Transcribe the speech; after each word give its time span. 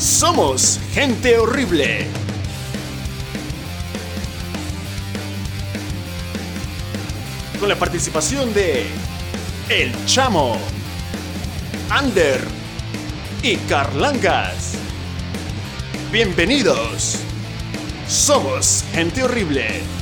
Somos 0.00 0.80
gente 0.94 1.36
horrible. 1.36 2.06
Con 7.60 7.68
la 7.68 7.76
participación 7.76 8.54
de 8.54 8.86
El 9.68 9.92
Chamo, 10.06 10.56
Ander 11.90 12.40
y 13.42 13.56
Carlangas. 13.68 14.72
Bienvenidos. 16.10 17.18
Somos 18.08 18.82
gente 18.94 19.22
horrible. 19.22 19.99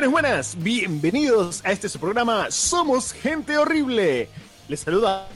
Buenas, 0.00 0.12
buenas, 0.12 0.56
bienvenidos 0.62 1.60
a 1.62 1.72
este 1.72 1.86
su 1.86 2.00
programa 2.00 2.50
Somos 2.50 3.12
Gente 3.12 3.58
Horrible. 3.58 4.30
Les 4.66 4.80
saluda 4.80 5.28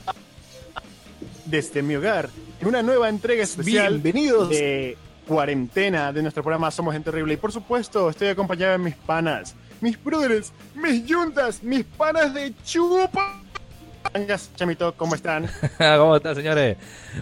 desde 1.45 1.83
mi 1.83 1.95
hogar 1.97 2.31
en 2.63 2.69
una 2.69 2.83
nueva 2.83 3.11
entrega 3.11 3.43
especial. 3.43 3.99
Bienvenidos 3.99 4.49
de 4.49 4.97
cuarentena 5.29 6.15
de 6.15 6.23
nuestro 6.23 6.43
programa 6.43 6.71
Somos 6.71 6.95
Gente 6.95 7.11
Horrible. 7.11 7.35
Y 7.35 7.37
por 7.37 7.53
supuesto, 7.53 8.09
estoy 8.09 8.29
acompañado 8.29 8.73
de 8.73 8.79
mis 8.79 8.95
panas, 8.95 9.55
mis 9.83 10.03
brothers, 10.03 10.51
mis 10.75 11.05
yuntas, 11.05 11.63
mis 11.63 11.85
panas 11.85 12.33
de 12.33 12.55
chupa. 12.65 13.44
Chamito, 14.55 14.95
¿cómo 14.97 15.17
están? 15.17 15.51
¿Cómo 15.99 16.15
están, 16.17 16.37
señores? 16.37 16.77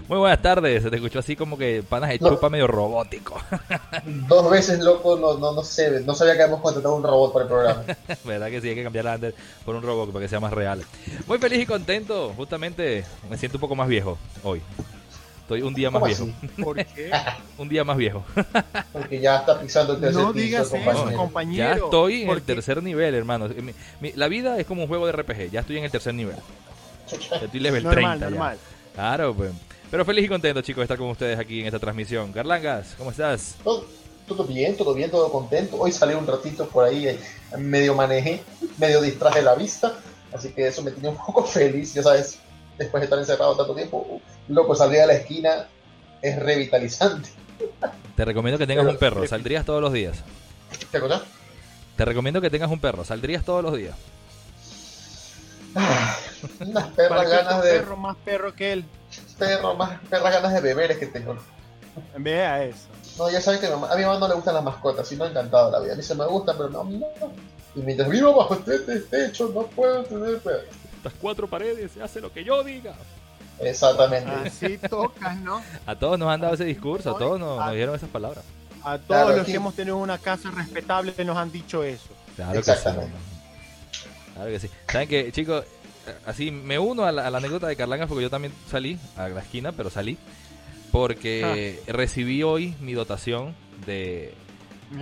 Muy 0.09 0.19
buenas 0.19 0.43
tardes. 0.43 0.83
Se 0.83 0.91
te 0.91 0.97
escuchó 0.97 1.21
así 1.21 1.35
como 1.37 1.57
que 1.57 1.83
panas 1.83 2.11
de 2.11 2.19
chupa 2.19 2.51
medio 2.51 2.67
robótico. 2.67 3.41
Dos 4.29 4.51
veces, 4.51 4.79
loco, 4.81 5.17
no, 5.17 5.39
no, 5.39 5.53
no 5.53 5.63
sé. 5.65 6.01
No 6.03 6.15
sabía 6.15 6.35
que 6.37 6.43
habíamos 6.43 6.61
contratado 6.61 6.95
un 6.95 7.03
robot 7.03 7.33
para 7.33 7.45
el 7.45 7.49
programa. 7.49 7.83
¿Verdad 8.25 8.49
que 8.51 8.61
sí? 8.61 8.69
Hay 8.69 8.75
que 8.75 8.85
cambiar 8.85 9.07
a 9.09 9.15
Ander 9.15 9.35
por 9.65 9.75
un 9.75 9.83
robot 9.83 10.13
para 10.13 10.25
que 10.25 10.29
sea 10.29 10.39
más 10.41 10.53
real. 10.53 10.85
Muy 11.27 11.39
feliz 11.39 11.61
y 11.63 11.67
contento. 11.67 12.35
Justamente 12.37 13.05
me 13.31 13.39
siento 13.39 13.57
un 13.57 13.63
poco 13.63 13.75
más 13.75 13.89
viejo 13.89 14.19
hoy. 14.43 14.61
Estoy 15.41 15.63
un 15.63 15.73
día 15.75 15.91
más 15.91 16.03
viejo. 16.05 16.29
¿Por 16.63 16.77
qué? 16.77 17.11
un 17.59 17.69
día 17.71 17.85
más 17.85 17.97
viejo. 17.97 18.23
Porque 18.93 19.19
ya 19.19 19.39
está 19.39 19.59
pisando 19.59 19.95
el 19.95 20.01
tercer 20.01 20.23
No 20.23 20.33
piso, 20.33 20.45
digas 20.45 20.69
compañero. 20.69 21.09
eso, 21.09 21.17
compañero. 21.19 21.57
Ya 21.79 21.85
estoy 21.85 22.23
en 22.23 22.29
el 22.31 22.43
tercer 22.43 22.83
nivel, 22.83 23.15
hermano. 23.15 23.49
Mi- 23.49 23.75
mi- 24.01 24.13
la 24.13 24.29
vida 24.29 24.59
es 24.59 24.67
como 24.67 24.83
un 24.83 24.89
juego 24.89 25.07
de 25.07 25.13
RPG. 25.13 25.51
Ya 25.51 25.61
estoy 25.61 25.79
en 25.79 25.85
el 25.85 25.91
tercer 25.91 26.15
nivel. 26.15 26.37
Ya 27.31 27.37
estoy 27.37 27.61
level 27.61 27.83
Normal, 27.85 28.19
30 28.19 28.25
ya. 28.27 28.31
normal. 28.31 28.59
Claro, 28.95 29.35
pues. 29.35 29.51
Pero 29.91 30.05
feliz 30.05 30.25
y 30.25 30.29
contento, 30.29 30.63
chicos, 30.63 30.81
de 30.81 30.85
estar 30.85 30.99
con 30.99 31.09
ustedes 31.09 31.39
aquí 31.39 31.61
en 31.61 31.67
esta 31.67 31.79
transmisión. 31.79 32.33
Carlangas, 32.33 32.95
¿cómo 32.97 33.11
estás? 33.11 33.57
Todo, 33.63 33.85
todo 34.27 34.45
bien, 34.45 34.77
todo 34.77 34.95
bien, 34.95 35.11
todo 35.11 35.31
contento. 35.31 35.77
Hoy 35.79 35.93
salí 35.93 36.15
un 36.15 36.27
ratito 36.27 36.67
por 36.69 36.85
ahí, 36.85 37.09
eh, 37.09 37.19
medio 37.59 37.95
manejé, 37.95 38.43
medio 38.79 39.01
distraje 39.03 39.43
la 39.43 39.55
vista. 39.55 39.95
Así 40.33 40.51
que 40.53 40.67
eso 40.67 40.83
me 40.83 40.91
tiene 40.93 41.11
un 41.11 41.17
poco 41.27 41.45
feliz, 41.45 41.93
ya 41.95 42.03
sabes. 42.03 42.39
Después 42.79 43.03
de 43.03 43.05
estar 43.05 43.19
encerrado 43.19 43.55
tanto 43.55 43.75
tiempo, 43.75 43.99
uh, 44.09 44.21
loco, 44.53 44.75
salir 44.75 45.01
a 45.01 45.07
la 45.07 45.13
esquina 45.13 45.67
es 46.23 46.39
revitalizante. 46.39 47.29
Te 48.17 48.25
recomiendo 48.25 48.59
que 48.59 48.67
tengas 48.67 48.85
Pero- 48.85 48.93
un 48.93 48.99
perro. 48.99 49.27
¿Saldrías 49.27 49.65
todos 49.67 49.83
los 49.83 49.93
días? 49.93 50.19
¿Te 50.91 50.97
acordás? 50.99 51.23
Te 51.97 52.05
recomiendo 52.07 52.41
que 52.41 52.49
tengas 52.49 52.71
un 52.71 52.81
perro. 52.81 53.05
¿Saldrías 53.05 53.45
todos 53.45 53.63
los 53.63 53.77
días? 53.77 53.95
Ah, 55.75 56.17
Unas 56.61 56.85
¿Para 56.89 56.95
perras 56.97 57.29
ganas 57.31 57.63
de 57.65 57.71
perro 57.71 57.97
más 57.97 58.17
perro 58.25 58.55
que 58.55 58.73
él? 58.73 58.85
perro, 59.39 59.75
más 59.75 59.99
perras 60.11 60.33
ganas 60.35 60.53
de 60.55 60.61
beber 60.61 60.91
es 60.93 60.99
que 60.99 61.07
tengo. 61.07 61.37
Vea 62.17 62.65
eso. 62.65 62.87
No, 63.19 63.31
ya 63.31 63.41
sabes 63.41 63.61
que 63.61 63.67
a 63.67 63.71
mi 63.71 63.75
mamá- 63.77 63.93
a 63.93 63.97
mi 63.97 64.05
mamá 64.05 64.19
no 64.19 64.29
le 64.29 64.35
gustan 64.35 64.55
las 64.55 64.65
mascotas, 64.65 65.11
y 65.13 65.17
no 65.17 65.27
encantado 65.27 65.71
la 65.71 65.81
vida. 65.81 65.93
A 65.93 65.97
mí 65.97 66.03
se 66.03 66.15
me 66.15 66.25
gustan, 66.27 66.57
pero 66.57 66.71
no, 66.71 66.81
a 66.81 66.85
mí 66.85 66.97
no. 66.99 67.07
Y 67.75 67.81
mientras 67.81 68.09
vivo 68.09 68.35
bajo 68.35 68.55
este 68.55 69.01
techo, 69.01 69.51
no 69.55 69.63
puedo 69.63 70.03
tener 70.05 70.39
perro. 70.41 70.63
Estas 70.97 71.13
cuatro 71.21 71.47
paredes 71.49 71.93
se 71.93 72.03
hace 72.03 72.21
lo 72.21 72.33
que 72.33 72.45
yo 72.45 72.63
diga. 72.63 72.95
Exactamente. 73.61 74.31
Así 74.49 74.79
tocas, 74.79 75.37
¿no? 75.39 75.63
A 75.87 75.95
todos 75.95 76.19
nos 76.19 76.29
han 76.31 76.41
dado 76.41 76.55
ese 76.55 76.65
discurso, 76.65 77.15
a 77.15 77.19
todos 77.19 77.39
nos, 77.39 77.59
nos 77.59 77.73
dijeron 77.73 77.95
esas 77.95 78.09
palabras. 78.09 78.45
A 78.83 78.99
todos 78.99 79.07
Claro, 79.07 79.29
los 79.31 79.41
aquí- 79.43 79.53
que 79.53 79.57
hemos 79.57 79.75
tenido 79.75 79.97
una 79.99 80.19
casa 80.19 80.51
respetable 80.51 81.13
nos 81.25 81.37
han 81.37 81.53
dicho 81.53 81.83
eso. 81.85 82.09
Claro 82.37 82.61
que 82.63 82.73
sí. 82.75 82.89
Claro 84.35 84.51
que 84.51 84.59
sí. 84.59 84.69
¿Saben 84.91 85.09
que, 85.09 85.31
chicos? 85.33 85.65
Así 86.27 86.51
me 86.51 86.79
uno 86.79 87.05
a 87.05 87.13
la, 87.13 87.27
a 87.27 87.31
la 87.31 87.39
anécdota 87.39 87.69
de 87.69 87.77
Carlangas 87.77 88.09
porque 88.09 88.23
yo 88.23 88.31
también 88.31 88.53
salí 88.69 88.99
a 89.17 89.29
la 89.29 89.41
esquina, 89.41 89.73
pero 89.73 89.89
salí 89.89 90.19
porque 90.91 91.81
recibí 91.87 92.43
hoy 92.43 92.75
mi 92.81 92.93
dotación 92.93 93.55
de, 93.87 94.35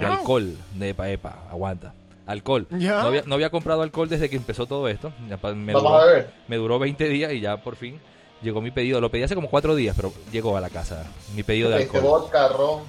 alcohol 0.00 0.56
de 0.74 0.94
Paepa. 0.94 1.44
Aguanta. 1.50 1.94
Alcohol. 2.26 2.68
Ya. 2.78 3.00
No 3.02 3.08
había, 3.08 3.22
no 3.26 3.34
había 3.34 3.50
comprado 3.50 3.82
alcohol 3.82 4.08
desde 4.08 4.30
que 4.30 4.36
empezó 4.36 4.66
todo 4.66 4.86
esto. 4.88 5.12
Me 5.28 5.34
Vamos 5.36 5.82
duró, 5.82 5.94
a 5.98 6.06
ver. 6.06 6.30
me 6.46 6.56
duró 6.56 6.78
20 6.78 7.08
días 7.08 7.32
y 7.32 7.40
ya 7.40 7.56
por 7.56 7.74
fin 7.74 7.98
llegó 8.40 8.60
mi 8.60 8.70
pedido. 8.70 9.00
Lo 9.00 9.10
pedí 9.10 9.24
hace 9.24 9.34
como 9.34 9.48
4 9.50 9.74
días, 9.74 9.96
pero 9.96 10.12
llegó 10.30 10.56
a 10.56 10.60
la 10.60 10.70
casa 10.70 11.04
mi 11.34 11.42
pedido 11.42 11.70
de 11.70 11.82
Este 11.82 11.96
alcohol. 11.96 12.20
vodka, 12.22 12.48
ron. 12.48 12.82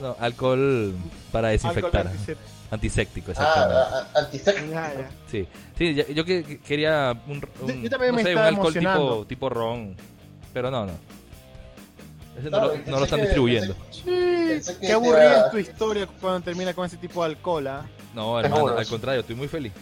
No, 0.00 0.16
alcohol 0.18 0.94
para 1.30 1.48
desinfectar. 1.48 2.06
Alcohol 2.06 2.36
antiséptico. 2.74 3.30
Antiséptico, 3.30 3.30
exactamente. 3.32 3.82
Ah, 3.82 4.06
ah, 4.14 4.18
antiséptico. 4.20 4.70
Ya. 4.72 5.10
Sí, 5.30 5.48
sí, 5.78 5.94
yo 6.14 6.24
que, 6.24 6.44
que 6.44 6.58
quería 6.60 7.16
un, 7.26 7.42
un- 7.60 7.68
Yo- 7.68 7.74
yo 7.82 7.90
también 7.90 8.10
no 8.12 8.16
me 8.16 8.22
sé, 8.22 8.32
un 8.34 8.38
alcohol 8.42 8.74
tipo, 8.74 9.26
tipo 9.26 9.48
ron, 9.48 9.96
pero 10.52 10.70
no, 10.70 10.86
no. 10.86 10.92
Ese 12.38 12.50
no, 12.50 12.60
lo, 12.60 12.72
pensé 12.72 12.90
no 12.90 12.98
lo 12.98 13.04
están 13.04 13.18
que- 13.20 13.24
distribuyendo. 13.26 13.76
Sí, 13.90 14.02
Pensé 14.04 14.74
que 14.78 14.86
qué 14.88 14.92
aburrida 14.92 15.46
es 15.46 15.50
tu 15.52 15.58
historia 15.58 16.06
cuando 16.20 16.40
termina 16.40 16.74
con 16.74 16.84
ese 16.86 16.96
tipo 16.96 17.22
de 17.24 17.30
alcohol, 17.30 17.66
¿ah? 17.68 17.86
No, 18.12 18.38
hermano, 18.40 18.68
al 18.76 18.86
contrario, 18.86 19.20
estoy 19.20 19.36
muy 19.36 19.48
feliz. 19.48 19.72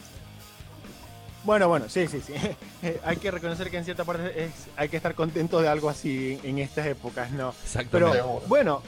Bueno, 1.45 1.67
bueno, 1.69 1.87
sí, 1.89 2.07
sí, 2.07 2.21
sí. 2.25 2.35
hay 3.05 3.17
que 3.17 3.31
reconocer 3.31 3.69
que 3.71 3.77
en 3.79 3.85
cierta 3.85 4.05
parte 4.05 4.45
es, 4.45 4.53
hay 4.77 4.89
que 4.89 4.97
estar 4.97 5.15
contento 5.15 5.61
de 5.61 5.69
algo 5.69 5.91
así 5.91 6.39
en, 6.45 6.51
en 6.51 6.59
estas 6.61 6.87
épocas, 6.87 7.31
¿no? 7.33 7.55
Exactamente. 7.65 8.17
Pero 8.19 8.43
bueno, 8.47 8.83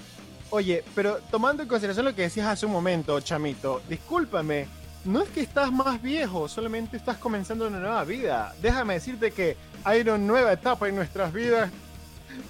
oye, 0.54 0.84
pero 0.94 1.18
tomando 1.30 1.62
en 1.62 1.68
consideración 1.68 2.04
lo 2.06 2.14
que 2.14 2.22
decías 2.22 2.46
hace 2.46 2.64
un 2.66 2.72
momento, 2.72 3.20
Chamito, 3.20 3.82
discúlpame, 3.88 4.66
no 5.04 5.22
es 5.22 5.28
que 5.30 5.40
estás 5.40 5.72
más 5.72 6.00
viejo, 6.00 6.48
solamente 6.48 6.96
estás 6.96 7.16
comenzando 7.18 7.66
una 7.66 7.78
nueva 7.80 8.04
vida. 8.04 8.54
Déjame 8.62 8.94
decirte 8.94 9.32
que 9.32 9.56
hay 9.82 10.00
una 10.02 10.16
nueva 10.16 10.52
etapa 10.52 10.88
en 10.88 10.94
nuestras 10.96 11.32
vidas. 11.32 11.70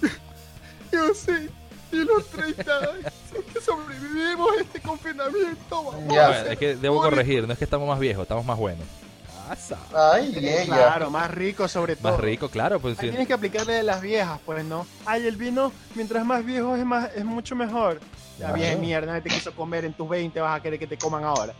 Yo 0.91 1.13
sé, 1.13 1.49
y 1.91 1.95
los 1.97 2.25
30 2.29 2.77
años 2.77 3.13
que 3.53 3.59
sobrevivimos 3.59 4.49
a 4.57 4.61
este 4.61 4.79
confinamiento. 4.81 5.83
vamos 5.83 6.13
Ya. 6.13 6.27
a 6.29 6.51
es 6.53 6.59
que 6.59 6.75
debo 6.75 7.01
corregir, 7.01 7.45
no 7.47 7.53
es 7.53 7.59
que 7.59 7.65
estamos 7.65 7.87
más 7.87 7.99
viejos, 7.99 8.21
estamos 8.23 8.45
más 8.45 8.57
buenos. 8.57 8.85
Ay, 9.93 10.33
ella. 10.37 10.65
Claro, 10.65 11.09
más 11.09 11.31
rico 11.31 11.67
sobre 11.67 11.95
todo. 11.95 12.11
Más 12.11 12.19
rico, 12.19 12.49
claro, 12.49 12.79
pues 12.79 12.97
sí. 12.97 13.09
tienes 13.09 13.27
que 13.27 13.33
aplicarle 13.33 13.73
de 13.73 13.83
las 13.83 14.01
viejas, 14.01 14.39
pues, 14.45 14.63
¿no? 14.65 14.85
Ay, 15.05 15.27
el 15.27 15.35
vino, 15.35 15.71
mientras 15.95 16.25
más 16.25 16.43
viejo 16.45 16.75
es 16.75 16.85
más 16.85 17.09
es 17.15 17.25
mucho 17.25 17.55
mejor. 17.55 17.99
La 18.39 18.47
Claro. 18.47 18.53
vieja 18.55 18.75
mierda, 18.77 19.07
nadie 19.07 19.21
te 19.21 19.29
quiso 19.29 19.53
comer 19.55 19.85
en 19.85 19.93
tus 19.93 20.09
20, 20.09 20.39
vas 20.41 20.59
a 20.59 20.61
querer 20.61 20.77
que 20.77 20.87
te 20.87 20.97
coman 20.97 21.23
ahora. 21.23 21.53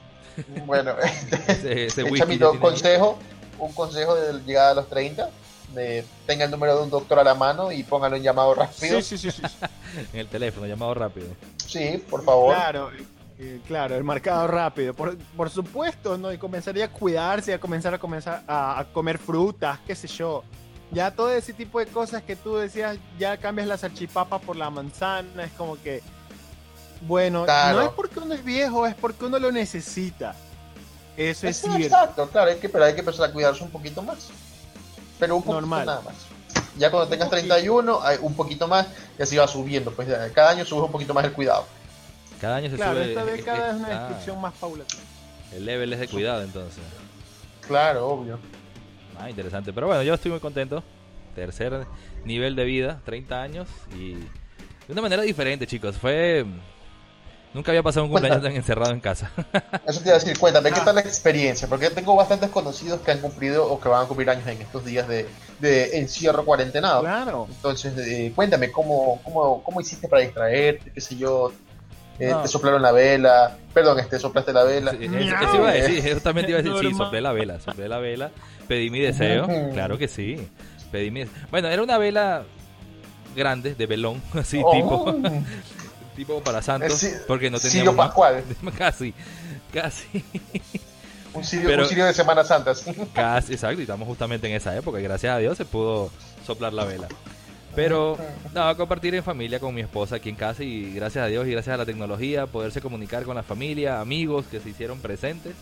Bueno, 0.66 0.94
ese, 1.48 1.86
ese 1.86 2.04
whisky 2.12 2.44
un 2.44 2.58
consejo, 2.58 3.18
un 3.60 3.72
consejo 3.74 4.16
de 4.16 4.42
llegada 4.44 4.72
a 4.72 4.74
los 4.74 4.90
30, 4.90 5.30
de 5.74 6.06
tenga 6.26 6.46
el 6.46 6.52
número 6.52 6.76
de 6.78 6.84
un 6.84 6.90
doctor 6.90 7.20
a 7.20 7.24
la 7.24 7.34
mano 7.34 7.72
y 7.72 7.84
póngalo 7.84 8.16
en 8.18 8.24
llamado 8.24 8.54
rápido. 8.54 9.02
Sí, 9.02 9.18
sí, 9.18 9.32
sí, 9.32 9.32
sí. 9.32 9.42
en 10.14 10.20
el 10.20 10.28
teléfono, 10.28 10.68
llamado 10.68 10.94
rápido. 10.94 11.28
Sí, 11.66 12.04
por 12.10 12.24
favor. 12.24 12.54
Claro, 12.56 12.92
eh, 13.40 13.60
claro, 13.68 13.96
el 13.96 14.04
marcado 14.04 14.48
rápido. 14.48 14.94
Por, 14.94 15.18
por 15.18 15.50
supuesto, 15.50 16.18
¿no? 16.18 16.32
Y 16.32 16.38
comenzaría 16.38 16.86
a 16.86 16.90
cuidarse, 16.92 17.54
a 17.54 17.60
comenzar 17.60 17.94
a 17.94 18.00
comenzar 18.00 18.44
a, 18.48 18.80
a 18.80 18.86
comer 18.86 19.18
frutas, 19.18 19.80
qué 19.86 19.96
sé 19.96 20.08
yo. 20.08 20.44
Ya 20.92 21.12
todo 21.12 21.32
ese 21.32 21.52
tipo 21.54 21.80
de 21.80 21.88
cosas 21.88 22.22
que 22.24 22.36
tú 22.36 22.56
decías, 22.56 22.98
ya 23.20 23.38
cambias 23.38 23.68
la 23.68 23.78
salchipapa 23.78 24.40
por 24.40 24.56
la 24.56 24.70
manzana, 24.70 25.44
es 25.44 25.52
como 25.54 25.82
que, 25.82 26.02
bueno, 27.02 27.44
Claro. 27.46 27.80
no 27.80 27.84
es 27.86 27.90
porque 27.90 28.20
uno 28.20 28.34
es 28.34 28.44
viejo, 28.46 28.86
es 28.88 28.96
porque 28.96 29.26
uno 29.26 29.38
lo 29.40 29.52
necesita. 29.52 30.36
Eso 31.18 31.48
es 31.48 31.58
cierto. 31.58 31.80
Exacto, 31.80 32.30
claro, 32.30 32.52
hay 32.52 32.58
que, 32.58 32.70
pero 32.70 32.84
hay 32.86 32.94
que 32.94 33.00
empezar 33.00 33.30
a 33.30 33.34
cuidarse 33.34 33.64
un 33.64 33.70
poquito 33.72 34.02
más. 34.02 34.30
Pero 35.20 35.36
un 35.38 35.42
poquito 35.44 35.62
Normal. 35.62 35.86
nada 35.86 36.02
más. 36.02 36.16
Ya 36.78 36.92
cuando 36.92 37.10
tengas 37.10 37.30
poquito. 37.30 37.48
31, 37.48 38.02
hay 38.04 38.18
un 38.22 38.34
poquito 38.36 38.68
más, 38.68 38.88
y 39.18 39.24
así 39.24 39.38
va 39.38 39.48
subiendo. 39.48 39.92
Pues 39.92 40.08
ya, 40.08 40.30
cada 40.34 40.52
año 40.52 40.66
subes 40.66 40.84
un 40.86 40.92
poquito 40.92 41.14
más 41.14 41.24
el 41.26 41.32
cuidado. 41.34 41.66
Cada 42.46 42.58
año 42.58 42.70
se 42.70 42.76
Claro, 42.76 42.94
sube. 43.00 43.10
esta 43.10 43.26
década 43.26 43.70
es 43.72 43.76
una 43.78 43.88
ah, 43.88 44.00
descripción 44.02 44.40
más 44.40 44.54
paulatina. 44.54 45.02
El 45.52 45.66
level 45.66 45.94
es 45.94 46.00
de 46.00 46.08
cuidado, 46.08 46.44
entonces. 46.44 46.84
Claro, 47.68 48.08
obvio. 48.08 48.38
Ah, 49.20 49.32
interesante. 49.32 49.74
Pero 49.74 49.88
bueno, 49.88 50.04
yo 50.04 50.14
estoy 50.14 50.30
muy 50.30 50.40
contento. 50.40 50.84
Tercer 51.34 51.88
nivel 52.24 52.56
de 52.56 52.64
vida, 52.66 53.02
30 53.04 53.42
años 53.42 53.68
y 53.98 54.12
de 54.14 54.28
una 54.90 55.02
manera 55.02 55.24
diferente, 55.24 55.66
chicos. 55.66 55.98
Fue 55.98 56.46
nunca 57.52 57.72
había 57.72 57.82
pasado 57.82 58.06
un 58.06 58.12
cumpleaños 58.12 58.44
tan 58.44 58.52
encerrado 58.56 58.92
en 58.94 59.00
casa. 59.00 59.32
Eso 59.88 60.02
te 60.02 60.10
iba 60.10 60.18
a 60.18 60.20
decir, 60.20 60.38
cuéntame, 60.38 60.72
¿qué 60.72 60.82
Ah. 60.82 60.86
tal 60.86 60.96
la 60.96 61.02
experiencia? 61.02 61.68
Porque 61.68 61.90
tengo 61.90 62.16
bastantes 62.16 62.52
conocidos 62.52 63.00
que 63.02 63.10
han 63.10 63.22
cumplido 63.22 63.68
o 63.68 63.80
que 63.80 63.90
van 63.90 64.04
a 64.06 64.08
cumplir 64.08 64.30
años 64.30 64.46
en 64.46 64.62
estos 64.62 64.86
días 64.86 65.08
de, 65.08 65.26
de 65.60 65.98
encierro 65.98 66.46
cuarentenado. 66.46 67.02
Claro. 67.02 67.48
Entonces, 67.50 67.98
eh, 67.98 68.32
cuéntame, 68.36 68.72
¿cómo, 68.72 69.20
cómo, 69.24 69.64
¿cómo 69.64 69.82
hiciste 69.82 70.08
para 70.08 70.22
distraerte? 70.22 70.92
¿Qué 70.94 71.02
sé 71.02 71.16
yo? 71.16 71.52
Eh, 72.20 72.30
No. 72.32 72.42
te 72.42 72.48
soplaron 72.48 72.82
la 72.82 72.92
vela, 72.92 73.58
perdón, 73.74 74.00
este, 74.00 74.20
soplaste 74.20 74.54
la 74.54 74.64
vela. 74.64 74.92
Sí, 74.92 75.06
eso, 75.06 75.16
eso 75.18 75.56
iba 75.56 75.70
a 75.70 75.74
decir, 75.74 76.08
eso 76.08 76.20
también 76.22 76.46
te 76.46 76.52
iba 76.54 76.60
a 76.60 76.64
decir, 76.64 76.90
sí, 76.92 76.96
soplé 76.98 77.22
la 77.22 77.32
vela, 77.34 77.60
soplé 77.60 77.88
la 77.90 77.98
vela, 78.00 78.32
pedí 78.68 78.90
mi 78.90 79.00
deseo, 79.00 79.48
claro 79.74 79.98
que 79.98 80.08
sí, 80.08 80.48
pedí 80.92 81.12
mi 81.12 81.22
deseo. 81.22 81.36
Bueno, 81.52 81.68
era 81.68 81.82
una 81.84 81.98
vela 81.98 82.44
grande, 83.36 83.76
de 83.76 83.86
velón, 83.86 84.22
así, 84.34 84.62
Oh, 84.64 84.72
tipo, 84.72 85.16
tipo 86.16 86.42
para 86.42 86.62
santos, 86.62 86.94
Sí- 86.94 87.12
porque 87.28 87.50
no 87.50 87.58
más- 87.94 88.08
Pascual, 88.08 88.44
casi, 88.78 89.14
casi, 89.74 90.24
un 91.34 91.44
sirio, 91.44 91.68
Pero- 91.68 91.84
un 91.84 91.90
sirio 91.90 92.06
de 92.06 92.14
Semana 92.14 92.44
Santa. 92.46 92.74
sí. 92.76 92.92
casi, 93.14 93.54
exacto, 93.54 93.80
y 93.80 93.84
estamos 93.84 94.08
justamente 94.08 94.48
en 94.48 94.54
esa 94.56 94.76
época, 94.76 95.00
y 95.00 95.04
gracias 95.04 95.36
a 95.36 95.40
Dios 95.40 95.58
se 95.58 95.66
pudo 95.66 96.10
soplar 96.46 96.72
la 96.74 96.86
vela. 96.86 97.08
Pero, 97.76 98.18
no, 98.54 98.78
compartir 98.78 99.14
en 99.16 99.24
familia 99.24 99.60
con 99.60 99.74
mi 99.76 99.82
esposa 99.82 100.16
aquí 100.18 100.30
en 100.30 100.36
casa 100.36 100.64
y 100.64 100.94
gracias 100.94 101.26
a 101.26 101.28
Dios 101.28 101.46
y 101.48 101.52
gracias 101.52 101.74
a 101.74 101.78
la 101.78 101.86
tecnología, 101.86 102.46
poderse 102.48 102.82
comunicar 102.82 103.24
con 103.24 103.36
la 103.36 103.44
familia, 103.44 104.00
amigos 104.00 104.46
que 104.50 104.60
se 104.60 104.70
hicieron 104.70 105.00
presentes. 105.00 105.54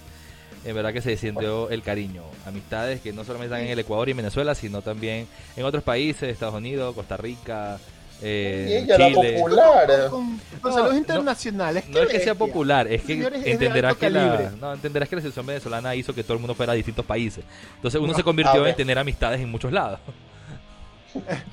En 0.65 0.75
verdad 0.75 0.94
que 0.94 1.01
se 1.01 1.18
sintió 1.18 1.69
el 1.69 1.81
cariño. 1.83 2.24
Amistades 2.45 3.01
que 3.01 3.12
no 3.12 3.25
solamente 3.25 3.54
están 3.54 3.65
en 3.65 3.71
el 3.74 3.80
Ecuador 3.80 4.07
y 4.07 4.12
en 4.12 4.18
Venezuela, 4.18 4.56
sino 4.56 4.81
también 4.81 5.27
en 5.57 5.65
otros 5.65 5.83
países, 5.83 6.24
Estados 6.30 6.56
Unidos, 6.56 6.95
Costa 6.95 7.18
Rica, 7.18 7.77
y 8.21 8.25
eh, 8.25 8.83
ella, 8.83 8.98
la 8.98 9.07
Chile. 9.09 9.33
popular. 9.39 10.07
Con, 10.09 10.39
con 10.62 10.71
No, 10.71 10.71
saludos 10.71 10.94
no- 10.94 10.98
internacionales. 11.00 11.83
No 11.89 12.00
es 12.00 12.07
que 12.07 12.19
sea 12.21 12.36
popular, 12.36 12.88
es 12.88 13.01
que 13.01 13.07
Señores, 13.16 13.42
entenderás 13.45 13.98
que, 13.98 14.09
la, 14.09 14.51
no, 14.62 14.74
entenderás 14.74 15.09
que 15.09 15.16
la 15.18 15.21
selección 15.21 15.45
venezolana 15.45 15.94
hizo 15.95 16.13
que 16.16 16.24
todo 16.24 16.33
el 16.36 16.39
mundo 16.39 16.56
fuera 16.56 16.71
a 16.71 16.75
distintos 16.75 17.06
países. 17.06 17.44
Entonces 17.75 18.00
uno 18.00 18.12
No, 18.13 18.18
se 18.18 18.24
convirtió 18.24 18.66
en 18.66 18.75
tener 18.75 18.98
amistades 18.98 19.42
en 19.42 19.50
muchos 19.51 19.74
lados. 19.74 20.00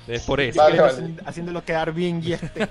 Es 0.09 0.23
por 0.23 0.41
eso. 0.41 0.61
Vale, 0.63 0.81
vale. 0.81 0.93
haci- 1.03 1.23
Haciéndolo 1.27 1.65
quedar 1.65 1.93
bien 1.93 2.21
y 2.25 2.33
este. 2.33 2.69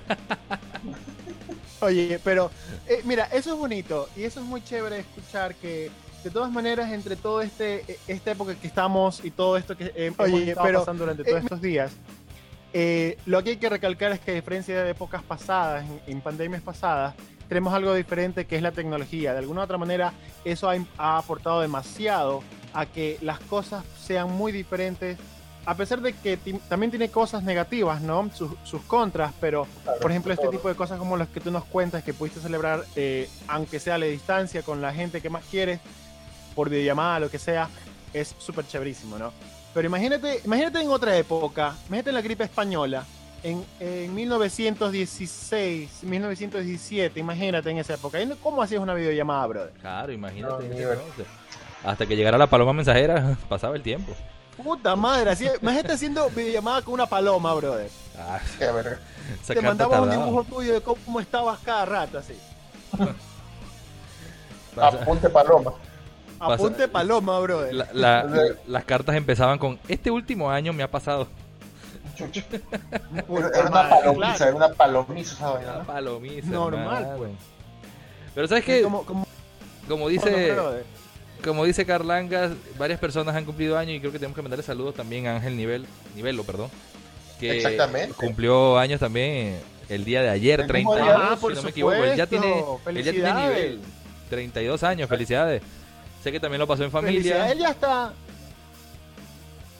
Oye, 1.80 2.20
pero 2.22 2.50
eh, 2.86 3.00
mira, 3.04 3.24
eso 3.32 3.52
es 3.54 3.58
bonito 3.58 4.08
y 4.16 4.24
eso 4.24 4.40
es 4.40 4.46
muy 4.46 4.62
chévere 4.62 4.98
escuchar 4.98 5.54
que 5.54 5.90
de 6.22 6.30
todas 6.30 6.50
maneras 6.52 6.92
entre 6.92 7.16
todo 7.16 7.40
este 7.40 7.84
eh, 7.88 7.98
esta 8.06 8.32
época 8.32 8.54
que 8.54 8.66
estamos 8.66 9.24
y 9.24 9.30
todo 9.30 9.56
esto 9.56 9.76
que 9.76 9.84
eh, 9.86 9.92
hemos 9.96 10.18
Oye, 10.20 10.50
estado 10.50 10.66
pero, 10.66 10.78
pasando 10.80 11.04
durante 11.04 11.22
eh, 11.22 11.24
todos 11.30 11.42
estos 11.44 11.62
días, 11.62 11.92
eh, 12.74 13.16
lo 13.24 13.42
que 13.42 13.50
hay 13.50 13.56
que 13.56 13.70
recalcar 13.70 14.12
es 14.12 14.20
que 14.20 14.32
a 14.32 14.34
diferencia 14.34 14.82
de 14.84 14.90
épocas 14.90 15.22
pasadas, 15.22 15.84
en, 15.86 16.00
en 16.06 16.20
pandemias 16.20 16.60
pasadas, 16.60 17.14
tenemos 17.48 17.72
algo 17.72 17.94
diferente 17.94 18.44
que 18.44 18.56
es 18.56 18.62
la 18.62 18.72
tecnología. 18.72 19.32
De 19.32 19.38
alguna 19.38 19.62
u 19.62 19.64
otra 19.64 19.78
manera, 19.78 20.12
eso 20.44 20.68
ha, 20.68 20.76
ha 20.98 21.16
aportado 21.16 21.62
demasiado 21.62 22.42
a 22.74 22.84
que 22.84 23.16
las 23.22 23.40
cosas 23.40 23.82
sean 23.98 24.30
muy 24.30 24.52
diferentes, 24.52 25.16
a 25.66 25.74
pesar 25.74 26.00
de 26.00 26.12
que 26.12 26.38
también 26.68 26.90
tiene 26.90 27.10
cosas 27.10 27.42
negativas, 27.42 28.00
¿no? 28.00 28.30
Sus, 28.34 28.52
sus 28.64 28.82
contras, 28.82 29.32
pero 29.40 29.66
por 30.00 30.10
ejemplo, 30.10 30.32
este 30.32 30.48
tipo 30.48 30.68
de 30.68 30.74
cosas 30.74 30.98
como 30.98 31.16
las 31.16 31.28
que 31.28 31.40
tú 31.40 31.50
nos 31.50 31.64
cuentas 31.64 32.02
que 32.02 32.14
pudiste 32.14 32.40
celebrar, 32.40 32.84
eh, 32.96 33.28
aunque 33.48 33.78
sea 33.78 33.96
a 33.96 33.98
la 33.98 34.06
distancia, 34.06 34.62
con 34.62 34.80
la 34.80 34.92
gente 34.92 35.20
que 35.20 35.30
más 35.30 35.44
quieres, 35.50 35.80
por 36.54 36.70
videollamada, 36.70 37.20
lo 37.20 37.30
que 37.30 37.38
sea, 37.38 37.68
es 38.12 38.34
súper 38.38 38.66
chéverísimo, 38.66 39.18
¿no? 39.18 39.32
Pero 39.72 39.86
imagínate, 39.86 40.40
imagínate 40.44 40.80
en 40.80 40.90
otra 40.90 41.16
época, 41.16 41.76
imagínate 41.86 42.10
en 42.10 42.14
la 42.14 42.22
gripe 42.22 42.44
española, 42.44 43.04
en, 43.42 43.64
en 43.78 44.14
1916, 44.14 46.02
1917, 46.02 47.20
imagínate 47.20 47.70
en 47.70 47.78
esa 47.78 47.94
época. 47.94 48.20
¿Y 48.20 48.28
¿Cómo 48.42 48.62
hacías 48.62 48.82
una 48.82 48.94
videollamada, 48.94 49.46
brother? 49.46 49.72
Claro, 49.80 50.12
imagínate. 50.12 50.54
No, 50.54 50.60
en 50.60 50.72
ese. 50.72 51.24
Hasta 51.84 52.06
que 52.06 52.16
llegara 52.16 52.36
la 52.36 52.48
paloma 52.48 52.72
mensajera, 52.72 53.36
pasaba 53.48 53.76
el 53.76 53.82
tiempo. 53.82 54.14
Puta 54.62 54.94
madre, 54.96 55.30
así, 55.30 55.48
imagínate 55.60 55.92
haciendo 55.92 56.28
videollamada 56.30 56.82
con 56.82 56.94
una 56.94 57.06
paloma, 57.06 57.54
brother. 57.54 57.90
Ah, 58.18 58.38
Qué 58.58 58.70
verga. 58.70 58.98
esa 59.42 59.54
Te 59.54 59.60
mandaba 59.62 60.00
un 60.02 60.10
dibujo 60.10 60.44
tuyo 60.44 60.74
de 60.74 60.80
cómo 60.82 61.20
estabas 61.20 61.58
cada 61.60 61.84
rato, 61.86 62.18
así. 62.18 62.34
Apunte 64.76 65.28
paloma. 65.30 65.72
Apunte 66.38 66.88
paloma, 66.88 67.38
brother. 67.40 67.74
la- 67.74 67.88
la- 67.92 68.24
las 68.66 68.84
cartas 68.84 69.14
empezaban 69.16 69.58
con 69.58 69.78
este 69.88 70.10
último 70.10 70.50
año 70.50 70.72
me 70.72 70.82
ha 70.82 70.90
pasado 70.90 71.26
Era 72.18 73.68
una 73.68 73.88
palomiza, 73.88 74.34
claro. 74.36 74.44
era 74.46 74.54
una 74.56 74.68
palomiza 74.74 75.34
esa 75.34 75.50
vaina, 75.50 75.74
una 75.76 75.84
palomiza 75.84 76.48
Normal, 76.50 77.14
pues. 77.18 77.30
pero 78.34 78.48
sabes 78.48 78.64
que 78.64 78.82
Como- 78.82 79.04
como- 79.04 79.24
como 79.24 79.88
como 79.88 80.08
dice. 80.08 80.56
Como 81.44 81.64
dice 81.64 81.84
Carlangas 81.86 82.52
varias 82.78 82.98
personas 83.00 83.34
han 83.34 83.44
cumplido 83.44 83.76
años 83.78 83.94
y 83.96 84.00
creo 84.00 84.12
que 84.12 84.18
tenemos 84.18 84.36
que 84.36 84.42
mandarle 84.42 84.62
saludos 84.64 84.94
también 84.94 85.26
a 85.26 85.36
Ángel 85.36 85.56
Nivel 85.56 85.86
Nivelo 86.14 86.44
perdón 86.44 86.70
que 87.38 87.56
Exactamente. 87.56 88.14
cumplió 88.14 88.78
años 88.78 89.00
también 89.00 89.58
el 89.88 90.04
día 90.04 90.22
de 90.22 90.28
ayer 90.30 90.60
El 90.60 90.66
30 90.66 90.90
mismo 90.90 90.94
día. 91.04 91.14
años 91.14 91.28
Ah, 91.32 91.34
si 91.36 91.40
por 91.40 91.54
no 91.54 91.62
me 91.62 91.70
equivoco 91.70 91.94
él 91.94 92.16
ya 92.16 92.26
tiene 92.26 92.64
él 92.86 93.02
ya 93.04 93.12
tiene 93.12 93.32
nivel 93.34 93.80
32 94.28 94.82
años 94.82 95.08
felicidades 95.08 95.62
sé 96.22 96.30
que 96.32 96.38
también 96.40 96.60
lo 96.60 96.66
pasó 96.66 96.84
en 96.84 96.90
familia 96.90 97.50
Él 97.50 97.58
ya 97.58 97.70
está. 97.70 98.12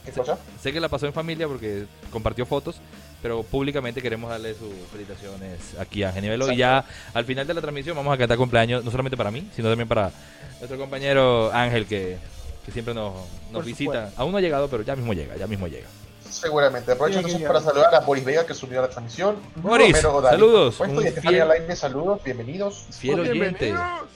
¿Qué 0.04 0.12
cosa? 0.12 0.38
Sé 0.62 0.72
que 0.72 0.80
la 0.80 0.88
pasó 0.88 1.06
en 1.06 1.12
familia 1.12 1.46
porque 1.46 1.84
compartió 2.10 2.46
fotos, 2.46 2.76
pero 3.22 3.42
públicamente 3.42 4.00
queremos 4.02 4.30
darle 4.30 4.54
sus 4.54 4.72
felicitaciones 4.90 5.58
aquí 5.78 6.02
a 6.02 6.12
Genivelo. 6.12 6.50
Y 6.52 6.56
ya 6.56 6.84
al 7.14 7.24
final 7.24 7.46
de 7.46 7.54
la 7.54 7.60
transmisión 7.60 7.96
vamos 7.96 8.14
a 8.14 8.18
cantar 8.18 8.38
cumpleaños, 8.38 8.84
no 8.84 8.90
solamente 8.90 9.16
para 9.16 9.30
mí, 9.30 9.48
sino 9.54 9.68
también 9.68 9.88
para 9.88 10.10
nuestro 10.58 10.78
compañero 10.78 11.50
Ángel, 11.52 11.86
que, 11.86 12.18
que 12.64 12.72
siempre 12.72 12.94
nos, 12.94 13.14
nos 13.52 13.64
visita. 13.64 13.92
supuesto. 14.06 14.20
Aún 14.22 14.32
no 14.32 14.38
ha 14.38 14.40
llegado, 14.40 14.68
pero 14.68 14.82
ya 14.82 14.96
mismo 14.96 15.12
llega, 15.12 15.36
ya 15.36 15.46
mismo 15.46 15.66
llega. 15.68 15.88
Seguramente. 16.28 16.92
Aprovecho 16.92 17.18
Sí, 17.18 17.24
entonces 17.24 17.46
para 17.48 17.60
saludar 17.60 17.94
a 17.94 18.00
Boris 18.00 18.24
Vega 18.24 18.46
que 18.46 18.54
subió 18.54 18.78
a 18.78 18.82
la 18.82 18.88
transmisión. 18.88 19.36
Boris, 19.56 19.96
saludos, 19.98 20.76
por 20.76 20.86
supuesto, 20.86 20.98
un 20.98 21.04
y 21.04 21.08
Estefanía 21.08 21.44
fiel- 21.44 21.48
Lainez, 21.48 21.78
saludos, 21.78 22.22
bienvenidos. 22.24 22.86
Fiel 22.90 23.20
oyente, 23.20 23.38
Bienvenidos. 23.66 24.08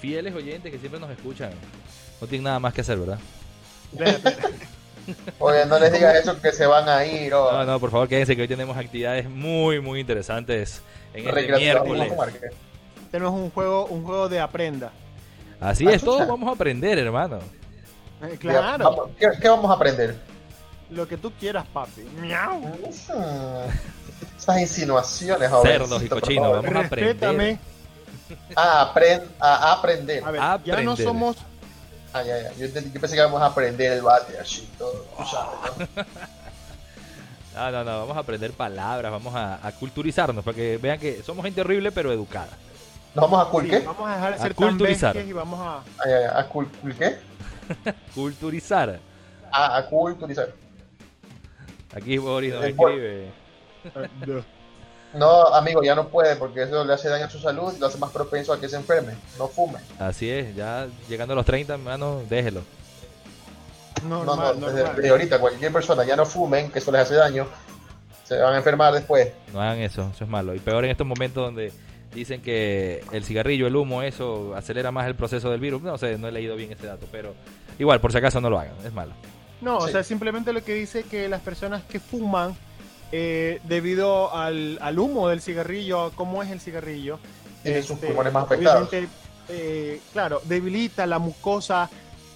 fieles 0.00 0.34
oyentes 0.34 0.70
que 0.72 0.78
siempre 0.78 1.00
nos 1.00 1.10
escuchan. 1.10 1.50
No 2.20 2.26
tienen 2.28 2.44
nada 2.44 2.60
más 2.60 2.72
que 2.72 2.80
hacer, 2.82 2.96
¿verdad? 2.98 3.18
Oye, 5.38 5.66
no 5.66 5.78
les 5.78 5.92
digas 5.92 6.14
eso 6.16 6.40
que 6.40 6.52
se 6.52 6.66
van 6.66 6.88
a 6.88 7.04
ir. 7.04 7.32
oh. 7.34 7.52
No, 7.52 7.64
no, 7.64 7.80
por 7.80 7.90
favor, 7.90 8.08
quédense 8.08 8.34
que 8.36 8.42
hoy 8.42 8.48
tenemos 8.48 8.76
actividades 8.76 9.28
muy, 9.28 9.80
muy 9.80 10.00
interesantes 10.00 10.82
en 11.14 11.28
este 11.28 11.52
miércoles. 11.56 12.12
a. 12.12 12.26
Tenemos 13.10 13.32
un 13.32 13.50
juego, 13.50 13.86
un 13.86 14.04
juego 14.04 14.28
de 14.28 14.40
aprenda. 14.40 14.92
Así 15.60 15.86
Ah, 15.88 15.92
es, 15.92 16.02
todos 16.02 16.26
vamos 16.26 16.48
a 16.48 16.52
aprender, 16.52 16.98
hermano. 16.98 17.38
Eh, 18.22 18.36
claro, 18.38 19.10
¿qué, 19.18 19.28
qué 19.40 19.48
vamos 19.48 19.70
a 19.70 19.74
aprender? 19.74 20.16
lo 20.90 21.06
que 21.06 21.16
tú 21.18 21.30
quieras, 21.38 21.66
papi. 21.72 22.02
Miau. 22.18 22.60
Hmm, 22.60 23.68
Esas 24.38 24.60
insinuaciones, 24.60 25.50
Cerdos 25.62 25.86
y 25.86 26.08
jovencito, 26.08 26.20
cochinos, 26.20 26.50
vamos 26.50 26.64
a 26.74 26.86
aprender. 26.86 26.90
Respétame. 27.14 27.58
Ah, 28.56 28.92
a 29.40 29.72
aprender. 29.72 30.24
A 30.24 30.30
ver, 30.30 30.40
ya 30.64 30.80
no 30.82 30.96
somos. 30.96 31.36
Ah, 32.18 32.22
ya, 32.24 32.42
ya. 32.42 32.52
Yo, 32.54 32.66
entendí- 32.66 32.92
yo 32.92 33.00
pensé 33.00 33.14
que 33.14 33.20
íbamos 33.20 33.40
a 33.42 33.46
aprender 33.46 33.92
el 33.92 34.02
bate, 34.02 34.38
así, 34.38 34.68
todo. 34.78 35.04
¿no? 35.18 35.86
No, 37.54 37.72
no, 37.72 37.82
no, 37.82 37.98
vamos 38.00 38.16
a 38.16 38.20
aprender 38.20 38.52
palabras, 38.52 39.10
vamos 39.10 39.34
a, 39.34 39.66
a 39.66 39.72
culturizarnos 39.72 40.44
para 40.44 40.54
que 40.54 40.76
vean 40.78 40.96
que 40.96 41.24
somos 41.24 41.44
gente 41.44 41.60
horrible 41.60 41.90
pero 41.90 42.12
educada. 42.12 42.50
¿Nos 43.16 43.28
vamos 43.28 43.40
a 43.48 43.50
sí, 43.50 43.68
qué? 43.70 43.78
vamos 43.80 44.08
a 44.08 44.14
dejar 44.14 44.30
de 44.30 44.38
A 44.38 44.42
ser 44.42 44.54
culturizar. 44.54 45.16
y 45.16 45.32
vamos 45.32 45.58
a. 45.58 45.78
Ah, 45.78 46.04
ya, 46.08 46.20
ya. 46.20 46.38
¿A 46.38 46.48
cool 46.48 46.68
qué? 46.96 47.18
Culturizar. 48.14 49.00
Ah, 49.50 49.76
a 49.78 49.86
culturizar. 49.86 50.50
Aquí 51.96 52.16
Boris 52.18 52.54
nos 52.54 52.64
Eh, 52.64 52.74
por- 52.74 52.90
escribe. 52.92 53.32
No, 55.14 55.46
amigo, 55.54 55.82
ya 55.82 55.94
no 55.94 56.08
puede 56.08 56.36
porque 56.36 56.62
eso 56.64 56.84
le 56.84 56.92
hace 56.92 57.08
daño 57.08 57.24
a 57.26 57.30
su 57.30 57.38
salud 57.38 57.72
y 57.74 57.80
lo 57.80 57.86
hace 57.86 57.98
más 57.98 58.10
propenso 58.10 58.52
a 58.52 58.60
que 58.60 58.68
se 58.68 58.76
enferme. 58.76 59.14
No 59.38 59.48
fume. 59.48 59.78
Así 59.98 60.28
es, 60.30 60.54
ya 60.54 60.86
llegando 61.08 61.32
a 61.32 61.36
los 61.36 61.46
30, 61.46 61.74
hermano, 61.74 62.22
déjelo. 62.28 62.62
No, 64.06 64.24
Normal, 64.24 64.60
no, 64.60 64.66
desde, 64.66 64.78
normal. 64.80 64.96
desde 64.96 65.10
ahorita 65.10 65.40
cualquier 65.40 65.72
persona 65.72 66.04
ya 66.04 66.14
no 66.14 66.24
fumen, 66.26 66.70
que 66.70 66.78
eso 66.78 66.92
les 66.92 67.00
hace 67.02 67.14
daño, 67.14 67.46
se 68.24 68.38
van 68.38 68.54
a 68.54 68.58
enfermar 68.58 68.92
después. 68.92 69.32
No 69.52 69.60
hagan 69.60 69.78
eso, 69.78 70.10
eso 70.14 70.24
es 70.24 70.30
malo. 70.30 70.54
Y 70.54 70.58
peor 70.60 70.84
en 70.84 70.90
estos 70.90 71.06
momentos 71.06 71.42
donde 71.44 71.72
dicen 72.14 72.40
que 72.42 73.02
el 73.12 73.24
cigarrillo, 73.24 73.66
el 73.66 73.74
humo, 73.74 74.02
eso 74.02 74.54
acelera 74.54 74.92
más 74.92 75.06
el 75.06 75.16
proceso 75.16 75.50
del 75.50 75.60
virus. 75.60 75.82
No 75.82 75.96
sé, 75.98 76.18
no 76.18 76.28
he 76.28 76.32
leído 76.32 76.54
bien 76.54 76.70
ese 76.70 76.86
dato, 76.86 77.06
pero 77.10 77.34
igual, 77.78 78.00
por 78.00 78.12
si 78.12 78.18
acaso 78.18 78.40
no 78.40 78.50
lo 78.50 78.58
hagan, 78.60 78.74
es 78.84 78.92
malo. 78.92 79.12
No, 79.60 79.78
o 79.78 79.88
sea, 79.88 80.04
simplemente 80.04 80.52
lo 80.52 80.62
que 80.62 80.74
dice 80.74 81.02
que 81.02 81.28
las 81.28 81.40
personas 81.40 81.82
que 81.82 81.98
fuman, 81.98 82.54
eh, 83.12 83.60
debido 83.64 84.34
al, 84.34 84.78
al 84.80 84.98
humo 84.98 85.28
del 85.28 85.40
cigarrillo, 85.40 86.12
cómo 86.14 86.42
es 86.42 86.50
el 86.50 86.60
cigarrillo, 86.60 87.18
Tienen 87.62 87.82
sus 87.82 87.92
este, 87.96 88.08
pulmones 88.08 88.32
más 88.32 88.44
afectados. 88.44 88.88
eh, 89.48 90.00
claro, 90.12 90.42
debilita 90.44 91.06
la 91.06 91.18
mucosa, 91.18 91.88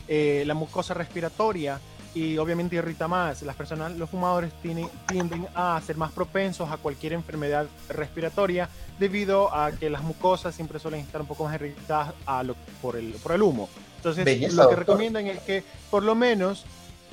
eh, 0.09 0.45
la 0.47 0.55
mucosa 0.55 0.95
respiratoria 0.95 1.79
y 2.15 2.37
obviamente 2.39 2.77
irrita 2.77 3.09
más. 3.09 3.43
Las 3.43 3.57
personas, 3.57 3.93
los 3.97 4.09
fumadores 4.11 4.53
tienen, 4.63 4.89
tienden 5.07 5.47
a 5.55 5.81
ser 5.87 5.97
más 5.97 6.13
propensos 6.13 6.71
a 6.71 6.77
cualquier 6.77 7.15
enfermedad 7.15 7.67
respiratoria 7.89 8.69
debido 8.99 9.55
a 9.55 9.73
que 9.73 9.89
las 9.91 10.03
mucosas 10.03 10.55
siempre 10.55 10.79
suelen 10.79 11.01
estar 11.01 11.21
un 11.21 11.27
poco 11.27 11.45
más 11.45 11.55
irritadas 11.55 12.13
a 12.27 12.43
lo- 12.43 12.57
por, 12.83 12.97
el, 12.97 13.13
por 13.23 13.33
el 13.33 13.43
humo. 13.43 13.69
Entonces, 13.97 14.25
Belleza, 14.25 14.55
lo 14.57 14.63
que 14.69 14.75
doctor. 14.75 14.79
recomiendan 14.81 15.27
es 15.29 15.39
que 15.41 15.63
por 15.91 16.03
lo 16.03 16.15
menos 16.15 16.65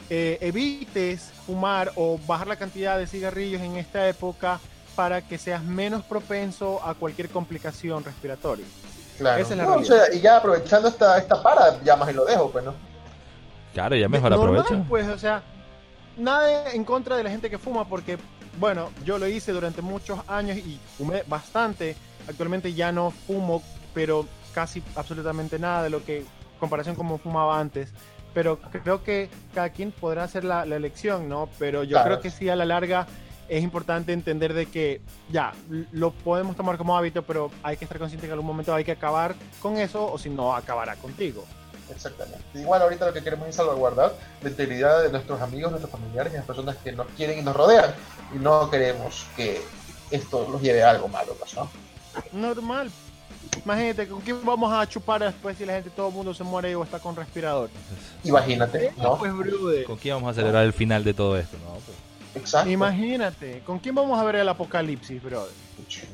eh, 0.10 0.38
evites 0.42 1.32
fumar 1.46 1.92
o 1.96 2.20
bajar 2.28 2.48
la 2.48 2.56
cantidad 2.56 2.98
de 2.98 3.08
cigarrillos 3.08 3.62
en 3.62 3.78
esta 3.78 4.08
época 4.08 4.60
para 4.96 5.22
que 5.22 5.38
seas 5.38 5.63
menos 5.63 6.04
propenso 6.04 6.84
a 6.84 6.94
cualquier 6.94 7.30
complicación 7.30 8.04
respiratoria. 8.04 8.66
Claro. 9.18 9.42
Esa 9.42 9.51
es 9.54 9.58
la 9.58 9.63
No, 9.66 9.75
o 9.75 9.84
sea, 9.84 10.13
y 10.13 10.20
ya 10.20 10.38
aprovechando 10.38 10.88
esta, 10.88 11.18
esta 11.18 11.42
para, 11.42 11.82
ya 11.84 11.96
más 11.96 12.10
y 12.10 12.13
lo 12.13 12.25
dejo, 12.25 12.50
pues, 12.51 12.66
¿no? 12.66 12.74
Claro, 13.74 13.96
ya 13.96 14.10
mejor 14.10 14.32
Normal, 14.32 14.60
aprovecha. 14.60 14.86
Pues, 14.89 15.08
o 15.08 15.18
sea, 15.18 15.44
nada 16.18 16.72
en 16.72 16.84
contra 16.84 17.16
de 17.16 17.24
la 17.24 17.30
gente 17.30 17.50
que 17.50 17.58
fuma, 17.58 17.88
porque, 17.88 18.18
bueno, 18.60 18.89
yo 19.06 19.18
lo 19.18 19.28
hice 19.28 19.51
durante 19.51 19.82
muchos 19.82 20.20
años 20.28 20.58
y 20.58 20.80
fumé 20.98 21.24
bastante. 21.28 21.96
Actualmente 22.28 22.74
ya 22.74 22.92
no 22.92 23.12
fumo, 23.12 23.62
pero 23.94 24.25
casi 24.54 24.84
absolutamente 24.96 25.60
nada 25.60 25.84
de 25.84 25.89
lo 25.89 26.04
que, 26.04 26.25
comparación 26.60 26.96
como 26.96 27.18
fumaba 27.18 27.60
antes. 27.60 27.92
Pero 28.39 28.58
creo 28.58 29.03
que 29.03 29.27
cada 29.53 29.67
quien 29.69 29.91
podrá 29.91 30.24
hacer 30.24 30.46
la, 30.46 30.65
la 30.65 30.77
elección, 30.77 31.27
¿no? 31.27 31.50
Pero 31.60 31.84
yo 31.84 31.89
Claro. 31.98 32.05
creo 32.05 32.22
que 32.22 32.31
sí, 32.31 32.48
a 32.48 32.55
la 32.55 32.63
larga 32.63 33.05
es 33.50 33.62
importante 33.62 34.13
entender 34.13 34.53
de 34.53 34.65
que 34.65 35.01
ya, 35.29 35.51
lo 35.91 36.12
podemos 36.12 36.55
tomar 36.55 36.77
como 36.77 36.98
hábito, 36.98 37.22
pero 37.24 37.51
hay 37.63 37.75
que 37.75 37.84
estar 37.84 38.00
consciente 38.00 38.27
que 38.27 38.31
en 38.31 38.36
algún 38.36 38.48
momento 38.48 38.74
hay 38.74 38.86
que 38.86 38.93
acabar 38.93 39.36
con 39.62 39.75
eso, 39.75 40.10
o 40.10 40.17
si 40.17 40.29
no, 40.29 40.55
acabará 40.55 40.96
contigo. 40.96 41.43
Exactamente. 41.93 42.39
Igual 42.53 42.81
ahorita 42.81 43.08
lo 43.08 43.12
que 43.13 43.22
queremos 43.22 43.50
es 43.50 43.55
salvaguardar 43.55 44.13
la 44.41 44.50
integridad 44.50 45.03
de 45.03 45.12
nuestros 45.12 45.41
amigos, 45.41 45.72
nuestros 45.72 45.91
familiares 45.91 46.31
y 46.31 46.38
las 46.38 46.46
personas 46.46 46.77
que 46.77 46.93
nos 46.93 47.08
quieren 47.17 47.39
y 47.39 47.41
nos 47.41 47.53
rodean. 47.58 47.93
Y 48.34 48.38
no 48.39 48.69
queremos 48.69 49.25
que 49.36 49.62
esto 50.12 50.48
los 50.50 50.62
lleve 50.62 50.81
a 50.81 50.91
algo 50.91 51.10
malo, 51.10 51.36
¿no? 51.58 51.69
Normal. 52.31 52.89
Imagínate, 53.65 54.08
¿con 54.08 54.22
quién 54.22 54.43
vamos 54.46 54.72
a 54.72 54.88
chupar 54.88 55.22
después 55.22 55.58
si 55.58 55.65
la 55.65 55.74
gente, 55.74 55.89
todo 55.89 56.08
el 56.10 56.13
mundo 56.13 56.34
se 56.34 56.43
muere 56.43 56.75
o 56.75 56.84
está 56.84 57.00
con 57.00 57.15
respirador? 57.15 57.69
Imagínate, 58.24 58.93
¿no? 58.98 59.17
Pues, 59.17 59.34
brother. 59.36 59.86
¿Con 59.86 59.98
quién 59.98 60.15
vamos 60.15 60.31
a 60.31 60.34
celebrar 60.34 60.65
el 60.65 60.74
final 60.74 61.03
de 61.03 61.13
todo 61.13 61.38
esto? 61.38 61.58
No, 61.65 61.74
pues, 61.74 61.98
Exacto. 62.36 62.69
Imagínate, 62.69 63.62
¿con 63.65 63.79
quién 63.79 63.96
vamos 63.96 64.17
a 64.19 64.24
ver 64.24 64.36
el 64.36 64.50
apocalipsis, 64.50 65.22
brother? 65.22 65.51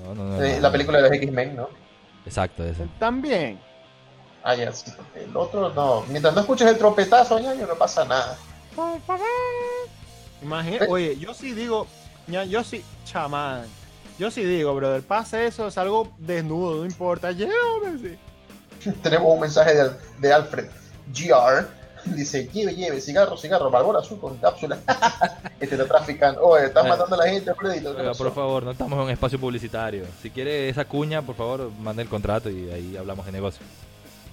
no, 0.05 0.15
no, 0.15 0.23
no, 0.25 0.43
Eh, 0.43 0.55
no, 0.55 0.61
la 0.61 0.67
no. 0.67 0.71
película 0.71 0.97
de 1.01 1.03
los 1.09 1.11
X-Men, 1.11 1.55
¿no? 1.55 1.69
Exacto, 2.25 2.63
ese. 2.63 2.85
También. 2.97 3.59
Ah, 4.43 4.55
ya, 4.55 4.71
sí. 4.71 4.91
El 5.15 5.35
otro 5.35 5.71
no. 5.73 6.03
Mientras 6.07 6.33
no 6.33 6.41
escuches 6.41 6.67
el 6.67 6.77
trompetazo, 6.77 7.39
ñaño, 7.39 7.67
no 7.67 7.75
pasa 7.75 8.05
nada. 8.05 8.37
Imagínate, 10.41 10.87
oye, 10.89 11.17
yo 11.17 11.33
sí 11.33 11.53
digo, 11.53 11.87
ya, 12.27 12.43
yo 12.43 12.63
sí, 12.63 12.83
chamán. 13.05 13.65
Yo 14.17 14.31
sí 14.31 14.43
digo, 14.43 14.73
brother, 14.75 15.01
pasa 15.01 15.43
eso, 15.43 15.69
salgo 15.71 16.13
desnudo, 16.17 16.77
no 16.79 16.85
importa, 16.85 17.31
llévame. 17.31 18.17
Tenemos 19.03 19.33
un 19.33 19.39
mensaje 19.41 19.73
de, 19.75 19.91
de 20.19 20.33
Alfred 20.33 20.65
GR. 21.13 21.67
Dice, 22.05 22.47
lleve, 22.53 22.75
lleve, 22.75 23.01
cigarro, 23.01 23.35
cigarro, 23.35 23.71
Marlboro 23.71 23.97
azul 23.97 24.19
con 24.19 24.37
cápsula. 24.37 24.77
este 25.59 25.75
lo 25.75 25.87
trafican. 25.87 26.35
Oye, 26.39 26.65
estás 26.67 26.85
Eh. 26.85 26.89
matando 26.89 27.15
a 27.15 27.17
la 27.25 27.27
gente, 27.31 27.49
Alfredito. 27.49 27.93
¿qué 27.95 28.01
Oiga, 28.01 28.11
pasó? 28.11 28.23
por 28.25 28.33
favor, 28.35 28.63
no 28.63 28.71
estamos 28.71 28.93
en 28.97 29.05
un 29.05 29.09
espacio 29.09 29.39
publicitario. 29.39 30.05
Si 30.21 30.29
quiere 30.29 30.69
esa 30.69 30.85
cuña, 30.85 31.23
por 31.23 31.35
favor, 31.35 31.71
mande 31.81 32.03
el 32.03 32.07
contrato 32.09 32.49
y 32.51 32.69
ahí 32.69 32.95
hablamos 32.95 33.25
de 33.25 33.31
negocio. 33.31 33.65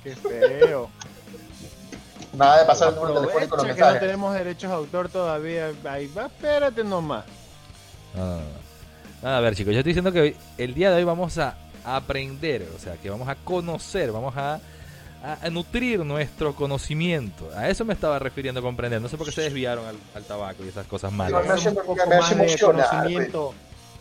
Qué 0.05 0.15
feo. 0.15 0.91
Nada 2.35 2.61
de 2.61 2.65
pasar 2.67 2.89
el 2.91 2.95
número 2.95 3.21
telefónico 3.21 3.55
Aprovecha 3.57 3.79
los 3.81 3.89
que 3.89 3.95
no 3.95 4.01
tenemos 4.01 4.35
derechos 4.35 4.71
de 4.71 4.77
autor 4.77 5.09
todavía. 5.09 5.73
Ahí 5.85 6.07
va, 6.17 6.27
espérate 6.27 6.85
nomás. 6.85 7.25
No, 8.15 8.21
no, 8.27 8.37
no. 8.37 8.39
Nada, 8.41 8.43
a 9.23 9.41
ver, 9.41 9.55
chicos, 9.55 9.73
yo 9.73 9.79
estoy 9.81 9.91
diciendo 9.93 10.13
que 10.13 10.21
hoy- 10.21 10.37
el 10.59 10.75
día 10.75 10.91
de 10.91 10.97
hoy 10.97 11.05
vamos 11.05 11.39
a 11.39 11.55
aprender, 11.85 12.67
o 12.75 12.79
sea, 12.79 12.95
que 12.97 13.11
vamos 13.11 13.29
a 13.29 13.35
conocer, 13.37 14.13
vamos 14.13 14.37
a, 14.37 14.55
a- 15.25 15.39
a 15.43 15.51
nutrir 15.51 16.01
nuestro 16.01 16.55
conocimiento. 16.55 17.49
A 17.57 17.69
eso 17.69 17.85
me 17.85 17.95
estaba 17.95 18.19
refiriendo 18.19 18.61
comprender. 18.63 19.01
No 19.01 19.09
sé 19.09 19.17
por 19.17 19.27
qué 19.27 19.33
se 19.33 19.43
desviaron 19.43 19.87
al, 19.87 19.97
al 20.15 20.25
tabaco 20.25 20.65
y 20.65 20.69
esas 20.69 20.87
cosas 20.87 21.13
malas. 21.13 21.45
me 21.47 21.53
hace- 21.53 21.69
un 21.69 21.75
poco 21.77 21.95
me 21.95 22.03
hace 22.03 22.19
más 22.19 22.31
de 22.37 22.45
emocionar, 22.45 22.89
conocimiento 22.91 23.55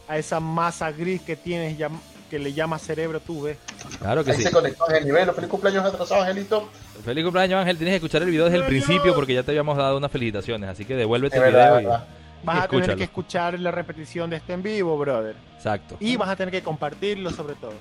a 0.08 0.18
esa 0.18 0.40
masa 0.40 0.92
gris 0.92 1.22
que 1.22 1.36
tienes 1.36 1.78
llam- 1.78 2.00
que 2.30 2.40
le 2.40 2.54
llamas 2.54 2.82
cerebro 2.82 3.20
tú 3.20 3.42
ves 3.44 3.58
Claro 4.00 4.24
que 4.24 4.32
Ahí 4.32 4.38
sí. 4.38 4.44
se 4.44 4.52
conectó 4.52 4.86
nivel. 5.04 5.32
Feliz 5.34 5.50
cumpleaños 5.50 5.86
atrasado, 5.86 6.22
Angelito. 6.22 6.70
Feliz 7.04 7.24
cumpleaños, 7.24 7.60
Ángel. 7.60 7.78
Tienes 7.78 7.92
que 7.94 7.96
escuchar 7.98 8.22
el 8.24 8.30
video 8.30 8.46
desde 8.46 8.58
el 8.58 8.64
principio 8.66 9.14
porque 9.14 9.34
ya 9.34 9.44
te 9.44 9.52
habíamos 9.52 9.78
dado 9.78 9.98
unas 9.98 10.12
felicitaciones. 10.12 10.70
Así 10.70 10.86
que 10.86 10.96
devuélvete 10.96 11.40
De 11.40 11.48
el 11.48 11.54
verdad, 11.54 11.78
video. 11.80 11.92
de 11.92 11.98
y- 11.98 12.21
vas 12.44 12.58
a 12.58 12.68
tener 12.68 12.82
Escúchalo. 12.84 12.98
que 12.98 13.04
escuchar 13.04 13.60
la 13.60 13.72
repetición 13.72 14.30
de 14.30 14.38
este 14.38 14.54
en 14.54 14.64
vivo 14.64 14.98
brother 14.98 15.36
Exacto. 15.58 15.98
y 16.00 16.16
vas 16.18 16.30
a 16.30 16.36
tener 16.36 16.52
que 16.52 16.64
compartirlo 16.64 17.30
sobre 17.32 17.56
todo 17.56 17.74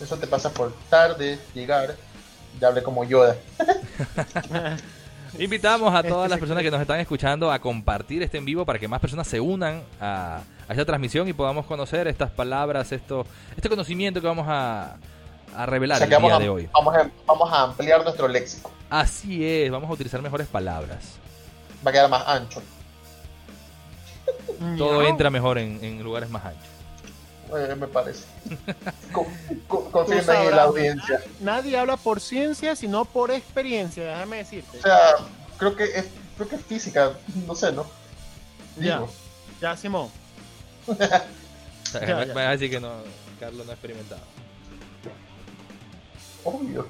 Eso 0.00 0.16
te 0.18 0.26
pasa 0.26 0.50
por 0.52 0.72
tarde, 0.90 1.38
llegar. 1.54 1.94
Ya 2.60 2.68
hablé 2.68 2.82
como 2.82 3.04
Yoda. 3.04 3.36
Invitamos 5.38 5.92
a 5.94 5.98
Este 5.98 6.08
todas 6.08 6.30
las 6.30 6.36
secreto. 6.36 6.40
personas 6.40 6.62
que 6.62 6.70
nos 6.70 6.80
están 6.80 7.00
escuchando 7.00 7.50
a 7.52 7.58
compartir 7.58 8.22
este 8.22 8.38
en 8.38 8.44
vivo 8.44 8.64
para 8.64 8.78
que 8.78 8.88
más 8.88 9.00
personas 9.00 9.26
se 9.26 9.40
unan 9.40 9.82
a, 10.00 10.40
a 10.68 10.72
esta 10.72 10.84
transmisión 10.84 11.28
y 11.28 11.32
podamos 11.34 11.66
conocer 11.66 12.08
estas 12.08 12.30
palabras, 12.30 12.92
esto, 12.92 13.26
este 13.56 13.68
conocimiento 13.68 14.20
que 14.20 14.26
vamos 14.26 14.46
a, 14.48 14.96
a 15.54 15.66
revelar 15.66 15.96
O 15.96 15.98
sea 15.98 16.04
el 16.16 16.22
día 16.22 16.36
a, 16.36 16.38
de 16.38 16.48
hoy. 16.48 16.68
vamos, 16.72 16.94
a, 16.94 17.10
vamos 17.26 17.52
a 17.52 17.62
ampliar 17.64 18.02
nuestro 18.02 18.28
léxico. 18.28 18.70
Así 18.88 19.44
es, 19.46 19.70
vamos 19.70 19.90
a 19.90 19.92
utilizar 19.92 20.22
mejores 20.22 20.46
palabras. 20.46 21.18
Va 21.86 21.90
a 21.90 21.92
quedar 21.92 22.08
más 22.08 22.26
ancho. 22.26 22.62
Todo 24.78 25.02
Ya. 25.02 25.08
entra 25.08 25.30
mejor 25.30 25.58
en, 25.58 25.82
en 25.84 26.02
lugares 26.02 26.28
más 26.30 26.44
anchos. 26.44 26.64
Eh, 27.56 27.74
me 27.76 27.86
parece. 27.86 28.24
Con- 29.12 29.24
con- 29.68 29.84
Tú 29.84 29.90
Confirmen 29.92 30.18
en 30.20 30.24
sabrás, 30.26 30.54
la 30.56 30.62
audiencia. 30.64 31.20
nadie 31.40 31.78
habla 31.78 31.96
por 31.96 32.20
ciencia 32.20 32.74
sino 32.74 33.04
por 33.04 33.30
experiencia 33.30 34.04
déjame 34.04 34.38
decirte 34.38 34.78
O 34.78 34.82
sea, 34.82 34.98
creo 35.56 35.76
que 35.76 35.84
es, 35.84 36.06
creo 36.36 36.48
que 36.48 36.56
es 36.56 36.62
física. 36.64 37.12
No 37.46 37.54
sé, 37.54 37.70
¿no? 37.72 37.86
Ya. 38.76 38.96
Digo. 38.96 39.08
ya 39.60 39.76
Simón 39.76 40.08
sea, 40.86 41.24
Ya, 42.06 42.24
vas 42.34 42.36
a 42.36 42.50
decir 42.50 42.68
que 42.70 42.80
no, 42.80 42.90
Carlos 43.38 43.64
no 43.64 43.70
ha 43.70 43.74
experimentado. 43.74 44.22
Obvio. 46.44 46.86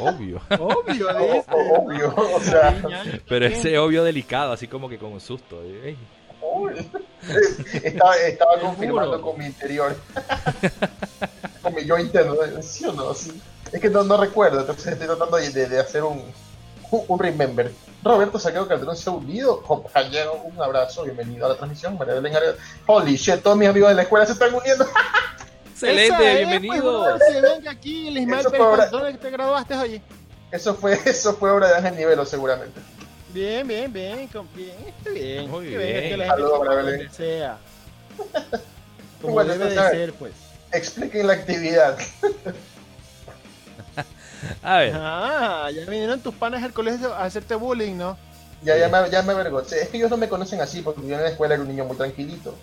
Obvio. 0.00 0.40
obvio 0.58 1.08
O- 1.10 1.78
obvio. 1.82 2.14
O 2.16 2.40
sea, 2.40 2.82
Pero 3.28 3.46
ese 3.46 3.78
obvio 3.78 4.02
delicado, 4.04 4.52
así 4.52 4.66
como 4.66 4.88
que 4.88 4.98
con 4.98 5.12
un 5.12 5.20
susto. 5.20 5.62
Estaba, 7.82 8.16
estaba 8.16 8.58
confirmando 8.60 9.20
con 9.22 9.38
mi 9.38 9.46
interior. 9.46 9.94
con 11.62 11.74
mi 11.74 11.84
yo 11.84 11.98
interno. 11.98 12.34
¿Sí 12.62 12.84
o 12.84 12.92
no? 12.92 13.14
Sí. 13.14 13.40
Es 13.70 13.80
que 13.80 13.88
no, 13.88 14.02
no 14.04 14.16
recuerdo, 14.16 14.60
entonces 14.60 14.86
estoy 14.88 15.06
tratando 15.06 15.36
de, 15.36 15.48
de- 15.50 15.66
de 15.66 15.78
hacer 15.80 16.02
un, 16.04 16.20
un, 16.90 17.04
un 17.08 17.18
remember. 17.18 17.72
Roberto 18.02 18.38
Saqueo 18.38 18.66
Calderón 18.66 18.96
se 18.96 19.08
ha 19.08 19.12
unido. 19.12 19.62
Compañero, 19.62 20.34
un 20.44 20.60
abrazo, 20.60 21.04
bienvenido 21.04 21.46
a 21.46 21.50
la 21.50 21.54
transmisión. 21.56 21.96
María 21.96 22.14
Belén 22.14 22.34
Arevalo. 22.36 22.58
Holy 22.86 23.16
shit, 23.16 23.40
todos 23.42 23.56
mis 23.56 23.68
amigos 23.68 23.88
de 23.90 23.94
la 23.94 24.02
escuela 24.02 24.26
se 24.26 24.32
están 24.32 24.52
uniendo. 24.52 24.84
Excelente, 25.72 26.06
Esa 26.14 26.32
es, 26.32 26.36
bienvenido. 26.48 27.16
Pues, 27.18 27.42
venga 27.42 27.70
aquí, 27.70 28.08
el 28.08 28.18
Ismael 28.18 28.40
Eso 28.40 28.50
fue 28.50 28.58
Pérez, 28.58 28.70
ahora- 28.70 28.86
¿dónde 28.90 29.14
te 29.14 29.30
graduaste, 29.30 29.74
oye? 29.76 30.02
Eso 30.50 30.74
fue, 30.74 30.98
eso 31.06 31.34
fue 31.34 31.50
obra 31.50 31.68
de 31.68 31.74
Ángel 31.76 31.96
Nivelo, 31.96 32.26
seguramente. 32.26 32.78
Bien, 33.32 33.66
bien, 33.66 33.92
bien, 33.92 34.28
con- 34.28 34.48
bien, 34.54 34.76
está 34.88 35.10
bien. 35.10 35.50
Muy 35.50 35.66
venga, 35.66 35.78
bien. 35.78 36.02
que 36.10 36.16
la 36.16 36.24
gente 36.26 36.42
Saludos, 36.42 36.84
Belén. 36.84 37.12
sea. 37.12 37.58
Como 39.20 39.34
Bueno, 39.34 39.52
debe 39.52 39.70
de 39.70 39.76
ser, 39.90 40.12
pues. 40.14 40.32
Expliquen 40.72 41.26
la 41.26 41.32
actividad. 41.34 41.98
A 44.62 44.78
ver, 44.78 44.92
Ah, 44.96 45.70
ya 45.72 45.84
vinieron 45.88 46.20
tus 46.20 46.34
panas 46.34 46.62
al 46.62 46.72
colegio 46.72 47.14
a 47.14 47.24
hacerte 47.24 47.54
bullying, 47.54 47.94
¿no? 47.96 48.16
Ya, 48.62 48.76
ya, 48.76 48.88
me, 48.88 49.08
ya 49.10 49.22
me 49.22 49.32
avergoncé. 49.32 49.82
Es 49.82 49.88
que 49.88 49.96
ellos 49.98 50.10
no 50.10 50.16
me 50.16 50.28
conocen 50.28 50.60
así 50.60 50.82
porque 50.82 51.00
yo 51.06 51.14
en 51.16 51.22
la 51.22 51.28
escuela 51.30 51.54
era 51.54 51.62
un 51.62 51.68
niño 51.68 51.84
muy 51.84 51.96
tranquilito. 51.96 52.54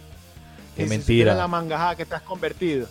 qué 0.75 0.83
Y 0.83 0.85
mentira. 0.87 1.33
la 1.35 1.47
mangajada 1.47 1.95
que 1.95 2.05
te 2.05 2.15
has 2.15 2.21
convertido. 2.21 2.87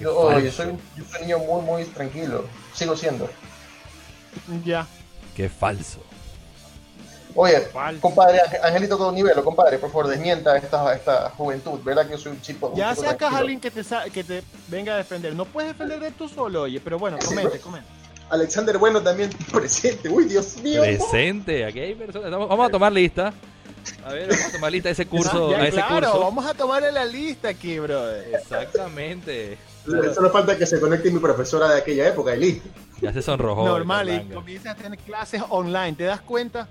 Yo, 0.00 0.16
oye, 0.18 0.50
falso. 0.50 0.56
soy, 0.62 0.66
un- 0.72 0.80
yo 0.96 1.04
soy 1.04 1.20
un 1.22 1.26
niño 1.26 1.38
muy, 1.38 1.62
muy 1.62 1.84
tranquilo. 1.86 2.44
Sigo 2.74 2.96
siendo. 2.96 3.28
Ya. 4.64 4.86
Qué 5.36 5.48
falso. 5.48 6.00
Oye, 7.34 7.62
compadre, 8.00 8.40
Angelito 8.62 8.98
con 8.98 9.14
nivel, 9.14 9.34
compadre, 9.42 9.78
por 9.78 9.90
favor, 9.90 10.08
desmienta 10.08 10.56
esta, 10.56 10.94
esta 10.94 11.30
juventud, 11.30 11.80
¿verdad? 11.82 12.04
Que 12.06 12.12
yo 12.12 12.18
soy 12.18 12.32
un 12.32 12.40
chico. 12.40 12.72
Ya 12.76 12.90
chico 12.90 13.02
sacas 13.02 13.12
a 13.14 13.16
tranquilo. 13.18 13.38
alguien 13.40 13.60
que 13.60 13.70
te, 13.70 13.84
sa- 13.84 14.04
que 14.04 14.22
te 14.24 14.42
venga 14.68 14.94
a 14.94 14.96
defender. 14.98 15.34
No 15.34 15.44
puedes 15.44 15.70
defenderte 15.76 16.10
tú 16.12 16.28
solo, 16.28 16.62
oye, 16.62 16.80
pero 16.80 16.98
bueno, 16.98 17.18
comente, 17.24 17.58
comente. 17.60 17.88
Alexander 18.30 18.78
Bueno 18.78 19.02
también 19.02 19.30
presente. 19.52 20.08
Uy, 20.08 20.24
Dios 20.24 20.56
mío. 20.62 20.80
Presente, 20.82 21.64
aquí 21.64 21.80
hay 21.80 21.94
personas. 21.94 22.30
Vamos 22.30 22.66
a 22.66 22.70
tomar 22.70 22.92
lista. 22.92 23.32
A 24.04 24.12
ver, 24.12 24.28
vamos 24.28 24.44
a 24.46 24.52
tomar 24.52 24.72
lista 24.72 24.88
de 24.88 24.92
ese 24.92 25.06
curso. 25.06 25.50
Ya, 25.50 25.56
a 25.58 25.66
ese 25.66 25.76
claro, 25.76 25.94
curso. 26.12 26.20
vamos 26.20 26.46
a 26.46 26.54
tomarle 26.54 26.92
la 26.92 27.04
lista 27.04 27.48
aquí, 27.48 27.78
brother. 27.78 28.32
Exactamente. 28.34 29.58
Solo 30.14 30.30
falta 30.30 30.56
que 30.56 30.64
se 30.66 30.78
conecte 30.80 31.10
mi 31.10 31.18
profesora 31.18 31.68
de 31.70 31.78
aquella 31.80 32.08
época, 32.08 32.32
Eli. 32.32 32.62
Ya 33.00 33.12
se 33.12 33.20
sonrojó. 33.20 33.66
Normal, 33.66 34.08
y 34.08 34.32
comienzas 34.32 34.78
a 34.78 34.82
tener 34.82 34.98
clases 35.00 35.42
online, 35.50 35.94
¿te 35.94 36.04
das 36.04 36.20
cuenta? 36.20 36.68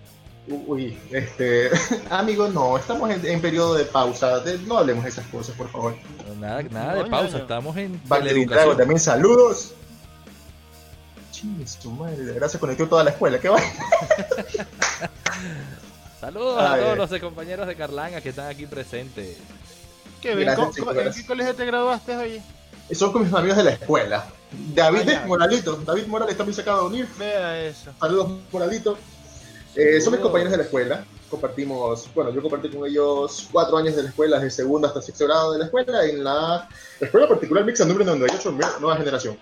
Uy, 0.47 0.97
este. 1.11 1.69
Amigo, 2.09 2.47
no, 2.49 2.77
estamos 2.77 3.09
en, 3.11 3.25
en 3.25 3.39
periodo 3.41 3.75
de 3.75 3.85
pausa. 3.85 4.39
de- 4.39 4.57
no 4.59 4.77
hablemos 4.79 5.03
de 5.03 5.09
esas 5.11 5.25
cosas, 5.27 5.55
por 5.55 5.69
favor. 5.69 5.95
Nada, 6.39 6.61
nada 6.63 6.95
de 6.95 7.03
No, 7.03 7.09
pausa, 7.09 7.27
ñaño. 7.33 7.41
estamos 7.43 7.77
en 7.77 8.01
Vale, 8.07 8.45
Trago, 8.47 8.75
también 8.75 8.99
saludos. 8.99 9.73
Chingue 11.31 11.65
su 11.67 11.91
madre, 11.91 12.17
de 12.23 12.33
verdad 12.33 12.47
se 12.49 12.59
conectó 12.59 12.87
toda 12.87 13.03
la 13.03 13.11
escuela. 13.11 13.39
¿Qué 13.39 13.49
va? 13.49 13.59
Saludos 16.19 16.59
a 16.59 16.73
Ay, 16.73 16.81
todos 16.81 16.91
ay. 17.11 17.19
los 17.19 17.19
compañeros 17.21 17.67
de 17.67 17.75
Carlanga 17.75 18.21
que 18.21 18.29
están 18.29 18.47
aquí 18.47 18.65
presentes. 18.67 19.37
Kevin, 20.21 20.45
Gracias, 20.45 20.77
¿en 20.77 21.13
qué 21.13 21.25
colegio 21.25 21.55
te 21.55 21.65
graduaste 21.65 22.15
hoy? 22.15 22.41
Son 22.91 23.11
con 23.11 23.23
mis 23.23 23.33
amigos 23.33 23.57
de 23.57 23.63
la 23.63 23.71
escuela. 23.71 24.25
David 24.75 25.01
ya. 25.07 25.25
Moralito. 25.25 25.77
David 25.77 26.05
Morales 26.07 26.33
está 26.33 26.43
muy 26.43 26.53
sacado 26.53 26.81
de 26.81 26.87
unir. 26.87 27.07
Vea 27.17 27.61
eso. 27.63 27.91
Saludos, 27.99 28.33
Moralito. 28.51 28.97
Eh, 29.75 30.01
son 30.01 30.11
mis 30.13 30.19
Saludos. 30.19 30.21
compañeros 30.21 30.51
de 30.51 30.57
la 30.57 30.63
escuela. 30.63 31.05
Compartimos, 31.29 32.09
bueno, 32.13 32.31
yo 32.31 32.41
compartí 32.41 32.69
con 32.69 32.87
ellos 32.87 33.47
cuatro 33.51 33.77
años 33.77 33.95
de 33.95 34.03
la 34.03 34.09
escuela, 34.09 34.37
desde 34.37 34.63
segundo 34.63 34.87
hasta 34.87 35.01
sexto 35.01 35.25
grado 35.25 35.53
de 35.53 35.59
la 35.59 35.65
escuela, 35.65 36.05
en 36.05 36.23
la 36.23 36.67
escuela 36.99 37.27
particular 37.27 37.63
Mix 37.63 37.79
número 37.85 38.03
98, 38.05 38.51
nueva 38.81 38.97
generación. 38.97 39.37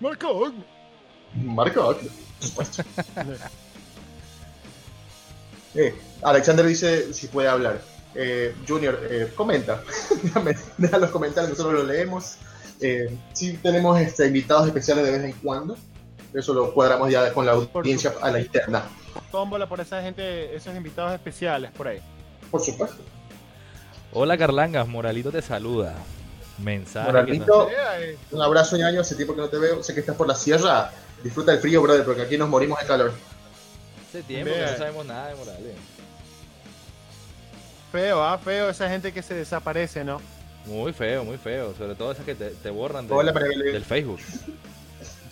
Marco. 0.00 0.52
Marco, 1.34 1.84
por 1.84 1.98
supuesto. 2.40 2.82
Eh, 5.74 5.94
Alexander 6.22 6.66
dice 6.66 7.12
si 7.12 7.28
puede 7.28 7.48
hablar. 7.48 7.80
Eh, 8.14 8.54
Junior, 8.66 8.98
eh, 9.08 9.32
comenta. 9.36 9.82
Déjame, 10.22 10.56
deja 10.78 10.98
los 10.98 11.10
comentarios, 11.10 11.50
nosotros 11.50 11.80
los 11.80 11.86
leemos. 11.86 12.36
Eh, 12.80 13.16
sí 13.34 13.58
tenemos 13.62 14.00
este, 14.00 14.26
invitados 14.26 14.66
especiales 14.66 15.04
de 15.04 15.10
vez 15.12 15.24
en 15.24 15.32
cuando. 15.32 15.76
Eso 16.32 16.54
lo 16.54 16.72
cuadramos 16.72 17.10
ya 17.10 17.32
con 17.32 17.46
la 17.46 17.52
audiencia 17.52 18.14
a 18.20 18.30
la 18.30 18.40
interna. 18.40 18.84
Tómbola 19.32 19.68
por 19.68 19.80
esa 19.80 20.02
gente, 20.02 20.54
esos 20.54 20.74
invitados 20.76 21.12
especiales 21.12 21.70
por 21.72 21.88
ahí. 21.88 22.00
Por 22.50 22.60
supuesto. 22.60 22.98
Hola 24.12 24.36
Carlangas, 24.36 24.86
Moralito 24.88 25.30
te 25.30 25.42
saluda. 25.42 25.94
Mensaje. 26.58 27.06
Moralito, 27.06 27.68
eh, 27.70 28.18
un 28.32 28.42
abrazo 28.42 28.76
ñaño, 28.76 29.00
hace 29.00 29.14
tiempo 29.14 29.34
que 29.34 29.40
no 29.40 29.48
te 29.48 29.58
veo. 29.58 29.82
Sé 29.82 29.94
que 29.94 30.00
estás 30.00 30.16
por 30.16 30.28
la 30.28 30.34
sierra. 30.34 30.90
Disfruta 31.22 31.52
del 31.52 31.60
frío, 31.60 31.82
brother, 31.82 32.04
porque 32.04 32.22
aquí 32.22 32.38
nos 32.38 32.48
morimos 32.48 32.78
de 32.80 32.86
calor. 32.86 33.12
Hace 34.08 34.22
tiempo 34.22 34.52
que 34.52 34.60
no 34.60 34.76
sabemos 34.76 35.06
nada 35.06 35.28
de 35.28 35.34
Morales. 35.36 35.76
Feo, 37.92 38.22
ah, 38.22 38.38
feo 38.38 38.70
esa 38.70 38.88
gente 38.88 39.12
que 39.12 39.22
se 39.22 39.34
desaparece, 39.34 40.04
¿no? 40.04 40.20
Muy 40.66 40.92
feo, 40.92 41.24
muy 41.24 41.38
feo. 41.38 41.74
Sobre 41.76 41.94
todo 41.94 42.12
esas 42.12 42.24
que 42.24 42.34
te, 42.34 42.50
te 42.50 42.70
borran 42.70 43.06
Hola, 43.10 43.32
del 43.32 43.84
Facebook. 43.84 44.20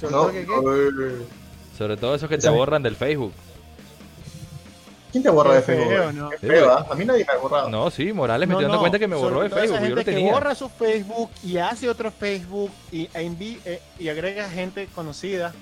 Sobre 0.01 0.13
No, 0.13 0.21
todo 0.23 0.33
que, 0.33 0.47
¿qué? 0.47 1.23
eh, 1.23 1.27
Sobre 1.77 1.97
todo 1.97 2.15
esos 2.15 2.29
que 2.29 2.39
te 2.39 2.49
borran 2.49 2.83
del 2.83 2.97
Facebook. 2.97 3.33
¿Quién 5.11 5.23
te 5.23 5.31
borra 5.31 5.55
de 5.55 5.63
Facebook? 5.63 5.89
feo, 5.89 6.13
¿no? 6.13 6.31
Qué 6.31 6.39
feo, 6.39 6.71
¿ah? 6.71 6.87
A 6.91 6.95
mí 6.95 7.05
nadie 7.05 7.25
me 7.25 7.33
ha 7.33 7.37
borrado. 7.39 7.71
No, 7.71 7.91
sí, 7.91 8.13
Morales 8.13 8.47
me 8.47 8.53
No, 8.53 8.59
estoy 8.61 8.65
dando 8.65 8.77
no, 8.77 8.81
cuenta 8.81 8.99
que 8.99 9.09
me 9.09 9.17
borró 9.17 9.37
sobre 9.37 9.49
de 9.49 9.55
esa 9.55 9.61
Facebook. 9.61 9.89
Yo 9.89 9.95
lo 9.97 10.05
tenía. 10.05 10.27
que 10.27 10.33
borra 10.33 10.55
su 10.55 10.69
Facebook 10.69 11.31
y 11.43 11.57
hace 11.57 11.89
otro 11.89 12.11
Facebook 12.11 12.71
y, 12.93 13.09
e 13.15 13.59
eh, 13.65 13.81
y 13.99 14.09
agrega 14.09 14.49
gente 14.51 14.87
conocida. 14.95 15.53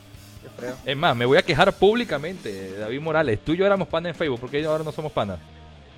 Qué 0.43 0.61
feo. 0.61 0.75
Es 0.85 0.97
más, 0.97 1.14
me 1.16 1.26
voy 1.26 1.38
a 1.38 1.43
quejar 1.43 1.73
públicamente, 1.73 2.76
David 2.76 3.00
Morales. 3.00 3.38
Tú 3.45 3.52
y 3.52 3.57
yo 3.57 3.66
éramos 3.66 3.87
panas 3.88 4.11
en 4.11 4.16
Facebook, 4.16 4.40
¿por 4.40 4.50
qué 4.50 4.64
ahora 4.64 4.83
no 4.83 4.90
somos 4.93 5.12
panas? 5.12 5.38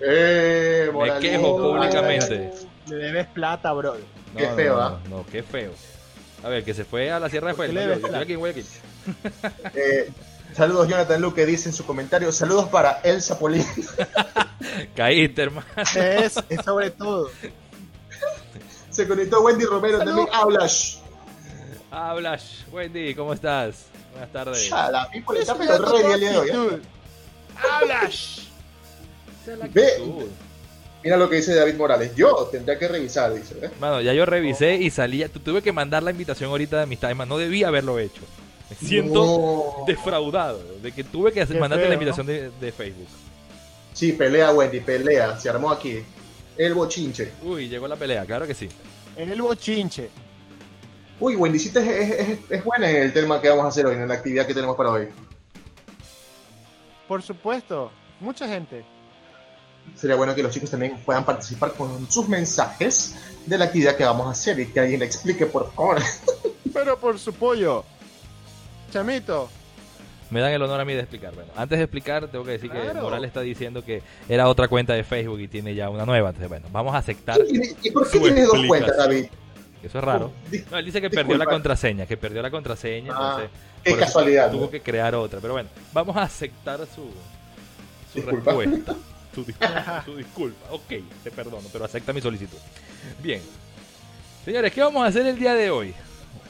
Eh, 0.01 0.85
Me 0.87 0.93
Moralito. 0.93 1.21
quejo 1.21 1.57
públicamente. 1.57 2.53
Le 2.87 2.97
debes 2.97 3.27
plata, 3.29 3.73
bro. 3.73 3.95
No, 3.95 4.39
Qué 4.39 4.47
feo, 4.49 4.77
no, 4.77 4.83
¿ah? 4.83 5.01
No, 5.09 5.17
no, 5.19 5.27
qué 5.27 5.43
feo. 5.43 5.73
A 6.43 6.49
ver, 6.49 6.65
que 6.65 6.73
se 6.75 6.85
fue 6.85 7.11
a 7.11 7.19
la 7.19 7.29
Sierra 7.29 7.49
de 7.49 7.55
¿Por 7.55 7.67
qué 7.67 7.73
Fuego. 7.73 7.89
le 7.89 7.95
Yo, 7.95 8.01
ves 8.01 8.11
yo 8.11 8.17
la- 8.17 8.23
aquí, 8.23 8.37
voy 8.37 8.51
aquí. 8.51 8.65
Eh, 9.75 10.11
saludos, 10.55 10.89
Jonathan 10.89 11.21
Luke, 11.21 11.45
dice 11.47 11.69
en 11.69 11.75
su 11.75 11.85
comentario. 11.85 12.31
Saludos 12.33 12.69
para 12.69 13.01
Elsa 13.03 13.39
Polín. 13.39 13.65
Caíste, 14.97 15.43
hermano. 15.43 15.67
Es, 15.77 16.37
es 16.49 16.65
sobre 16.65 16.91
todo. 16.91 17.31
Se 18.91 19.07
conectó 19.09 19.41
Wendy 19.43 19.65
Romero 19.65 19.99
Salud. 19.99 20.15
también. 20.15 20.29
Hablas. 20.33 21.01
Hablas, 21.91 22.65
Wendy, 22.71 23.15
¿cómo 23.15 23.33
estás? 23.33 23.87
Buenas 24.13 24.31
tardes. 24.33 24.69
Ya, 24.69 24.91
la 24.91 25.09
people 25.11 25.41
está 25.41 25.53
Es 25.55 25.59
pero 25.59 25.99
día 25.99 26.17
de 26.19 26.39
hoy. 26.39 26.49
¿eh? 26.49 26.53
actitud. 26.53 26.81
Hablas. 27.73 28.41
Ve. 29.73 30.27
Mira 31.05 31.17
lo 31.17 31.31
que 31.31 31.37
dice 31.37 31.55
David 31.55 31.75
Morales. 31.75 32.15
Yo 32.17 32.49
tendría 32.51 32.79
que 32.79 32.89
revisar, 32.89 33.33
dice. 33.33 33.55
¿eh? 33.63 33.71
Mano, 33.81 34.01
ya 34.01 34.13
yo 34.13 34.27
revisé 34.27 34.75
y 34.77 34.91
salía. 34.91 35.29
tu- 35.29 35.41
Tuve 35.41 35.63
que 35.63 35.73
mandar 35.73 36.03
la 36.03 36.11
invitación 36.11 36.51
ahorita 36.51 36.77
de 36.79 36.83
amistad. 36.83 37.07
Además, 37.09 37.29
no 37.29 37.39
debía 37.39 37.69
haberlo 37.69 37.99
hecho. 37.99 38.23
Me 38.69 38.77
siento 38.77 39.25
No. 39.25 39.85
defraudado 39.87 40.61
de 40.83 40.93
que 40.93 41.05
tuve 41.05 41.33
que 41.33 41.41
hacer- 41.41 41.59
mandarte 41.59 41.89
la 41.89 41.95
invitación 41.95 42.27
de, 42.27 42.51
de 42.51 42.73
Facebook. 42.73 43.07
Sí, 43.95 44.13
pelea, 44.13 44.51
Wendy, 44.53 44.81
pelea. 44.81 45.39
Se 45.39 45.49
armó 45.49 45.71
aquí. 45.71 46.01
El 46.57 46.75
bochinche. 46.75 47.31
Uy, 47.43 47.69
llegó 47.69 47.87
la 47.89 47.97
pelea, 47.97 48.27
claro 48.27 48.47
que 48.47 48.55
sí. 48.55 48.69
En 49.17 49.31
el 49.31 49.41
bochinche. 49.41 50.11
Uy, 51.21 51.37
Wendy, 51.37 51.59
sí 51.59 51.71
te- 51.73 51.81
es, 52.03 52.11
es, 52.29 52.39
es 52.51 52.65
buena 52.65 52.91
en 52.91 52.97
el 53.03 53.13
tema 53.13 53.41
que 53.41 53.49
vamos 53.49 53.65
a 53.65 53.69
hacer 53.69 53.87
hoy, 53.87 53.95
en 53.95 54.07
la 54.09 54.15
actividad 54.15 54.47
que 54.47 54.55
tenemos 54.55 54.77
para 54.77 54.91
hoy. 54.91 55.09
Por 57.07 57.23
supuesto. 57.23 57.91
Mucha 58.21 58.49
gente. 58.49 58.85
Sería 59.97 60.17
bueno 60.17 60.35
que 60.35 60.43
los 60.43 60.53
chicos 60.53 60.71
también 60.71 60.97
puedan 61.05 61.25
participar 61.25 61.73
con 61.75 62.11
sus 62.11 62.29
mensajes 62.29 63.17
de 63.47 63.59
la 63.59 63.67
actividad 63.67 63.97
que 63.97 64.05
vamos 64.05 64.27
a 64.27 64.31
hacer 64.31 64.59
y 64.61 64.67
que 64.67 64.81
alguien 64.81 65.01
le 65.01 65.07
explique, 65.07 65.47
por 65.47 65.73
favor. 65.73 65.99
Pero 66.73 66.99
por 66.99 67.19
su 67.19 67.33
pollo. 67.33 67.85
Chamito. 68.93 69.49
Me 70.31 70.41
dan 70.41 70.53
el 70.53 70.63
honor 70.63 70.81
a 70.81 70.85
mí 70.85 70.93
de 70.93 71.01
explicar. 71.01 71.35
Bueno, 71.35 71.51
antes 71.57 71.79
de 71.79 71.85
explicar, 71.85 72.29
tengo 72.29 72.45
que 72.45 72.53
decir 72.53 72.71
que 72.71 72.79
Claro. 72.81 73.03
Morales 73.03 73.29
está 73.29 73.41
diciendo 73.41 73.83
que 73.85 74.03
era 74.29 74.47
otra 74.49 74.69
cuenta 74.69 74.93
de 74.93 75.03
Facebook 75.03 75.41
y 75.41 75.49
tiene 75.49 75.75
ya 75.75 75.89
una 75.89 76.05
nueva. 76.05 76.29
Entonces, 76.29 76.49
bueno, 76.49 76.67
vamos 76.71 76.95
a 76.95 76.99
aceptar. 76.99 77.39
¿Y 77.83 77.91
por 77.91 78.05
qué 78.11 78.19
Su 78.19 78.25
tienes 78.25 78.47
dos 78.47 78.67
cuentas, 78.67 78.97
David? 78.97 79.27
Eso 79.83 79.99
es 79.99 80.05
raro. 80.05 80.33
No, 80.71 80.79
él 80.79 80.85
dice 80.85 81.01
que 81.01 81.09
Disculpa. 81.09 81.29
perdió 81.29 81.39
la 81.39 81.47
contraseña, 81.47 82.05
que 82.07 82.17
perdió 82.17 82.43
la 82.43 82.51
contraseña, 82.51 83.13
Ah, 83.17 83.39
entonces 83.41 83.51
Qué 83.85 83.97
casualidad. 83.97 84.51
tuvo 84.51 84.63
¿no? 84.65 84.71
que 84.71 84.81
crear 84.83 85.15
otra. 85.15 85.41
Pero 85.41 85.55
bueno, 85.55 85.69
vamos 85.93 86.17
a 86.17 86.23
aceptar 86.23 86.81
su, 86.95 87.09
su 88.13 88.27
respuesta. 88.27 88.95
Su, 89.45 89.53
dis- 89.53 90.05
su 90.05 90.17
disculpa. 90.17 90.71
Ok, 90.73 90.95
te 91.23 91.31
perdono, 91.31 91.69
pero 91.73 91.85
acepta 91.85 92.13
mi 92.13 92.21
solicitud. 92.21 92.59
Bien. 93.23 93.41
Señores, 94.45 94.73
¿qué 94.73 94.81
vamos 94.83 95.03
a 95.05 95.07
hacer 95.07 95.27
el 95.27 95.39
día 95.39 95.55
de 95.55 95.71
hoy? 95.71 95.95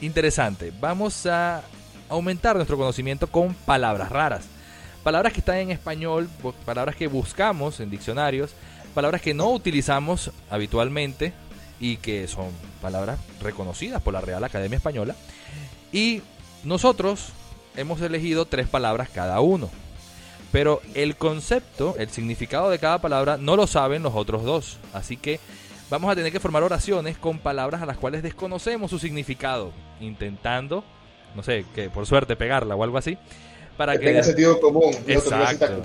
Interesante. 0.01 0.71
Vamos 0.79 1.25
a 1.25 1.61
aumentar 2.07 2.55
nuestro 2.55 2.77
conocimiento 2.77 3.27
con 3.27 3.53
palabras 3.53 4.09
raras. 4.09 4.45
Palabras 5.03 5.33
que 5.33 5.39
están 5.39 5.57
en 5.57 5.71
español, 5.71 6.29
palabras 6.65 6.95
que 6.95 7.07
buscamos 7.07 7.79
en 7.79 7.89
diccionarios, 7.89 8.51
palabras 8.93 9.21
que 9.21 9.33
no 9.33 9.49
utilizamos 9.51 10.31
habitualmente 10.49 11.33
y 11.79 11.97
que 11.97 12.27
son 12.27 12.47
palabras 12.81 13.19
reconocidas 13.41 14.01
por 14.01 14.13
la 14.13 14.21
Real 14.21 14.43
Academia 14.43 14.77
Española. 14.77 15.15
Y 15.91 16.21
nosotros 16.63 17.29
hemos 17.75 18.01
elegido 18.01 18.45
tres 18.45 18.67
palabras 18.67 19.09
cada 19.09 19.39
uno. 19.39 19.69
Pero 20.51 20.81
el 20.95 21.15
concepto, 21.15 21.95
el 21.97 22.09
significado 22.09 22.69
de 22.69 22.79
cada 22.79 22.99
palabra 22.99 23.37
no 23.37 23.55
lo 23.55 23.67
saben 23.67 24.01
los 24.01 24.15
otros 24.15 24.43
dos. 24.43 24.77
Así 24.93 25.15
que 25.15 25.39
vamos 25.89 26.11
a 26.11 26.15
tener 26.15 26.31
que 26.31 26.39
formar 26.39 26.63
oraciones 26.63 27.17
con 27.17 27.39
palabras 27.39 27.81
a 27.81 27.85
las 27.85 27.97
cuales 27.97 28.23
desconocemos 28.23 28.89
su 28.89 28.97
significado, 28.97 29.71
intentando, 29.99 30.83
no 31.35 31.43
sé, 31.43 31.65
que 31.75 31.89
por 31.89 32.07
suerte 32.07 32.35
pegarla 32.35 32.75
o 32.75 32.83
algo 32.83 32.97
así, 32.97 33.17
para 33.77 33.93
Que 33.93 33.99
que 33.99 34.05
tenga 34.07 34.23
sentido 34.23 34.59
común. 34.59 34.93
Exacto. 35.07 35.83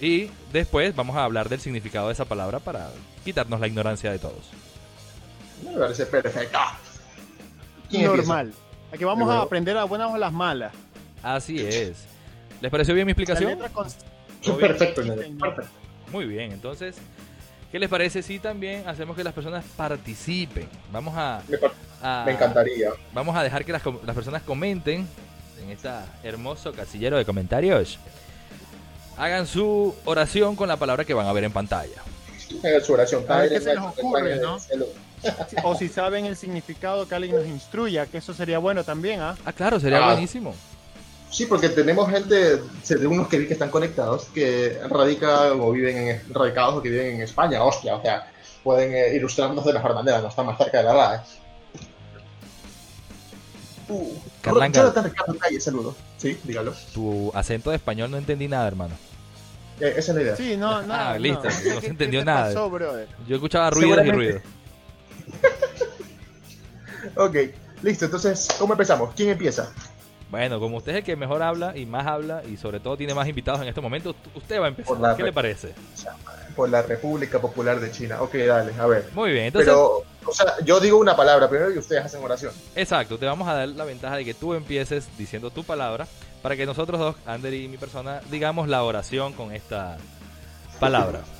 Y 0.00 0.30
después 0.52 0.94
vamos 0.94 1.16
a 1.16 1.24
hablar 1.24 1.48
del 1.48 1.60
significado 1.60 2.08
de 2.08 2.14
esa 2.14 2.24
palabra 2.24 2.58
para 2.58 2.90
quitarnos 3.24 3.60
la 3.60 3.66
ignorancia 3.66 4.10
de 4.10 4.18
todos. 4.18 4.50
Me 5.64 5.78
parece 5.78 6.06
perfecto. 6.06 6.58
Normal. 7.90 8.52
Aquí 8.92 9.04
vamos 9.04 9.30
a 9.30 9.40
aprender 9.40 9.76
a 9.76 9.84
buenas 9.84 10.10
o 10.10 10.14
a 10.14 10.18
las 10.18 10.32
malas. 10.32 10.72
Así 11.22 11.60
es. 11.60 12.06
¿Les 12.60 12.70
pareció 12.70 12.94
bien 12.94 13.06
mi 13.06 13.12
explicación? 13.12 13.58
¿Todo 14.42 14.56
bien? 14.56 14.68
Perfecto, 14.68 15.02
perfecto. 15.02 15.62
Muy 16.10 16.24
bien, 16.26 16.52
entonces, 16.52 16.96
¿qué 17.72 17.78
les 17.78 17.88
parece 17.88 18.22
si 18.22 18.38
también 18.38 18.86
hacemos 18.88 19.16
que 19.16 19.24
las 19.24 19.32
personas 19.34 19.64
participen? 19.76 20.68
Vamos 20.92 21.14
a, 21.16 21.42
Me, 21.48 21.58
a- 22.02 22.22
me 22.24 22.32
encantaría. 22.32 22.90
Vamos 23.12 23.36
a 23.36 23.42
dejar 23.42 23.64
que 23.64 23.72
las, 23.72 23.82
las 24.04 24.14
personas 24.14 24.42
comenten 24.42 25.06
en 25.62 25.70
este 25.70 25.88
hermoso 26.22 26.72
casillero 26.72 27.16
de 27.16 27.24
comentarios. 27.24 27.98
Hagan 29.18 29.46
su 29.46 29.94
oración 30.04 30.56
con 30.56 30.68
la 30.68 30.76
palabra 30.76 31.04
que 31.04 31.14
van 31.14 31.26
a 31.26 31.32
ver 31.32 31.44
en 31.44 31.52
pantalla. 31.52 32.02
Hagan 32.62 32.84
su 32.84 32.92
oración. 32.92 33.24
A 33.28 33.38
ver 33.38 33.48
qué 33.50 33.60
se 33.60 33.74
nos 33.74 33.86
ocurre, 33.98 34.36
¿no? 34.36 34.58
O 35.64 35.74
si 35.74 35.88
saben 35.88 36.26
el 36.26 36.36
significado, 36.36 37.08
que 37.08 37.14
alguien 37.14 37.34
nos 37.34 37.46
instruya, 37.46 38.06
que 38.06 38.18
eso 38.18 38.32
sería 38.34 38.58
bueno 38.58 38.84
también, 38.84 39.20
¿ah? 39.20 39.34
Ah, 39.44 39.52
claro, 39.52 39.80
sería 39.80 39.98
Ah. 40.06 40.12
buenísimo. 40.12 40.54
Sí, 41.30 41.46
porque 41.46 41.68
tenemos 41.68 42.08
gente, 42.10 42.56
de 42.88 43.06
unos 43.06 43.28
que 43.28 43.38
vi 43.38 43.46
que 43.46 43.52
están 43.54 43.70
conectados, 43.70 44.24
que 44.32 44.78
radican 44.88 45.60
o 45.60 45.72
viven 45.72 45.96
en, 45.98 46.22
radicados 46.34 46.76
o 46.76 46.82
que 46.82 46.88
viven 46.88 47.16
en 47.16 47.22
España, 47.22 47.62
hostia, 47.62 47.96
o 47.96 48.02
sea, 48.02 48.30
pueden 48.62 48.94
eh, 48.94 49.14
ilustrarnos 49.16 49.64
de 49.64 49.72
mejor 49.72 49.94
manera, 49.94 50.20
no 50.20 50.28
están 50.28 50.46
más 50.46 50.56
cerca 50.56 50.78
de 50.78 50.84
la 50.84 50.92
edad. 50.92 51.14
¿eh? 51.16 51.20
Uh. 53.88 54.14
Jonathan 54.44 55.04
Ricardo 55.04 55.38
Calle, 55.38 55.60
saludo. 55.60 55.94
Sí, 56.16 56.38
dígalo. 56.44 56.72
Tu 56.94 57.30
acento 57.34 57.70
de 57.70 57.76
español 57.76 58.10
no 58.10 58.16
entendí 58.16 58.48
nada, 58.48 58.66
hermano. 58.66 58.94
Eh, 59.80 59.94
esa 59.96 60.12
es 60.12 60.16
la 60.16 60.22
idea. 60.22 60.36
Sí, 60.36 60.56
no, 60.56 60.82
no. 60.86 60.94
Ah, 60.94 61.18
listo, 61.18 61.44
no 61.44 61.50
se 61.50 61.78
¿Qué- 61.80 61.86
entendió 61.88 62.24
nada. 62.24 62.46
pasó? 62.46 62.70
Yo 63.28 63.34
escuchaba 63.36 63.70
ruidos 63.70 64.04
y 64.06 64.10
ruidos. 64.10 64.42
Ok, 67.14 67.36
listo, 67.82 68.06
entonces, 68.06 68.48
¿cómo 68.58 68.72
empezamos? 68.74 69.14
¿Quién 69.14 69.30
empieza? 69.30 69.72
Bueno, 70.30 70.58
como 70.58 70.78
usted 70.78 70.92
es 70.92 70.98
el 70.98 71.04
que 71.04 71.14
mejor 71.16 71.42
habla 71.42 71.76
y 71.76 71.86
más 71.86 72.06
habla 72.06 72.42
y 72.44 72.56
sobre 72.56 72.80
todo 72.80 72.96
tiene 72.96 73.14
más 73.14 73.28
invitados 73.28 73.60
en 73.62 73.68
este 73.68 73.80
momento, 73.80 74.14
usted 74.34 74.60
va 74.60 74.66
a 74.66 74.68
empezar. 74.68 75.16
¿Qué 75.16 75.22
le 75.22 75.32
parece? 75.32 75.74
por 76.56 76.70
la 76.70 76.80
República 76.80 77.38
Popular 77.38 77.78
de 77.78 77.92
China. 77.92 78.22
Ok, 78.22 78.34
dale, 78.34 78.72
a 78.80 78.86
ver. 78.86 79.10
Muy 79.12 79.30
bien, 79.30 79.44
entonces, 79.46 79.68
Pero, 79.68 80.04
o 80.24 80.32
sea, 80.32 80.54
yo 80.64 80.80
digo 80.80 80.98
una 80.98 81.14
palabra 81.14 81.48
primero 81.50 81.70
y 81.70 81.76
ustedes 81.76 82.02
hacen 82.06 82.24
oración. 82.24 82.50
exacto, 82.74 83.18
te 83.18 83.26
vamos 83.26 83.46
a 83.46 83.52
dar 83.54 83.68
la 83.68 83.84
ventaja 83.84 84.16
de 84.16 84.24
que 84.24 84.32
tú 84.32 84.54
empieces 84.54 85.06
diciendo 85.18 85.50
tu 85.50 85.64
palabra 85.64 86.06
para 86.42 86.56
que 86.56 86.64
nosotros 86.64 86.98
dos, 86.98 87.16
Ander 87.26 87.52
y 87.52 87.68
mi 87.68 87.76
persona, 87.76 88.22
digamos 88.30 88.68
la 88.68 88.82
oración 88.82 89.34
con 89.34 89.52
esta 89.52 89.98
palabra. 90.80 91.20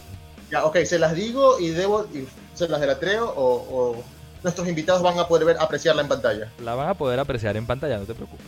Ya, 0.48 0.64
ok, 0.64 0.76
se 0.84 1.00
las 1.00 1.12
digo 1.16 1.58
y 1.58 1.70
debo, 1.70 2.06
y 2.14 2.24
se 2.54 2.68
las 2.68 2.80
delatreo 2.80 3.28
o, 3.36 3.56
o 3.68 4.04
nuestros 4.44 4.68
invitados 4.68 5.02
van 5.02 5.18
a 5.18 5.26
poder 5.26 5.44
ver, 5.44 5.56
apreciarla 5.58 6.02
en 6.02 6.08
pantalla. 6.08 6.52
La 6.62 6.76
van 6.76 6.88
a 6.88 6.94
poder 6.94 7.18
apreciar 7.18 7.56
en 7.56 7.66
pantalla, 7.66 7.98
no 7.98 8.04
te 8.04 8.14
preocupes. 8.14 8.46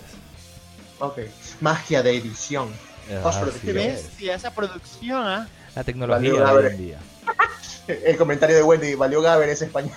Ok. 1.01 1.19
Magia 1.61 2.03
de 2.03 2.17
edición. 2.17 2.73
¿Qué 3.63 3.71
es. 3.71 3.75
bestia 3.75 4.35
esa 4.35 4.51
producción, 4.53 5.23
ah? 5.27 5.49
La 5.75 5.85
tecnología 5.85 6.33
Valió, 6.35 6.61
de 6.61 6.67
hoy 6.67 6.73
en 6.73 6.79
día. 6.79 6.99
El 7.87 8.17
comentario 8.17 8.57
de 8.57 8.63
Wendy, 8.63 8.95
valió 8.95 9.23
Gaber 9.23 9.49
ese 9.49 9.65
español. 9.67 9.97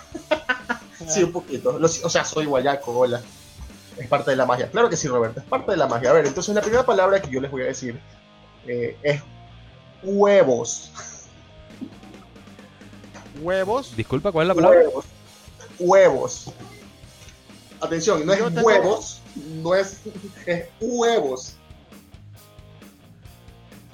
sí, 1.08 1.24
un 1.24 1.32
poquito. 1.34 1.78
Lo- 1.78 1.88
o 1.88 2.10
sea, 2.10 2.24
soy 2.24 2.46
guayaco, 2.46 2.92
hola. 2.98 3.22
Es 3.98 4.08
parte 4.08 4.32
de 4.32 4.38
la 4.38 4.46
magia. 4.46 4.70
Claro 4.72 4.90
que 4.90 4.96
sí, 4.96 5.08
Roberto, 5.08 5.42
es 5.42 5.46
parte 5.46 5.72
de 5.72 5.78
la 5.78 5.88
magia. 5.88 6.12
A 6.12 6.14
ver, 6.14 6.26
entonces 6.26 6.56
la 6.56 6.62
primera 6.62 6.86
palabra 6.86 7.22
que 7.22 7.30
yo 7.30 7.42
les 7.42 7.52
voy 7.52 7.64
a 7.64 7.66
decir 7.66 8.00
eh, 8.66 8.98
es 9.04 9.22
huevos. 10.04 10.92
Huevos. 13.42 13.96
Disculpa, 13.96 14.32
¿cuál 14.32 14.46
es 14.46 14.48
la 14.50 14.56
palabra? 14.56 14.80
Huevos. 14.80 15.06
Huevos. 15.80 16.52
Atención, 17.82 18.26
no 18.26 18.34
es 18.34 18.40
tengo- 18.40 18.62
huevos, 18.62 19.22
no 19.36 19.74
es, 19.76 20.00
es 20.46 20.66
huevos. 20.80 21.56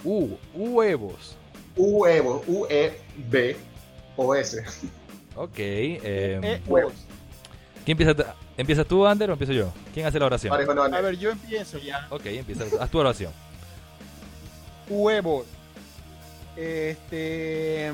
U, 0.04 0.38
huevos. 0.54 1.36
Huevos, 1.76 2.42
U-E-B-O-S. 2.48 3.64
Ok. 5.36 5.52
eh, 5.60 6.40
Eh, 6.44 6.62
huevos. 6.68 6.94
¿Quién 7.86 8.00
empieza? 8.02 8.36
¿Empiezas 8.58 8.88
tú, 8.88 9.06
Ander, 9.06 9.30
o 9.30 9.34
empiezo 9.34 9.54
yo? 9.54 9.72
¿Quién 9.94 10.06
hace 10.06 10.20
la 10.20 10.26
oración? 10.26 10.52
A 10.54 10.58
ver, 11.02 11.18
yo 11.18 11.30
empiezo 11.32 11.78
ya. 11.78 12.08
Ok, 12.10 12.26
empieza. 12.26 12.66
Haz 12.80 12.90
tu 12.90 12.98
oración. 13.00 13.32
Huevos. 14.90 15.46
Este. 16.56 17.94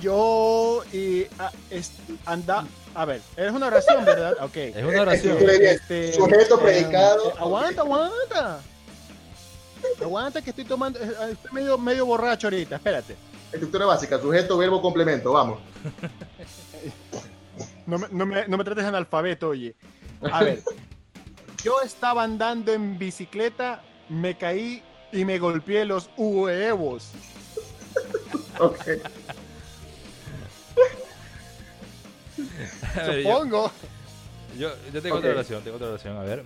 Yo 0.00 0.82
y 0.92 1.26
ah, 1.38 1.50
es- 1.70 1.92
anda. 2.26 2.66
A 2.94 3.04
ver, 3.04 3.20
es 3.36 3.50
una 3.52 3.66
oración, 3.66 4.04
¿verdad? 4.04 4.34
Ok. 4.40 4.56
Es 4.56 4.84
una 4.84 5.02
oración. 5.02 5.38
Bien. 5.38 5.62
Este, 5.64 6.12
Sujeto, 6.12 6.56
eh, 6.56 6.62
predicado. 6.62 7.30
eh, 7.30 7.34
aguanta, 7.38 7.80
aguanta. 7.82 8.60
Aguanta 10.00 10.42
que 10.42 10.50
estoy 10.50 10.64
tomando. 10.64 10.98
eh, 11.00 11.12
Estoy 11.32 11.52
medio, 11.52 11.76
medio 11.78 12.06
borracho 12.06 12.46
ahorita, 12.46 12.76
espérate. 12.76 13.16
Estructura 13.52 13.86
básica, 13.86 14.18
sujeto, 14.20 14.56
verbo, 14.58 14.80
complemento, 14.80 15.32
vamos. 15.32 15.60
No 17.86 17.98
me, 17.98 18.06
no 18.10 18.24
me- 18.26 18.48
no 18.48 18.56
me 18.56 18.64
trates 18.64 18.82
de 18.82 18.88
analfabeto, 18.88 19.50
oye. 19.50 19.74
A 20.32 20.42
ver. 20.42 20.62
Yo 21.62 21.80
estaba 21.82 22.22
andando 22.22 22.72
en 22.72 22.98
bicicleta, 22.98 23.82
me 24.08 24.36
caí 24.38 24.82
y 25.12 25.24
me 25.26 25.38
golpeé 25.38 25.84
los 25.84 26.08
huevos. 26.16 27.10
Ok. 28.60 28.78
Ver, 32.96 33.22
Supongo. 33.22 33.70
yo, 34.58 34.70
yo 34.92 35.02
tengo 35.02 35.16
otra 35.16 35.30
oración, 35.30 35.62
tengo 35.62 35.76
otra 35.76 35.88
oración. 35.88 36.16
A 36.16 36.22
ver, 36.22 36.42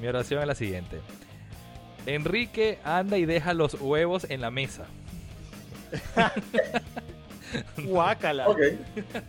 mi 0.00 0.06
oración 0.08 0.40
es 0.40 0.46
la 0.46 0.54
siguiente. 0.54 1.00
Enrique 2.06 2.78
anda 2.84 3.18
y 3.18 3.26
deja 3.26 3.52
los 3.54 3.74
huevos 3.74 4.26
en 4.30 4.40
la 4.40 4.50
mesa. 4.50 4.86
Guácala. 7.78 8.48
Ok. 8.48 8.58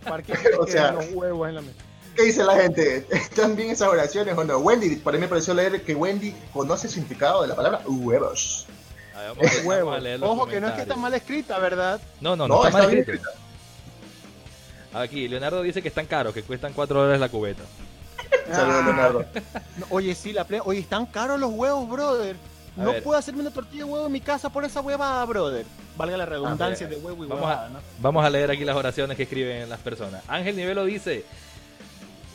¿Para 0.04 0.24
qué 0.24 0.34
O 0.60 0.68
sea- 0.68 0.92
los 0.92 1.12
huevos 1.12 1.50
en 1.50 1.56
la 1.56 1.62
mesa? 1.62 1.76
¿Qué 2.16 2.24
dice 2.24 2.44
la 2.44 2.56
gente? 2.58 3.06
¿Están 3.12 3.56
bien 3.56 3.70
esas 3.70 3.88
oraciones 3.88 4.38
o 4.38 4.44
no? 4.44 4.58
Wendy, 4.58 4.98
para 4.98 5.16
mí 5.18 5.22
me 5.22 5.28
pareció 5.30 5.54
leer 5.54 5.82
que 5.84 5.96
Wendy 5.96 6.36
conoce 6.52 6.88
el 6.88 6.94
significado 6.94 7.44
de 7.44 7.48
la 7.48 7.56
palabra 7.56 7.82
huevos. 7.88 8.66
A 9.16 9.20
ver, 9.22 9.30
vamos, 9.30 9.44
a- 9.46 9.50
vamos 9.50 9.66
Huevos. 9.66 9.96
a 9.96 10.00
leer 10.00 10.20
los 10.20 10.30
Ojo 10.30 10.48
que 10.48 10.60
no 10.60 10.68
es 10.68 10.74
que 10.74 10.82
está 10.82 10.96
mal 10.98 11.14
escrita, 11.14 11.60
¿verdad? 11.60 12.02
No, 12.20 12.36
no, 12.36 12.48
no, 12.48 12.56
No, 12.56 12.66
está, 12.66 12.72
mal 12.74 12.82
está 12.82 12.92
bien 12.94 13.00
escrito. 13.04 13.30
Aquí, 14.94 15.28
Leonardo 15.28 15.62
dice 15.62 15.82
que 15.82 15.88
están 15.90 16.06
caros, 16.08 16.34
que 16.34 16.42
cuestan 16.44 16.74
4 16.74 17.00
dólares 17.00 17.20
la 17.20 17.30
cubeta. 17.30 17.64
Saludos, 18.52 18.86
Leonardo. 18.86 19.26
no, 19.78 19.86
oye, 19.90 20.16
sí, 20.16 20.34
la 20.34 20.44
plena. 20.46 20.64
Oye, 20.66 20.80
están 20.80 21.06
caros 21.06 21.40
los 21.40 21.52
huevos, 21.52 21.88
brother. 21.90 22.36
A 22.78 22.84
No 22.84 22.94
ver. 22.94 23.04
puedo 23.04 23.18
hacerme 23.20 23.42
una 23.42 23.52
tortilla 23.52 23.84
de 23.86 23.92
huevo 23.92 24.06
en 24.08 24.12
mi 24.12 24.22
casa 24.22 24.50
por 24.50 24.64
esa 24.66 24.82
huevada, 24.82 25.24
brother. 25.26 25.66
Valga 25.98 26.18
la 26.18 26.26
redundancia 26.26 26.88
de 26.88 26.96
huevo 26.96 27.24
y 27.26 27.28
vamos 27.28 27.44
huevada, 27.46 27.70
¿no? 27.70 27.80
Vamos 28.00 28.24
a 28.26 28.30
leer 28.30 28.50
aquí 28.52 28.64
las 28.64 28.76
oraciones 28.76 29.18
que 29.18 29.24
escriben 29.24 29.68
las 29.70 29.80
personas. 29.80 30.24
Ángel 30.28 30.56
Nivelo 30.56 30.86
dice: 30.86 31.26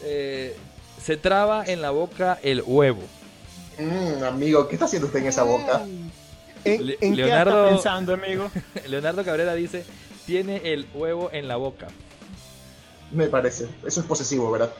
eh, 0.02 0.54
Se 1.02 1.16
traba 1.16 1.64
en 1.64 1.80
la 1.80 1.90
boca 1.90 2.38
el 2.42 2.62
huevo. 2.66 3.02
Mm, 3.78 4.22
amigo, 4.24 4.68
¿qué 4.68 4.74
está 4.74 4.84
haciendo 4.84 5.06
usted 5.06 5.20
en 5.20 5.26
esa 5.26 5.42
boca? 5.44 5.82
¿En, 6.64 6.86
Le- 6.86 6.98
en 7.00 7.16
Leonardo- 7.16 7.50
qué 7.52 7.58
está 7.60 7.68
pensando, 7.70 8.14
amigo? 8.14 8.50
Leonardo 8.88 9.24
Cabrera 9.24 9.54
dice: 9.54 9.84
Tiene 10.26 10.72
el 10.72 10.86
huevo 10.94 11.30
en 11.32 11.48
la 11.48 11.56
boca. 11.56 11.88
Me 13.14 13.26
parece. 13.28 13.68
Eso 13.86 14.00
es 14.00 14.06
posesivo, 14.06 14.50
¿verdad? 14.50 14.72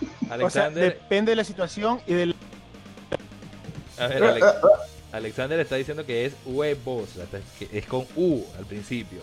O 0.00 0.26
sea, 0.26 0.34
Alexander, 0.34 0.94
depende 0.94 1.32
de 1.32 1.36
la 1.36 1.44
situación 1.44 2.00
y 2.06 2.14
del... 2.14 2.34
a 3.98 4.06
ver, 4.08 4.22
Alex- 4.24 4.54
Alexander 5.12 5.60
está 5.60 5.76
diciendo 5.76 6.04
que 6.04 6.26
es 6.26 6.34
huevos, 6.44 7.08
que 7.58 7.68
es 7.72 7.86
con 7.86 8.04
U 8.16 8.44
al 8.58 8.66
principio. 8.66 9.20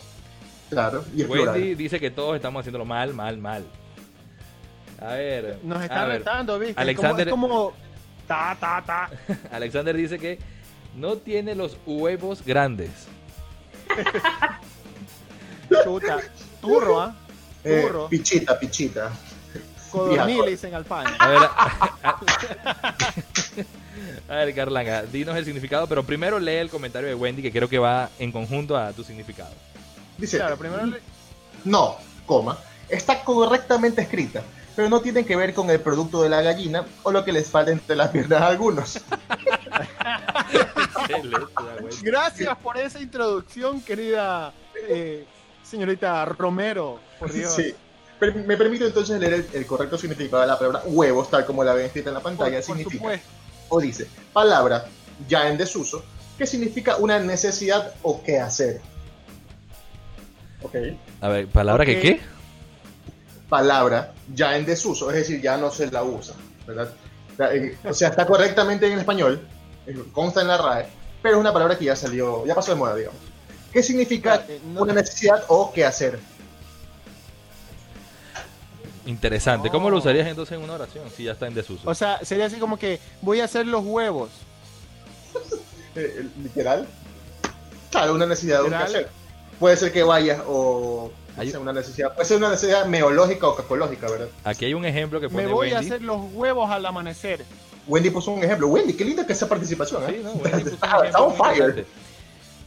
Claro, 0.70 1.04
y 1.16 1.22
es 1.22 1.30
Wendy 1.30 1.44
plural. 1.46 1.78
dice 1.78 2.00
que 2.00 2.10
todos 2.10 2.36
estamos 2.36 2.62
haciéndolo 2.62 2.86
mal, 2.86 3.14
mal, 3.14 3.38
mal. 3.38 3.64
A 5.00 5.14
ver, 5.16 5.60
Nos 5.64 5.80
ver, 5.80 5.92
retando, 6.08 6.58
¿viste? 6.58 6.82
Alexander- 6.82 7.28
Es 7.28 7.32
como, 7.32 7.48
es 7.48 7.52
como... 7.72 7.74
Ta, 8.28 8.58
ta, 8.60 8.82
ta. 8.86 9.10
Alexander 9.52 9.96
dice 9.96 10.18
que 10.18 10.40
no 10.96 11.18
tiene 11.18 11.54
los 11.54 11.78
huevos 11.86 12.44
grandes. 12.44 12.90
Chuta. 15.84 16.20
Turro, 16.62 17.02
¿ah? 17.02 17.16
Eh, 17.20 17.23
Turro. 17.64 18.10
pichita, 18.10 18.60
pichita. 18.60 19.12
Viejo. 19.94 20.44
le 20.46 20.52
dicen 20.52 20.74
al 20.74 20.86
pan. 20.86 21.06
A 21.20 21.28
ver, 21.30 21.40
a, 21.44 22.18
a 24.28 24.36
ver, 24.38 24.56
Carlanga, 24.56 25.04
dinos 25.04 25.36
el 25.38 25.46
significado, 25.46 25.86
pero 25.88 26.04
primero 26.04 26.40
lee 26.40 26.56
el 26.56 26.70
comentario 26.72 27.08
de 27.08 27.14
Wendy 27.16 27.44
que 27.44 27.52
creo 27.52 27.70
que 27.70 27.78
va 27.78 28.10
en 28.18 28.32
conjunto 28.32 28.76
a 28.76 28.92
tu 28.92 29.04
significado. 29.04 29.52
Dice, 30.18 30.38
Claro, 30.38 30.58
primero 30.58 30.84
le- 30.88 31.00
no, 31.64 31.98
coma, 32.26 32.58
está 32.90 33.24
correctamente 33.24 34.02
escrita, 34.02 34.42
pero 34.76 34.90
no 34.90 35.00
tiene 35.02 35.24
que 35.26 35.36
ver 35.36 35.54
con 35.54 35.70
el 35.70 35.80
producto 35.80 36.24
de 36.24 36.30
la 36.30 36.42
gallina 36.42 36.86
o 37.04 37.12
lo 37.12 37.24
que 37.24 37.32
les 37.32 37.48
falta 37.48 37.70
entre 37.72 37.96
las 37.96 38.10
piernas 38.10 38.42
a 38.42 38.48
algunos. 38.48 39.00
Gracias 42.02 42.58
por 42.58 42.78
esa 42.78 43.00
introducción, 43.00 43.82
querida 43.82 44.54
eh, 44.88 45.26
señorita 45.74 46.24
Romero. 46.26 47.00
Por 47.20 47.32
Dios. 47.32 47.54
Sí. 47.54 47.74
Me 48.22 48.56
permito 48.56 48.86
entonces 48.86 49.20
leer 49.20 49.34
el, 49.34 49.48
el 49.54 49.66
correcto 49.66 49.98
significado 49.98 50.42
de 50.44 50.48
la 50.48 50.58
palabra 50.58 50.84
huevos, 50.86 51.30
tal 51.30 51.46
como 51.46 51.64
la 51.64 51.74
ven 51.74 51.88
escrita 51.88 52.10
en 52.10 52.14
la 52.14 52.22
pantalla. 52.22 52.58
por 52.58 52.64
significa, 52.64 53.20
o 53.70 53.82
dice, 53.82 54.08
palabra 54.32 54.86
ya 55.28 55.50
en 55.50 55.58
desuso, 55.58 56.04
que 56.38 56.46
significa 56.46 56.98
una 56.98 57.20
necesidad 57.20 57.94
o 58.04 58.24
qué 58.24 58.40
hacer. 58.40 58.82
Ok. 60.62 60.76
A 61.20 61.28
ver, 61.28 61.48
¿palabra 61.48 61.86
que 61.86 62.00
qué? 62.00 62.22
Palabra 63.50 64.14
ya 64.34 64.56
en 64.56 64.66
desuso, 64.66 65.10
es 65.10 65.18
decir, 65.18 65.42
ya 65.42 65.58
no 65.58 65.70
se 65.70 65.92
la 65.92 66.04
usa, 66.04 66.36
¿verdad? 66.66 66.94
O 67.84 67.94
sea, 67.94 68.10
está 68.10 68.26
correctamente 68.26 68.90
en 68.90 69.00
español, 69.00 69.46
consta 70.14 70.42
en 70.42 70.48
la 70.48 70.58
RAE, 70.58 70.86
pero 71.22 71.36
es 71.36 71.42
una 71.42 71.52
palabra 71.52 71.78
que 71.78 71.86
ya 71.86 71.96
salió, 71.96 72.46
ya 72.46 72.56
pasó 72.56 72.72
de 72.72 72.78
moda, 72.78 72.96
digamos. 72.96 73.33
¿Qué 73.74 73.82
significa 73.84 74.46
Eh, 74.48 74.62
no- 74.74 74.84
una 74.84 74.94
necesidad 74.94 75.44
o 75.50 75.72
qué 75.74 75.84
hacer? 75.86 76.20
Interesante. 79.06 79.70
¿Cómo 79.70 79.90
lo 79.90 79.98
usarías 79.98 80.28
entonces 80.28 80.58
en 80.58 80.64
una 80.64 80.74
oración 80.74 81.04
si 81.16 81.24
ya 81.26 81.34
está 81.34 81.48
en 81.48 81.54
desuso? 81.56 81.90
O 81.90 81.94
sea, 81.96 82.24
sería 82.24 82.46
así 82.46 82.58
como 82.58 82.78
que 82.78 83.00
voy 83.22 83.42
a 83.42 83.46
hacer 83.46 83.66
los 83.68 83.84
huevos. 83.84 84.30
Eh, 85.96 86.28
literal. 86.42 86.88
Claro, 87.92 88.16
una 88.16 88.26
necesidad 88.26 88.62
o 88.62 88.64
qué 88.64 88.70
Literal. 88.72 88.88
hacer. 88.88 89.10
Puede 89.60 89.78
ser 89.78 89.92
que 89.92 90.02
vayas 90.02 90.42
o 90.48 91.12
Hay- 91.38 91.52
sé, 91.52 91.58
una 91.60 91.72
necesidad, 91.72 92.16
puede 92.16 92.28
ser 92.28 92.38
una 92.38 92.50
necesidad 92.50 92.88
meológica 92.88 93.48
o 93.48 93.56
cacológica, 93.56 94.10
¿verdad? 94.10 94.28
Aquí 94.44 94.66
hay 94.66 94.74
un 94.74 94.86
ejemplo 94.86 95.22
que 95.22 95.30
pone 95.30 95.46
Me 95.46 95.52
voy 95.54 95.72
a 95.72 95.78
hacer 95.78 96.02
los 96.02 96.20
huevos 96.34 96.72
al 96.72 96.84
amanecer. 96.88 97.46
Wendy 97.88 98.10
puso 98.10 98.32
un 98.32 98.44
ejemplo. 98.44 98.70
Wendy, 98.70 98.94
qué 98.94 99.06
linda 99.06 99.28
que 99.28 99.34
esa 99.34 99.48
participación, 99.48 100.02
¿eh? 100.06 100.16
Sí, 100.18 100.22
no, 100.24 100.32
Wendy 100.32 100.64
puso 100.72 100.78
un 101.00 101.06
está, 101.06 101.22
on 101.22 101.36
fire. 101.36 101.58
interesante. 101.70 101.86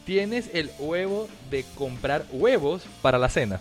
Tienes 0.07 0.49
el 0.53 0.71
huevo 0.79 1.27
de 1.51 1.65
comprar 1.75 2.25
huevos 2.31 2.83
para 3.01 3.17
la 3.17 3.27
cena. 3.27 3.59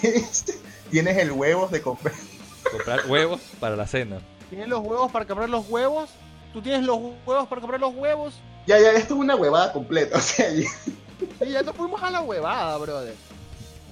Tienes 0.90 1.18
el 1.18 1.32
huevo 1.32 1.68
de 1.68 1.82
comprar. 1.82 2.14
Comprar 2.72 3.06
huevos 3.06 3.38
para 3.60 3.76
la 3.76 3.86
cena. 3.86 4.20
¿Tienes 4.48 4.66
los 4.68 4.80
huevos 4.80 5.12
para 5.12 5.26
comprar 5.26 5.50
los 5.50 5.68
huevos? 5.68 6.08
¿Tú 6.54 6.62
tienes 6.62 6.84
los 6.84 6.96
huevos 7.26 7.46
para 7.48 7.60
comprar 7.60 7.78
los 7.78 7.94
huevos? 7.94 8.32
Ya, 8.66 8.80
ya, 8.80 8.92
esto 8.92 9.12
es 9.12 9.20
una 9.20 9.36
huevada 9.36 9.74
completa. 9.74 10.16
O 10.18 10.20
sea, 10.22 10.50
Sí, 10.50 11.50
ya 11.50 11.62
nos 11.62 11.76
fuimos 11.76 12.02
a 12.02 12.10
la 12.10 12.22
huevada, 12.22 12.78
brother. 12.78 13.14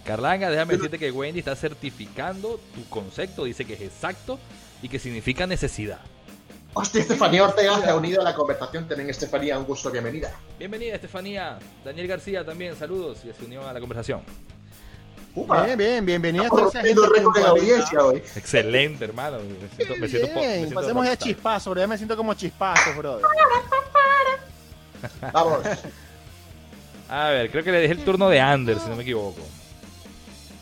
Carlanga, 0.06 0.48
déjame 0.48 0.76
decirte 0.76 0.98
que 0.98 1.10
Wendy 1.10 1.40
está 1.40 1.54
certificando 1.54 2.58
tu 2.74 2.88
concepto, 2.88 3.44
dice 3.44 3.66
que 3.66 3.74
es 3.74 3.82
exacto 3.82 4.38
y 4.80 4.88
que 4.88 4.98
significa 4.98 5.46
necesidad. 5.46 6.00
Hostia, 6.80 7.00
Estefanía 7.00 7.42
Ortega 7.42 7.80
se 7.80 7.90
ha 7.90 7.96
unido 7.96 8.20
a 8.20 8.24
la 8.24 8.36
conversación. 8.36 8.86
También, 8.86 9.10
Estefanía, 9.10 9.58
un 9.58 9.64
gusto, 9.64 9.90
bienvenida. 9.90 10.30
Bienvenida, 10.60 10.94
Estefanía. 10.94 11.58
Daniel 11.84 12.06
García 12.06 12.44
también, 12.44 12.76
saludos 12.76 13.18
y 13.24 13.32
se 13.36 13.44
unió 13.44 13.66
a 13.66 13.72
la 13.72 13.80
conversación. 13.80 14.20
Upa, 15.34 15.64
Bien, 15.64 15.76
bien, 15.76 16.06
bienvenida 16.06 16.42
a 16.42 16.44
estamos 16.44 16.70
toda 16.70 16.70
esa 16.70 16.78
rompiendo 16.78 17.02
gente 17.02 17.18
récord 17.18 17.34
de 17.34 17.40
la 17.40 17.48
puntualista. 17.48 17.74
audiencia 17.96 18.04
hoy. 18.04 18.22
Excelente, 18.36 19.04
hermano. 19.06 19.38
Me 19.38 19.44
siento, 19.44 19.96
me 19.96 20.08
siento, 20.08 20.34
me 20.36 20.56
siento 20.56 20.74
pasemos 20.76 21.04
ya 21.04 21.16
chispazos, 21.16 21.70
bro. 21.72 21.80
Ya 21.80 21.86
me 21.88 21.96
siento 21.96 22.16
como 22.16 22.34
chispazos, 22.34 22.96
brother. 22.96 23.26
Vamos. 25.32 25.58
A 27.08 27.28
ver, 27.30 27.50
creo 27.50 27.64
que 27.64 27.72
le 27.72 27.80
dejé 27.80 27.94
el 27.94 28.04
turno 28.04 28.28
de 28.28 28.40
Ander, 28.40 28.78
si 28.78 28.88
no 28.88 28.94
me 28.94 29.02
equivoco. 29.02 29.40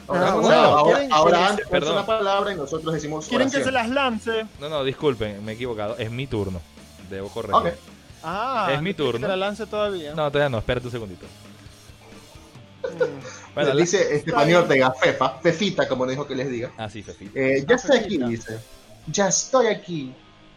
Ahora, 0.08 0.28
Ah, 0.28 0.34
bueno, 0.34 0.54
ahora, 0.56 0.98
¿quieren- 0.98 1.12
ahora 1.12 1.30
quieren- 1.38 1.50
antes 1.52 1.68
perdón. 1.68 1.92
una 1.94 2.06
palabra 2.06 2.52
y 2.52 2.56
nosotros 2.56 2.94
decimos 2.94 3.26
¿Quieren 3.26 3.50
que 3.50 3.62
se 3.64 3.72
las 3.72 3.88
lance? 3.88 4.46
No, 4.60 4.68
no, 4.68 4.84
disculpen, 4.84 5.44
me 5.44 5.52
he 5.52 5.54
equivocado. 5.56 5.96
Es 5.98 6.10
mi 6.10 6.26
turno. 6.26 6.60
Debo 7.10 7.28
corregir. 7.28 7.74
Ah, 8.22 8.68
Es 8.72 8.82
mi 8.82 8.94
¿quieren 8.94 8.96
turno. 8.96 9.12
Que 9.20 9.24
se 9.24 9.28
la 9.28 9.36
lance 9.36 9.66
todavía. 9.66 10.10
No, 10.14 10.30
todavía 10.30 10.48
no, 10.48 10.58
espérate 10.58 10.86
un 10.86 10.92
segundito. 10.92 11.26
Mm. 12.82 12.88
Bueno, 13.54 13.70
Le 13.70 13.74
la- 13.74 13.80
dice 13.80 14.14
Estefanía 14.16 14.58
Ortega, 14.60 14.92
Fefa, 14.92 15.38
Fefita, 15.40 15.88
como 15.88 16.06
dijo 16.06 16.26
que 16.26 16.34
les 16.34 16.50
diga. 16.50 16.70
Ah, 16.76 16.88
sí, 16.88 17.02
Fefita. 17.02 17.38
Eh, 17.38 17.64
ya 17.66 17.74
Ah, 17.74 17.76
estoy 17.76 17.98
aquí, 17.98 18.18
dice. 18.18 18.58
Ya 19.08 19.28
estoy 19.28 19.66
aquí. 19.68 20.14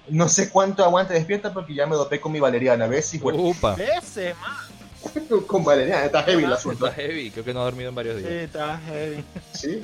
No 0.09 0.27
sé 0.27 0.49
cuánto 0.49 0.83
aguante 0.83 1.13
despierta 1.13 1.53
porque 1.53 1.73
ya 1.73 1.85
me 1.85 1.95
dopé 1.95 2.19
con 2.19 2.31
mi 2.31 2.39
valeriana. 2.39 2.87
¿Ves? 2.87 3.17
Upa. 3.21 3.75
Ese, 3.75 4.33
man. 4.41 4.57
con 5.47 5.63
valeriana. 5.63 6.05
Está 6.05 6.23
heavy 6.23 6.43
el 6.43 6.53
asunto. 6.53 6.87
Está 6.87 7.01
heavy, 7.01 7.31
creo 7.31 7.45
que 7.45 7.53
no 7.53 7.61
ha 7.61 7.65
dormido 7.65 7.89
en 7.89 7.95
varios 7.95 8.17
Sí, 8.17 8.21
días. 8.23 8.33
está 8.43 8.77
heavy. 8.87 9.23
Sí. 9.53 9.83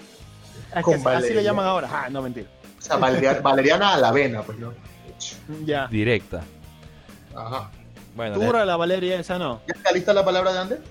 Es 0.76 0.84
Con 0.84 0.96
así 0.96 1.04
Valeria. 1.04 1.36
le 1.36 1.44
llaman 1.44 1.66
ahora. 1.66 1.90
Ah, 1.92 2.10
no, 2.10 2.22
mentira. 2.22 2.48
O 2.78 2.82
sea, 2.82 2.98
valeriana, 2.98 3.40
valeriana 3.40 3.94
a 3.94 3.98
la 3.98 4.12
vena, 4.12 4.42
pues, 4.44 4.58
¿no? 4.60 4.74
Ya. 5.66 5.88
Directa. 5.88 6.44
Ajá. 7.36 7.72
Bueno, 8.16 8.40
Dura 8.40 8.64
la 8.66 8.78
Valeria 8.78 9.20
esa, 9.20 9.38
no. 9.38 9.62
¿Ya 9.68 9.74
está 9.76 9.92
lista 9.92 10.14
la 10.14 10.24
palabra 10.24 10.54
de 10.54 10.60
Ander? 10.60 10.82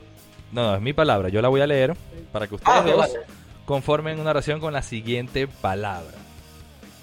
no, 0.53 0.63
no, 0.71 0.75
es 0.77 0.81
mi 0.83 0.93
palabra. 0.93 1.29
Yo 1.31 1.41
la 1.41 1.49
voy 1.49 1.61
a 1.63 1.67
leer 1.67 1.95
para 2.33 2.47
que 2.47 2.57
ustedes 2.57 2.77
Ah, 2.79 2.83
dos 2.83 2.97
vale. 2.99 3.15
conformen 3.65 4.21
una 4.21 4.31
oración 4.31 4.61
con 4.61 4.73
la 4.73 4.83
siguiente 4.83 5.47
palabra. 5.49 6.13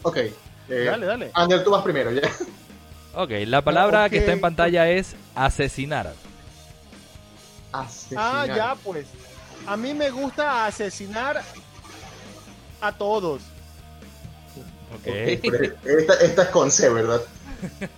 Ok. 0.03 0.17
Eh, 0.17 0.33
Dale, 0.69 1.05
dale. 1.05 1.31
Ander, 1.33 1.63
tú 1.63 1.71
vas 1.71 1.83
primero, 1.83 2.11
¿ya? 2.11 2.21
Ok, 3.15 3.31
la 3.47 3.61
palabra 3.61 4.09
que 4.09 4.17
está 4.19 4.31
en 4.31 4.39
pantalla 4.41 4.89
es 4.89 5.15
asesinar. 5.35 6.13
Ah, 7.71 7.81
Asesinar. 7.81 8.47
ya, 8.47 8.75
pues. 8.83 9.07
A 9.67 9.77
mí 9.77 9.93
me 9.93 10.09
gusta 10.09 10.65
asesinar 10.65 11.41
a 12.81 12.91
todos. 12.91 13.41
Ok. 14.95 15.07
Ok, 15.07 15.39
pero 15.83 15.99
esta, 15.99 16.13
esta 16.15 16.43
es 16.43 16.49
con 16.49 16.71
C, 16.71 16.89
¿verdad? 16.89 17.21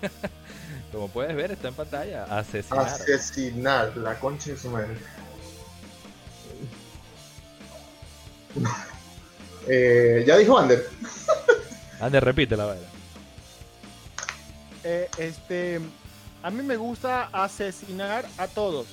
Como 0.91 1.07
puedes 1.07 1.35
ver, 1.35 1.51
está 1.53 1.69
en 1.69 1.73
pantalla. 1.73 2.25
Asesinar. 2.25 2.85
Asesinar, 2.85 3.97
la 3.97 4.19
concha 4.19 4.51
de 4.51 4.57
su 4.57 4.69
madre. 4.69 4.97
Eh, 9.65 10.25
ya 10.27 10.35
dijo 10.35 10.57
Ander. 10.57 10.85
Ande, 12.01 12.19
repite 12.19 12.57
la 12.57 12.65
vaina. 12.65 12.85
Eh, 14.83 15.09
este. 15.17 15.79
A 16.41 16.49
mí 16.49 16.61
me 16.63 16.75
gusta 16.75 17.29
asesinar 17.31 18.25
a 18.37 18.47
todos. 18.47 18.87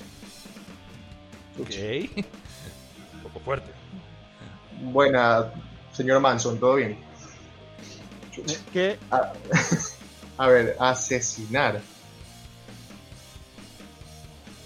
Ok. 1.58 1.70
Un 3.14 3.22
poco 3.22 3.40
fuerte. 3.40 3.70
Buena, 4.82 5.52
señor 5.92 6.20
Manson, 6.20 6.58
¿todo 6.58 6.76
bien? 6.76 6.98
Que 8.72 8.98
A 10.38 10.46
ver, 10.48 10.76
asesinar. 10.80 11.80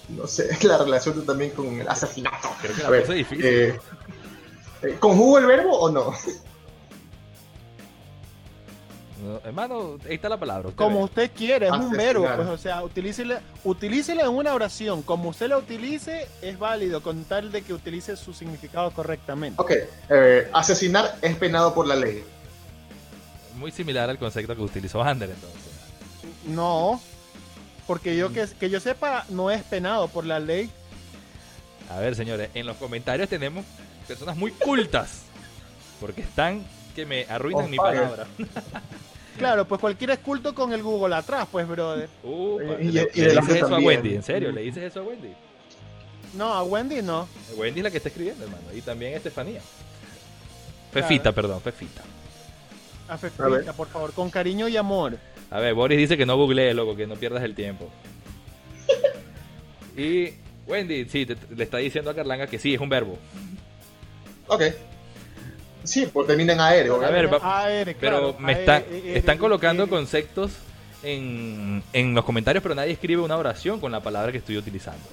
No 0.09 0.27
sé, 0.27 0.57
la 0.67 0.79
relación 0.79 1.25
también 1.27 1.51
con 1.51 1.81
el 1.81 1.89
asesinato. 1.89 2.49
Creo 2.61 2.75
que 2.77 2.81
A 2.83 2.85
la 2.85 2.91
ver, 2.91 3.01
puse 3.03 3.15
difícil. 3.15 3.45
eh, 3.45 3.81
eh, 4.83 4.97
¿Conjugo 5.01 5.39
el 5.39 5.47
verbo 5.47 5.77
o 5.79 5.91
no? 5.91 6.15
No, 9.25 9.41
hermano, 9.43 9.99
ahí 10.07 10.17
está 10.17 10.29
la 10.29 10.37
palabra. 10.39 10.69
usted 10.69 10.77
como 10.77 10.99
ve. 10.99 11.05
usted 11.05 11.31
quiere, 11.35 11.67
es 11.67 11.73
un 11.73 11.79
Asesinar. 11.81 11.97
verbo, 11.97 12.31
pues, 12.37 12.49
o 12.49 12.59
sea, 12.59 12.83
utilícele, 12.83 13.39
utilícele 13.65 14.21
en 14.23 14.29
una 14.29 14.53
oración. 14.53 15.01
Como 15.03 15.31
usted 15.31 15.49
la 15.49 15.57
utilice, 15.57 16.29
es 16.43 16.59
válido, 16.59 17.03
con 17.03 17.25
tal 17.25 17.51
de 17.51 17.63
que 17.63 17.73
utilice 17.73 18.17
su 18.17 18.35
significado 18.35 18.91
correctamente. 18.91 19.61
Ok, 19.63 19.73
eh, 20.11 20.51
asesinar 20.53 21.17
es 21.23 21.37
penado 21.37 21.73
por 21.73 21.87
la 21.87 21.97
ley. 21.97 22.23
Muy 23.57 23.71
similar 23.71 24.11
al 24.11 24.19
concepto 24.19 24.55
que 24.55 24.61
utilizó 24.61 25.03
Ander 25.03 25.31
entonces. 25.31 25.73
No, 26.47 27.01
porque 27.87 28.17
yo 28.17 28.31
que, 28.31 28.47
que 28.61 28.69
yo 28.69 28.79
sepa, 28.79 29.25
no 29.31 29.51
es 29.51 29.63
penado 29.63 30.09
por 30.09 30.27
la 30.27 30.39
ley. 30.39 30.71
A 31.89 31.99
ver, 31.99 32.15
señores, 32.15 32.51
en 32.53 32.67
los 32.67 32.77
comentarios 32.77 33.29
tenemos 33.29 33.65
personas 34.07 34.37
muy 34.37 34.51
cultas. 34.51 35.23
Porque 35.99 36.21
están 36.21 36.63
que 36.95 37.07
me 37.07 37.25
arruinan 37.29 37.65
On 37.65 37.71
mi 37.71 37.77
palabra. 37.79 38.27
Claro, 39.39 39.67
pues 39.67 39.81
cualquiera 39.81 40.15
es 40.15 40.21
culto 40.21 40.55
con 40.55 40.73
el 40.73 40.83
Google 40.83 41.15
atrás, 41.15 41.49
pues, 41.51 41.67
brother. 41.67 42.09
Upa, 42.23 42.63
Y- 42.81 42.89
y- 42.89 42.93
le, 42.93 43.11
y 43.15 43.21
le 43.21 43.27
delante 43.29 43.53
dices 43.53 43.67
eso 43.67 43.75
a. 43.75 43.79
Wendy, 43.81 44.15
en 44.15 44.23
serio, 44.23 44.53
le 44.53 44.61
dices 44.63 44.83
eso 44.85 45.01
a 45.01 45.03
Wendy. 45.03 45.33
No, 46.35 46.53
a 46.53 46.63
Wendy 46.63 47.03
no. 47.03 47.29
Wendy 47.57 47.81
es 47.81 47.85
la 47.85 47.91
que 47.91 47.97
está 47.99 48.09
escribiendo, 48.09 48.45
hermano. 48.45 48.63
Y 48.75 48.81
también 48.81 49.15
Estefanía. 49.15 49.61
Fefita, 50.93 51.33
perdón, 51.33 51.61
Fefita. 51.61 52.03
A 53.09 53.15
A 53.15 53.19
Fefita, 53.19 53.73
por 53.73 53.89
favor, 53.89 54.13
con 54.13 54.31
cariño 54.31 54.69
y 54.69 54.77
amor. 54.77 55.19
A 55.51 55.59
ver, 55.61 55.75
Boris 55.75 55.99
dice 55.99 56.17
que 56.17 56.25
no 56.27 56.37
googlee, 56.37 56.73
loco, 56.75 56.97
que 56.97 57.07
no 57.07 57.17
pierdas 57.17 57.43
el 57.45 57.55
tiempo. 57.55 57.89
y 59.97 60.31
Wendy, 60.67 61.05
sí, 61.09 61.27
te- 61.27 61.37
le 61.55 61.65
está 61.65 61.79
diciendo 61.79 62.11
a 62.11 62.15
Carlanga 62.15 62.47
que 62.47 62.59
sí, 62.59 62.75
es 62.75 62.81
un 62.81 62.89
verbo. 62.89 63.19
Ok. 64.47 64.63
Sí, 65.85 66.07
pues 66.13 66.27
termina 66.27 66.53
en 66.55 66.61
aéreo. 66.61 66.97
A 67.05 67.11
ver, 67.11 67.33
va- 67.33 67.39
AR, 67.65 67.85
Pero 67.85 67.99
claro, 67.99 68.37
me 68.39 68.53
AR, 68.53 68.61
están, 68.61 68.85
están 68.91 69.39
colocando 69.39 69.89
conceptos 69.89 70.53
en, 71.03 71.83
en 71.93 72.15
los 72.15 72.25
comentarios, 72.25 72.63
pero 72.63 72.75
nadie 72.75 72.93
escribe 72.93 73.23
una 73.23 73.37
oración 73.37 73.79
con 73.81 73.93
la 73.93 74.01
palabra 74.01 74.33
que 74.33 74.39
estoy 74.39 74.57
utilizando. 74.57 75.05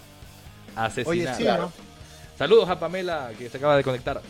Oye, 0.75 0.85
Asesinar. 0.85 1.35
sí, 1.35 1.43
Claro. 1.43 1.63
¿no? 1.63 1.73
Saludos 2.37 2.69
a 2.69 2.79
Pamela, 2.79 3.31
que 3.37 3.49
se 3.49 3.57
acaba 3.57 3.75
de 3.77 3.83
conectar. 3.83 4.21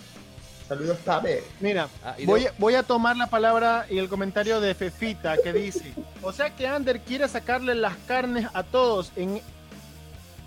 Saludos, 0.67 0.97
Tabe. 1.06 1.43
Mira, 1.60 1.88
Ah, 2.04 2.15
voy, 2.25 2.47
a- 2.47 2.54
voy 2.58 2.75
a 2.75 2.84
tomar 2.84 3.15
la 3.17 3.27
palabra 3.27 3.86
y 3.89 3.97
el 3.99 4.10
comentario 4.10 4.60
de 4.62 4.73
Fefita 4.73 5.36
que 5.38 5.54
dice, 5.54 5.93
o 6.23 6.32
sea 6.34 6.49
que 6.56 6.65
Ander 6.67 7.01
quiere 7.01 7.27
sacarle 7.27 7.75
las 7.75 7.95
carnes 8.08 8.47
a 8.54 8.63
todos. 8.63 9.12
En 9.15 9.41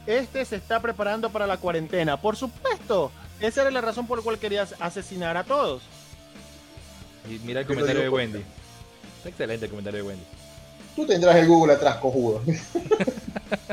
este 0.07 0.45
se 0.45 0.57
está 0.57 0.81
preparando 0.81 1.31
para 1.31 1.47
la 1.47 1.57
cuarentena. 1.59 2.17
Por 2.21 2.37
supuesto, 2.37 3.11
esa 3.41 3.63
era 3.63 3.71
la 3.71 3.81
razón 3.81 4.07
por 4.07 4.19
la 4.19 4.25
cual 4.25 4.39
quería 4.39 4.67
asesinar 4.81 5.37
a 5.37 5.45
todos. 5.45 5.83
Y 7.29 7.39
mira 7.41 7.61
el 7.61 7.67
comentario 7.67 8.03
de 8.03 8.09
Wendy. 8.09 8.43
Está 9.19 9.29
excelente 9.29 9.67
el 9.67 9.71
comentario 9.71 10.03
de 10.03 10.09
Wendy. 10.09 10.25
Tú 10.95 11.07
tendrás 11.07 11.37
el 11.37 11.47
Google 11.47 11.75
atrás, 11.75 11.97
cojudo. 11.97 12.43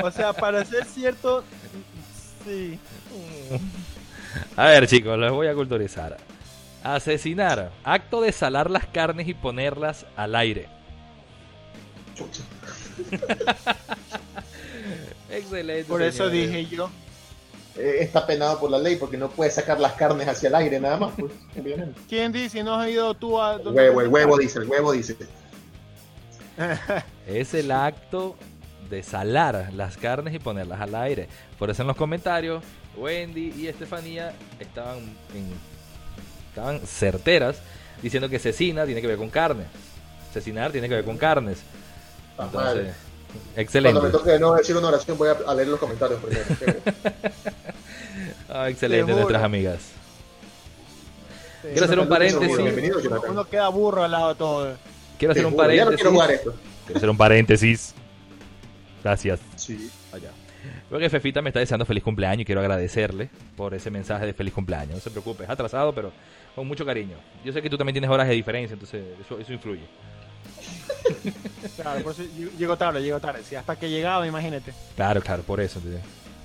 O 0.02 0.10
sea, 0.10 0.32
para 0.32 0.64
ser 0.64 0.84
cierto, 0.84 1.42
sí. 2.44 2.78
A 4.56 4.66
ver, 4.66 4.86
chicos, 4.86 5.18
les 5.18 5.30
voy 5.30 5.46
a 5.46 5.54
culturizar. 5.54 6.18
Asesinar. 6.84 7.72
Acto 7.84 8.20
de 8.20 8.32
salar 8.32 8.70
las 8.70 8.86
carnes 8.86 9.28
y 9.28 9.34
ponerlas 9.34 10.06
al 10.16 10.34
aire. 10.34 10.68
Chucha. 12.14 12.42
Excelente. 15.30 15.84
Por 15.84 16.02
eso 16.02 16.28
dije 16.28 16.66
yo. 16.66 16.90
Eh, 17.76 17.96
está 18.00 18.26
penado 18.26 18.60
por 18.60 18.70
la 18.70 18.78
ley 18.78 18.96
porque 18.96 19.16
no 19.16 19.30
puede 19.30 19.50
sacar 19.50 19.80
las 19.80 19.92
carnes 19.94 20.28
hacia 20.28 20.48
el 20.48 20.54
aire 20.54 20.78
nada 20.80 20.96
más. 20.98 21.12
Pues. 21.18 21.32
¿Quién 22.08 22.32
dice? 22.32 22.62
¿No 22.62 22.74
has 22.74 22.90
ido 22.90 23.14
tú 23.14 23.40
a... 23.40 23.54
El 23.54 23.68
huevo, 23.68 24.00
el 24.02 24.08
huevo 24.08 24.36
dice, 24.38 24.58
el 24.58 24.68
huevo 24.68 24.92
dice. 24.92 25.16
Es 27.26 27.54
el 27.54 27.70
acto 27.70 28.36
de 28.90 29.02
salar 29.02 29.70
las 29.74 29.96
carnes 29.96 30.34
y 30.34 30.38
ponerlas 30.38 30.80
al 30.80 30.94
aire. 30.94 31.28
Por 31.58 31.70
eso 31.70 31.82
en 31.82 31.88
los 31.88 31.96
comentarios, 31.96 32.62
Wendy 32.96 33.54
y 33.56 33.68
Estefanía 33.68 34.32
estaban, 34.60 34.98
en- 34.98 35.52
estaban 36.50 36.80
certeras 36.86 37.58
diciendo 38.02 38.28
que 38.28 38.38
cecina 38.38 38.84
tiene 38.84 39.00
que 39.00 39.06
ver 39.06 39.16
con 39.16 39.30
carne. 39.30 39.64
Cecinar 40.32 40.72
tiene 40.72 40.88
que 40.88 40.96
ver 40.96 41.04
con 41.04 41.16
carnes. 41.16 41.58
Entonces, 42.32 42.54
madre. 42.54 42.92
Excelente. 43.56 43.98
Cuando 43.98 44.02
me 44.02 44.18
toque 44.18 44.30
de 44.32 44.40
nuevo 44.40 44.56
decir 44.56 44.76
una 44.76 44.88
oración 44.88 45.18
voy 45.18 45.28
a, 45.28 45.54
leer 45.54 45.68
los 45.68 45.80
comentarios 45.80 46.20
primero. 46.20 46.80
Ah, 48.48 48.68
excelente 48.68 49.12
nuestras 49.12 49.42
amigas. 49.42 49.80
Sí. 51.62 51.68
Quiero 51.72 51.86
hacer 51.86 51.98
un 51.98 52.08
paréntesis. 52.08 52.58
Uno, 53.28 53.44
queda 53.48 53.68
burro 53.68 54.04
al 54.04 54.10
lado 54.10 54.28
de 54.28 54.34
todo. 54.34 54.76
Quiero 55.18 55.32
hacer 55.32 55.46
un 55.46 55.52
Ya 55.52 55.56
no 55.56 55.62
paréntesis. 55.62 55.96
quiero 55.96 56.10
jugar 56.10 56.30
esto. 56.30 56.54
Quiero 56.84 56.98
hacer 56.98 57.10
un 57.10 57.16
paréntesis. 57.16 57.94
Gracias. 59.02 59.40
Sí. 59.56 59.90
Allá. 60.12 60.30
Porque 60.90 61.08
Fefita 61.08 61.40
me 61.40 61.48
está 61.48 61.60
deseando 61.60 61.86
feliz 61.86 62.02
cumpleaños 62.02 62.42
y 62.42 62.44
quiero 62.44 62.60
agradecerle 62.60 63.30
por 63.56 63.72
ese 63.72 63.90
mensaje 63.90 64.26
de 64.26 64.34
feliz 64.34 64.52
cumpleaños. 64.52 64.96
No 64.96 65.00
se 65.00 65.10
preocupe, 65.10 65.44
es 65.44 65.50
atrasado, 65.50 65.94
pero 65.94 66.12
con 66.54 66.68
mucho 66.68 66.84
cariño. 66.84 67.16
Yo 67.44 67.52
sé 67.52 67.62
que 67.62 67.70
tú 67.70 67.78
también 67.78 67.94
tienes 67.94 68.10
horas 68.10 68.28
de 68.28 68.34
diferencia, 68.34 68.74
entonces 68.74 69.02
eso, 69.24 69.38
eso 69.38 69.52
influye. 69.52 69.86
Claro, 71.76 72.02
por 72.02 72.12
eso 72.12 72.22
ll- 72.22 72.50
llego 72.58 72.76
tarde, 72.76 73.02
llego 73.02 73.18
tarde. 73.20 73.42
Si 73.48 73.54
hasta 73.54 73.76
que 73.76 73.88
llegaba, 73.88 74.26
imagínate. 74.26 74.72
Claro, 74.96 75.20
claro, 75.20 75.42
por 75.42 75.60
eso. 75.60 75.80
tío. 75.80 75.98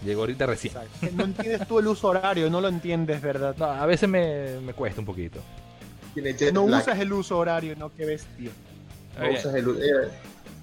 Llegó 0.05 0.21
ahorita 0.21 0.45
recién. 0.45 0.73
Exacto. 0.75 1.07
No 1.15 1.23
entiendes 1.25 1.67
tú 1.67 1.79
el 1.79 1.87
uso 1.87 2.07
horario, 2.07 2.49
no 2.49 2.61
lo 2.61 2.67
entiendes, 2.67 3.21
¿verdad? 3.21 3.55
No, 3.57 3.65
a 3.65 3.85
veces 3.85 4.07
me, 4.07 4.59
me 4.61 4.73
cuesta 4.73 5.01
un 5.01 5.05
poquito. 5.05 5.39
No 6.53 6.63
usas 6.63 6.99
el 6.99 7.11
uso 7.13 7.37
horario, 7.37 7.75
no, 7.75 7.91
qué 7.93 8.05
bestia. 8.05 8.51
No 9.19 9.25
Oye, 9.27 9.37
usas 9.39 9.55
el- 9.55 9.69
eh, 9.81 10.09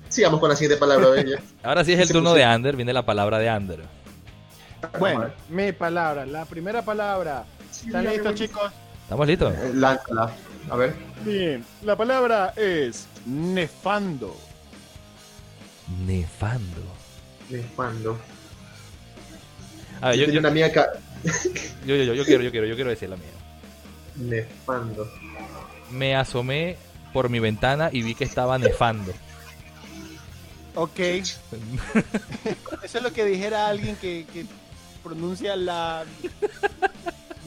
Sigamos 0.09 0.39
con 0.41 0.49
la 0.49 0.57
siguiente 0.57 0.79
palabra, 0.79 1.09
bella. 1.11 1.41
ahora 1.63 1.85
sí 1.85 1.93
es 1.93 2.01
el 2.01 2.09
turno 2.09 2.31
puso- 2.31 2.35
de 2.37 2.45
Ander, 2.45 2.77
viene 2.77 2.93
la 2.93 3.05
palabra 3.05 3.39
de 3.39 3.49
Ander. 3.49 3.81
Bueno, 4.99 5.31
mi 5.49 5.73
palabra, 5.73 6.27
la 6.27 6.45
primera 6.45 6.83
palabra. 6.83 7.45
¿Están 7.71 8.05
listos, 8.05 8.35
chicos? 8.35 8.71
¿Estamos 9.03 9.27
listos? 9.27 9.53
Eh, 9.55 9.71
Lánzala. 9.75 10.31
A 10.71 10.77
ver. 10.77 10.95
Bien, 11.25 11.65
la 11.83 11.97
palabra 11.97 12.53
es 12.57 13.07
nefando. 13.27 14.37
Nefando. 16.07 16.83
Nefando. 17.51 18.19
A 20.01 20.11
ver, 20.11 20.19
Yo 20.19 20.27
yo, 20.27 20.41
una 20.41 20.53
que... 20.53 20.85
yo, 21.87 21.97
yo, 21.97 22.15
yo 22.15 22.25
quiero, 22.25 22.43
yo 22.43 22.51
quiero, 22.51 22.67
yo 22.67 22.75
quiero 22.75 22.91
decir 22.91 23.09
la 23.09 23.17
mía. 23.17 23.27
Nefando. 24.17 25.11
Me 25.91 26.15
asomé 26.17 26.77
por 27.13 27.29
mi 27.29 27.39
ventana 27.39 27.91
y 27.93 28.03
vi 28.03 28.15
que 28.15 28.25
estaba 28.25 28.59
nefando. 28.59 29.13
Ok. 30.75 30.99
Eso 32.83 32.99
es 32.99 33.03
lo 33.03 33.13
que 33.13 33.25
dijera 33.25 33.69
alguien 33.69 33.97
que, 33.97 34.27
que 34.33 34.47
pronuncia 35.03 35.57
la. 35.57 36.05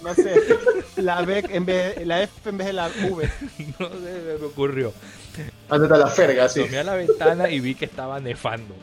No 0.04 0.14
sé, 0.16 0.36
la 0.96 1.22
B 1.24 1.44
en 1.50 1.66
vez 1.66 2.06
la 2.06 2.24
F 2.24 2.50
en 2.50 2.58
vez 2.58 2.68
de 2.68 2.74
la 2.74 2.88
V. 2.88 3.30
No 3.80 3.90
sé, 3.90 4.38
me 4.40 4.46
ocurrió. 4.46 4.94
Anota 5.70 5.98
la 5.98 6.08
ferga, 6.08 6.48
sí. 6.48 6.62
Asomé 6.62 6.80
a 6.80 6.84
la 6.84 6.96
ventana 6.96 7.50
y 7.50 7.60
vi 7.60 7.76
que 7.76 7.86
estaba 7.86 8.20
nefando. 8.20 8.76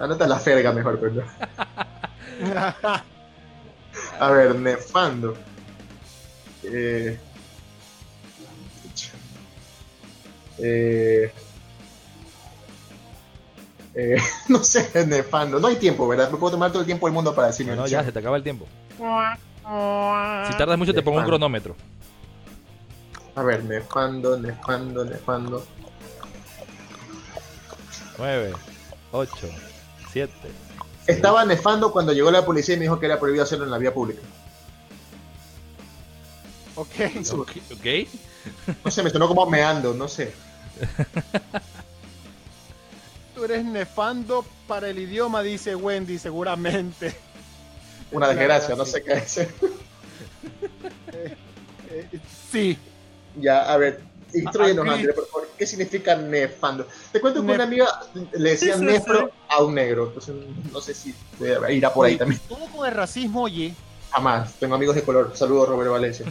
Anota 0.00 0.26
la 0.26 0.38
ferga 0.38 0.72
mejor, 0.72 0.98
pero. 0.98 1.24
A 4.20 4.30
ver, 4.30 4.54
nefando. 4.54 5.36
Eh... 6.64 7.18
Eh... 10.58 11.32
Eh, 13.94 14.16
no 14.48 14.62
sé, 14.62 15.06
nefando. 15.06 15.58
No 15.58 15.66
hay 15.66 15.76
tiempo, 15.76 16.06
¿verdad? 16.06 16.30
Me 16.30 16.38
puedo 16.38 16.52
tomar 16.52 16.70
todo 16.70 16.80
el 16.80 16.86
tiempo 16.86 17.06
del 17.06 17.14
mundo 17.14 17.34
para 17.34 17.48
decir 17.48 17.66
mi 17.66 17.72
No, 17.72 17.82
no, 17.82 17.86
ya 17.88 18.04
se 18.04 18.12
te 18.12 18.18
acaba 18.20 18.36
el 18.36 18.42
tiempo. 18.42 18.66
Si 18.96 20.56
tardas 20.56 20.78
mucho 20.78 20.94
te 20.94 21.02
pongo 21.02 21.18
un 21.18 21.24
cronómetro. 21.24 21.74
A 23.38 23.42
ver, 23.44 23.62
nefando, 23.62 24.36
nefando, 24.36 25.04
nefando. 25.04 25.64
9, 28.18 28.52
8, 29.12 29.32
7. 30.12 30.32
Estaba 31.06 31.44
nefando 31.44 31.92
cuando 31.92 32.12
llegó 32.12 32.32
la 32.32 32.44
policía 32.44 32.74
y 32.74 32.78
me 32.78 32.86
dijo 32.86 32.98
que 32.98 33.06
era 33.06 33.20
prohibido 33.20 33.44
hacerlo 33.44 33.64
en 33.64 33.70
la 33.70 33.78
vía 33.78 33.94
pública. 33.94 34.20
Ok. 36.74 36.88
Ok. 37.32 37.52
ok. 37.74 37.86
No 38.84 38.90
sé, 38.90 39.04
me 39.04 39.10
sonó 39.10 39.28
como 39.28 39.46
meando, 39.46 39.94
no 39.94 40.08
sé. 40.08 40.34
Tú 43.36 43.44
eres 43.44 43.64
nefando 43.64 44.44
para 44.66 44.88
el 44.88 44.98
idioma, 44.98 45.44
dice 45.44 45.76
Wendy, 45.76 46.18
seguramente. 46.18 47.16
Una 48.10 48.26
desgracia, 48.26 48.74
no 48.74 48.84
sé 48.84 49.04
qué 49.04 49.12
es. 49.12 49.38
Eh, 51.90 52.20
sí. 52.50 52.76
Ya, 53.40 53.72
a 53.72 53.76
ver, 53.76 54.00
instruyenos, 54.34 54.84
Aquí- 54.86 54.94
André, 54.94 55.12
por 55.12 55.26
favor. 55.28 55.48
¿Qué 55.58 55.66
significa 55.66 56.14
nefando? 56.16 56.86
Te 57.12 57.20
cuento 57.20 57.40
que 57.40 57.46
Nef- 57.48 57.54
una 57.56 57.64
amiga 57.64 57.86
le 58.32 58.50
decía 58.50 58.74
Sí, 58.74 58.80
sí, 58.80 58.84
nefro 58.86 59.26
sí. 59.26 59.32
a 59.48 59.62
un 59.62 59.74
negro. 59.74 60.06
Entonces, 60.08 60.34
no 60.72 60.80
sé 60.80 60.94
si 60.94 61.14
irá 61.70 61.92
por 61.92 62.06
ahí 62.06 62.16
también. 62.16 62.40
Todo 62.48 62.66
con 62.66 62.86
el 62.86 62.94
racismo, 62.94 63.42
oye, 63.42 63.74
Jamás. 64.10 64.54
Tengo 64.54 64.74
amigos 64.74 64.94
de 64.96 65.02
color. 65.02 65.32
Saludos, 65.34 65.68
Robert 65.68 65.90
Valencia. 65.90 66.24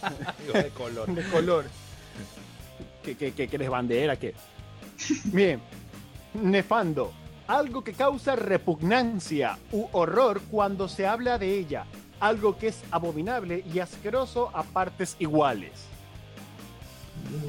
de 0.52 0.68
color. 0.68 1.06
de 1.12 1.22
color. 1.30 1.64
Que, 3.02 3.16
que, 3.16 3.32
que, 3.32 3.48
que 3.48 3.56
eres 3.56 3.68
bandera, 3.70 4.16
que. 4.16 4.34
Bien. 5.24 5.60
Nefando. 6.34 7.12
Algo 7.48 7.82
que 7.82 7.92
causa 7.92 8.36
repugnancia 8.36 9.58
u 9.72 9.86
horror 9.92 10.40
cuando 10.50 10.88
se 10.88 11.06
habla 11.06 11.36
de 11.38 11.58
ella. 11.58 11.86
Algo 12.20 12.56
que 12.56 12.68
es 12.68 12.76
abominable 12.92 13.64
y 13.72 13.80
asqueroso 13.80 14.50
a 14.54 14.62
partes 14.62 15.16
iguales. 15.18 15.72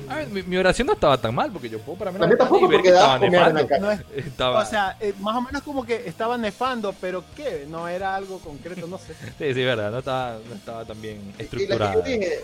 A 0.08 0.16
ver, 0.18 0.28
mi, 0.30 0.44
mi 0.44 0.58
oración 0.58 0.88
no 0.88 0.94
estaba 0.94 1.18
tan 1.18 1.34
mal 1.34 1.52
porque 1.52 1.70
yo 1.70 1.80
puedo 1.80 1.98
para 1.98 2.12
mí 2.12 2.20
tampoco 2.20 2.70
porque 2.70 2.92
la 2.92 3.18
nefando. 3.20 3.68
calle. 3.68 3.82
No 3.82 3.92
es- 3.92 4.02
Estaba, 4.16 4.62
o 4.62 4.66
sea, 4.66 4.98
eh, 5.00 5.14
más 5.20 5.36
o 5.36 5.42
menos 5.42 5.64
como 5.64 5.84
que 5.86 6.08
estaba 6.08 6.38
nefando, 6.38 6.94
pero 7.02 7.24
¿qué? 7.36 7.66
No 7.70 7.88
era 7.88 8.16
algo 8.16 8.40
concreto, 8.40 8.88
no 8.88 8.98
sé. 8.98 9.14
sí, 9.38 9.54
sí, 9.54 9.64
verdad, 9.64 9.92
no 9.92 10.00
estaba, 10.00 10.38
no 10.48 10.56
estaba 10.56 10.86
tan 10.86 11.02
bien 11.02 11.34
estructurada. 11.38 12.02
dije. 12.02 12.44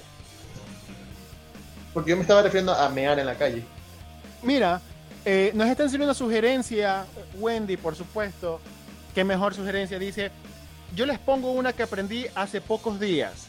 Porque 1.94 2.12
yo 2.12 2.16
me 2.16 2.22
estaba 2.24 2.42
refiriendo 2.42 2.74
a 2.74 2.88
mear 2.90 3.20
en 3.20 3.26
la 3.26 3.36
calle. 3.36 3.64
Mira, 4.42 4.82
eh, 5.26 5.52
nos 5.54 5.68
están 5.68 5.86
haciendo 5.88 6.06
una 6.06 6.14
sugerencia, 6.14 7.06
Wendy, 7.40 7.78
por 7.78 7.96
supuesto. 7.96 8.60
Qué 9.14 9.24
mejor 9.24 9.54
sugerencia. 9.54 10.00
Dice, 10.00 10.32
yo 10.96 11.06
les 11.06 11.20
pongo 11.20 11.52
una 11.52 11.74
que 11.74 11.84
aprendí 11.84 12.26
hace 12.34 12.62
pocos 12.62 13.00
días. 13.00 13.48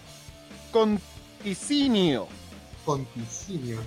Conticinio. 0.73 2.27
Conticinio. 2.85 3.79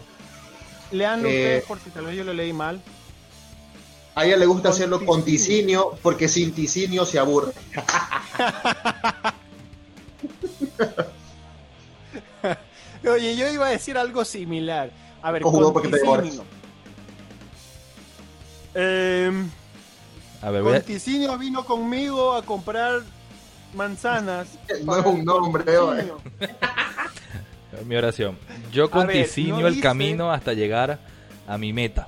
Leanlo 0.92 1.28
Eh, 1.30 1.32
ustedes 1.32 1.64
por 1.66 1.80
si 1.80 1.90
tal 1.90 2.06
vez 2.06 2.16
yo 2.16 2.24
lo 2.24 2.34
leí 2.34 2.54
mal. 2.54 2.82
A 4.16 4.26
ella 4.26 4.38
le 4.38 4.46
gusta 4.46 4.70
hacerlo 4.70 4.98
con 5.00 5.08
Conticinio. 5.08 5.90
ticinio 5.90 6.00
porque 6.02 6.28
sin 6.30 6.54
ticinio 6.54 7.06
se 7.06 7.20
aburre. 7.20 7.52
Oye, 13.08 13.36
yo 13.36 13.48
iba 13.52 13.68
a 13.68 13.70
decir 13.70 13.98
algo 13.98 14.26
similar. 14.26 14.92
A 15.22 15.32
ver, 15.32 15.44
Ojo, 15.46 15.72
porque 15.74 15.90
te 15.90 16.00
conticinio. 16.02 16.44
Em, 18.74 19.50
A 20.42 20.50
ver, 20.50 20.64
voy 20.64 20.74
a- 20.74 20.78
Conticinio 20.78 21.38
vino 21.38 21.64
conmigo 21.66 22.34
a 22.34 22.44
comprar 22.44 23.02
manzanas. 23.74 24.48
No 24.84 24.98
es 24.98 25.06
un 25.06 25.24
nombre. 25.26 25.64
Conticinio. 25.76 26.18
mi 27.86 27.96
oración. 27.96 28.38
Yo 28.72 28.90
conticinio 28.90 29.60
no 29.62 29.68
el 29.68 29.74
dice- 29.76 29.84
camino 29.84 30.32
hasta 30.32 30.54
llegar 30.54 31.00
a 31.48 31.58
mi 31.58 31.74
meta. 31.74 32.08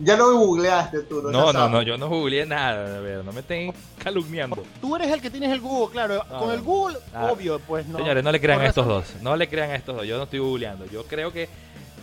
Ya 0.00 0.16
lo 0.16 0.32
googleaste 0.38 1.00
tú, 1.02 1.22
No, 1.22 1.30
no, 1.32 1.52
sabes. 1.52 1.72
no, 1.72 1.82
yo 1.82 1.98
no 1.98 2.08
googleé 2.08 2.46
nada, 2.46 2.98
a 2.98 3.00
ver, 3.00 3.24
no 3.24 3.32
me 3.32 3.40
estén 3.40 3.74
calumniando. 4.02 4.62
Tú 4.80 4.94
eres 4.94 5.10
el 5.10 5.20
que 5.20 5.28
tienes 5.28 5.50
el 5.50 5.60
Google, 5.60 5.90
claro. 5.92 6.24
No, 6.30 6.38
Con 6.38 6.50
el 6.52 6.58
no. 6.58 6.64
Google, 6.64 6.98
Ah, 7.12 7.30
obvio, 7.32 7.58
pues 7.58 7.84
no. 7.88 7.98
Señores, 7.98 8.22
no 8.22 8.30
le 8.30 8.40
crean 8.40 8.60
a 8.60 8.66
estos 8.66 8.86
dos, 8.86 9.04
no 9.22 9.34
le 9.34 9.48
crean 9.48 9.70
a 9.70 9.74
estos 9.74 9.96
dos, 9.96 10.06
yo 10.06 10.16
no 10.16 10.22
estoy 10.22 10.38
googleando. 10.38 10.86
Yo 10.86 11.02
creo 11.04 11.32
que 11.32 11.48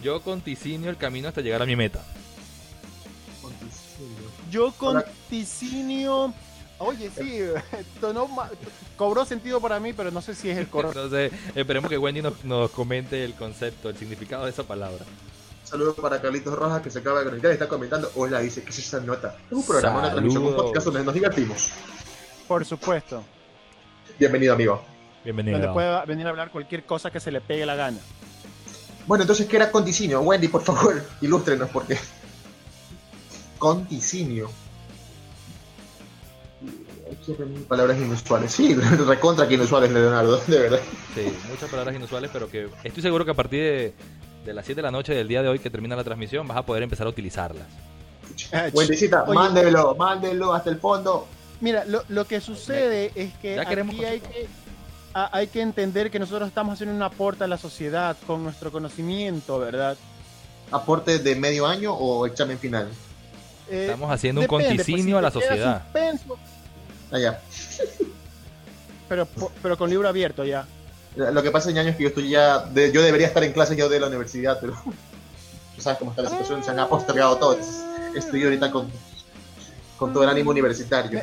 yo 0.03 0.21
conticinio 0.21 0.89
el 0.89 0.97
camino 0.97 1.29
hasta 1.29 1.39
llegar 1.39 1.62
a 1.62 1.65
mi 1.65 1.77
meta. 1.77 2.01
Conticinio. 3.41 4.29
Yo 4.51 4.71
con 4.73 4.97
Ahora- 4.97 5.12
ticinio. 5.29 6.34
Oye, 6.77 7.09
sí, 7.09 7.39
cobró 8.97 9.25
sentido 9.25 9.61
para 9.61 9.79
mí, 9.79 9.93
pero 9.93 10.11
no 10.11 10.21
sé 10.21 10.35
si 10.35 10.49
es 10.49 10.57
el 10.57 10.67
correcto. 10.67 10.99
Entonces, 11.05 11.31
esperemos 11.55 11.89
que 11.89 11.97
Wendy 11.97 12.21
nos, 12.21 12.43
nos 12.43 12.71
comente 12.71 13.23
el 13.23 13.33
concepto, 13.33 13.89
el 13.89 13.97
significado 13.97 14.45
de 14.45 14.51
esa 14.51 14.63
palabra. 14.63 15.05
Saludos 15.63 15.95
para 15.99 16.21
Carlitos 16.21 16.53
Rojas 16.53 16.81
que 16.81 16.91
se 16.91 16.99
acaba 16.99 17.19
de 17.19 17.25
conectar 17.25 17.51
y 17.51 17.53
está 17.53 17.67
comentando. 17.67 18.11
Hola, 18.15 18.39
dice 18.39 18.63
que 18.63 18.69
es 18.69 18.79
esa 18.79 18.99
nota. 18.99 19.35
Es 19.47 19.51
un 19.51 19.65
programa, 19.65 19.99
una 19.99 20.11
transmisión, 20.11 20.45
un 20.45 20.55
podcast 20.55 20.85
donde 20.85 21.03
nos 21.03 21.13
divertimos. 21.13 21.71
Por 22.47 22.63
supuesto. 22.65 23.23
Bienvenido, 24.19 24.53
amigo. 24.53 24.82
Bienvenido. 25.23 25.57
Donde 25.57 25.73
pueda 25.73 26.05
venir 26.05 26.28
a 26.28 26.30
hablar 26.30 26.51
cualquier 26.51 26.86
cosa 26.86 27.09
que 27.09 27.19
se 27.19 27.32
le 27.32 27.41
pegue 27.41 27.65
la 27.65 27.76
gana. 27.76 27.97
Bueno, 29.07 29.23
entonces, 29.23 29.47
¿qué 29.47 29.55
era 29.55 29.71
conticinio? 29.71 30.21
Wendy, 30.21 30.47
por 30.49 30.61
favor, 30.61 31.03
ilústrenos, 31.21 31.69
porque. 31.69 31.97
Conticinio. 33.57 34.49
Palabras 37.67 37.97
inusuales. 37.97 38.51
Sí, 38.51 38.73
recontra 39.07 39.47
que 39.47 39.55
inusuales, 39.55 39.91
Leonardo, 39.91 40.38
de 40.47 40.59
verdad. 40.59 40.80
Sí, 41.13 41.34
muchas 41.49 41.69
palabras 41.69 41.95
inusuales, 41.95 42.30
pero 42.32 42.49
que 42.49 42.67
estoy 42.84 43.01
seguro 43.01 43.26
que 43.26 43.32
a 43.32 43.36
partir 43.36 43.61
de, 43.63 43.93
de 44.45 44.53
las 44.53 44.65
7 44.65 44.80
de 44.80 44.84
la 44.84 44.91
noche 44.91 45.13
del 45.13 45.28
día 45.28 45.41
de 45.41 45.49
hoy 45.49 45.59
que 45.59 45.69
termina 45.69 45.95
la 45.95 46.03
transmisión 46.03 46.47
vas 46.47 46.57
a 46.57 46.65
poder 46.65 46.84
empezar 46.84 47.07
a 47.07 47.09
utilizarlas. 47.09 47.65
Ah, 48.51 48.67
Oye. 48.73 49.09
mándelo, 49.34 49.95
mándelo 49.95 50.53
hasta 50.53 50.69
el 50.69 50.78
fondo. 50.80 51.28
Mira, 51.61 51.86
lo, 51.86 52.03
lo 52.09 52.26
que 52.26 52.41
sucede 52.41 53.11
es 53.15 53.34
que 53.36 53.55
Ya 53.55 53.65
queremos 53.65 53.95
aquí 53.95 54.03
hay 54.05 54.19
que, 54.19 54.47
a- 55.13 55.30
hay 55.38 55.47
que 55.47 55.61
entender 55.61 56.11
que 56.11 56.19
nosotros 56.19 56.47
estamos 56.49 56.73
haciendo 56.73 56.93
un 56.95 57.01
aporte 57.01 57.43
a 57.45 57.47
la 57.47 57.57
sociedad 57.57 58.17
con 58.28 58.43
nuestro 58.43 58.71
conocimiento, 58.71 59.57
¿verdad? 59.59 59.95
¿Aporte 60.71 61.19
de 61.19 61.36
medio 61.36 61.65
año 61.65 61.93
o 61.93 62.26
examen 62.26 62.57
final? 62.59 62.89
Eh, 63.69 63.84
Estamos 63.86 64.11
haciendo 64.11 64.41
un 64.41 64.47
pues, 64.47 64.67
conticinio 64.67 65.15
si 65.15 65.19
a 65.19 65.21
la 65.21 65.32
sociedad. 65.32 65.84
suspenso, 65.84 66.38
Allá. 67.16 67.39
pero, 69.07 69.26
pero 69.61 69.78
con 69.78 69.89
libro 69.89 70.07
abierto 70.09 70.43
ya. 70.43 70.68
Lo 71.16 71.41
que 71.41 71.49
pasa, 71.49 71.72
ñaño, 71.72 71.89
es 71.91 71.95
que 71.95 72.03
yo 72.03 72.09
estoy 72.09 72.30
ya. 72.30 72.59
de- 72.59 72.91
yo 72.91 73.01
debería 73.01 73.28
estar 73.28 73.41
en 73.43 73.53
clase 73.53 73.76
yo 73.78 73.88
de 73.88 73.99
la 74.01 74.07
universidad, 74.07 74.57
pero. 74.59 74.74
Tú 75.76 75.82
sabes 75.82 75.97
cómo 75.99 76.11
está 76.11 76.24
la 76.24 76.30
situación, 76.30 76.63
se 76.63 76.72
han 76.72 76.80
Ah. 76.80 76.88
postergado 76.89 77.38
todo. 77.38 77.57
estoy 78.16 78.43
ahorita 78.43 78.70
con. 78.72 78.89
con 79.97 80.11
todo 80.13 80.24
el 80.24 80.30
ánimo 80.30 80.51
universitario. 80.51 81.22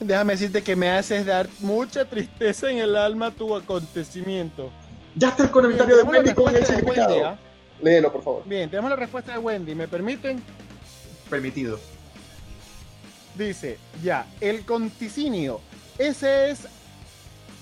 Déjame 0.00 0.32
decirte 0.32 0.62
que 0.62 0.74
me 0.74 0.90
haces 0.90 1.24
dar 1.26 1.48
mucha 1.60 2.04
tristeza 2.04 2.70
en 2.70 2.78
el 2.78 2.96
alma 2.96 3.30
tu 3.30 3.54
acontecimiento. 3.54 4.70
Ya 5.14 5.28
está 5.28 5.44
el 5.44 5.50
comentario 5.50 5.96
de 5.96 6.02
Wendy 6.02 6.34
con 6.34 6.54
el 6.54 6.62
respuesta 6.66 7.38
Léelo, 7.80 8.12
por 8.12 8.22
favor. 8.22 8.42
Bien, 8.46 8.68
tenemos 8.68 8.90
la 8.90 8.96
respuesta 8.96 9.32
de 9.32 9.38
Wendy. 9.38 9.74
¿Me 9.74 9.88
permiten? 9.88 10.42
Permitido. 11.30 11.78
Dice, 13.36 13.78
ya, 14.02 14.26
el 14.40 14.64
conticinio. 14.64 15.60
Ese 15.98 16.50
es 16.50 16.66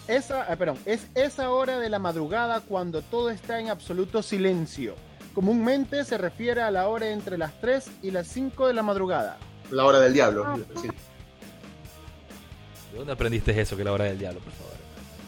esa, 0.08 0.42
ah, 0.50 0.56
perdón, 0.56 0.76
es 0.86 1.06
esa 1.14 1.50
hora 1.50 1.78
de 1.78 1.88
la 1.88 2.00
madrugada 2.00 2.61
cuando 2.61 3.00
todo 3.02 3.30
está 3.30 3.61
en 3.61 3.68
absoluto 3.68 4.22
silencio. 4.22 4.96
Comúnmente 5.34 6.04
se 6.04 6.18
refiere 6.18 6.62
a 6.62 6.72
la 6.72 6.88
hora 6.88 7.11
entre 7.11 7.38
las 7.38 7.61
3 7.61 7.88
y 8.02 8.11
las 8.11 8.26
5 8.26 8.66
de 8.66 8.74
la 8.74 8.82
madrugada. 8.82 9.38
La 9.70 9.84
hora 9.84 10.00
del 10.00 10.12
diablo. 10.12 10.44
Ah. 10.44 10.58
sí. 10.82 10.88
¿De 12.90 12.98
dónde 12.98 13.12
aprendiste 13.12 13.58
eso 13.61 13.76
que 13.76 13.82
es 13.82 13.86
la 13.86 13.92
hora 13.92 14.06
del 14.06 14.18
diablo, 14.18 14.40
por 14.40 14.52
favor? 14.52 14.72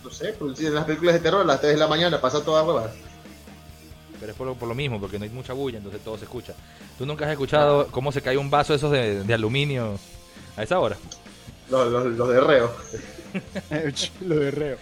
No 0.03 0.11
sé, 0.11 0.35
si 0.57 0.66
en 0.66 0.74
las 0.74 0.85
películas 0.85 1.14
de 1.14 1.20
terror 1.20 1.43
a 1.43 1.45
las 1.45 1.61
3 1.61 1.74
de 1.74 1.78
la 1.78 1.87
mañana 1.87 2.20
pasa 2.20 2.45
toda 2.45 2.64
hueva. 2.64 2.91
Pero 4.23 4.31
es 4.31 4.39
por 4.39 4.47
lo, 4.47 4.55
por 4.55 4.68
lo 4.68 4.75
mismo, 4.77 5.01
porque 5.01 5.18
no 5.18 5.25
hay 5.25 5.31
mucha 5.31 5.53
bulla, 5.53 5.79
entonces 5.79 6.01
todo 6.01 6.16
se 6.16 6.27
escucha. 6.27 6.55
¿Tú 6.97 7.05
nunca 7.05 7.25
has 7.25 7.33
escuchado 7.33 7.89
cómo 7.89 8.12
se 8.12 8.23
cae 8.23 8.37
un 8.37 8.51
vaso 8.51 8.73
esos 8.73 8.93
de, 8.93 9.25
de 9.25 9.35
aluminio 9.35 9.99
a 10.57 10.62
esa 10.62 10.79
hora? 10.79 10.97
Los, 11.68 11.91
los, 11.91 12.07
los 12.07 12.29
de 12.29 12.41
reo. 12.41 12.73
Lo 14.20 14.37
de 14.37 14.51
reo. 14.53 14.77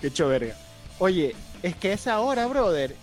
Qué 0.00 0.06
hecho 0.06 0.28
verga. 0.28 0.56
Oye, 0.98 1.36
es 1.62 1.76
que 1.76 1.92
esa 1.92 2.20
hora, 2.20 2.46
brother, 2.46 2.96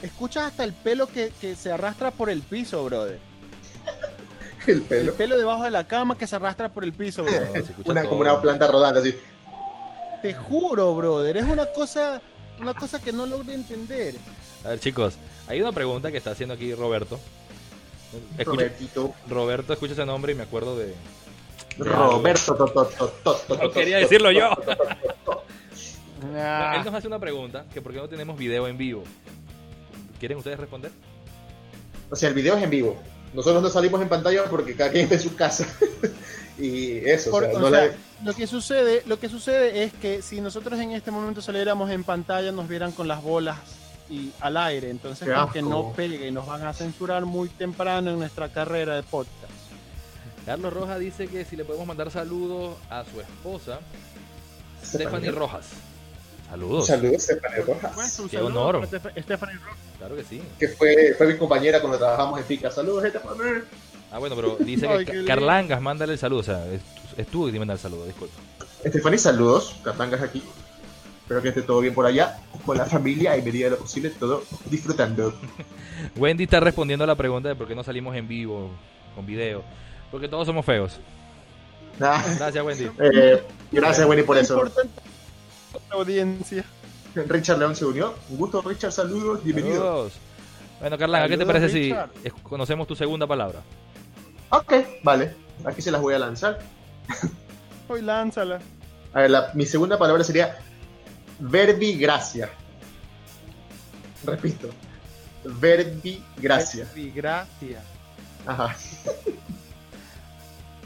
escuchas 0.00 0.44
hasta 0.44 0.62
el 0.62 0.72
pelo 0.72 1.08
que, 1.08 1.32
que 1.40 1.56
se 1.56 1.72
arrastra 1.72 2.12
por 2.12 2.30
el 2.30 2.42
piso, 2.42 2.84
brother. 2.84 3.18
El 4.68 4.74
El 4.76 4.82
pelo. 4.82 5.14
pelo 5.14 5.36
debajo 5.36 5.64
de 5.64 5.72
la 5.72 5.88
cama 5.88 6.16
que 6.16 6.28
se 6.28 6.36
arrastra 6.36 6.68
por 6.68 6.84
el 6.84 6.92
piso, 6.92 7.24
brother. 7.24 7.64
Una, 7.84 8.02
todo. 8.02 8.10
como 8.10 8.20
una 8.20 8.40
planta 8.40 8.68
rodante 8.68 9.00
así. 9.00 9.14
Te 10.22 10.34
juro, 10.34 10.94
brother, 10.94 11.36
es 11.36 11.44
una 11.44 11.66
cosa, 11.66 12.22
una 12.60 12.74
cosa 12.74 13.00
que 13.00 13.12
no 13.12 13.26
logro 13.26 13.52
entender. 13.52 14.14
A 14.64 14.68
ver, 14.70 14.80
chicos, 14.80 15.14
hay 15.46 15.60
una 15.60 15.72
pregunta 15.72 16.10
que 16.10 16.18
está 16.18 16.30
haciendo 16.30 16.54
aquí 16.54 16.74
Roberto. 16.74 17.18
Escucha- 18.38 18.44
Robertito. 18.62 19.14
Roberto, 19.28 19.72
escucha 19.72 19.92
ese 19.92 20.06
nombre 20.06 20.32
y 20.32 20.34
me 20.36 20.44
acuerdo 20.44 20.76
de... 20.76 20.86
de 20.86 20.94
Roberto. 21.84 22.54
to, 22.54 22.64
to, 22.66 22.84
to, 22.86 23.08
to, 23.24 23.34
to, 23.48 23.56
No 23.62 23.70
quería 23.70 23.98
decirlo 23.98 24.30
yo. 24.30 24.50
Él 26.22 26.84
nos 26.84 26.94
hace 26.94 27.06
una 27.06 27.18
pregunta, 27.18 27.64
que 27.72 27.82
por 27.82 27.92
qué 27.92 27.98
no 27.98 28.08
tenemos 28.08 28.38
video 28.38 28.66
en 28.68 28.78
vivo. 28.78 29.04
¿Quieren 30.18 30.38
ustedes 30.38 30.58
responder? 30.58 30.90
O 32.10 32.16
sea, 32.16 32.28
el 32.28 32.34
video 32.34 32.56
es 32.56 32.62
en 32.62 32.70
vivo. 32.70 32.96
Nosotros 33.34 33.62
no 33.62 33.68
salimos 33.68 34.00
en 34.00 34.08
pantalla 34.08 34.44
porque 34.44 34.76
cada 34.76 34.90
quien 34.90 35.04
está 35.04 35.16
en 35.16 35.20
su 35.20 35.34
casa. 35.34 35.66
y 36.58 36.98
eso, 37.08 37.30
por- 37.30 37.44
o 37.44 37.46
sea, 37.50 37.56
o 37.56 37.60
no 37.60 37.70
sea, 37.70 37.86
la- 37.86 37.92
lo 38.24 38.32
que 38.32 38.46
sucede, 38.46 39.02
lo 39.06 39.18
que 39.18 39.28
sucede 39.28 39.82
es 39.82 39.92
que 39.92 40.22
si 40.22 40.40
nosotros 40.40 40.78
en 40.80 40.92
este 40.92 41.10
momento 41.10 41.42
saliéramos 41.42 41.90
en 41.90 42.04
pantalla, 42.04 42.52
nos 42.52 42.68
vieran 42.68 42.92
con 42.92 43.08
las 43.08 43.22
bolas 43.22 43.58
y 44.10 44.30
al 44.40 44.56
aire, 44.56 44.90
entonces 44.90 45.28
como 45.32 45.50
que 45.52 45.62
no 45.62 45.92
pegue 45.92 46.28
y 46.28 46.30
nos 46.30 46.46
van 46.46 46.66
a 46.66 46.72
censurar 46.72 47.24
muy 47.24 47.48
temprano 47.48 48.10
en 48.10 48.18
nuestra 48.18 48.48
carrera 48.50 48.96
de 48.96 49.02
podcast. 49.02 49.52
Carlos 50.44 50.72
Rojas 50.74 50.98
dice 51.00 51.26
que 51.26 51.44
si 51.44 51.56
le 51.56 51.64
podemos 51.64 51.86
mandar 51.86 52.10
saludos 52.10 52.76
a 52.90 53.02
su 53.04 53.20
esposa, 53.20 53.80
Stephanie 54.84 55.30
Rojas. 55.30 55.66
Saludos. 56.50 56.86
Saludos, 56.86 57.22
Stephanie 57.22 57.62
Rojas. 57.62 57.92
Qué 58.30 58.36
saludo 58.36 58.46
honor. 58.46 58.88
para 58.88 59.02
Steph- 59.02 59.22
Stephanie 59.22 59.56
Rock. 59.64 59.76
Claro 59.98 60.16
que 60.16 60.24
sí. 60.24 60.42
Que 60.58 60.68
fue, 60.68 61.14
fue 61.16 61.26
mi 61.32 61.38
compañera 61.38 61.80
cuando 61.80 61.98
trabajamos 61.98 62.38
en 62.38 62.44
FICA. 62.44 62.70
Saludos, 62.70 63.04
Stephanie. 63.08 63.62
Ah, 64.12 64.18
bueno, 64.18 64.36
pero 64.36 64.56
dice 64.60 64.86
Ay, 64.86 65.04
que. 65.06 65.24
Carlangas, 65.24 65.80
mándale 65.80 66.12
el 66.12 66.18
saludo. 66.18 66.40
O 66.40 66.44
sea, 66.44 66.64
es, 66.66 66.82
es 67.16 67.26
tú 67.26 67.50
que 67.50 67.58
manda 67.58 67.74
el 67.74 67.80
saludo, 67.80 68.04
disculpa. 68.04 68.34
Stephanie, 68.86 69.18
saludos. 69.18 69.74
Catangas 69.82 70.20
aquí. 70.20 70.42
Espero 71.24 71.40
que 71.40 71.48
esté 71.48 71.62
todo 71.62 71.80
bien 71.80 71.94
por 71.94 72.04
allá. 72.04 72.38
Con 72.66 72.76
la 72.76 72.84
familia 72.84 73.34
y 73.36 73.42
medida 73.42 73.64
de 73.64 73.70
lo 73.70 73.78
posible, 73.78 74.10
todo 74.10 74.44
disfrutando. 74.66 75.34
Wendy 76.16 76.44
está 76.44 76.60
respondiendo 76.60 77.04
a 77.04 77.06
la 77.06 77.14
pregunta 77.14 77.48
de 77.48 77.54
por 77.56 77.66
qué 77.66 77.74
no 77.74 77.82
salimos 77.82 78.14
en 78.14 78.28
vivo, 78.28 78.70
con 79.14 79.24
video. 79.24 79.62
Porque 80.10 80.28
todos 80.28 80.46
somos 80.46 80.66
feos. 80.66 81.00
Ah, 81.98 82.22
Gracias, 82.38 82.62
Wendy. 82.64 82.90
eh, 82.98 83.42
gracias, 83.72 84.06
Wendy, 84.06 84.22
por 84.22 84.36
eso. 84.36 84.54
Importante 84.54 85.00
la 85.88 85.96
audiencia. 85.96 86.64
Richard 87.14 87.58
León 87.58 87.74
se 87.74 87.86
unió. 87.86 88.14
Un 88.28 88.36
gusto, 88.36 88.60
Richard. 88.60 88.92
Saludos. 88.92 89.42
Bienvenido. 89.42 89.76
Saludos. 89.76 90.12
Bueno, 90.80 90.98
Carlanga, 90.98 91.28
¿qué 91.28 91.38
te 91.38 91.46
parece 91.46 91.68
Richard. 91.68 92.10
si 92.22 92.30
conocemos 92.42 92.86
tu 92.86 92.94
segunda 92.94 93.26
palabra? 93.26 93.62
Ok, 94.50 94.74
vale. 95.02 95.34
Aquí 95.64 95.80
se 95.80 95.90
las 95.90 96.02
voy 96.02 96.12
a 96.12 96.18
lanzar. 96.18 96.58
Hoy 97.88 98.02
lánzala. 98.02 98.58
A 99.14 99.20
ver, 99.20 99.30
la- 99.30 99.50
mi 99.54 99.64
segunda 99.64 99.96
palabra 99.96 100.22
sería 100.22 100.58
verbigracia. 101.38 102.50
Repito. 104.24 104.70
Verbigracia. 105.44 106.86
Gracias. 107.14 107.82
Ajá. 108.46 108.76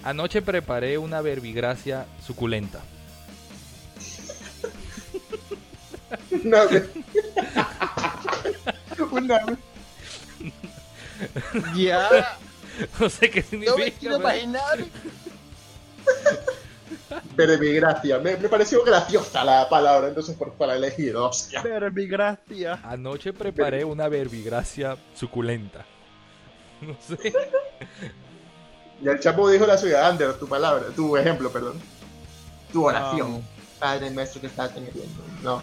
Anoche 0.04 0.42
preparé 0.42 0.96
una 0.98 1.20
verbigracia 1.20 2.06
suculenta. 2.24 2.80
No. 6.44 6.58
Una- 9.10 9.40
Ya. 11.76 12.38
No 13.00 13.10
sé 13.10 13.28
qué 13.28 13.44
No 13.50 13.58
me 13.58 13.66
significa. 13.66 13.98
quiero 13.98 14.16
imaginar. 14.18 14.78
Verbigracia. 17.34 18.18
Me, 18.18 18.36
me 18.36 18.48
pareció 18.48 18.82
graciosa 18.84 19.44
la 19.44 19.68
palabra, 19.68 20.08
entonces 20.08 20.36
por, 20.36 20.52
para 20.54 20.76
elegir. 20.76 21.16
Hostia. 21.16 21.62
Verbigracia. 21.62 22.80
Anoche 22.84 23.32
preparé 23.32 23.84
una 23.84 24.08
verbigracia 24.08 24.96
suculenta. 25.14 25.84
No 26.80 26.94
sé. 27.00 27.32
Y 29.02 29.08
el 29.08 29.18
chapo 29.18 29.50
dijo 29.50 29.66
la 29.66 29.76
suya, 29.76 30.06
Ander, 30.06 30.34
tu 30.34 30.46
palabra, 30.46 30.84
tu 30.94 31.16
ejemplo, 31.16 31.50
perdón. 31.50 31.80
Tu 32.72 32.84
oración. 32.86 33.34
Um, 33.34 33.42
Padre 33.80 34.10
nuestro 34.10 34.40
que 34.40 34.46
estás 34.46 34.76
en 34.76 34.84
el 34.86 34.92
cielo. 34.92 35.08
No. 35.42 35.60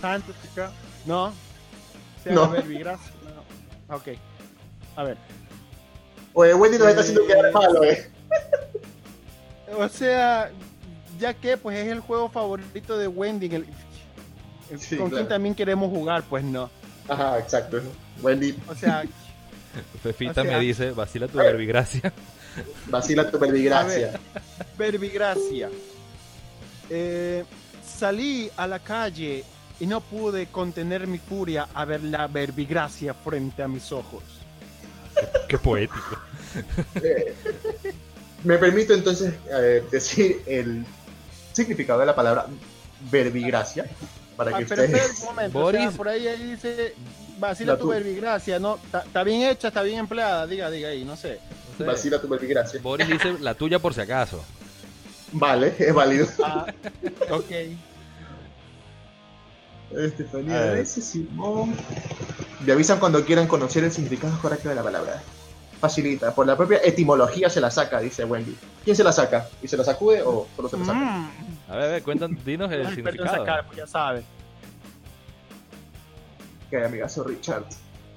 Santo, 0.00 0.32
chica. 0.42 0.70
No. 1.04 1.34
Sea 2.24 2.32
No. 2.32 2.48
verbigracia. 2.50 3.12
No. 3.88 3.94
Ok. 3.96 4.08
A 4.96 5.02
ver. 5.04 5.18
Oye, 6.32 6.54
Wendy 6.54 6.78
nos 6.78 6.88
está 6.88 7.00
haciendo 7.02 7.22
Eh, 7.22 7.26
quedar 7.26 7.52
malo, 7.52 7.84
eh. 7.84 8.10
O 9.76 9.88
sea, 9.88 10.50
ya 11.18 11.34
que 11.34 11.56
pues 11.56 11.76
es 11.78 11.88
el 11.92 12.00
juego 12.00 12.28
favorito 12.30 12.96
de 12.98 13.08
Wendy. 13.08 13.46
en 13.46 13.52
el- 13.54 13.66
Sí, 14.78 14.96
con 14.96 15.08
claro. 15.08 15.16
quien 15.16 15.28
también 15.28 15.54
queremos 15.54 15.90
jugar, 15.90 16.22
pues 16.28 16.44
no. 16.44 16.68
Ajá, 17.08 17.38
exacto. 17.38 17.80
Wendy, 18.22 18.54
O 18.68 18.74
sea, 18.74 19.02
Fefita 20.02 20.42
O 20.42 20.44
sea- 20.44 20.44
me 20.44 20.60
dice, 20.60 20.90
vacila 20.92 21.26
tu 21.28 21.38
verbigracia. 21.38 22.12
vacila 22.88 23.30
tu 23.30 23.38
verbigracia. 23.38 24.18
verbigracia. 24.76 25.70
Eh, 26.90 27.44
salí 27.86 28.50
a 28.56 28.66
la 28.66 28.78
calle 28.78 29.44
y 29.80 29.86
no 29.86 30.00
pude 30.00 30.46
contener 30.46 31.06
mi 31.06 31.18
furia 31.18 31.68
a 31.74 31.84
ver 31.84 32.02
la 32.02 32.26
verbigracia 32.26 33.14
frente 33.14 33.62
a 33.62 33.68
mis 33.68 33.90
ojos. 33.92 34.22
Qué 35.48 35.56
poético. 35.58 36.18
Me 38.44 38.58
permito 38.58 38.94
entonces 38.94 39.34
eh, 39.50 39.82
decir 39.90 40.42
el 40.46 40.84
significado 41.52 42.00
de 42.00 42.06
la 42.06 42.14
palabra 42.14 42.46
verbigracia 43.10 43.86
para 44.36 44.56
Ah, 44.56 44.58
que 44.60 44.66
pero 44.66 44.82
espera 44.82 45.02
ustedes 45.04 45.20
un 45.20 45.26
momento, 45.26 45.58
o 45.58 45.70
sea, 45.72 45.80
Boris. 45.80 45.96
por 45.96 46.08
ahí, 46.08 46.28
ahí 46.28 46.42
dice, 46.52 46.94
vacila 47.38 47.72
La 47.72 47.78
tu 47.78 47.88
verbigracia, 47.88 48.58
¿no? 48.60 48.78
Está 49.04 49.24
bien 49.24 49.42
hecha, 49.42 49.68
está 49.68 49.82
bien 49.82 49.98
empleada, 49.98 50.46
diga, 50.46 50.70
diga 50.70 50.90
ahí, 50.90 51.04
no 51.04 51.16
sé. 51.16 51.40
No 51.72 51.78
sé. 51.78 51.84
vacila 51.84 52.20
tu 52.20 52.28
verbigracia. 52.28 52.80
Boris 52.80 53.08
dice 53.08 53.36
la 53.40 53.54
tuya 53.54 53.78
por 53.80 53.92
si 53.94 54.00
acaso. 54.00 54.44
Vale, 55.32 55.74
es 55.78 55.92
válido. 55.92 56.26
Ah, 56.44 56.66
ok. 57.30 57.50
Estefanía. 59.90 60.72
Reyes, 60.72 60.90
Simón. 60.90 61.74
Me 62.64 62.72
avisan 62.72 62.98
cuando 63.00 63.24
quieran 63.24 63.46
conocer 63.46 63.84
el 63.84 63.92
significado 63.92 64.38
correcto 64.40 64.68
de 64.68 64.74
la 64.74 64.82
palabra. 64.82 65.22
Facilita, 65.80 66.34
por 66.34 66.46
la 66.46 66.56
propia 66.56 66.80
etimología 66.82 67.48
se 67.48 67.60
la 67.60 67.70
saca, 67.70 68.00
dice 68.00 68.24
Wendy. 68.24 68.56
¿Quién 68.84 68.96
se 68.96 69.04
la 69.04 69.12
saca? 69.12 69.48
¿Y 69.62 69.68
se 69.68 69.76
la 69.76 69.84
sacude 69.84 70.22
o 70.22 70.46
solo 70.56 70.68
se 70.68 70.76
la 70.78 70.84
saca? 70.86 70.98
Mm. 70.98 71.30
A 71.68 71.76
ver, 71.76 71.84
a 71.84 71.88
ver, 71.88 72.02
cuentan, 72.02 72.36
dinos 72.44 72.70
el 72.72 72.86
significado. 72.94 73.36
sacar, 73.36 73.64
pues 73.66 73.78
ya 73.78 73.86
saben. 73.86 74.24
Ok, 76.66 76.84
amigazo 76.84 77.24
Richard. 77.24 77.64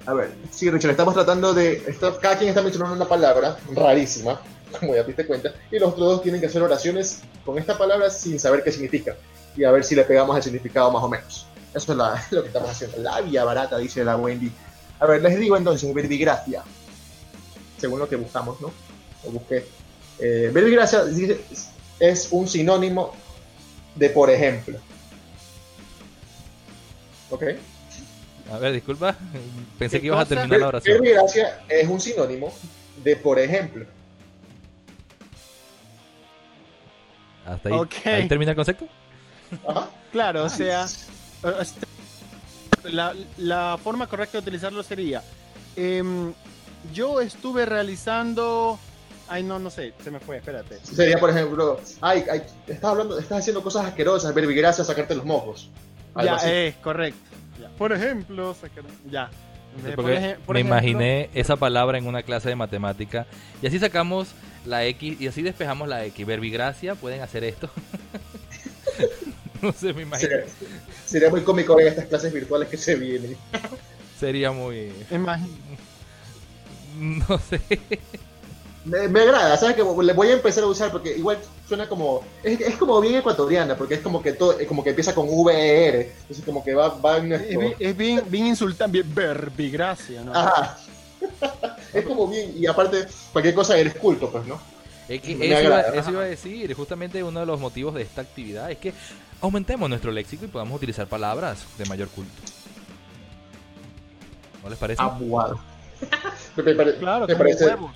A 0.06 0.14
ver, 0.14 0.32
sí, 0.50 0.70
Richard, 0.70 0.90
estamos 0.90 1.14
tratando 1.14 1.54
de. 1.54 1.74
está- 1.86 2.18
cada 2.18 2.36
quien 2.36 2.48
está 2.48 2.62
mencionando 2.62 2.96
una 2.96 3.06
palabra 3.08 3.56
rarísima, 3.74 4.40
como 4.80 4.94
ya 4.94 5.02
te 5.02 5.08
diste 5.08 5.26
cuenta, 5.26 5.52
y 5.70 5.78
los 5.78 5.90
otros 5.92 6.06
dos 6.08 6.22
tienen 6.22 6.40
que 6.40 6.48
hacer 6.48 6.62
oraciones 6.62 7.22
con 7.44 7.58
esta 7.58 7.78
palabra 7.78 8.10
sin 8.10 8.38
saber 8.40 8.62
qué 8.64 8.72
significa. 8.72 9.16
Y 9.56 9.64
a 9.64 9.70
ver 9.70 9.84
si 9.84 9.94
le 9.94 10.02
pegamos 10.04 10.36
el 10.36 10.42
significado 10.42 10.90
más 10.90 11.02
o 11.02 11.08
menos. 11.08 11.46
Eso 11.74 11.92
es 11.92 11.98
la- 11.98 12.20
lo 12.30 12.42
que 12.42 12.48
estamos 12.48 12.70
haciendo. 12.70 12.98
La 12.98 13.20
vía 13.20 13.44
barata, 13.44 13.78
dice 13.78 14.04
la 14.04 14.16
Wendy. 14.16 14.50
A 14.98 15.06
ver, 15.06 15.22
les 15.22 15.38
digo 15.38 15.56
entonces, 15.56 15.92
verbigracia. 15.94 16.62
Según 17.82 17.98
lo 17.98 18.08
que 18.08 18.14
buscamos, 18.14 18.60
¿no? 18.60 18.70
Lo 19.24 19.30
busqué. 19.32 19.66
Eh, 20.20 20.50
verbigracia 20.54 21.04
dice- 21.04 21.40
es 21.98 22.28
un 22.30 22.46
sinónimo 22.46 23.12
de 23.96 24.08
por 24.08 24.30
ejemplo. 24.30 24.78
¿Ok? 27.28 27.42
A 28.52 28.58
ver, 28.58 28.72
disculpa. 28.74 29.16
Pensé 29.80 29.96
¿Qué 29.96 30.02
que 30.02 30.06
ibas 30.06 30.20
a 30.20 30.28
terminar 30.28 30.60
la 30.60 30.68
oración. 30.68 30.94
Verbigracia 31.00 31.64
es 31.68 31.88
un 31.88 32.00
sinónimo 32.00 32.54
de 33.02 33.16
por 33.16 33.40
ejemplo. 33.40 33.84
Hasta 37.44 37.68
ahí, 37.68 37.74
Ok. 37.74 37.94
ahí 38.06 38.28
termina 38.28 38.52
el 38.52 38.56
concepto. 38.56 38.86
Ajá. 39.66 39.90
Claro, 40.12 40.44
o 40.44 40.48
sea, 40.48 40.86
la, 42.84 43.12
la 43.38 43.76
forma 43.82 44.06
correcta 44.06 44.38
de 44.38 44.42
utilizarlo 44.42 44.84
sería, 44.84 45.20
em, 45.74 46.32
yo 46.92 47.20
estuve 47.20 47.64
realizando, 47.66 48.78
ay 49.28 49.42
no, 49.42 49.58
no 49.58 49.70
sé, 49.70 49.92
se 50.02 50.10
me 50.10 50.20
fue, 50.20 50.38
espérate. 50.38 50.78
Sería, 50.84 51.18
por 51.18 51.30
ejemplo, 51.30 51.80
ay, 52.00 52.24
ay, 52.30 52.42
estás 52.66 52.90
hablando, 52.90 53.18
estás 53.18 53.38
haciendo 53.40 53.62
cosas 53.62 53.86
asquerosas, 53.86 54.34
verbigracia, 54.34 54.84
sacarte 54.84 55.14
los 55.14 55.24
mojos. 55.24 55.68
Algo 56.14 56.30
Ya, 56.32 56.36
así. 56.36 56.50
es 56.50 56.74
correcto. 56.76 57.20
Ya. 57.60 57.68
Por 57.78 57.92
ejemplo, 57.92 58.54
sacar- 58.54 58.84
ya. 59.10 59.30
Eh, 59.86 59.92
por 59.94 60.04
por 60.04 60.04
me 60.04 60.16
ejemplo, 60.16 60.58
imaginé 60.58 61.30
esa 61.32 61.56
palabra 61.56 61.96
en 61.96 62.06
una 62.06 62.22
clase 62.22 62.50
de 62.50 62.56
matemática 62.56 63.26
y 63.62 63.66
así 63.66 63.78
sacamos 63.78 64.28
la 64.66 64.84
X 64.84 65.18
y 65.18 65.28
así 65.28 65.40
despejamos 65.40 65.88
la 65.88 66.04
X. 66.04 66.26
Verbigracia, 66.26 66.94
pueden 66.94 67.22
hacer 67.22 67.42
esto. 67.44 67.70
no 69.62 69.72
sé, 69.72 69.92
me 69.94 70.02
imagino. 70.02 70.30
Sería, 70.30 70.46
sería 71.06 71.30
muy 71.30 71.40
cómico 71.42 71.74
ver 71.76 71.86
estas 71.88 72.06
clases 72.06 72.32
virtuales 72.32 72.68
que 72.68 72.76
se 72.76 72.96
vienen. 72.96 73.36
Sería 74.18 74.52
muy. 74.52 74.92
imagi- 75.10 75.48
No 77.28 77.38
sé. 77.38 77.60
Me, 78.84 79.06
me 79.08 79.20
agrada, 79.20 79.56
¿sabes? 79.56 79.76
Que 79.76 79.82
le 79.82 80.12
voy 80.12 80.28
a 80.28 80.32
empezar 80.32 80.64
a 80.64 80.66
usar 80.66 80.90
porque 80.90 81.16
igual 81.16 81.38
suena 81.68 81.88
como. 81.88 82.22
Es, 82.42 82.60
es 82.60 82.76
como 82.76 83.00
bien 83.00 83.14
ecuatoriana, 83.14 83.76
porque 83.76 83.94
es 83.94 84.00
como 84.00 84.20
que 84.20 84.32
todo, 84.32 84.58
es 84.58 84.66
como 84.66 84.82
que 84.82 84.90
empieza 84.90 85.14
con 85.14 85.28
VER. 85.44 86.12
Entonces, 86.22 86.44
como 86.44 86.64
que 86.64 86.74
va, 86.74 86.88
va 86.88 87.18
en 87.18 87.32
Es, 87.32 87.40
esto. 87.42 87.60
bien- 87.60 87.74
es 87.78 87.96
bien, 87.96 88.22
bien 88.28 88.46
insultante, 88.48 89.00
bien 89.00 89.14
verbigracia, 89.14 90.22
¿no? 90.24 90.34
Ajá. 90.34 90.78
es 91.94 92.04
como 92.04 92.26
bien. 92.26 92.52
Y 92.56 92.66
aparte, 92.66 93.06
cualquier 93.32 93.54
cosa 93.54 93.76
eres 93.78 93.94
culto, 93.94 94.28
pues, 94.30 94.44
¿no? 94.46 94.60
Es 95.08 95.20
que 95.20 95.36
Me 95.36 95.46
eso, 95.46 95.62
iba, 95.62 95.78
agrada. 95.78 96.00
eso 96.00 96.10
iba 96.10 96.22
a 96.22 96.26
decir. 96.26 96.74
Justamente 96.74 97.22
uno 97.22 97.38
de 97.38 97.46
los 97.46 97.60
motivos 97.60 97.94
de 97.94 98.02
esta 98.02 98.22
actividad 98.22 98.68
es 98.70 98.78
que 98.78 98.92
aumentemos 99.40 99.88
nuestro 99.88 100.10
léxico 100.10 100.44
y 100.44 100.48
podamos 100.48 100.76
utilizar 100.76 101.06
palabras 101.06 101.64
de 101.78 101.84
mayor 101.86 102.08
culto. 102.08 102.32
¿No 104.64 104.70
les 104.70 104.78
parece? 104.78 105.00
Abuado. 105.02 105.60
Me, 106.56 106.62
me 106.62 106.74
pare- 106.74 106.96
Claro, 106.96 107.26
me 107.26 107.32
como 107.34 107.38
parece, 107.44 107.64
huevos. 107.66 107.90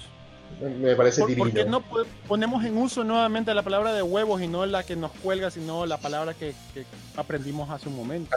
me 0.81 0.95
parece 0.97 1.21
¿Por, 1.21 1.29
divino. 1.31 1.45
por 1.45 1.55
qué 1.55 1.65
no 1.65 1.81
po- 1.83 2.05
ponemos 2.29 2.65
en 2.65 2.77
uso 2.79 3.05
nuevamente 3.05 3.53
la 3.55 3.63
palabra 3.63 3.93
de 3.93 4.03
huevos 4.03 4.41
y 4.43 4.49
no 4.49 4.65
la 4.67 4.83
que 4.85 4.97
nos 4.97 5.11
cuelga, 5.13 5.51
sino 5.51 5.87
la 5.87 5.99
palabra 5.99 6.35
que, 6.35 6.55
que 6.75 6.85
aprendimos 7.17 7.69
hace 7.71 7.89
un 7.89 7.97
momento? 7.97 8.35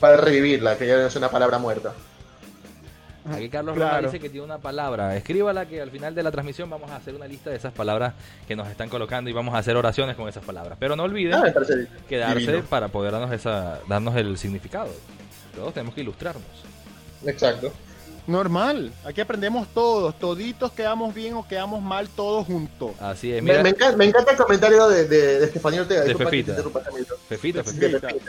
Para 0.00 0.16
revivirla, 0.16 0.76
que 0.76 0.86
ya 0.86 0.96
no 0.96 1.06
es 1.06 1.16
una 1.16 1.30
palabra 1.30 1.58
muerta. 1.58 1.92
Aquí 3.32 3.48
Carlos 3.48 3.76
Claro. 3.76 3.98
Roma 3.98 4.08
dice 4.08 4.18
que 4.18 4.28
tiene 4.28 4.44
una 4.44 4.58
palabra. 4.58 5.14
Escríbala 5.16 5.66
que 5.66 5.80
al 5.80 5.92
final 5.92 6.12
de 6.12 6.24
la 6.24 6.32
transmisión 6.32 6.68
vamos 6.68 6.90
a 6.90 6.96
hacer 6.96 7.14
una 7.14 7.28
lista 7.28 7.50
de 7.50 7.56
esas 7.56 7.72
palabras 7.72 8.14
que 8.48 8.56
nos 8.56 8.66
están 8.66 8.88
colocando 8.88 9.30
y 9.30 9.32
vamos 9.32 9.54
a 9.54 9.58
hacer 9.58 9.76
oraciones 9.76 10.16
con 10.16 10.28
esas 10.28 10.44
palabras. 10.44 10.76
Pero 10.80 10.96
no 10.96 11.04
olviden 11.04 11.34
Ah, 11.34 11.52
quedarse 12.08 12.40
divino. 12.40 12.64
para 12.68 12.88
poder 12.88 13.12
darnos, 13.12 13.30
esa, 13.30 13.78
darnos 13.88 14.16
el 14.16 14.36
significado. 14.38 14.90
Todos 15.54 15.72
tenemos 15.72 15.94
que 15.94 16.00
ilustrarnos. 16.00 16.42
Exacto. 17.24 17.72
Normal, 18.26 18.92
aquí 19.04 19.20
aprendemos 19.20 19.66
todos, 19.74 20.16
toditos 20.18 20.70
quedamos 20.72 21.12
bien 21.12 21.34
o 21.34 21.46
quedamos 21.46 21.82
mal 21.82 22.08
todos 22.08 22.46
juntos. 22.46 22.92
Así 23.00 23.32
es, 23.32 23.42
Me, 23.42 23.50
mira, 23.50 23.62
me 23.64 23.70
encanta, 23.70 23.96
me 23.96 24.04
encanta 24.04 24.30
el 24.30 24.36
comentario 24.36 24.88
de, 24.88 25.08
de, 25.08 25.38
de 25.40 25.44
Estefanía 25.46 25.80
Ortega. 25.82 26.02
De 26.02 26.14
Fefita. 26.14 26.54
Fefita, 27.28 27.62
De 27.62 28.20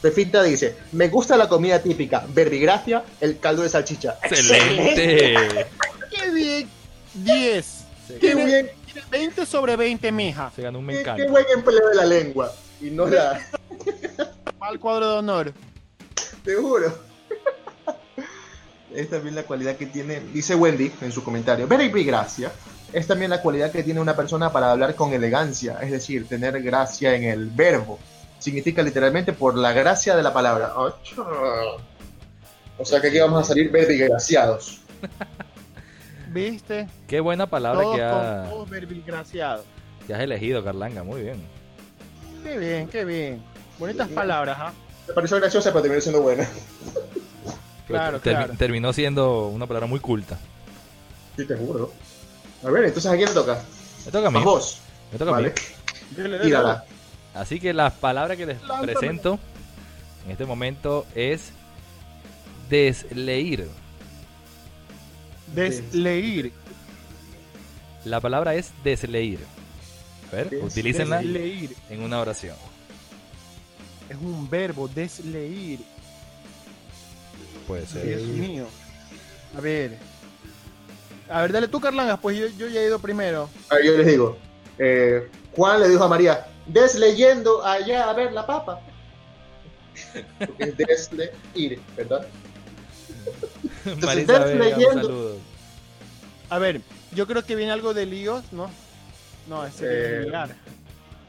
Fefita. 0.00 0.42
Dice, 0.42 0.74
me 0.92 1.08
gusta 1.08 1.36
la 1.36 1.48
comida 1.50 1.80
típica, 1.82 2.24
verbigracia, 2.32 3.04
el 3.20 3.38
caldo 3.40 3.62
de 3.62 3.68
salchicha. 3.68 4.18
¡Excelente! 4.22 5.66
¡Qué 6.10 6.30
bien! 6.30 6.68
10. 7.14 7.66
Se, 8.08 8.18
¡Qué 8.18 8.34
bien! 8.34 8.70
20 9.10 9.44
sobre 9.46 9.76
20, 9.76 10.10
mija. 10.12 10.50
se 10.56 10.62
ganó 10.62 10.78
un 10.78 10.86
Qué, 10.86 10.94
mecano. 10.94 11.16
qué 11.18 11.30
buen 11.30 11.44
empleo 11.54 11.88
de 11.90 11.94
la 11.94 12.04
lengua! 12.06 12.52
Y 12.80 12.90
no 12.90 13.06
la... 13.06 13.38
Al 14.60 14.80
cuadro 14.80 15.12
de 15.12 15.18
honor. 15.18 15.52
Te 16.42 16.54
juro. 16.56 17.11
Es 18.94 19.08
también 19.10 19.34
la 19.34 19.42
cualidad 19.44 19.76
que 19.76 19.86
tiene, 19.86 20.20
dice 20.32 20.54
Wendy 20.54 20.92
en 21.00 21.12
su 21.12 21.22
comentario, 21.24 21.66
verbigracia 21.66 22.50
es 22.92 23.06
también 23.06 23.30
la 23.30 23.40
cualidad 23.40 23.72
que 23.72 23.82
tiene 23.82 24.00
una 24.00 24.14
persona 24.14 24.52
para 24.52 24.70
hablar 24.70 24.94
con 24.94 25.12
elegancia, 25.14 25.78
es 25.80 25.90
decir, 25.90 26.28
tener 26.28 26.60
gracia 26.62 27.14
en 27.14 27.24
el 27.24 27.46
verbo. 27.48 27.98
Significa 28.38 28.82
literalmente 28.82 29.32
por 29.32 29.56
la 29.56 29.72
gracia 29.72 30.14
de 30.14 30.22
la 30.22 30.32
palabra. 30.34 30.74
Ocho. 30.76 31.26
O 32.76 32.84
sea 32.84 33.00
que 33.00 33.08
aquí 33.08 33.18
vamos 33.18 33.40
a 33.40 33.44
salir 33.48 33.70
verbigraciados. 33.70 34.80
¿Viste? 36.28 36.86
Qué 37.06 37.20
buena 37.20 37.46
palabra 37.46 37.82
Todos 37.82 37.96
que, 37.96 38.02
ha- 38.02 38.46
todos 38.50 38.68
verbigraciados. 38.70 39.64
que 40.06 40.14
has 40.14 40.20
elegido, 40.20 40.62
Carlanga. 40.64 41.02
Muy 41.02 41.22
bien. 41.22 41.42
Qué 42.42 42.58
bien, 42.58 42.88
qué 42.88 43.04
bien. 43.04 43.42
Bonitas 43.78 44.08
palabras, 44.08 44.56
¿ah? 44.60 44.72
Me 45.08 45.14
pareció 45.14 45.38
graciosa, 45.38 45.70
pero 45.70 45.82
terminó 45.82 46.00
siendo 46.00 46.22
buena. 46.22 46.46
Pero 47.86 47.98
Claro, 47.98 48.20
ter- 48.20 48.34
claro. 48.36 48.54
Terminó 48.56 48.92
siendo 48.92 49.48
una 49.48 49.66
palabra 49.66 49.86
muy 49.86 50.00
culta. 50.00 50.38
Sí, 51.36 51.46
te 51.46 51.56
juro. 51.56 51.92
A 52.64 52.70
ver, 52.70 52.84
entonces 52.84 53.10
¿a 53.10 53.16
quién 53.16 53.28
le 53.28 53.34
toca? 53.34 53.62
Me 54.06 54.12
toca 54.12 54.28
a 54.28 54.30
mí. 54.30 54.38
A 54.38 54.42
vos. 54.42 54.78
Me 55.12 55.18
toca 55.18 55.30
a 55.32 55.34
mí. 55.36 55.42
Vale, 55.42 55.54
dile, 56.16 56.38
tírala. 56.40 56.84
Así 57.34 57.58
que 57.60 57.72
la 57.72 57.90
palabra 57.90 58.36
que 58.36 58.46
les 58.46 58.58
presento 58.82 59.38
en 60.24 60.30
este 60.32 60.44
momento 60.44 61.06
es 61.14 61.50
desleír. 62.68 63.68
Desleír. 65.54 66.52
La 68.04 68.20
palabra 68.20 68.54
es 68.54 68.72
desleír. 68.84 69.40
A 70.32 70.36
ver, 70.36 70.50
Des- 70.50 70.62
utilícenla 70.64 71.18
Desleír. 71.18 71.76
en 71.90 72.02
una 72.02 72.20
oración. 72.20 72.56
Es 74.08 74.16
un 74.16 74.48
verbo, 74.48 74.88
desleír. 74.88 75.80
Puede 77.66 77.86
ser. 77.86 78.04
Dios 78.06 78.22
mío. 78.22 78.66
A 79.56 79.60
ver. 79.60 79.98
A 81.28 81.42
ver, 81.42 81.52
dale 81.52 81.68
tú, 81.68 81.80
Carlangas, 81.80 82.18
pues 82.20 82.36
yo, 82.36 82.46
yo 82.48 82.68
ya 82.68 82.80
he 82.80 82.86
ido 82.86 82.98
primero. 82.98 83.48
A 83.70 83.76
ver, 83.76 83.84
yo 83.84 83.96
les 83.96 84.06
digo. 84.06 84.36
eh, 84.78 85.28
Juan 85.54 85.80
le 85.80 85.88
dijo 85.88 86.04
a 86.04 86.08
María, 86.08 86.46
desleyendo 86.66 87.64
allá 87.64 88.08
a 88.10 88.12
ver 88.14 88.32
la 88.32 88.46
papa. 88.46 88.80
Porque 90.38 90.64
es 90.64 90.76
desleír, 90.76 91.80
¿verdad? 91.96 92.26
Marisa 94.02 94.38
Vega, 94.40 94.52
un 94.52 94.58
leyendo. 94.58 95.02
saludo. 95.02 95.36
A 96.50 96.58
ver, 96.58 96.80
yo 97.14 97.26
creo 97.26 97.44
que 97.44 97.54
viene 97.56 97.72
algo 97.72 97.94
de 97.94 98.06
líos, 98.06 98.44
¿no? 98.52 98.70
No, 99.48 99.64
Eh. 99.66 99.70
es 100.20 100.24
ligar. 100.26 100.54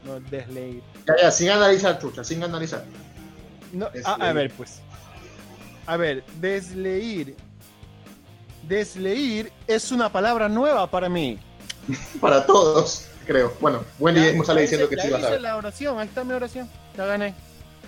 No, 0.04 0.20
desleír. 0.20 0.82
Ya, 1.06 1.14
ya, 1.22 1.30
sin 1.30 1.50
analizar, 1.50 1.98
chucha, 1.98 2.22
sin 2.24 2.42
analizar. 2.42 2.84
No, 3.72 3.88
a 4.04 4.32
ver, 4.32 4.52
pues. 4.52 4.80
A 5.86 5.96
ver, 5.96 6.24
desleír. 6.40 7.36
Desleír 8.62 9.52
es 9.66 9.92
una 9.92 10.10
palabra 10.10 10.48
nueva 10.48 10.90
para 10.90 11.08
mí. 11.08 11.38
Para 12.20 12.46
todos, 12.46 13.06
creo. 13.26 13.52
Bueno, 13.60 13.84
Wendy 13.98 14.20
Ya, 14.22 14.26
mismo 14.28 14.44
sale 14.44 14.62
diciendo 14.62 14.88
que 14.88 14.96
sí 14.96 15.12
a 15.12 15.18
la 15.38 15.56
oración, 15.56 15.98
ahí 15.98 16.06
está 16.06 16.24
mi 16.24 16.32
oración. 16.32 16.68
Ya 16.96 17.04
gané. 17.04 17.34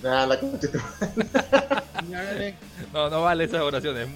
Ah, 0.04 0.26
la 0.28 0.38
te- 0.38 0.70
Ya 2.10 2.22
gané. 2.22 2.54
No, 2.92 3.08
no 3.08 3.22
vale 3.22 3.44
esas 3.44 3.62
oraciones. 3.62 4.08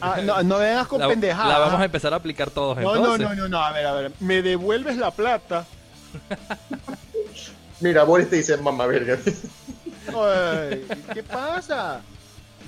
Ah, 0.00 0.18
no, 0.20 0.42
no 0.42 0.58
vengas 0.58 0.88
con 0.88 0.98
La, 1.00 1.06
pendejadas. 1.08 1.48
la 1.48 1.58
vamos 1.60 1.80
a 1.80 1.84
empezar 1.84 2.12
a 2.12 2.16
aplicar 2.16 2.50
todos 2.50 2.76
No, 2.78 2.96
entonces. 2.96 3.20
no, 3.20 3.34
no, 3.36 3.42
no, 3.42 3.48
no, 3.48 3.58
a 3.64 3.70
ver, 3.70 3.86
a 3.86 3.92
ver. 3.92 4.12
Me 4.18 4.42
devuelves 4.42 4.96
la 4.96 5.12
plata. 5.12 5.64
Mira, 7.78 8.02
Boris 8.02 8.28
te 8.28 8.36
dice 8.36 8.56
mamá 8.56 8.86
verga. 8.86 9.16
Ay, 10.08 10.84
¿Qué 11.14 11.22
pasa? 11.22 12.00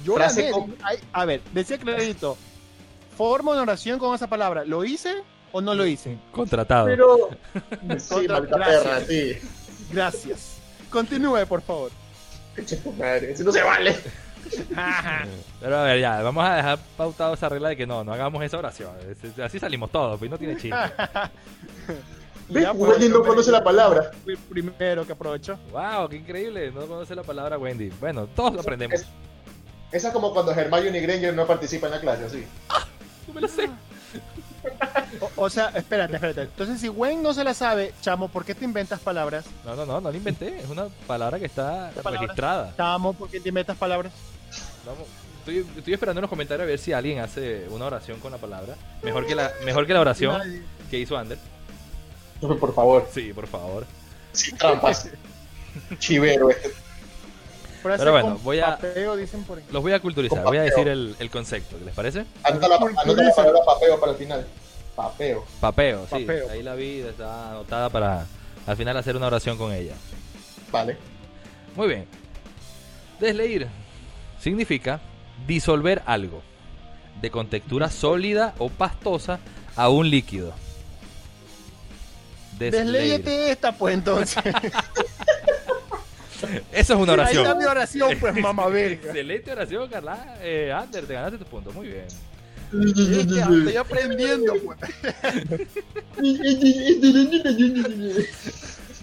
Yo 0.05 0.15
gané. 0.15 0.51
con- 0.51 0.77
a 1.13 1.25
ver, 1.25 1.41
decía 1.53 1.79
clarito. 1.79 2.37
Forma 3.17 3.53
una 3.53 3.63
oración 3.63 3.99
con 3.99 4.15
esa 4.15 4.27
palabra. 4.27 4.65
¿Lo 4.65 4.85
hice 4.85 5.23
o 5.53 5.61
no 5.61 5.75
lo 5.75 5.87
hice? 5.87 6.19
Contratado. 6.33 6.87
Pero. 6.87 7.31
Sí, 7.99 8.27
Contra- 8.27 8.41
gracias. 8.41 8.83
perra, 8.83 9.01
sí. 9.07 9.33
Gracias. 9.93 10.59
Continúe, 10.91 11.47
por 11.47 11.63
favor. 11.63 11.91
Madre, 12.99 13.33
eso 13.33 13.43
no 13.45 13.51
se 13.53 13.63
vale. 13.63 13.97
Pero 15.61 15.79
a 15.79 15.83
ver, 15.85 16.01
ya, 16.01 16.23
vamos 16.23 16.45
a 16.45 16.57
dejar 16.57 16.79
pautado 16.97 17.35
esa 17.35 17.49
regla 17.49 17.71
de 17.71 17.77
que 17.77 17.87
no, 17.87 18.05
no 18.05 18.13
hagamos 18.13 18.43
esa 18.45 18.59
oración. 18.59 18.93
Así 19.43 19.59
salimos 19.59 19.91
todos, 19.91 20.19
pues 20.19 20.31
no 20.31 20.39
tiene 20.39 20.57
chiste. 20.57 20.77
Pues, 22.47 22.67
Wendy 22.75 23.09
no 23.09 23.23
conoce 23.23 23.51
la 23.51 23.65
palabra. 23.65 24.11
Fui 24.23 24.35
el 24.35 24.39
primero 24.39 25.07
que 25.07 25.13
aprovechó. 25.13 25.59
wow, 25.73 26.07
qué 26.11 26.17
increíble, 26.17 26.71
no 26.73 26.83
conoce 26.87 27.15
la 27.15 27.23
palabra 27.23 27.57
Wendy. 27.57 27.89
Bueno, 27.99 28.27
todos 28.27 28.53
lo 28.53 28.61
aprendemos. 28.61 29.03
Es- 29.95 30.01
Esa 30.01 30.09
es 30.09 30.15
como 30.15 30.33
cuando 30.33 30.53
Hermione 30.53 31.01
Granger 31.01 31.35
no 31.35 31.47
participa 31.47 31.87
en 31.87 31.93
la 31.93 32.01
clase, 32.01 32.25
así. 32.25 32.45
No 33.29 33.35
me 33.35 33.41
lo 33.41 33.49
sé. 33.49 33.69
O, 35.21 35.45
o 35.45 35.51
sea, 35.51 35.69
espérate, 35.75 36.15
espérate. 36.15 36.43
Entonces, 36.43 36.81
si 36.81 36.89
Wayne 36.89 37.23
no 37.23 37.33
se 37.35 37.45
la 37.45 37.55
sabe, 37.55 37.93
chamo, 38.01 38.29
¿por 38.29 38.45
qué 38.45 38.55
te 38.55 38.65
inventas 38.65 38.99
palabras? 39.01 39.45
No, 39.65 39.77
no, 39.77 39.85
no, 39.87 40.01
no 40.01 40.11
la 40.11 40.17
inventé. 40.17 40.59
Es 40.59 40.69
una 40.69 40.87
palabra 41.07 41.39
que 41.39 41.47
está 41.47 41.91
registrada. 42.05 42.73
Chamo, 42.77 43.13
¿por 43.13 43.31
qué 43.31 43.41
te 43.41 43.49
inventas 43.51 43.77
palabras? 43.77 44.13
Vamos, 44.85 45.07
estoy, 45.41 45.67
estoy 45.79 45.95
esperando 45.95 46.19
en 46.21 46.23
los 46.23 46.31
comentarios 46.31 46.65
a 46.65 46.67
ver 46.69 46.79
si 46.79 46.93
alguien 46.93 47.21
hace 47.21 47.67
una 47.71 47.87
oración 47.87 48.19
con 48.21 48.33
la 48.33 48.39
palabra. 48.39 48.75
Mejor 49.03 49.27
que 49.27 49.35
la, 49.35 49.53
mejor 49.65 49.87
que 49.87 49.95
la 49.95 50.01
oración 50.01 50.39
Nadie. 50.39 50.63
que 50.91 50.99
hizo 50.99 51.17
Ander. 51.17 51.39
Por 52.41 52.75
favor. 52.75 53.09
Sí, 53.13 53.33
por 53.33 53.47
favor. 53.47 53.87
Sin 54.33 54.57
trampas. 54.57 55.09
Chivero 55.99 56.51
este. 56.51 56.73
Pero 57.85 58.13
bueno, 58.13 58.39
voy 58.43 58.61
a- 58.61 58.77
papeo, 58.77 59.17
dicen 59.17 59.45
por 59.45 59.59
ahí. 59.59 59.65
Los 59.71 59.83
voy 59.83 59.93
a 59.93 60.01
culturizar. 60.01 60.43
Voy 60.45 60.57
a 60.59 60.63
decir 60.63 60.89
el, 60.89 61.15
el 61.19 61.31
concepto. 61.31 61.77
¿Les 61.85 61.95
parece? 61.95 62.25
Anota 62.43 62.69
la, 62.69 62.77
anota 62.77 63.23
la 63.23 63.35
palabra 63.35 63.61
papeo 63.65 64.01
para 64.01 64.13
el 64.13 64.19
final. 64.19 64.47
Papeo. 64.97 65.45
Papeo, 65.61 66.07
sí. 66.07 66.21
Papeo. 66.25 66.51
Ahí 66.51 66.63
la 66.63 66.75
vi, 66.75 67.01
está 67.01 67.51
anotada 67.51 67.91
para 67.91 68.27
al 68.67 68.77
final 68.77 68.97
hacer 68.97 69.17
una 69.17 69.27
oración 69.27 69.59
con 69.59 69.73
ella. 69.73 69.95
Vale. 70.71 70.97
Muy 71.77 71.89
bien. 71.89 72.07
Desleír 73.21 73.69
significa 74.41 75.01
disolver 75.47 76.03
algo 76.07 76.43
de 77.21 77.31
contextura 77.31 77.91
sólida 77.91 78.55
o 78.59 78.69
pastosa 78.69 79.39
a 79.77 79.89
un 79.89 80.09
líquido. 80.11 80.53
Desleír. 82.59 82.85
Desléyete 82.93 83.51
esta, 83.51 83.73
pues 83.73 83.95
entonces. 83.95 84.43
Eso 86.73 86.95
es 86.95 87.01
una 87.01 87.13
Ahí 87.13 87.19
oración. 87.21 87.47
está 87.47 87.55
mi 87.57 87.65
oración, 87.65 88.17
pues, 88.21 88.35
mamá 88.41 88.67
verga. 88.69 88.95
Excelente 89.07 89.53
oración, 89.53 89.89
Carla. 89.89 90.37
Eh, 90.41 90.73
Ander, 90.73 91.07
te 91.07 91.15
ganaste 91.15 91.39
tu 91.39 91.45
punto. 91.45 91.73
Muy 91.73 91.89
bien. 91.89 92.07
Es 92.07 92.95
que 92.95 93.21
Estoy 93.21 93.77
aprendiendo, 93.77 94.55
pues. 94.65 94.79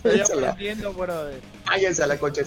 Estoy 0.03 0.19
aprendiendo, 0.19 0.93
brother. 0.93 1.39
Cállense 1.65 2.03
a 2.03 2.07
la 2.07 2.17
concha. 2.17 2.41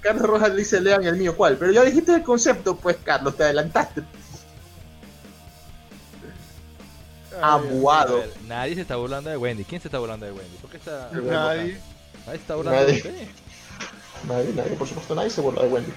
Carlos 0.00 0.26
Rojas 0.26 0.54
dice, 0.56 0.80
lean 0.80 1.04
el 1.04 1.16
mío, 1.16 1.36
¿cuál? 1.36 1.56
Pero 1.58 1.72
ya 1.72 1.82
dijiste 1.84 2.14
el 2.14 2.22
concepto, 2.22 2.76
pues, 2.76 2.96
Carlos, 3.04 3.36
te 3.36 3.44
adelantaste. 3.44 4.02
Abuado. 7.40 8.24
nadie 8.46 8.74
se 8.74 8.80
está 8.80 8.96
burlando 8.96 9.30
de 9.30 9.36
Wendy. 9.36 9.64
¿Quién 9.64 9.80
se 9.80 9.88
está 9.88 9.98
burlando 9.98 10.26
de 10.26 10.32
Wendy? 10.32 10.56
¿Por 10.60 10.70
qué 10.70 10.76
está.? 10.78 11.10
Nadie. 11.12 11.78
Nadie 12.26 12.32
se 12.32 12.34
está 12.36 12.54
burlando 12.56 12.86
de 12.86 12.92
Nadie. 12.94 13.28
Nadie, 14.26 14.52
nadie, 14.54 14.72
por 14.72 14.86
supuesto, 14.88 15.14
nadie 15.14 15.30
se 15.30 15.40
burla 15.40 15.62
de 15.62 15.68
Wendy. 15.68 15.92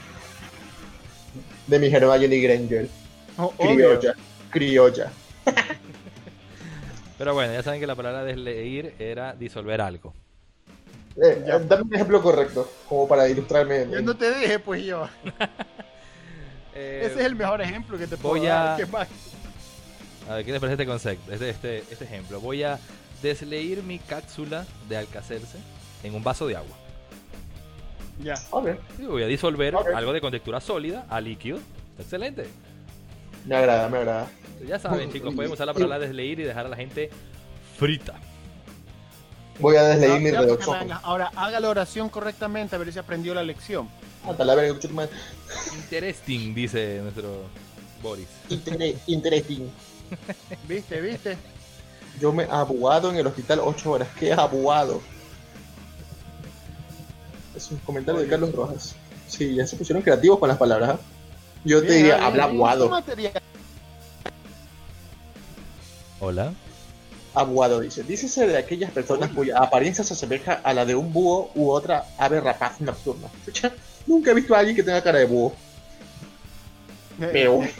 De 1.67 1.79
mi 1.79 1.87
Hermione 1.87 2.37
Granger. 2.39 2.89
Oh, 3.37 3.53
obvio. 3.57 3.75
Criolla. 3.99 4.13
Criolla. 4.49 5.11
Pero 7.17 7.33
bueno, 7.33 7.53
ya 7.53 7.63
saben 7.63 7.79
que 7.79 7.87
la 7.87 7.95
palabra 7.95 8.23
desleír 8.23 8.93
era 8.99 9.33
disolver 9.33 9.79
algo. 9.81 10.13
Eh, 11.21 11.43
Ya. 11.45 11.59
dame 11.59 11.83
un 11.83 11.93
ejemplo 11.93 12.21
correcto, 12.21 12.71
como 12.87 13.07
para 13.07 13.27
ilustrarme. 13.27 13.81
en- 13.83 13.91
Yo 13.91 14.01
no 14.01 14.15
te 14.15 14.33
dije, 14.39 14.59
pues 14.59 14.83
yo. 14.83 15.07
Eh, 16.73 17.01
Ese 17.03 17.19
es 17.19 17.25
el 17.25 17.35
mejor 17.35 17.61
ejemplo 17.61 17.97
que 17.97 18.07
te 18.07 18.15
puedo 18.15 18.35
voy 18.37 18.47
dar. 18.47 18.75
a- 18.75 18.77
¿Qué 18.77 18.85
más? 18.85 19.05
A 20.29 20.35
ver, 20.35 20.45
¿qué 20.45 20.53
les 20.53 20.61
parece 20.61 20.75
este 20.81 20.85
concepto? 20.85 21.29
Este, 21.33 21.49
este, 21.49 21.79
este 21.91 22.05
ejemplo. 22.05 22.39
Voy 22.39 22.63
a 22.63 22.79
desleír 23.21 23.83
mi 23.83 23.99
cápsula 23.99 24.65
de 24.87 24.95
alcacerse 24.95 25.57
en 26.01 26.15
un 26.15 26.23
vaso 26.23 26.47
de 26.47 26.55
agua. 26.55 26.77
Ya. 28.23 28.35
Y 28.99 29.05
voy 29.05 29.23
a 29.23 29.27
disolver 29.27 29.75
algo 29.95 30.13
de 30.13 30.21
contextura 30.21 30.61
sólida 30.61 31.05
a 31.09 31.19
líquido. 31.21 31.57
Está 31.91 32.03
excelente. 32.03 32.47
me 33.45 33.55
agrada, 33.55 33.89
me 33.89 33.97
agrada. 33.97 34.27
Ya 34.67 34.77
saben, 34.77 35.11
chicos, 35.11 35.33
pueden 35.33 35.51
usar 35.51 35.65
la 35.67 35.73
palabra 35.73 35.99
desleír 35.99 36.39
y 36.39 36.43
dejar 36.43 36.65
a 36.67 36.69
la 36.69 36.75
gente 36.75 37.09
frita. 37.77 38.13
Voy 39.59 39.75
a 39.75 39.83
desleír 39.83 40.19
mi 40.21 40.31
venga, 40.31 41.01
Ahora, 41.03 41.31
haga 41.35 41.59
la 41.59 41.69
oración 41.69 42.09
correctamente, 42.09 42.75
a 42.75 42.79
ver 42.79 42.91
si 42.93 42.99
aprendió 42.99 43.33
la 43.33 43.43
lección. 43.43 43.89
Interesting, 45.75 46.53
dice 46.53 46.99
nuestro 47.01 47.45
Boris. 48.03 48.27
Intere- 48.49 48.95
Interesting. 49.07 49.67
¿Viste, 50.67 51.01
viste? 51.01 51.37
Yo 52.19 52.31
me 52.31 52.43
he 52.43 52.51
abuado 52.51 53.09
en 53.09 53.17
el 53.17 53.25
hospital 53.27 53.61
8 53.63 53.91
horas. 53.91 54.07
¿Qué 54.19 54.31
abuado? 54.33 55.01
Es 57.55 57.71
un 57.71 57.77
comentario 57.79 58.21
de 58.21 58.27
Carlos 58.27 58.51
Rojas. 58.53 58.95
Sí, 59.27 59.55
ya 59.55 59.65
se 59.67 59.75
pusieron 59.75 60.01
creativos 60.03 60.39
con 60.39 60.49
las 60.49 60.57
palabras. 60.57 60.91
¿ah? 60.91 60.99
Yo 61.63 61.81
te 61.81 61.93
diría, 61.93 62.15
bien, 62.15 62.25
habla 62.25 62.45
bien. 62.47 62.55
abuado. 62.57 62.85
¿Qué 62.85 62.89
material? 62.91 63.41
Hola. 66.19 66.53
Abuado 67.33 67.79
dice. 67.79 68.03
Dícese 68.03 68.45
de 68.47 68.57
aquellas 68.57 68.91
personas 68.91 69.31
cuya 69.31 69.57
apariencia 69.57 70.03
se 70.03 70.13
asemeja 70.13 70.53
a 70.63 70.73
la 70.73 70.85
de 70.85 70.95
un 70.95 71.13
búho 71.13 71.51
u 71.55 71.69
otra 71.71 72.05
ave 72.17 72.41
rapaz 72.41 72.81
nocturna. 72.81 73.27
Chucha, 73.45 73.71
Nunca 74.05 74.31
he 74.31 74.33
visto 74.33 74.53
a 74.55 74.59
alguien 74.59 74.75
que 74.75 74.83
tenga 74.83 75.01
cara 75.01 75.19
de 75.19 75.25
búho. 75.25 75.53
Pero. 77.19 77.63
Eh, 77.63 77.73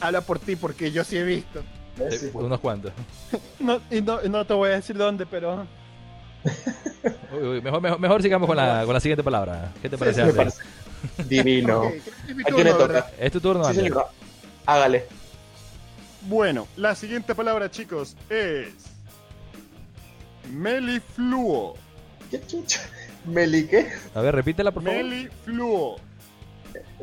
Habla 0.00 0.20
por 0.20 0.38
ti, 0.38 0.56
porque 0.56 0.92
yo 0.92 1.04
sí 1.04 1.16
he 1.16 1.24
visto. 1.24 1.60
eh, 1.98 2.12
sí. 2.12 2.30
Unos 2.34 2.60
cuantos. 2.60 2.92
No, 3.58 3.80
y 3.90 4.00
no, 4.00 4.20
no 4.22 4.44
te 4.46 4.54
voy 4.54 4.70
a 4.70 4.74
decir 4.74 4.96
dónde, 4.96 5.24
pero. 5.26 5.66
Uy, 7.32 7.42
uy, 7.42 7.60
mejor, 7.60 7.80
mejor, 7.80 7.98
mejor 7.98 8.22
sigamos 8.22 8.46
con 8.46 8.56
la, 8.56 8.84
con 8.84 8.94
la 8.94 9.00
siguiente 9.00 9.22
palabra. 9.22 9.72
¿Qué 9.80 9.88
te 9.88 9.98
parece, 9.98 10.24
sí, 10.26 10.32
parece. 10.36 10.62
Divino. 11.28 11.84
¿A 11.84 12.50
quién 12.52 12.64
le 12.64 12.72
toca? 12.74 13.10
Es 13.18 13.32
tu 13.32 13.40
turno, 13.40 13.72
Sí. 13.72 13.88
Hágale. 14.66 15.06
Bueno, 16.22 16.68
la 16.76 16.94
siguiente 16.94 17.34
palabra, 17.34 17.70
chicos, 17.70 18.16
es. 18.30 18.68
Melifluo. 20.50 21.74
¿Qué 22.30 22.40
chucha? 22.46 22.80
¿Meli 23.24 23.66
qué? 23.66 23.90
A 24.14 24.20
ver, 24.20 24.34
repítela, 24.34 24.70
por 24.70 24.82
favor. 24.82 24.98
Melifluo. 24.98 25.96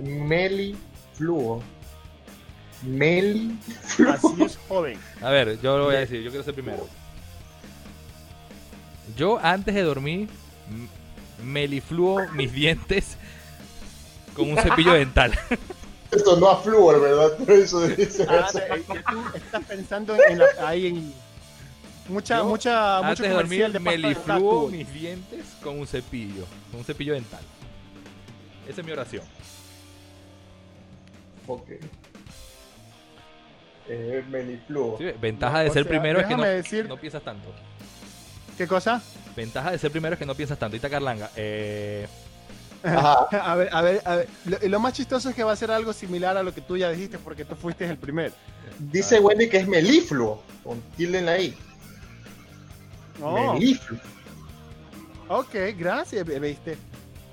Melifluo. 0.01 1.61
Meli. 2.83 3.57
Así 4.07 4.43
es, 4.43 4.57
joven. 4.67 4.97
A 5.21 5.29
ver, 5.29 5.59
yo 5.61 5.77
lo 5.77 5.85
voy 5.85 5.95
a 5.95 5.99
decir, 5.99 6.21
yo 6.21 6.29
quiero 6.29 6.43
ser 6.43 6.53
primero. 6.53 6.87
Yo 9.19 9.37
antes 9.43 9.75
de 9.75 9.81
dormir 9.83 10.29
melifluo 11.43 12.25
mis 12.33 12.53
dientes 12.61 13.17
con 14.33 14.49
un 14.49 14.57
cepillo 14.57 14.93
dental. 14.93 15.37
Esto 16.11 16.37
no 16.37 16.49
a 16.49 16.61
flúor, 16.61 17.01
¿verdad? 17.01 17.31
Pero 17.45 17.53
eso 17.61 17.81
dice 17.87 18.25
Ah, 18.29 18.47
eso. 18.49 18.59
tú 19.11 19.23
estás 19.35 19.63
pensando 19.65 20.15
en, 20.27 20.39
la, 20.39 20.45
ahí 20.65 20.87
en. 20.87 21.13
Mucha, 22.07 22.37
Yo, 22.37 22.45
mucha, 22.45 22.95
mucho 23.01 23.07
antes 23.09 23.19
de 23.27 23.29
dormir 23.33 23.71
de 23.71 23.79
tú. 24.39 24.69
mis 24.71 24.91
dientes 24.93 25.45
con 25.61 25.77
un 25.79 25.85
cepillo, 25.85 26.45
con 26.71 26.79
un 26.79 26.85
cepillo 26.85 27.13
dental. 27.13 27.41
Esa 28.67 28.79
es 28.81 28.87
mi 28.87 28.91
oración. 28.93 29.23
Ok. 31.45 31.69
Eh, 33.89 34.23
melifluo. 34.29 34.97
Sí, 34.97 35.05
ventaja 35.19 35.59
de 35.59 35.71
ser 35.71 35.83
sea, 35.83 35.89
primero 35.89 36.19
es 36.21 36.25
que 36.25 36.35
no, 36.37 36.43
déjame 36.43 36.61
decir- 36.63 36.87
no 36.87 36.97
piensas 36.97 37.21
tanto. 37.23 37.49
¿Qué 38.59 38.67
cosa? 38.67 39.01
Ventaja 39.37 39.71
de 39.71 39.77
ser 39.77 39.89
primero 39.89 40.15
es 40.15 40.19
que 40.19 40.25
no 40.25 40.35
piensas 40.35 40.59
tanto. 40.59 40.73
Ahorita 40.75 40.89
Carlanga, 40.89 41.31
eh, 41.37 42.05
Ajá. 42.83 43.19
A 43.31 43.55
ver, 43.55 43.69
a 43.71 43.81
ver, 43.81 44.01
a 44.03 44.15
ver. 44.17 44.27
Lo, 44.43 44.57
y 44.61 44.67
lo 44.67 44.81
más 44.81 44.91
chistoso 44.91 45.29
es 45.29 45.35
que 45.35 45.45
va 45.45 45.53
a 45.53 45.55
ser 45.55 45.71
algo 45.71 45.93
similar 45.93 46.35
a 46.35 46.43
lo 46.43 46.53
que 46.53 46.59
tú 46.59 46.75
ya 46.75 46.89
dijiste 46.91 47.17
porque 47.19 47.45
tú 47.45 47.55
fuiste 47.55 47.85
el 47.85 47.97
primero. 47.97 48.33
Dice 48.77 49.17
Wendy 49.21 49.47
que 49.47 49.59
es 49.59 49.67
melifluo. 49.69 50.43
Con 50.61 50.81
tilde 50.97 51.19
en 51.19 51.25
la 51.27 51.39
I. 51.39 51.57
Oh, 53.21 53.53
Melifluo. 53.53 53.97
ok, 55.29 55.55
gracias, 55.77 56.25
viste. 56.41 56.77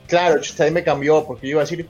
Claro, 0.07 0.41
ahí 0.61 0.71
me 0.71 0.85
cambió 0.85 1.27
porque 1.27 1.49
yo 1.49 1.51
iba 1.53 1.63
a 1.63 1.65
decir. 1.65 1.89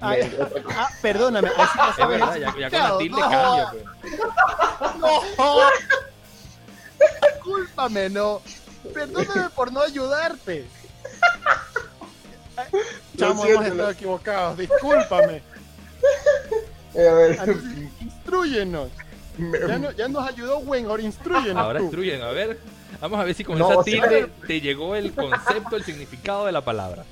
Ay, 0.00 0.30
cosa. 0.30 0.62
ah, 0.76 0.88
perdóname. 1.02 1.48
así 1.48 2.00
es 2.00 2.08
verdad, 2.08 2.36
ya, 2.36 2.54
ya 2.56 2.70
con 2.70 2.78
la 2.78 2.98
tilde 2.98 3.20
no, 3.20 3.28
cambia. 3.28 3.70
pues. 3.72 4.14
No, 5.00 5.20
discúlpame, 7.48 8.10
no. 8.10 8.40
Perdóname 8.92 9.50
por 9.54 9.72
no 9.72 9.80
ayudarte. 9.80 10.64
Ay, 12.56 12.66
Chamo, 13.16 13.44
hemos 13.46 13.66
estado 13.66 13.90
equivocados. 13.90 14.58
Discúlpame. 14.58 15.42
Eh, 16.94 17.08
a 17.08 17.12
ver. 17.14 17.30
Entonces, 17.32 17.64
instruyenos. 18.00 18.88
me- 19.36 19.58
Ya, 19.60 19.78
no- 19.78 19.92
ya 19.92 20.08
nos 20.08 20.26
ayudó 20.28 20.60
Gwen, 20.60 20.86
ahora 20.86 21.02
instruyenos 21.02 21.56
Ahora 21.56 21.80
instruyen, 21.80 22.22
a 22.22 22.30
ver. 22.30 22.58
Vamos 23.00 23.20
a 23.20 23.24
ver 23.24 23.34
si 23.34 23.44
con 23.44 23.58
No, 23.58 23.70
esa 23.70 23.78
o 23.80 23.84
sea- 23.84 23.92
tilde 24.08 24.28
te 24.46 24.60
llegó 24.60 24.94
el 24.96 25.12
concepto, 25.12 25.76
el 25.76 25.84
significado 25.84 26.46
de 26.46 26.52
la 26.52 26.62
palabra. 26.64 27.04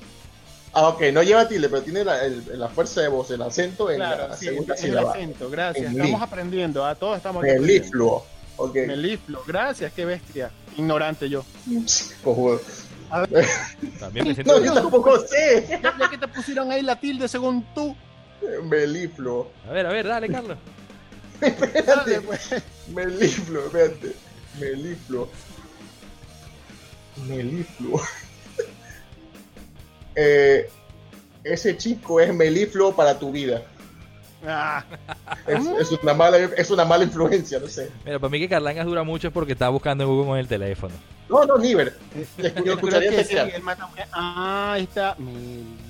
Ah, 0.73 0.89
ok, 0.89 1.01
no 1.13 1.23
lleva 1.23 1.47
tilde, 1.47 1.69
pero 1.69 1.81
tiene 1.81 2.03
la, 2.03 2.23
el- 2.25 2.59
la 2.59 2.67
fuerza 2.67 3.01
de 3.01 3.07
voz, 3.07 3.31
el 3.31 3.41
acento 3.41 3.89
en 3.89 3.97
Claro, 3.97 4.27
la 4.27 4.35
sí, 4.37 4.45
segunda 4.45 4.75
el 4.75 4.79
sílaba. 4.81 5.11
acento, 5.11 5.49
gracias. 5.49 5.85
En 5.87 5.91
Estamos 5.93 6.19
li. 6.19 6.25
aprendiendo, 6.25 6.85
¿ah? 6.85 6.93
todos 6.95 7.17
estamos. 7.17 7.41
Melifluo. 7.41 8.25
Ok. 8.57 8.75
Melifluo, 8.85 9.41
gracias, 9.47 9.93
qué 9.93 10.03
bestia. 10.05 10.51
Ignorante 10.77 11.29
yo. 11.29 11.43
Cojudo. 12.23 12.61
También 13.99 14.27
me 14.27 14.33
siento. 14.35 14.59
No, 14.59 14.65
yo 14.65 14.73
tampoco 14.73 15.19
sé. 15.19 15.79
Ya, 15.81 16.09
que 16.09 16.17
te 16.17 16.27
pusieron 16.27 16.71
ahí 16.71 16.81
la 16.81 16.99
tilde 16.99 17.27
según 17.27 17.65
tú. 17.73 17.95
Melifluo. 18.63 19.51
A 19.67 19.71
ver, 19.71 19.85
a 19.85 19.89
ver, 19.89 20.07
dale, 20.07 20.29
Carlos. 20.29 20.57
Dale, 21.39 22.21
pues. 22.21 22.49
Melifluo, 22.93 23.65
espérate. 23.65 24.15
Melifluo. 24.59 25.29
Melifluo. 27.27 28.01
eh, 30.15 30.69
ese 31.43 31.77
chico 31.77 32.19
es 32.19 32.33
melifluo 32.33 32.95
para 32.95 33.17
tu 33.17 33.31
vida. 33.31 33.63
Ah, 34.45 34.83
Es, 35.45 35.65
es 35.65 35.91
una 36.01 36.13
mala, 36.13 36.37
es 36.37 36.69
una 36.71 36.85
mala 36.85 37.03
influencia, 37.03 37.59
no 37.59 37.67
sé. 37.67 37.89
Mira, 38.05 38.19
para 38.19 38.29
mí 38.31 38.39
que 38.39 38.49
Carlangas 38.49 38.85
dura 38.85 39.03
mucho 39.03 39.27
es 39.27 39.33
porque 39.33 39.53
está 39.53 39.69
buscando 39.69 40.03
en 40.03 40.09
Google 40.09 40.27
con 40.27 40.37
el 40.37 40.47
teléfono. 40.47 40.93
No, 41.29 41.43
no, 41.45 41.57
Niver. 41.57 41.93
yo 42.15 42.53
creo 42.53 42.73
Escucharía 42.75 43.11
sí, 43.11 43.17
teclear. 43.17 43.61
mata- 43.61 43.89
Ah, 44.13 44.73
ahí 44.73 44.83
está. 44.83 45.15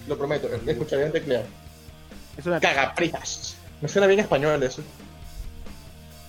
Lo 0.07 0.17
prometo, 0.17 0.47
escucharía 0.65 1.11
teclear. 1.11 1.43
Es 2.37 2.45
una 2.45 2.59
Cagaprijas. 2.59 3.55
Me 3.81 3.87
suena 3.87 4.07
bien 4.07 4.19
español 4.19 4.61
eso. 4.63 4.81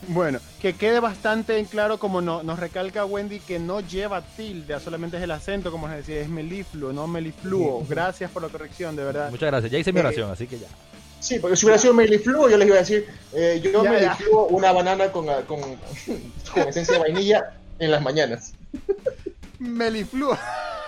Bueno, 0.06 0.38
que 0.62 0.74
quede 0.74 1.00
bastante 1.00 1.58
en 1.58 1.64
claro 1.66 1.98
como 1.98 2.20
no, 2.20 2.42
nos 2.42 2.58
recalca 2.58 3.04
Wendy 3.04 3.40
que 3.40 3.58
no 3.58 3.80
lleva 3.80 4.22
tilde, 4.22 4.78
solamente 4.80 5.16
es 5.16 5.22
el 5.22 5.30
acento, 5.32 5.70
como 5.70 5.88
les 5.88 5.98
decía, 5.98 6.20
es 6.20 6.28
melifluo, 6.28 6.92
no 6.92 7.06
melifluo. 7.06 7.84
Gracias 7.88 8.30
por 8.30 8.42
la 8.42 8.48
corrección, 8.48 8.94
de 8.96 9.04
verdad. 9.04 9.30
Muchas 9.30 9.48
gracias. 9.50 9.72
Ya 9.72 9.78
hice 9.78 9.92
mi 9.92 9.98
Eh, 9.98 10.02
oración, 10.02 10.30
así 10.30 10.46
que 10.46 10.58
ya. 10.60 10.66
Sí, 11.20 11.38
porque 11.38 11.56
si 11.56 11.66
hubiera 11.66 11.78
sido 11.80 11.94
melifluo, 11.94 12.48
yo 12.48 12.56
les 12.56 12.66
iba 12.68 12.76
a 12.76 12.80
decir, 12.80 13.06
eh, 13.34 13.60
yo 13.62 13.82
Ya, 13.82 13.90
melifluo 13.90 14.46
una 14.46 14.72
banana 14.72 15.10
con, 15.10 15.26
con, 15.44 15.60
con 16.54 16.68
esencia 16.68 16.94
de 16.94 17.00
vainilla 17.00 17.54
en 17.78 17.90
las 17.90 18.02
mañanas. 18.02 18.52
Melifluo. 19.58 20.36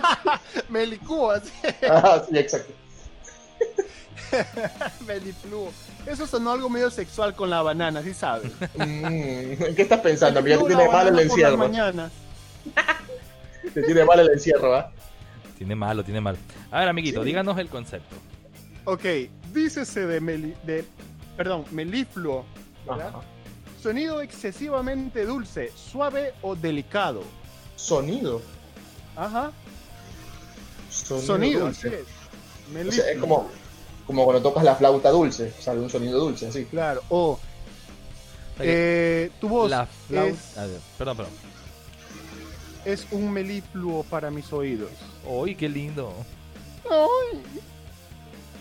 Melicúo, 0.68 1.33
así. 1.33 1.51
Ah, 1.89 2.22
sí, 2.28 2.39
exacto. 2.39 2.72
Melifluo. 5.07 5.72
Eso 6.07 6.26
sonó 6.26 6.53
algo 6.53 6.70
medio 6.70 6.91
sexual 6.91 7.35
con 7.35 7.51
la 7.51 7.62
banana, 7.62 8.03
¿sí 8.03 8.14
sabes? 8.14 8.53
Mm, 8.76 9.62
¿En 9.62 9.74
qué 9.74 9.83
estás 9.83 10.01
pensando? 10.01 10.41
Ya 10.47 10.59
te 10.59 10.64
tiene 10.64 10.89
mal 10.89 11.09
el 11.09 11.18
encierro. 11.18 11.57
mañanas. 11.57 12.12
Te 13.74 13.83
tiene 13.83 14.05
mal 14.05 14.20
el 14.20 14.31
encierro, 14.31 14.74
¿ah? 14.74 14.91
Tiene 15.59 15.74
malo, 15.74 16.03
tiene 16.03 16.20
mal. 16.20 16.39
A 16.70 16.81
ver, 16.81 16.89
amiguito, 16.89 17.22
díganos 17.22 17.59
el 17.59 17.68
concepto. 17.68 18.16
Ok, 18.85 19.05
dícese 19.53 20.07
de, 20.07 20.21
meli, 20.21 20.55
de 20.65 20.85
perdón, 21.37 21.65
melifluo. 21.71 22.45
Sonido 23.83 24.21
excesivamente 24.21 25.25
dulce, 25.25 25.73
suave 25.75 26.35
o 26.43 26.55
delicado. 26.55 27.23
Sonido. 27.77 28.43
Ajá. 29.17 29.53
Sonido, 30.91 31.27
Sonido, 31.27 31.61
dulce. 31.67 31.89
así 31.89 31.97
es. 31.97 32.03
O 32.03 32.73
Melifluo. 32.73 32.93
sea, 33.05 33.13
es 33.13 33.19
como, 33.19 33.49
como 34.07 34.25
cuando 34.25 34.43
tocas 34.43 34.65
la 34.65 34.75
flauta 34.77 35.11
dulce, 35.11 35.53
sale 35.59 35.81
un 35.81 35.89
sonido 35.91 36.19
dulce, 36.21 36.49
así. 36.49 36.65
Claro. 36.67 37.03
O 37.09 37.39
eh, 38.59 39.31
tu 39.41 39.49
voz 39.49 39.71
la 39.71 39.87
flauta. 39.87 40.31
es, 40.31 40.59
a 40.59 40.67
ver, 40.67 40.81
perdón, 40.99 41.17
perdón. 41.17 41.33
es 42.85 43.07
un 43.11 43.31
melifluo 43.33 44.03
para 44.05 44.31
mis 44.31 44.53
oídos. 44.53 44.91
¡Uy, 45.27 45.55
qué 45.55 45.69
lindo! 45.69 46.13
Ay, 46.91 47.43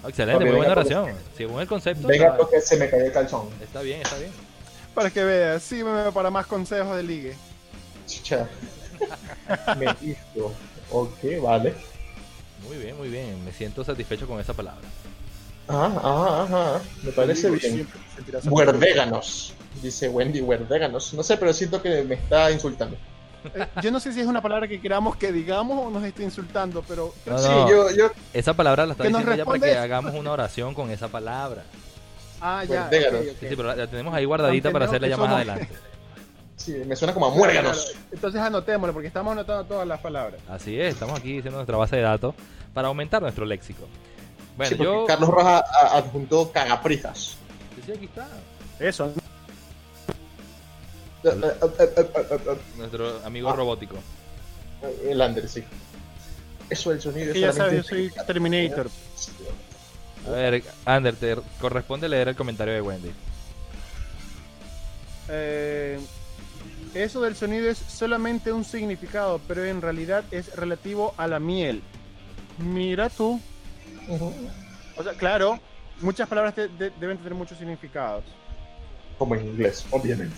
Excelente, 0.08 0.45
muy 0.45 0.56
buena 0.56 0.72
oración. 0.72 1.14
Según 1.36 1.62
el 1.62 1.68
concepto, 1.68 2.08
Venga, 2.08 2.28
está, 2.28 2.38
porque 2.38 2.62
se 2.62 2.78
me 2.78 2.89
cayó 2.89 3.06
el 3.06 3.12
calzón. 3.12 3.50
está 3.62 3.82
bien, 3.82 4.02
está 4.02 4.18
bien. 4.18 4.32
para 4.93 5.10
que 5.10 5.24
veas, 5.24 5.62
sígueme 5.64 6.12
para 6.12 6.30
más 6.30 6.45
consejos 6.45 6.95
de 6.95 7.04
ligue. 7.04 7.36
Chicha. 8.06 8.47
me 9.78 9.86
hizo. 10.02 10.52
Ok, 10.91 11.41
vale. 11.41 11.74
Muy 12.68 12.78
bien, 12.78 12.97
muy 12.97 13.10
bien. 13.10 13.43
Me 13.45 13.52
siento 13.52 13.84
satisfecho 13.84 14.28
con 14.28 14.39
esa 14.39 14.54
palabra. 14.54 14.88
Ajá, 15.68 15.86
ajá, 15.86 16.43
ajá. 16.43 16.82
Me 17.04 17.12
parece 17.12 17.50
bien. 17.52 17.88
Huerdéganos. 18.45 19.54
Dice 19.82 20.10
Wendy, 20.10 20.41
huerdéganos. 20.41 21.14
No 21.14 21.24
sé, 21.24 21.38
pero 21.38 21.54
siento 21.54 21.82
que 21.82 22.04
me 22.04 22.16
está 22.16 22.52
insultando. 22.52 22.97
Eh, 23.56 23.66
Yo 23.82 23.92
no 23.92 24.00
sé 24.00 24.12
si 24.14 24.20
es 24.20 24.28
una 24.28 24.42
palabra 24.42 24.68
que 24.68 24.82
queramos 24.82 25.16
que 25.16 25.32
digamos 25.32 25.88
o 25.88 25.90
nos 25.90 26.04
está 26.04 26.24
insultando, 26.24 26.84
pero 26.88 27.14
No, 27.26 27.38
sí, 27.38 27.50
yo, 27.70 27.90
yo, 27.92 28.12
Esa 28.34 28.54
palabra 28.54 28.86
la 28.86 28.92
está 28.94 29.06
diciendo 29.06 29.36
ya 29.36 29.46
para 29.46 29.60
que 29.60 29.78
hagamos 29.78 30.14
una 30.14 30.32
oración 30.32 30.74
con 30.74 30.90
esa 30.92 31.08
palabra. 31.08 31.64
Ah, 32.42 32.64
ya. 32.64 32.84
Huerdéganos. 32.84 33.22
ok, 33.22 33.28
ok. 33.32 33.38
Sí, 33.40 33.48
sí, 33.50 33.56
pero 33.56 33.64
la, 33.70 33.76
la 33.76 33.88
tenemos 33.88 34.14
ahí 34.14 34.26
guardadita 34.26 34.72
para 34.72 34.86
hacerla 34.86 35.08
ya 35.08 35.18
más 35.18 35.30
Entendemos 35.32 35.58
que 35.68 35.74
adelante. 35.74 35.90
sí, 36.56 36.74
me 36.86 36.96
suena 36.96 37.14
como 37.14 37.26
a 37.28 37.30
muérganos. 37.32 37.94
Entonces 38.12 38.42
anotémoslo 38.42 38.94
porque 38.94 39.08
estamos 39.08 39.32
anotando 39.34 39.64
todas 39.66 39.88
las 39.88 40.00
palabras. 40.00 40.42
Así 40.50 40.80
es, 40.80 40.94
estamos 40.94 41.20
aquí 41.20 41.34
diciendo 41.34 41.58
nuestra 41.58 41.78
base 41.78 41.96
de 41.98 42.02
datos 42.04 42.36
para 42.74 42.88
aumentar 42.90 43.22
nuestro 43.22 43.46
léxico. 43.46 43.88
Bueno, 44.58 44.76
Sí, 44.78 44.84
yo. 44.84 45.06
Carlos 45.06 45.30
Rojas 45.30 45.64
adjuntó 45.94 46.52
cagaprijas. 46.52 47.36
Sí, 47.76 47.82
sí, 47.86 47.92
aquí 47.94 48.06
está. 48.06 48.28
Eso. 48.80 49.14
Nuestro 52.78 53.26
amigo 53.26 53.49
Ah. 53.49 53.53
robótico. 53.55 53.95
eh, 54.82 55.09
El 55.11 55.22
Ander, 55.22 55.47
sí. 55.49 55.63
Eso 56.70 56.91
del 56.91 57.01
sonido 57.01 57.34
Que 57.34 57.39
es 57.39 57.45
ya 57.45 57.51
sabes, 57.53 57.78
yo 57.78 57.84
solamente- 57.84 58.15
soy 58.15 58.26
Terminator. 58.26 58.89
A 60.28 60.30
ver, 60.32 60.63
Ander, 60.86 61.15
te 61.15 61.36
corresponde 61.59 62.07
leer 62.07 62.30
el 62.30 62.36
comentario 62.36 62.74
de 62.74 62.82
Wendy. 62.82 63.11
Eh, 65.30 65.99
eso 66.93 67.22
del 67.22 67.36
sonido 67.36 67.70
es 67.70 67.78
solamente 67.78 68.51
un 68.51 68.63
significado, 68.63 69.39
pero 69.47 69.65
en 69.65 69.82
realidad 69.82 70.24
es 70.32 70.55
relativo 70.55 71.13
a 71.17 71.28
la 71.28 71.39
miel. 71.39 71.82
Mira 72.57 73.09
tú. 73.09 73.39
O 74.97 75.03
sea, 75.03 75.13
claro, 75.13 75.59
muchas 76.01 76.28
palabras 76.28 76.55
de- 76.55 76.70
deben 76.99 77.17
tener 77.17 77.34
muchos 77.36 77.57
significados. 77.57 78.24
Como 79.17 79.36
en 79.36 79.45
inglés, 79.47 79.86
obviamente. 79.91 80.36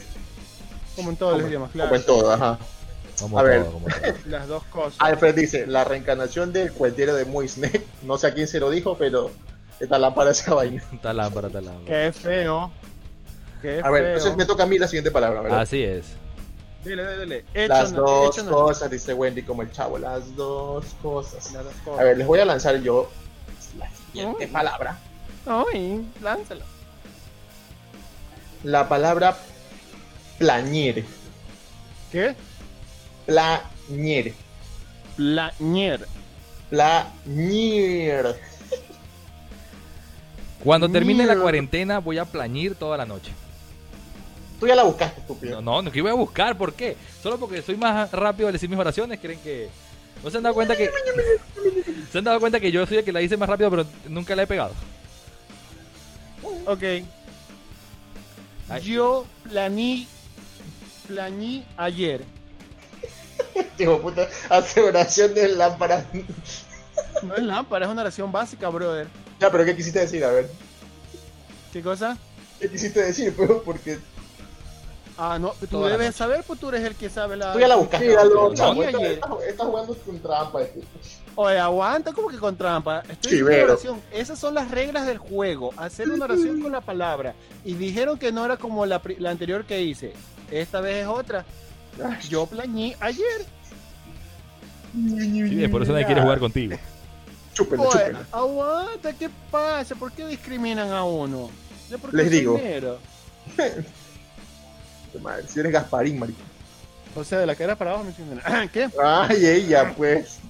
Como 0.96 1.10
en 1.10 1.16
todos 1.16 1.32
los 1.34 1.42
Como, 1.42 1.50
idiomas, 1.50 1.72
como 1.72 1.84
claro. 1.84 1.96
en 1.96 2.06
todo, 2.06 2.32
ajá. 2.34 2.60
Como 3.20 3.38
A 3.40 3.42
todo, 3.42 3.50
ver. 3.52 3.66
como 3.66 3.88
todo. 3.88 4.14
Las 4.26 4.48
dos 4.48 4.64
cosas. 4.66 4.96
Alfred 5.00 5.36
dice, 5.36 5.68
la 5.68 5.84
reencarnación 5.84 6.52
del 6.54 6.72
cuentero 6.72 7.14
de 7.16 7.26
Muisne. 7.26 7.72
No 8.04 8.18
sé 8.18 8.28
a 8.28 8.34
quién 8.34 8.48
se 8.48 8.60
lo 8.60 8.70
dijo, 8.70 8.98
pero 8.98 9.32
esta 9.80 9.98
lámpara 10.00 10.32
esa 10.32 10.54
vaina. 10.54 10.84
Está 10.94 11.14
lámpara, 11.14 11.48
está 11.48 11.62
lámpara. 11.62 11.86
Qué 11.86 12.12
feo. 12.12 12.72
Qué 13.62 13.80
A 13.84 13.90
ver, 13.92 14.04
feo. 14.04 14.14
entonces 14.14 14.38
me 14.38 14.46
toca 14.46 14.64
a 14.64 14.66
mí 14.66 14.78
la 14.80 14.88
siguiente 14.88 15.12
palabra, 15.12 15.42
¿verdad? 15.42 15.62
Así 15.62 15.84
es. 15.84 16.06
Dile, 16.84 17.04
dile, 17.04 17.20
dile. 17.26 17.46
Hecho 17.54 17.68
Las 17.74 17.92
no- 17.92 18.02
dos 18.02 18.36
hecho 18.38 18.46
no- 18.50 18.52
cosas, 18.52 18.90
dice 18.90 19.14
Wendy, 19.14 19.44
como 19.44 19.62
el 19.62 19.72
chavo. 19.72 20.00
Las 20.00 20.36
dos 20.36 20.86
cosas. 21.02 21.52
Las 21.54 21.64
dos 21.66 21.74
cosas. 21.86 22.00
A 22.00 22.04
ver, 22.04 22.18
les 22.18 22.26
voy 22.26 22.40
a 22.40 22.46
lanzar 22.46 22.82
yo 22.82 23.08
la 23.78 23.88
siguiente 23.92 24.48
palabra. 24.48 24.98
Ay, 25.46 26.04
lánzalo. 26.22 26.66
La 28.64 28.90
palabra 28.90 29.38
plañir. 30.42 31.06
¿Qué? 32.12 32.36
Plañir. 33.28 34.34
Plañer. 35.16 36.08
Plañir. 36.70 38.26
Cuando 40.64 40.90
termine 40.90 41.26
la 41.26 41.38
cuarentena 41.38 42.00
voy 42.00 42.18
a 42.18 42.26
plañir 42.26 42.76
toda 42.76 42.98
la 42.98 43.06
noche. 43.06 43.32
Tú 44.60 44.68
ya 44.68 44.76
la 44.76 44.84
buscaste, 44.84 45.22
estúpido. 45.22 45.62
No, 45.62 45.76
no, 45.76 45.82
no, 45.84 45.92
que 45.92 46.02
voy 46.02 46.12
a 46.12 46.16
buscar, 46.16 46.58
¿por 46.58 46.74
qué? 46.74 46.98
Solo 47.22 47.40
porque 47.40 47.62
soy 47.62 47.78
más 47.78 48.12
rápido 48.12 48.48
al 48.48 48.54
decir 48.54 48.70
mis 48.70 48.80
oraciones, 48.80 49.20
creen 49.20 49.40
que... 49.40 49.70
¿No 50.24 50.30
se 50.30 50.38
han 50.38 50.44
dado 50.44 50.54
cuenta 50.54 50.76
que... 50.76 50.90
¿Se 52.12 52.18
han 52.18 52.24
dado 52.24 52.40
cuenta 52.40 52.60
que 52.60 52.72
yo 52.72 52.86
soy 52.86 52.98
el 52.98 53.04
que 53.04 53.12
la 53.12 53.22
hice 53.22 53.38
más 53.38 53.50
rápido, 53.50 53.72
pero 53.72 53.86
nunca 54.08 54.36
la 54.36 54.44
he 54.44 54.48
pegado? 54.48 54.74
Ok. 56.68 56.84
Ay. 58.70 58.82
Yo 58.84 59.26
planí. 59.50 60.08
Planí 61.12 61.66
ayer. 61.78 62.22
De 63.78 63.86
puta, 63.98 64.28
hace 64.50 64.82
oración 64.82 65.34
de 65.34 65.50
lámpara. 65.50 66.06
No 67.24 67.36
es 67.36 67.44
lámpara, 67.44 67.86
es 67.86 67.92
una 67.92 68.02
oración 68.04 68.32
básica, 68.32 68.70
brother. 68.70 69.08
ya, 69.40 69.52
pero 69.52 69.66
¿qué 69.66 69.76
quisiste 69.76 70.00
decir? 70.00 70.24
A 70.24 70.32
ver. 70.32 70.50
¿Qué 71.74 71.82
cosa? 71.82 72.18
¿Qué 72.60 72.70
quisiste 72.70 73.02
decir? 73.04 73.36
Pues, 73.36 73.50
porque 73.66 74.00
Ah, 75.18 75.38
no, 75.38 75.50
tú 75.60 75.68
Toda 75.68 75.90
debes 75.90 76.16
saber, 76.16 76.44
pues 76.48 76.60
tú 76.60 76.70
eres 76.70 76.84
el 76.84 76.96
que 76.96 77.10
sabe 77.10 77.36
la. 77.38 77.52
tú 77.54 77.60
ya 77.60 77.68
la 77.68 77.76
buscaste. 77.76 78.10
Sí, 78.10 78.16
no, 78.16 78.54
estás, 78.54 79.12
estás 79.48 79.68
jugando 79.68 79.96
con 80.06 80.20
trampa. 80.20 80.62
este. 80.62 80.82
Oye, 81.36 81.60
aguanta, 81.60 82.14
como 82.14 82.28
que 82.30 82.38
con 82.38 82.56
trampa. 82.58 83.04
Estoy 83.10 83.32
Sí, 83.32 83.44
pero- 83.46 83.66
oración. 83.74 84.02
Esas 84.12 84.40
son 84.40 84.54
las 84.56 84.72
reglas 84.72 85.06
del 85.06 85.18
juego. 85.18 85.74
Hacer 85.78 86.10
una 86.10 86.26
oración 86.26 86.62
con 86.62 86.72
la 86.72 86.82
palabra. 86.82 87.36
Y 87.66 87.74
dijeron 87.74 88.18
que 88.18 88.32
no 88.32 88.46
era 88.46 88.58
como 88.58 88.86
la, 88.86 89.02
la 89.20 89.30
anterior 89.30 89.66
que 89.66 89.82
hice. 89.82 90.14
Esta 90.52 90.82
vez 90.82 91.04
es 91.04 91.08
otra. 91.08 91.46
Yo 92.30 92.46
plañí 92.46 92.94
ayer. 93.00 93.46
Sí, 94.94 95.68
por 95.70 95.82
eso 95.84 95.94
nadie 95.94 96.06
quiere 96.06 96.22
jugar 96.22 96.40
contigo. 96.40 96.78
Chúpenlo, 97.54 97.84
Oye, 97.88 97.92
chúpenlo. 97.92 98.20
aguanta, 98.32 99.14
¿qué 99.14 99.30
pasa? 99.50 99.96
¿Por 99.96 100.12
qué 100.12 100.26
discriminan 100.28 100.92
a 100.92 101.04
uno? 101.04 101.50
Yo 101.90 101.98
porque 102.00 102.18
Les 102.18 102.30
digo. 102.32 102.60
Madre, 105.22 105.48
Si 105.48 105.60
eres 105.60 105.72
Gasparín, 105.74 106.20
marico. 106.20 106.40
O 107.16 107.24
sea, 107.26 107.40
de 107.40 107.46
la 107.46 107.56
cara 107.56 107.76
para 107.76 107.92
abajo 107.92 108.06
me 108.06 108.12
entienden. 108.12 108.40
¿Qué? 108.74 108.90
Ay, 109.04 109.46
ella, 109.46 109.94
pues. 109.96 110.40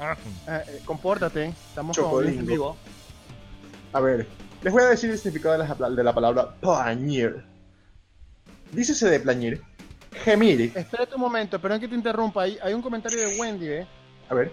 Ah, 0.00 0.16
eh, 0.48 0.80
compórtate, 0.84 1.54
estamos 1.68 1.94
Chocolingo. 1.96 2.32
con 2.34 2.40
en 2.40 2.46
vivo. 2.46 2.76
A 3.92 4.00
ver, 4.00 4.26
les 4.62 4.72
voy 4.72 4.82
a 4.82 4.86
decir 4.86 5.08
el 5.10 5.16
significado 5.18 5.56
de 5.56 5.68
la, 5.68 5.90
de 5.90 6.02
la 6.04 6.12
palabra 6.12 6.50
plañir. 6.60 7.44
Dícese 8.72 9.08
de 9.08 9.20
plañir, 9.20 9.60
gemir. 10.24 10.72
Espérate 10.74 11.14
un 11.14 11.20
momento, 11.20 11.60
perdón 11.60 11.80
que 11.80 11.88
te 11.88 11.94
interrumpa. 11.94 12.42
Hay, 12.42 12.58
hay 12.62 12.72
un 12.74 12.82
comentario 12.82 13.18
de 13.18 13.38
Wendy, 13.38 13.68
¿eh? 13.68 13.86
A 14.28 14.34
ver, 14.34 14.52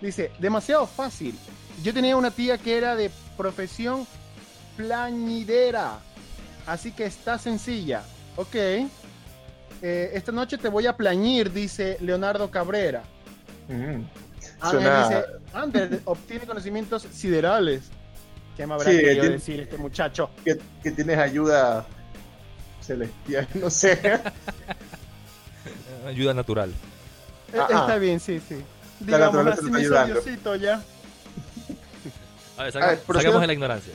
Dice, 0.00 0.30
demasiado 0.38 0.86
fácil. 0.86 1.34
Yo 1.82 1.92
tenía 1.92 2.16
una 2.16 2.30
tía 2.30 2.56
que 2.56 2.76
era 2.78 2.96
de 2.96 3.10
profesión 3.36 4.06
plañidera. 4.76 5.98
Así 6.66 6.92
que 6.92 7.04
está 7.04 7.38
sencilla. 7.38 8.02
Ok. 8.36 8.54
Eh, 9.82 10.10
esta 10.14 10.32
noche 10.32 10.56
te 10.58 10.68
voy 10.68 10.86
a 10.86 10.96
plañir, 10.96 11.52
dice 11.52 11.98
Leonardo 12.00 12.50
Cabrera. 12.50 13.02
mm, 13.68 13.72
Ángel 14.62 14.80
Suena- 14.80 15.08
dice, 15.08 15.24
Ander 15.52 16.00
obtiene 16.04 16.46
conocimientos 16.46 17.02
siderales. 17.12 17.82
¿Qué 18.56 18.66
me 18.66 18.74
habrá 18.74 18.90
Sí, 18.90 18.96
querido 18.98 19.20
tiene- 19.20 19.28
decir 19.36 19.60
este 19.60 19.76
muchacho? 19.78 20.30
que, 20.44 20.58
que 20.82 20.90
tienes 20.92 21.18
ayuda 21.18 21.86
celestial, 22.94 23.48
no 23.54 23.70
sé. 23.70 23.98
Ayuda 26.06 26.34
natural. 26.34 26.72
Ah. 27.56 27.66
Está 27.70 27.96
bien, 27.98 28.20
sí, 28.20 28.40
sí. 28.46 28.56
La 29.06 29.18
naturaleza 29.18 29.58
así 29.58 29.66
está 29.66 29.78
ayudando. 29.78 30.14
Diosito 30.20 30.56
ya. 30.56 30.82
A 32.56 32.62
ver, 32.64 32.68
A 32.68 32.72
saca- 32.72 32.86
ver, 32.88 32.98
proceda- 33.00 33.22
saquemos 33.22 33.40
de 33.40 33.46
la 33.46 33.52
ignorancia. 33.52 33.92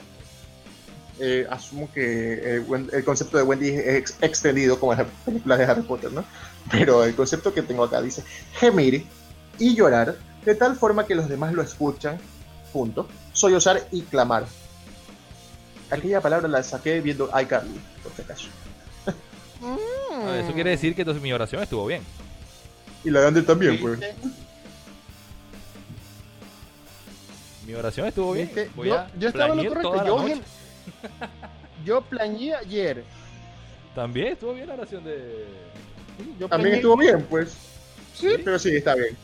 Eh, 1.20 1.48
asumo 1.50 1.90
que 1.94 2.58
eh, 2.58 2.66
el 2.94 3.06
concepto 3.06 3.38
de 3.38 3.44
Wendy 3.44 3.70
es 3.70 3.88
ex- 3.96 4.18
extendido 4.22 4.78
como 4.80 4.94
las 4.94 5.08
películas 5.26 5.60
de 5.60 5.66
Harry 5.66 5.82
Potter, 5.84 6.12
¿no? 6.12 6.26
Pero 6.72 7.04
el 7.06 7.16
concepto 7.16 7.54
que 7.54 7.62
tengo 7.62 7.84
acá 7.86 8.02
dice 8.02 8.24
gemir 8.60 9.06
y 9.60 9.76
llorar 9.76 10.18
de 10.44 10.56
tal 10.56 10.76
forma 10.76 11.06
que 11.06 11.16
los 11.16 11.30
demás 11.30 11.54
lo 11.54 11.62
escuchan, 11.62 12.18
punto. 12.74 13.08
Sollozar 13.34 13.88
y 13.92 14.02
clamar. 14.02 14.46
Aquella 15.90 16.20
palabra 16.20 16.48
la 16.50 16.62
saqué 16.64 17.00
viendo 17.00 17.30
iCarly, 17.40 17.80
por 18.04 18.12
si 18.14 18.22
acaso. 18.24 18.48
A 19.62 20.32
ver, 20.32 20.44
eso 20.44 20.54
quiere 20.54 20.72
decir 20.72 20.96
que 20.96 21.02
entonces 21.02 21.22
mi 21.22 21.32
oración 21.32 21.62
estuvo 21.62 21.86
bien. 21.86 22.04
Y 23.04 23.10
la 23.10 23.22
de 23.22 23.28
Ander 23.28 23.46
también, 23.46 23.80
pues. 23.80 24.00
Mi 27.66 27.74
oración 27.74 28.08
estuvo 28.08 28.34
bien. 28.34 28.52
Yo, 28.84 28.96
a 28.96 29.08
yo 29.18 29.28
estaba 29.30 29.54
en 29.54 29.64
lo 29.64 29.70
correcto. 29.70 30.28
Yo, 30.28 30.36
yo 31.86 32.02
plañé 32.02 32.54
ayer. 32.56 33.04
También 33.94 34.28
estuvo 34.34 34.54
bien 34.54 34.68
la 34.68 34.74
oración 34.74 35.04
de. 35.04 35.46
Sí, 36.18 36.36
yo 36.40 36.48
También 36.48 36.76
estuvo 36.76 36.98
bien, 36.98 37.26
pues. 37.30 37.56
Sí. 38.14 38.36
Pero 38.44 38.60
sí, 38.60 38.76
está 38.76 38.96
bien. 38.96 39.18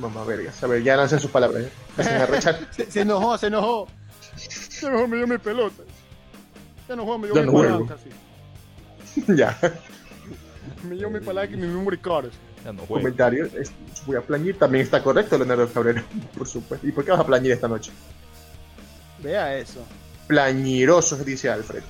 Mamá 0.00 0.24
vergas. 0.24 0.62
A 0.62 0.66
ver, 0.66 0.82
ya 0.82 0.96
lancen 0.96 1.20
sus 1.20 1.30
palabras. 1.30 1.64
¿eh? 1.64 1.70
Se, 2.70 2.90
se 2.90 3.00
enojó, 3.02 3.36
se 3.38 3.46
enojó. 3.48 3.88
Se 4.36 4.86
enojó, 4.86 5.06
me 5.06 5.16
dio 5.18 5.26
mi 5.26 5.38
pelota. 5.38 5.82
Se 6.86 6.92
enojó, 6.92 7.18
me 7.18 7.26
dio 7.28 7.34
Ya 7.36 7.40
mi 7.42 7.46
no 7.46 7.52
juego. 7.52 7.88
sí. 9.14 9.24
ya. 9.36 9.58
Me 10.88 10.96
dio 10.96 11.10
mi 11.10 11.20
palanca 11.20 11.54
y 11.54 11.56
mi 11.56 11.66
memory 11.66 11.98
card. 11.98 12.26
Ya 12.64 12.72
no 12.72 12.80
juego. 12.86 12.94
Comentario. 13.02 13.46
es- 13.46 13.72
voy 14.06 14.16
a 14.16 14.20
plañir. 14.22 14.58
También 14.58 14.84
está 14.84 15.02
correcto, 15.02 15.36
Leonardo 15.38 15.68
Cabrera. 15.68 16.04
Por 16.38 16.46
supuesto. 16.46 16.86
¿Y 16.86 16.92
por 16.92 17.04
qué 17.04 17.10
vas 17.10 17.20
a 17.20 17.26
plañir 17.26 17.52
esta 17.52 17.68
noche? 17.68 17.90
Vea 19.22 19.56
eso. 19.56 19.80
Plañirosos, 20.26 21.24
dice 21.24 21.48
Alfred. 21.50 21.82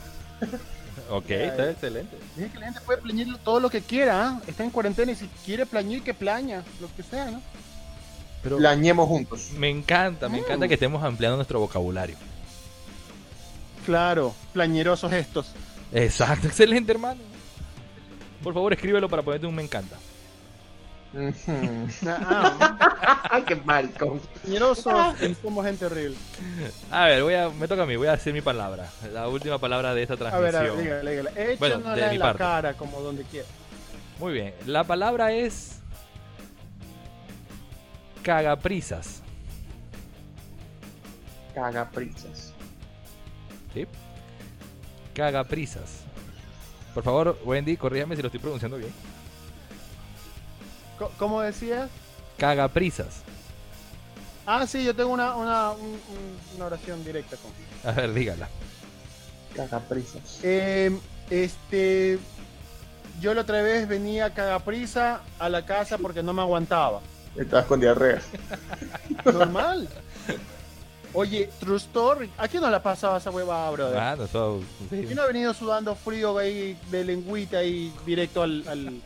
Ok, 1.11 1.30
está 1.30 1.70
excelente. 1.70 2.16
Dije 2.36 2.51
que 2.53 2.59
la 2.59 2.66
gente 2.66 2.80
puede 2.80 3.01
plañir 3.03 3.36
todo 3.38 3.61
lo 3.61 3.68
que 3.70 3.80
quiera. 3.80 4.26
¿ah? 4.28 4.40
Está 4.47 4.64
en 4.64 4.70
cuarentena 4.70 5.12
y 5.12 5.16
si 5.16 5.26
quiere 5.45 5.66
plañir, 5.66 6.03
que 6.03 6.14
plaña. 6.14 6.62
Lo 6.80 6.88
que 6.97 7.03
sea, 7.03 7.30
¿no? 7.30 7.40
Pero 8.42 8.59
Plañemos 8.59 9.09
juntos. 9.09 9.51
me 9.57 9.70
encanta, 9.70 10.28
me 10.28 10.38
encanta 10.38 10.68
que 10.68 10.74
estemos 10.74 11.03
ampliando 11.03 11.36
nuestro 11.36 11.61
vocabulario. 11.61 12.16
Claro, 13.85 14.35
plañerosos 14.53 15.12
estos. 15.12 15.53
Exacto, 15.93 16.47
excelente, 16.49 16.93
hermano. 16.93 17.20
Por 18.43 18.55
favor, 18.55 18.72
escríbelo 18.72 19.09
para 19.09 19.22
ponerte 19.22 19.47
un 19.47 19.55
me 19.55 19.62
encanta. 19.62 19.97
Ujú. 21.14 21.87
Ah, 22.09 23.22
Ay, 23.30 23.43
qué 23.45 23.55
maricón. 23.57 24.20
plañerosos 24.43 25.22
y 25.22 25.35
somos 25.37 25.64
gente 25.64 25.87
horrible. 25.87 26.16
A 26.91 27.05
ver, 27.07 27.22
voy 27.22 27.35
a, 27.35 27.49
me 27.51 27.68
toca 27.68 27.85
a 27.85 27.87
mí, 27.87 27.95
voy 27.95 28.09
a 28.09 28.14
hacer 28.14 28.32
mi 28.32 28.41
palabra. 28.41 28.91
La 29.12 29.28
última 29.28 29.59
palabra 29.59 29.95
de 29.95 30.03
esta 30.03 30.14
A 30.14 30.16
transmisión. 30.16 30.53
ver, 30.53 30.57
a 30.57 30.62
ver, 30.62 30.82
dígale, 31.05 31.11
dígale. 31.32 31.57
Bueno, 31.59 31.78
de 31.95 32.09
mi 32.11 32.18
la 32.18 32.24
parte. 32.24 32.39
cara, 32.39 32.74
como 32.74 33.01
donde 33.01 33.22
quiera. 33.24 33.47
Muy 34.18 34.32
bien, 34.32 34.55
la 34.66 34.82
palabra 34.85 35.32
es 35.32 35.78
cagaprisas. 38.22 39.22
Cagaprisas. 41.55 42.53
¿Sí? 43.74 43.86
Cagaprisas. 45.14 46.00
Por 46.94 47.02
favor, 47.02 47.38
Wendy, 47.44 47.76
corrígame 47.76 48.14
si 48.16 48.22
lo 48.22 48.28
estoy 48.28 48.40
pronunciando 48.40 48.76
bien. 48.78 48.92
Co- 50.98 51.10
¿Cómo 51.18 51.40
decías? 51.40 51.90
Cagaprisas. 52.38 53.22
Ah, 54.46 54.66
sí, 54.66 54.84
yo 54.84 54.94
tengo 54.94 55.10
una, 55.10 55.34
una, 55.34 55.70
un- 55.72 55.80
un- 55.90 56.38
una 56.56 56.66
oración 56.66 57.04
directa 57.04 57.36
con. 57.36 57.50
A 57.90 57.94
ver, 57.94 58.12
dígala. 58.12 58.48
Cagaprisas. 59.56 60.40
Eh, 60.42 60.96
este. 61.30 62.18
Yo 63.20 63.32
la 63.32 63.42
otra 63.42 63.62
vez 63.62 63.86
venía 63.88 64.34
cagaprisa 64.34 65.20
a 65.38 65.48
la 65.48 65.64
casa 65.64 65.98
porque 65.98 66.22
no 66.22 66.32
me 66.32 66.42
aguantaba. 66.42 67.00
Estabas 67.36 67.66
con 67.66 67.80
diarrea. 67.80 68.20
Normal. 69.24 69.88
Oye, 71.14 71.48
True 71.60 71.76
Story. 71.76 72.28
¿A 72.36 72.48
quién 72.48 72.60
no 72.60 72.68
la 72.68 72.82
pasaba 72.82 73.18
esa 73.18 73.30
huevada, 73.30 73.70
brother? 73.70 73.98
Ah, 73.98 74.16
no, 74.16 74.26
sí. 74.26 74.66
¿Quién 74.90 75.14
no 75.14 75.22
ha 75.22 75.26
venido 75.26 75.54
sudando 75.54 75.94
frío 75.94 76.36
ahí 76.36 76.76
de 76.90 77.04
lengüita 77.04 77.62
y 77.62 77.92
directo 78.04 78.42
al, 78.42 78.64
al, 78.66 79.00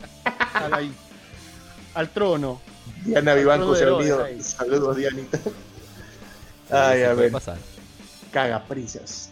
al, 0.53 0.73
ahí, 0.73 0.91
al 1.93 2.09
trono? 2.09 2.59
Diana 3.05 3.35
Vivanco 3.35 3.75
se 3.75 3.83
ha 3.85 4.43
Saludos 4.43 4.97
Dianita. 4.97 5.39
Sí, 6.69 6.75
Ay, 6.75 7.01
a 7.01 7.13
ver. 7.15 7.31
pasar. 7.31 7.57
Cagaprisas. 8.31 9.31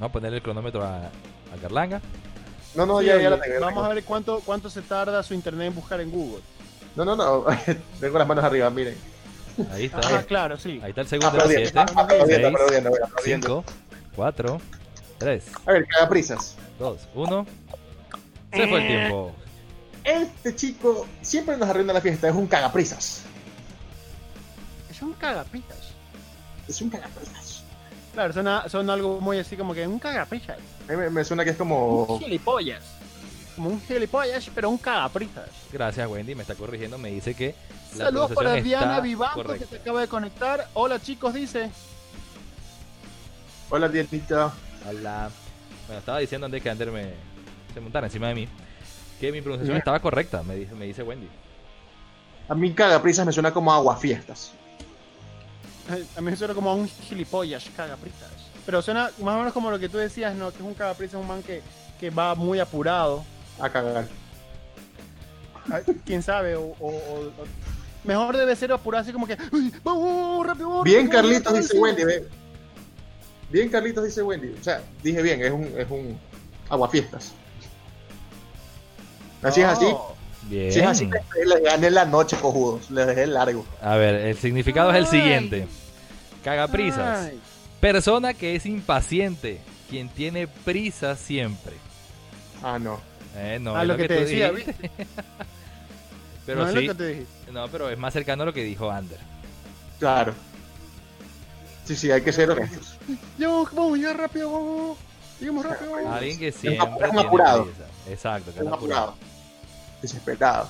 Vamos 0.00 0.10
a 0.10 0.12
ponerle 0.12 0.38
el 0.38 0.42
cronómetro 0.42 0.82
a, 0.82 0.96
a 1.06 1.56
Carlanga. 1.62 2.00
No, 2.74 2.84
no, 2.84 2.98
Sí, 2.98 3.06
ya, 3.06 3.20
ya 3.22 3.30
la 3.30 3.40
tengo. 3.40 3.60
Vamos 3.60 3.84
a 3.84 3.88
ver 3.94 4.02
cuánto, 4.02 4.40
cuánto 4.40 4.68
se 4.68 4.82
tarda 4.82 5.22
su 5.22 5.34
internet 5.34 5.68
en 5.68 5.74
buscar 5.76 6.00
en 6.00 6.10
Google. 6.10 6.42
No, 6.96 7.04
no, 7.04 7.16
no. 7.16 7.44
Tengo 8.00 8.18
las 8.18 8.28
manos 8.28 8.44
arriba, 8.44 8.70
miren. 8.70 8.96
Ahí 9.72 9.86
está. 9.86 10.00
Ah, 10.02 10.22
claro, 10.22 10.58
sí. 10.58 10.80
Ahí 10.82 10.90
está 10.90 11.02
el 11.02 11.08
segundo. 11.08 11.28
Aplaudiendo, 11.28 11.70
7, 11.70 11.78
aplaudiendo, 11.78 12.26
seis, 12.26 12.46
aplaudiendo, 12.46 12.88
aplaudiendo. 13.04 13.64
5, 13.64 13.64
4, 14.16 14.60
3, 15.18 15.44
A 15.66 15.72
ver, 15.72 15.86
cagaprisas. 15.86 16.56
2, 16.78 17.08
1. 17.14 17.46
Se 18.52 18.68
fue 18.68 18.80
el 18.80 18.86
tiempo. 18.86 19.32
Este 20.04 20.54
chico 20.54 21.06
siempre 21.22 21.56
nos 21.56 21.68
arruina 21.68 21.92
la 21.92 22.00
fiesta. 22.00 22.28
Es 22.28 22.34
un 22.34 22.46
cagaprisas. 22.46 23.22
Son 24.98 25.12
cagapitas. 25.14 25.92
Es 26.68 26.80
un 26.80 26.90
cagaprisas. 26.90 27.64
Claro, 28.12 28.32
suena, 28.32 28.68
son 28.68 28.88
algo 28.90 29.20
muy 29.20 29.38
así 29.38 29.56
como 29.56 29.74
que 29.74 29.86
un 29.86 30.00
mí 30.00 30.96
me, 30.96 31.10
me 31.10 31.24
suena 31.24 31.44
que 31.44 31.50
es 31.50 31.56
como. 31.56 32.04
Un 32.04 32.20
gilipollas. 32.20 32.84
Como 33.56 33.70
un 33.70 33.80
gilipollas, 33.80 34.50
pero 34.54 34.68
un 34.68 34.78
cagapritas. 34.78 35.48
Gracias, 35.72 36.08
Wendy. 36.08 36.34
Me 36.34 36.42
está 36.42 36.54
corrigiendo. 36.54 36.98
Me 36.98 37.10
dice 37.10 37.34
que. 37.34 37.54
la 37.96 38.06
Saludos 38.06 38.32
para 38.32 38.54
Diana 38.54 39.00
Vivanco 39.00 39.44
que 39.44 39.64
se 39.66 39.76
acaba 39.76 40.00
de 40.00 40.08
conectar. 40.08 40.68
Hola 40.74 41.00
chicos, 41.00 41.34
dice. 41.34 41.70
Hola, 43.70 43.88
Dianita. 43.88 44.52
Hola. 44.88 45.30
Bueno, 45.86 45.98
estaba 46.00 46.18
diciendo 46.18 46.46
antes 46.46 46.62
que 46.62 46.70
Ander 46.70 46.90
me 46.90 47.12
se 47.72 47.80
montara 47.80 48.06
encima 48.06 48.28
de 48.28 48.34
mí 48.34 48.48
que 49.20 49.32
mi 49.32 49.40
pronunciación 49.40 49.76
estaba 49.76 50.00
correcta, 50.00 50.42
me 50.42 50.54
dice, 50.54 50.74
me 50.74 50.86
dice 50.86 51.02
Wendy. 51.02 51.28
A 52.48 52.54
mí 52.54 52.72
cagaprisas 52.72 53.24
me 53.24 53.32
suena 53.32 53.52
como 53.52 53.72
aguafiestas. 53.72 54.52
Eh, 55.90 56.04
A 56.16 56.20
mí 56.20 56.30
me 56.30 56.36
suena 56.36 56.54
como 56.54 56.70
a 56.70 56.74
un 56.74 56.88
gilipollas, 56.88 57.64
cagapritas. 57.76 58.30
Pero 58.66 58.82
suena 58.82 59.10
más 59.20 59.34
o 59.34 59.38
menos 59.38 59.52
como 59.52 59.70
lo 59.70 59.78
que 59.78 59.88
tú 59.88 59.98
decías, 59.98 60.34
¿no? 60.34 60.50
Que 60.50 60.58
es 60.58 60.62
un 60.62 60.74
cagapritas, 60.74 61.20
un 61.20 61.26
man 61.26 61.42
que, 61.42 61.62
que 62.00 62.10
va 62.10 62.34
muy 62.34 62.60
apurado. 62.60 63.24
A 63.60 63.68
cagar. 63.70 64.06
¿Quién 66.04 66.22
sabe? 66.22 66.56
O, 66.56 66.74
o- 66.80 67.32
Mejor 68.04 68.36
debe 68.36 68.54
ser 68.54 68.70
apurado 68.70 69.02
así 69.02 69.12
como 69.12 69.26
que... 69.26 69.36
"Uy, 69.50 69.72
¡Vamos, 69.82 70.46
rápido! 70.46 70.82
Bien, 70.82 71.08
Carlitos, 71.08 71.44
rápido, 71.44 71.62
dice 71.62 71.68
rápido". 71.74 71.82
Wendy. 71.82 72.04
ve. 72.04 72.28
Bien, 73.50 73.68
Carlitos, 73.70 74.04
dice 74.04 74.22
Wendy. 74.22 74.54
O 74.60 74.62
sea, 74.62 74.82
dije 75.02 75.22
bien, 75.22 75.42
es 75.42 75.50
un, 75.50 75.64
es 75.78 75.90
un 75.90 76.18
aguafiestas. 76.68 77.32
Así 79.42 79.60
es 79.62 79.66
así. 79.66 79.86
Oh, 79.88 80.14
Bien. 80.42 80.70
Si 80.72 80.80
es 80.80 80.86
así, 80.86 81.08
les 81.46 81.62
gané 81.62 81.90
la 81.90 82.04
noche, 82.04 82.36
cojudos. 82.38 82.90
Les 82.90 83.06
dejé 83.06 83.26
largo. 83.26 83.64
A 83.80 83.96
ver, 83.96 84.14
el 84.16 84.36
significado 84.36 84.90
es 84.90 84.96
el 84.96 85.06
siguiente. 85.06 85.66
Cagaprisas. 86.42 87.28
ay. 87.30 87.40
Persona 87.80 88.34
que 88.34 88.54
es 88.56 88.66
impaciente. 88.66 89.60
Quien 89.88 90.08
tiene 90.10 90.46
prisa 90.48 91.16
siempre. 91.16 91.72
Ah, 92.62 92.78
no. 92.78 93.00
Eh, 93.36 93.58
no, 93.60 93.74
Ah, 93.76 93.82
es 93.82 93.88
lo 93.88 93.96
que 93.96 94.08
te 94.08 94.14
decía, 94.14 94.52
dijiste. 94.52 94.90
pero 96.46 96.60
no 96.62 96.68
es 96.68 96.74
lo 96.74 96.80
que 96.80 96.94
te 96.94 97.06
dije. 97.08 97.26
No, 97.52 97.68
pero 97.68 97.90
es 97.90 97.98
más 97.98 98.12
cercano 98.12 98.42
a 98.42 98.46
lo 98.46 98.52
que 98.52 98.62
dijo 98.64 98.90
Ander. 98.90 99.18
Claro. 99.98 100.34
Sí, 101.84 101.96
sí, 101.96 102.10
hay 102.10 102.22
que 102.22 102.32
ser 102.32 102.50
honestos. 102.50 102.96
Ya, 103.38 103.48
vamos, 103.48 103.98
ya 103.98 104.12
rápido, 104.12 104.50
vamos. 104.52 104.98
Digamos 105.40 105.64
rápido, 105.66 105.90
vamos. 105.92 106.12
Alguien 106.14 106.38
que 106.38 106.52
siempre 106.52 106.86
ap- 106.86 107.12
un 107.12 107.18
apurado. 107.18 107.68
Exacto, 108.08 108.52
que 108.52 108.60
Un 108.60 108.66
anda 108.66 108.76
apurado. 108.76 109.02
apurado. 109.10 109.16
Desesperado. 110.00 110.68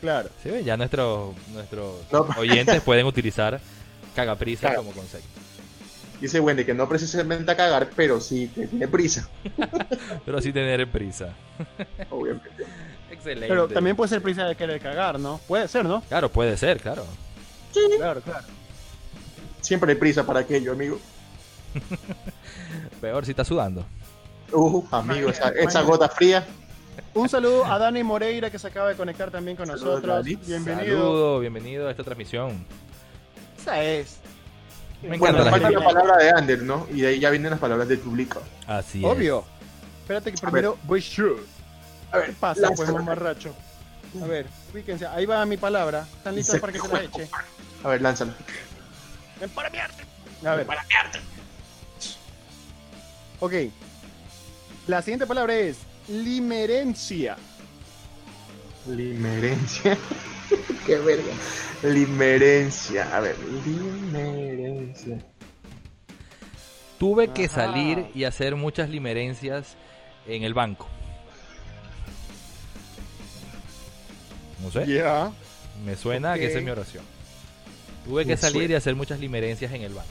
Claro. 0.00 0.28
Sí, 0.42 0.50
ya 0.64 0.76
nuestros 0.76 1.34
nuestros 1.52 1.94
No. 2.12 2.26
oyentes 2.36 2.82
pueden 2.82 3.06
utilizar 3.06 3.58
cagaprisa 4.16 4.68
Claro. 4.68 4.82
como 4.82 4.92
concepto. 4.92 5.28
Dice 6.20 6.40
Wendy 6.40 6.64
que 6.64 6.74
no 6.74 6.88
precisamente 6.88 7.50
a 7.50 7.56
cagar, 7.56 7.90
pero 7.94 8.20
sí 8.20 8.48
que 8.54 8.66
tiene 8.66 8.88
prisa. 8.88 9.28
Pero 10.24 10.40
sí 10.40 10.52
tener 10.52 10.90
prisa. 10.90 11.34
Obviamente. 12.10 12.64
Excelente. 13.10 13.48
Pero 13.48 13.68
también 13.68 13.96
puede 13.96 14.08
ser 14.08 14.22
prisa 14.22 14.46
de 14.46 14.54
querer 14.54 14.80
cagar, 14.80 15.18
¿no? 15.18 15.40
Puede 15.46 15.68
ser, 15.68 15.84
¿no? 15.84 16.02
Claro, 16.02 16.30
puede 16.30 16.56
ser, 16.56 16.80
claro. 16.80 17.04
Claro, 17.98 18.20
claro. 18.20 18.46
Siempre 19.60 19.92
hay 19.92 19.98
prisa 19.98 20.24
para 20.24 20.40
aquello, 20.40 20.72
amigo. 20.72 20.98
Peor 23.00 23.24
si 23.24 23.32
está 23.32 23.44
sudando. 23.44 23.84
Uh, 24.52 24.84
amigo, 24.90 25.30
esa, 25.30 25.82
gota 25.82 26.08
fría. 26.08 26.46
Un 27.14 27.28
saludo 27.28 27.64
a 27.64 27.78
Dani 27.78 28.04
Moreira 28.04 28.50
que 28.50 28.58
se 28.58 28.68
acaba 28.68 28.88
de 28.88 28.94
conectar 28.94 29.30
también 29.30 29.56
con 29.56 29.66
Saludos, 29.66 30.02
nosotros. 30.02 30.24
Dani. 30.24 30.36
Bienvenido. 30.36 30.98
Saludo, 30.98 31.40
bienvenido 31.40 31.88
a 31.88 31.90
esta 31.90 32.04
transmisión. 32.04 32.64
Esa 33.58 33.82
es. 33.82 34.18
Me 35.04 35.18
Bueno, 35.18 35.38
encanta 35.38 35.44
la 35.44 35.50
falta 35.50 35.70
la 35.70 35.84
palabra 35.84 36.16
de 36.16 36.30
Ander, 36.30 36.62
¿no? 36.62 36.86
Y 36.90 37.02
de 37.02 37.08
ahí 37.08 37.20
ya 37.20 37.28
vienen 37.30 37.50
las 37.50 37.60
palabras 37.60 37.86
del 37.88 37.98
público. 37.98 38.42
Así 38.66 39.04
es. 39.04 39.04
Obvio. 39.04 39.44
Espérate 40.00 40.32
que 40.32 40.38
primero 40.38 40.78
voy 40.84 41.02
sure. 41.02 41.42
A 42.10 42.18
ver, 42.18 42.26
¿Qué 42.26 42.32
pasa, 42.32 42.70
pues, 42.74 42.90
mamarracho? 42.90 43.54
A 44.22 44.26
ver, 44.26 44.46
ubíquense. 44.72 45.06
Ahí 45.06 45.26
va 45.26 45.44
mi 45.44 45.56
palabra. 45.56 46.06
¿Están 46.16 46.34
listos 46.34 46.58
para 46.58 46.72
que 46.72 46.78
se 46.78 46.88
la 46.88 47.02
eche? 47.02 47.28
A 47.82 47.88
ver, 47.88 48.00
lánzalo. 48.00 48.32
Ven 49.40 49.50
para 49.50 49.68
mi 49.70 49.78
arte. 49.78 50.04
A 50.46 50.54
ver. 50.54 50.66
Ok. 53.40 53.52
La 54.86 55.02
siguiente 55.02 55.26
palabra 55.26 55.54
es 55.54 55.78
limerencia. 56.08 57.36
Limerencia. 58.86 59.98
Qué 60.86 60.98
verga. 60.98 61.32
Limerencia. 61.82 63.16
A 63.16 63.20
ver, 63.20 63.36
limerencia. 63.64 65.18
Tuve 66.98 67.28
que 67.32 67.44
Ajá. 67.46 67.54
salir 67.66 68.06
y 68.14 68.24
hacer 68.24 68.56
muchas 68.56 68.88
limerencias 68.88 69.76
en 70.26 70.42
el 70.44 70.54
banco. 70.54 70.86
No 74.62 74.70
sé, 74.70 74.86
Ya. 74.86 75.30
me 75.84 75.96
suena 75.96 76.32
a 76.32 76.38
que 76.38 76.46
esa 76.46 76.58
es 76.58 76.64
mi 76.64 76.70
oración. 76.70 77.04
Tuve 78.06 78.24
que 78.24 78.36
salir 78.36 78.70
y 78.70 78.74
hacer 78.74 78.94
muchas 78.94 79.20
limerencias 79.20 79.72
en 79.72 79.82
el 79.82 79.92
banco. 79.94 80.08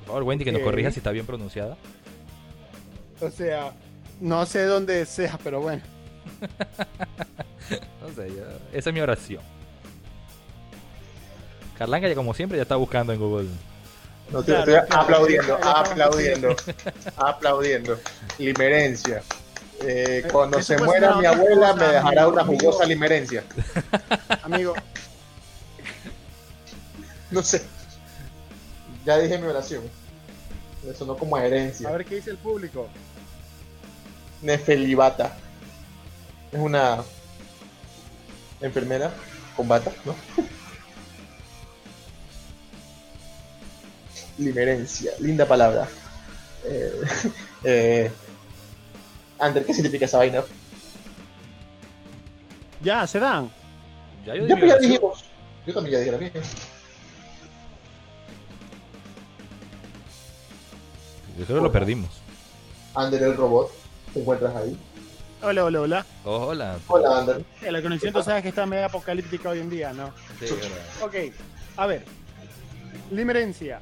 Por 0.00 0.06
favor, 0.08 0.22
Wendy, 0.24 0.44
que 0.44 0.52
nos 0.52 0.62
corrija 0.62 0.90
si 0.90 0.98
está 1.00 1.10
bien 1.10 1.24
pronunciada. 1.24 1.76
O 3.20 3.30
sea, 3.30 3.72
no 4.20 4.44
sé 4.46 4.64
dónde 4.64 5.06
sea, 5.06 5.38
pero 5.42 5.60
bueno. 5.60 5.80
No 8.02 8.08
sé, 8.14 8.28
yo- 8.28 8.44
esa 8.72 8.90
es 8.90 8.94
mi 8.94 9.00
oración. 9.00 9.40
Carlanga, 11.78 12.08
ya 12.08 12.14
como 12.14 12.34
siempre, 12.34 12.58
ya 12.58 12.62
está 12.62 12.76
buscando 12.76 13.12
en 13.12 13.20
Google. 13.20 13.48
No, 14.30 14.40
estoy, 14.40 14.54
Claro, 14.54 14.72
estoy 14.72 14.86
claro. 14.88 15.02
aplaudiendo, 15.02 15.56
Claro, 15.58 15.78
aplaudiendo, 15.78 16.56
aplaudiendo. 17.16 18.00
Limerencia. 18.38 19.22
Eh, 19.80 20.22
Eh, 20.24 20.28
cuando 20.30 20.60
se 20.62 20.78
muera 20.78 21.16
mi 21.16 21.26
abuela 21.26 21.72
cosa, 21.72 21.74
me 21.86 21.92
dejará 21.92 22.22
amigo, 22.22 22.28
una 22.32 22.42
amigo. 22.42 22.60
jugosa 22.60 22.84
limerencia. 22.86 23.42
Amigo, 24.42 24.74
No 27.30 27.42
sé. 27.42 27.62
Ya 29.04 29.18
dije 29.18 29.38
mi 29.38 29.46
oración. 29.48 29.82
Me 30.86 30.94
sonó 30.94 31.16
como 31.16 31.36
a 31.36 31.44
herencia. 31.44 31.88
a 31.88 31.92
ver 31.92 32.04
qué 32.04 32.16
dice 32.16 32.30
el 32.30 32.36
público. 32.38 32.88
Nefelibata. 34.42 35.36
Es 36.52 36.60
una 36.60 37.02
enfermera 38.60 39.12
con 39.56 39.66
bata, 39.66 39.90
¿no? 40.04 40.14
Limerencia, 44.38 45.12
linda 45.18 45.46
palabra. 45.46 45.88
Eh, 46.64 46.92
eh, 47.64 48.10
Ander, 49.38 49.64
¿qué 49.64 49.74
significa 49.74 50.04
esa 50.04 50.18
vaina? 50.18 50.44
Ya, 52.82 53.06
se 53.06 53.18
dan. 53.18 53.50
Ya 54.26 54.34
yo 54.34 54.46
di 54.46 54.68
Ya, 54.68 54.78
dijimos. 54.78 55.24
Yo 55.66 55.74
también 55.74 55.92
ya 55.94 55.98
dije 56.00 56.12
la 56.12 56.18
mía. 56.18 56.32
Yo 61.38 61.44
creo 61.46 61.58
que 61.58 61.64
lo 61.64 61.72
perdimos. 61.72 62.10
Ander 62.94 63.22
el 63.22 63.36
robot, 63.36 63.72
te 64.12 64.20
encuentras 64.20 64.54
ahí. 64.54 64.76
Hola, 65.42 65.64
hola, 65.64 65.80
hola. 65.80 66.06
Oh, 66.24 66.36
hola. 66.46 66.78
Hola, 66.86 67.18
Ander. 67.18 67.44
Eh, 67.62 67.72
La 67.72 67.82
conexión 67.82 68.12
tú 68.12 68.22
sabes 68.22 68.42
que 68.42 68.50
está 68.50 68.64
medio 68.64 68.86
apocalíptica 68.86 69.48
hoy 69.48 69.58
en 69.58 69.70
día, 69.70 69.92
¿no? 69.92 70.12
Sí, 70.38 70.46
verdad. 70.54 70.78
Ok, 71.02 71.14
a 71.76 71.86
ver. 71.86 72.04
Limerencia. 73.10 73.80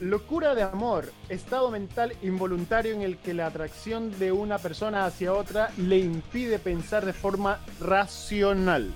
Locura 0.00 0.54
de 0.54 0.62
amor, 0.62 1.12
estado 1.28 1.72
mental 1.72 2.14
involuntario 2.22 2.94
en 2.94 3.02
el 3.02 3.18
que 3.18 3.34
la 3.34 3.46
atracción 3.46 4.16
de 4.20 4.30
una 4.30 4.58
persona 4.58 5.06
hacia 5.06 5.32
otra 5.32 5.72
le 5.76 5.98
impide 5.98 6.60
pensar 6.60 7.04
de 7.04 7.12
forma 7.12 7.58
racional. 7.80 8.92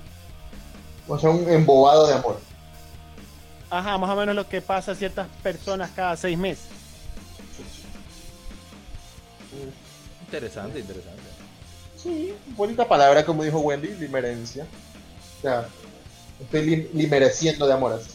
O 1.08 1.18
sea, 1.18 1.30
un 1.30 1.50
embobado 1.50 2.06
de 2.06 2.14
amor. 2.14 2.38
Ajá, 3.68 3.98
más 3.98 4.10
o 4.10 4.14
menos 4.14 4.36
lo 4.36 4.48
que 4.48 4.60
pasa 4.60 4.92
a 4.92 4.94
ciertas 4.94 5.26
personas 5.42 5.90
cada 5.90 6.16
seis 6.16 6.38
meses. 6.38 6.68
Interesante, 10.24 10.78
interesante. 10.78 11.21
Sí, 12.02 12.34
bonita 12.56 12.86
palabra, 12.88 13.24
como 13.24 13.44
dijo 13.44 13.60
Wendy, 13.60 13.88
limerencia. 13.94 14.66
O 15.38 15.42
sea, 15.42 15.68
estoy 16.40 16.66
lim- 16.66 16.88
limereciendo 16.92 17.66
de 17.66 17.72
amor 17.74 17.92
así. 17.92 18.10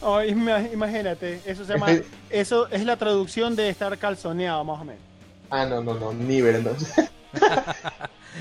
Oh, 0.00 0.22
ima- 0.22 0.66
imagínate, 0.72 1.40
eso 1.44 1.64
se 1.64 1.74
llama, 1.74 1.90
Estoy- 1.92 2.06
eso 2.30 2.66
es 2.68 2.84
la 2.84 2.96
traducción 2.96 3.54
de 3.56 3.68
estar 3.68 3.96
calzoneado, 3.98 4.64
más 4.64 4.80
o 4.80 4.84
menos. 4.84 5.02
Ah, 5.50 5.66
no, 5.66 5.82
no, 5.82 5.94
no, 5.94 6.12
nivel 6.12 6.56
entonces. 6.56 6.92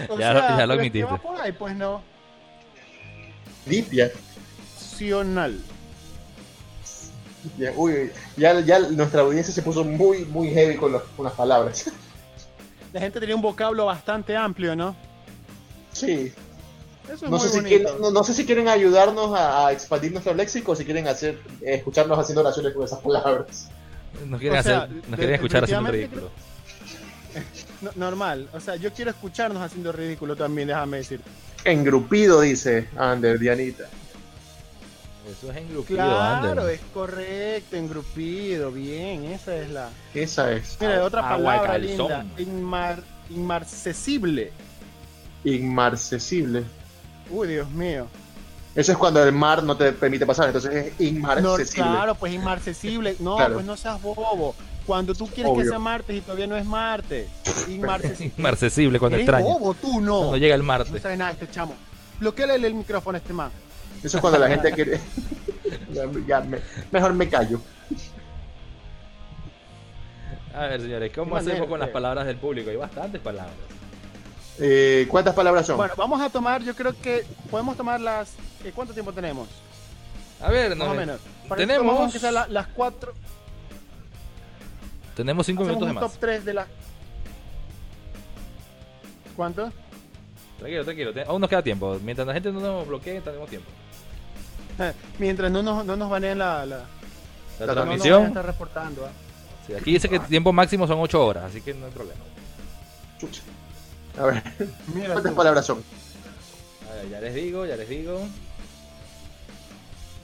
O 0.07 0.17
Ya 0.17 0.33
lo- 0.33 0.39
ya 0.57 0.65
lo 0.67 0.73
admitiste. 0.75 1.17
por 1.17 1.41
ahí, 1.41 1.51
pues 1.51 1.75
no. 1.75 2.01
Ya, 7.57 7.71
uy, 7.75 7.93
uy, 7.93 8.11
ya, 8.37 8.59
ya 8.61 8.79
nuestra 8.79 9.21
audiencia 9.21 9.53
se 9.53 9.61
puso 9.61 9.83
muy, 9.83 10.25
muy 10.25 10.49
heavy 10.51 10.75
con, 10.75 10.91
los- 10.91 11.03
con 11.15 11.25
las 11.25 11.33
palabras. 11.33 11.91
La 12.93 12.99
gente 12.99 13.19
tenía 13.19 13.35
un 13.35 13.41
vocablo 13.41 13.85
bastante 13.85 14.35
amplio, 14.35 14.75
¿no? 14.75 14.95
Sí. 15.91 16.31
Eso 17.05 17.13
es 17.13 17.21
No 17.23 17.29
muy 17.31 17.39
sé, 17.39 17.49
si 17.49 17.61
quieren, 17.63 17.87
no, 17.99 18.11
no 18.11 18.23
sé 18.23 18.33
si 18.33 18.45
quieren 18.45 18.67
ayudarnos 18.67 19.35
a, 19.37 19.67
a 19.67 19.71
expandir 19.71 20.11
nuestro 20.11 20.33
léxico 20.33 20.73
o 20.73 20.75
si 20.75 20.85
quieren 20.85 21.07
hacer, 21.07 21.39
eh, 21.61 21.75
escucharnos 21.75 22.17
haciendo 22.19 22.41
oraciones 22.41 22.73
con 22.73 22.83
esas 22.83 22.99
palabras. 22.99 23.69
Nos 24.25 24.39
quieren, 24.39 24.59
O 24.59 24.63
sea, 24.63 24.77
hacer, 24.83 24.95
nos 24.95 25.09
de- 25.11 25.15
quieren 25.17 25.35
escuchar 25.35 25.63
haciendo 25.63 25.91
ridículo. 25.91 26.29
No- 27.81 27.91
normal. 27.95 28.49
O 28.53 28.59
sea, 28.59 28.75
yo 28.75 28.91
quiero 28.91 29.11
escucharnos 29.11 29.61
haciendo 29.61 29.91
ridículo 29.93 30.35
también, 30.35 30.67
déjame 30.67 30.97
decir. 30.97 31.21
Engrupido, 31.63 32.41
dice 32.41 32.89
Ander, 32.97 33.39
Dianita. 33.39 33.85
Eso 35.31 35.51
es 35.51 35.57
engrupido, 35.57 35.97
Claro, 35.97 36.49
Ander. 36.61 36.69
es 36.73 36.81
correcto, 36.93 37.75
engrupido, 37.75 38.71
bien, 38.71 39.25
esa 39.25 39.55
es 39.55 39.69
la. 39.69 39.89
Esa 40.13 40.51
es. 40.53 40.77
Mira, 40.79 41.03
otra 41.03 41.21
palabra 41.21 41.77
linda, 41.77 42.25
inmar, 42.37 43.01
inmarcesible. 43.29 44.51
Inmarcesible. 45.43 46.63
Uy, 47.29 47.47
Dios 47.47 47.69
mío. 47.71 48.07
Eso 48.75 48.91
es 48.91 48.97
cuando 48.97 49.23
el 49.23 49.31
mar 49.31 49.63
no 49.63 49.75
te 49.75 49.91
permite 49.91 50.25
pasar, 50.25 50.47
entonces 50.47 50.73
es 50.73 50.99
No, 50.99 51.05
inmarcesible. 51.07 51.89
claro, 51.89 52.15
pues 52.15 52.33
inmarcesible. 52.33 53.15
No, 53.19 53.35
Claro. 53.35 53.55
pues 53.55 53.65
no 53.65 53.75
seas 53.77 54.01
bobo. 54.01 54.55
Cuando 54.85 55.13
tú 55.13 55.27
quieres 55.27 55.51
Obvio. 55.51 55.63
que 55.63 55.69
sea 55.69 55.79
martes 55.79 56.15
y 56.17 56.21
todavía 56.21 56.47
no 56.47 56.55
es 56.57 56.65
martes. 56.65 57.27
Inmarcesible. 57.67 58.33
Inmarcesible 58.37 58.99
cuando 58.99 59.17
Eres 59.17 59.27
extraña. 59.27 59.45
bobo 59.45 59.73
tú, 59.75 60.01
no. 60.01 60.17
Cuando 60.19 60.37
llega 60.37 60.55
el 60.55 60.61
No 60.61 60.67
martes. 60.67 61.01
sabe 61.01 61.17
nada 61.17 61.31
este 61.31 61.49
chamo. 61.49 61.75
Bloqueale 62.19 62.55
el 62.55 62.73
micrófono 62.73 63.15
a 63.15 63.19
este 63.19 63.33
man. 63.33 63.51
Eso 64.03 64.17
es 64.17 64.21
cuando 64.21 64.39
la 64.39 64.47
gente 64.49 64.71
quiere. 64.71 64.99
ya, 65.91 66.03
ya 66.27 66.41
me- 66.41 66.59
mejor 66.91 67.13
me 67.13 67.27
callo. 67.29 67.59
A 70.53 70.61
ver, 70.67 70.81
señores, 70.81 71.11
¿cómo 71.13 71.31
manera, 71.35 71.51
hacemos 71.53 71.69
con 71.69 71.79
las 71.79 71.87
pues. 71.89 71.93
palabras 71.93 72.25
del 72.25 72.37
público? 72.37 72.69
Hay 72.69 72.75
bastantes 72.75 73.21
palabras. 73.21 73.53
Eh, 74.59 75.05
¿Cuántas 75.09 75.33
palabras 75.35 75.65
son? 75.65 75.77
Bueno, 75.77 75.93
vamos 75.95 76.19
a 76.21 76.29
tomar, 76.29 76.61
yo 76.63 76.75
creo 76.75 76.93
que 76.99 77.25
podemos 77.49 77.77
tomar 77.77 78.01
las... 78.01 78.33
eh, 78.65 78.71
¿Cuánto 78.75 78.93
tiempo 78.93 79.13
tenemos? 79.13 79.47
A 80.41 80.49
ver, 80.49 80.75
Más 80.75 80.87
no, 80.87 80.93
o 80.93 80.95
menos. 80.95 81.19
Para 81.47 81.59
que 81.61 81.67
tenemos- 81.67 82.11
sea 82.13 82.31
la- 82.31 82.47
las 82.47 82.67
cuatro... 82.67 83.13
tenemos 85.15 85.45
cinco 85.45 85.63
hacemos 85.63 85.77
minutos 85.81 85.87
de 85.95 86.01
más. 86.01 86.11
top 86.11 86.19
3 86.19 86.45
de 86.45 86.53
las... 86.53 86.67
¿Cuánto? 89.35 89.71
Tranquilo, 90.57 90.83
tranquilo. 90.83 91.13
te- 91.13 91.21
Aún 91.23 91.39
nos 91.39 91.49
queda 91.49 91.61
tiempo. 91.63 91.97
Mientras 92.03 92.27
la 92.27 92.33
gente 92.33 92.51
no 92.51 92.59
nos 92.59 92.87
bloquee, 92.87 93.21
tenemos 93.21 93.49
tiempo. 93.49 93.69
Mientras 95.19 95.51
no 95.51 95.61
nos, 95.63 95.85
no 95.85 95.95
nos 95.95 96.09
baneen 96.09 96.37
la... 96.39 96.65
la 96.65 96.85
La, 97.59 97.65
La 97.65 97.75
no 97.75 97.85
nos 97.85 97.99
vayan 97.99 98.13
a 98.13 98.23
transmisión. 98.25 98.43
reportando. 98.45 99.05
¿ah? 99.05 99.09
sí, 99.67 99.73
aquí 99.73 99.93
dice 99.93 100.07
que 100.09 100.15
el 100.15 100.25
tiempo 100.27 100.51
máximo 100.53 100.87
son 100.87 100.99
8 100.99 101.25
horas, 101.25 101.43
así 101.45 101.61
que 101.61 101.73
no 101.73 101.85
hay 101.85 101.91
problema. 101.91 102.21
Chucha. 103.19 103.41
A 104.17 104.25
ver, 104.25 104.43
Mira 104.93 105.11
¿cuántas 105.13 105.31
tú. 105.31 105.35
palabras 105.37 105.65
son? 105.65 105.83
A 106.89 106.95
ver, 106.95 107.09
ya 107.09 107.21
les 107.21 107.35
digo, 107.35 107.65
ya 107.65 107.75
les 107.75 107.87
digo. 107.89 108.19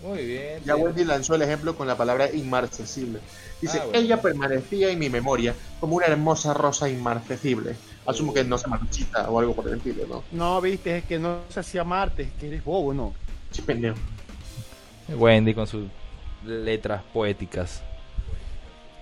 Muy 0.04 0.26
bien. 0.26 0.62
Ya. 0.66 0.76
Wendy 0.76 1.04
lanzó 1.04 1.36
el 1.36 1.42
ejemplo 1.42 1.76
con 1.76 1.88
la 1.88 1.96
palabra 1.98 2.32
inmarcesible. 2.32 3.20
Dice, 3.62 3.80
Ah, 3.80 3.86
bueno. 3.86 4.00
ella 4.00 4.22
permanecía 4.22 4.90
en 4.92 5.00
mi 5.00 5.10
memoria 5.10 5.56
como 5.80 5.96
una 5.96 6.06
hermosa 6.06 6.54
rosa 6.54 6.90
inmarcesible. 6.90 7.76
Asumo 8.06 8.34
que 8.34 8.44
no 8.44 8.58
se 8.58 8.68
marchita 8.68 9.30
o 9.30 9.40
algo 9.40 9.56
por 9.56 9.68
el 9.68 9.76
estilo, 9.78 10.06
¿no? 10.08 10.24
No, 10.32 10.62
viste, 10.62 11.00
es 11.00 11.06
que 11.06 11.18
no 11.18 11.40
se 11.50 11.60
hacía 11.62 11.84
martes, 11.84 12.30
que 12.40 12.48
eres 12.48 12.64
bobo, 12.64 12.94
¿no? 12.94 13.14
Sí, 13.52 13.62
pendejo. 13.64 13.96
Wendy 15.10 15.54
con 15.54 15.68
sus 15.68 15.86
letras 16.46 17.02
poéticas. 17.14 17.82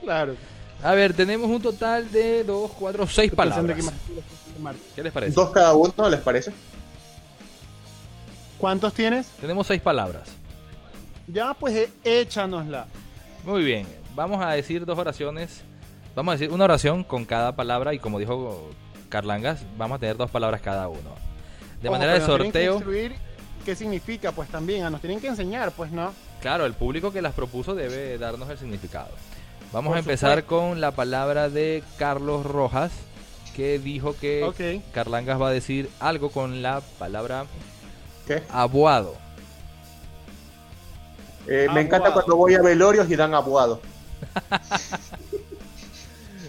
Claro. 0.01 0.35
A 0.83 0.91
ver, 0.93 1.13
tenemos 1.13 1.49
un 1.49 1.61
total 1.61 2.11
de 2.11 2.43
2, 2.43 2.71
4, 2.77 3.07
6 3.07 3.09
Estoy 3.09 3.29
pensando 3.29 3.73
palabras. 3.73 3.77
que 3.77 3.83
más- 3.83 4.59
martes. 4.61 4.83
¿Qué 4.95 5.03
les 5.03 5.13
parece? 5.13 5.33
Dos 5.33 5.49
cada 5.51 5.73
uno, 5.75 6.09
¿les 6.09 6.19
parece? 6.19 6.51
¿Cuántos 8.57 8.93
tienes? 8.93 9.27
Tenemos 9.41 9.67
6 9.67 9.81
palabras. 9.81 10.29
Ya, 11.27 11.53
pues 11.53 11.73
eh, 11.75 11.89
échanosla. 12.03 12.85
Muy 13.45 13.63
bien, 13.63 13.87
vamos 14.15 14.43
a 14.43 14.51
decir 14.51 14.85
dos 14.85 14.97
oraciones. 14.97 15.61
Vamos 16.15 16.33
a 16.33 16.37
decir 16.37 16.53
una 16.53 16.65
oración 16.65 17.03
con 17.03 17.25
cada 17.25 17.55
palabra 17.55 17.93
y 17.93 17.99
como 17.99 18.19
dijo 18.19 18.69
Carlangas, 19.09 19.63
vamos 19.77 19.95
a 19.97 19.99
tener 19.99 20.15
dos 20.17 20.29
palabras 20.29 20.61
cada 20.61 20.87
uno. 20.87 21.15
De 21.81 21.89
Ojo, 21.89 21.97
manera 21.97 22.13
de 22.13 22.21
sorteo, 22.25 22.81
¿Qué 23.65 23.75
significa? 23.75 24.31
Pues 24.31 24.49
también, 24.49 24.83
ah, 24.83 24.89
nos 24.89 25.01
tienen 25.01 25.19
que 25.21 25.27
enseñar, 25.27 25.71
pues 25.71 25.91
no. 25.91 26.13
claro, 26.41 26.65
el 26.65 26.73
público 26.73 27.11
que 27.13 27.21
las 27.21 27.33
propuso 27.33 27.75
debe 27.75 28.17
darnos 28.17 28.49
el 28.49 28.57
significado. 28.57 29.09
Vamos 29.71 29.91
Por 29.91 29.97
a 29.97 29.99
empezar 29.99 30.39
supuesto. 30.41 30.69
con 30.69 30.81
la 30.81 30.91
palabra 30.91 31.49
de 31.49 31.83
Carlos 31.97 32.45
Rojas, 32.45 32.91
que 33.55 33.79
dijo 33.79 34.15
que. 34.19 34.81
Carlangas 34.93 35.41
va 35.41 35.49
a 35.49 35.51
decir 35.51 35.89
algo 35.99 36.29
con 36.29 36.61
la 36.61 36.81
palabra 36.99 37.45
¿Qué? 38.27 38.43
abuado. 38.51 39.15
Eh, 41.47 41.67
me 41.73 41.81
encanta 41.81 42.07
Abuado. 42.07 42.13
cuando 42.13 42.35
voy 42.37 42.55
a 42.55 42.61
velorios 42.61 43.09
y 43.09 43.15
dan 43.15 43.33
abuado. 43.33 43.81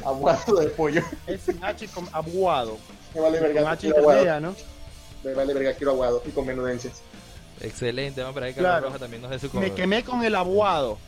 abuado 0.04 0.56
de 0.56 0.66
pollo. 0.68 1.02
Es 1.26 1.40
sin 1.42 1.62
H 1.64 1.88
con 1.88 2.06
aguado. 2.12 2.78
Me 3.14 3.20
vale 3.20 3.38
Con 3.38 3.46
verga, 3.54 3.70
H 3.72 3.80
quiero 3.80 3.98
aguado. 3.98 4.18
intermedia, 4.20 4.40
¿no? 4.40 4.54
Me 5.25 5.33
vale 5.35 5.55
verga, 5.55 5.75
quiero 5.75 5.93
aguado. 5.93 6.22
Y 6.27 6.31
con 6.31 6.47
menudencias. 6.47 7.01
Excelente, 7.61 8.20
vamos 8.20 8.35
para 8.35 8.47
que 8.49 8.55
Carlos 8.55 8.70
Claro. 8.70 8.87
Rojas 8.87 9.01
también 9.01 9.22
nos 9.22 9.31
dé 9.31 9.39
su 9.39 9.51
Me 9.59 9.72
quemé 9.72 10.05
con 10.05 10.22
el 10.25 10.35
aguado. 10.35 10.99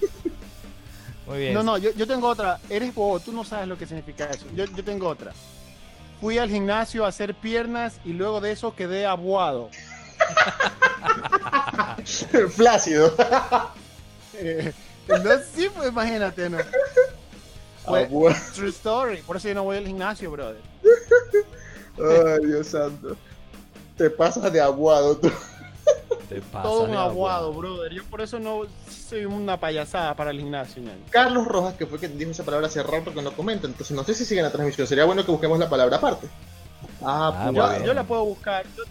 Muy 1.26 1.38
bien. 1.38 1.54
No, 1.54 1.62
no, 1.62 1.78
yo, 1.78 1.90
yo 1.92 2.06
tengo 2.06 2.28
otra. 2.28 2.58
Eres 2.68 2.94
bobo, 2.94 3.20
tú 3.20 3.32
no 3.32 3.44
sabes 3.44 3.68
lo 3.68 3.76
que 3.76 3.86
significa 3.86 4.24
eso. 4.26 4.46
Yo, 4.54 4.64
yo 4.64 4.84
tengo 4.84 5.08
otra. 5.08 5.32
Fui 6.20 6.38
al 6.38 6.48
gimnasio 6.48 7.04
a 7.04 7.08
hacer 7.08 7.34
piernas 7.34 7.94
y 8.04 8.12
luego 8.12 8.40
de 8.40 8.52
eso 8.52 8.74
quedé 8.74 9.06
aguado. 9.06 9.70
Flácido. 12.54 13.12
Eh, 14.34 14.72
no, 15.08 15.16
sí, 15.54 15.68
pues 15.74 15.88
imagínate, 15.88 16.48
¿no? 16.48 16.58
Fue 17.84 18.08
true 18.54 18.68
story. 18.70 19.22
Por 19.22 19.36
eso 19.36 19.48
yo 19.48 19.54
no 19.54 19.64
voy 19.64 19.76
al 19.78 19.86
gimnasio, 19.86 20.30
brother. 20.30 20.60
Ay, 21.98 22.46
Dios 22.46 22.66
santo. 22.68 23.16
Te 23.96 24.10
pasas 24.10 24.52
de 24.52 24.60
aguado 24.60 25.16
tú. 25.16 25.30
Te 26.28 26.40
pasas 26.40 26.62
Todo 26.62 26.82
un 26.84 26.92
de 26.92 26.96
aguado, 26.98 27.52
brother. 27.52 27.92
Yo 27.92 28.04
por 28.04 28.20
eso 28.22 28.38
no 28.38 28.62
soy 28.88 29.24
una 29.26 29.58
payasada 29.58 30.14
para 30.14 30.30
el 30.30 30.38
gimnasio. 30.40 30.82
Carlos 31.10 31.46
Rojas, 31.46 31.74
que 31.74 31.86
fue 31.86 31.98
quien 31.98 32.16
dijo 32.16 32.30
esa 32.30 32.44
palabra 32.44 32.68
hace 32.68 32.82
rato 32.82 33.12
que 33.12 33.20
no 33.20 33.32
comenta, 33.32 33.66
entonces 33.66 33.94
no 33.96 34.02
sé 34.04 34.14
si 34.14 34.24
sigue 34.24 34.40
en 34.40 34.46
la 34.46 34.52
transmisión. 34.52 34.86
Sería 34.86 35.04
bueno 35.04 35.24
que 35.24 35.30
busquemos 35.30 35.58
la 35.58 35.68
palabra 35.68 35.96
aparte. 35.98 36.28
Ah, 37.04 37.32
Ah, 37.34 37.50
pues 37.52 37.84
Yo, 37.84 37.92
la 37.94 38.04
puedo 38.04 38.24
buscar. 38.24 38.64
Yo- 38.76 38.84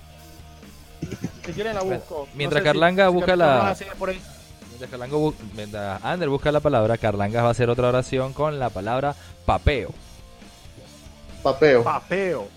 si 1.45 1.51
quieren 1.53 1.73
la 1.73 1.81
busco. 1.81 2.27
Mientras 2.35 2.61
No 2.61 2.65
sé 2.69 2.73
si- 2.73 2.79
Carlanga 2.79 3.07
si 3.07 3.13
busca 3.13 3.35
la- 3.35 3.75
por 3.97 4.09
ahí. 4.09 4.21
Mientras 4.69 4.89
Carlango 4.91 5.31
bu- 5.31 5.35
mientras 5.55 6.03
Ander 6.05 6.29
busca 6.29 6.51
la 6.51 6.59
palabra, 6.59 6.97
Carlangas 6.97 7.43
va 7.43 7.47
a 7.47 7.51
hacer 7.51 7.69
otra 7.69 7.87
oración 7.89 8.33
con 8.33 8.59
la 8.59 8.69
palabra 8.69 9.15
papeo. 9.45 9.89
papeo. 11.43 11.83
Papeo. 11.83 12.47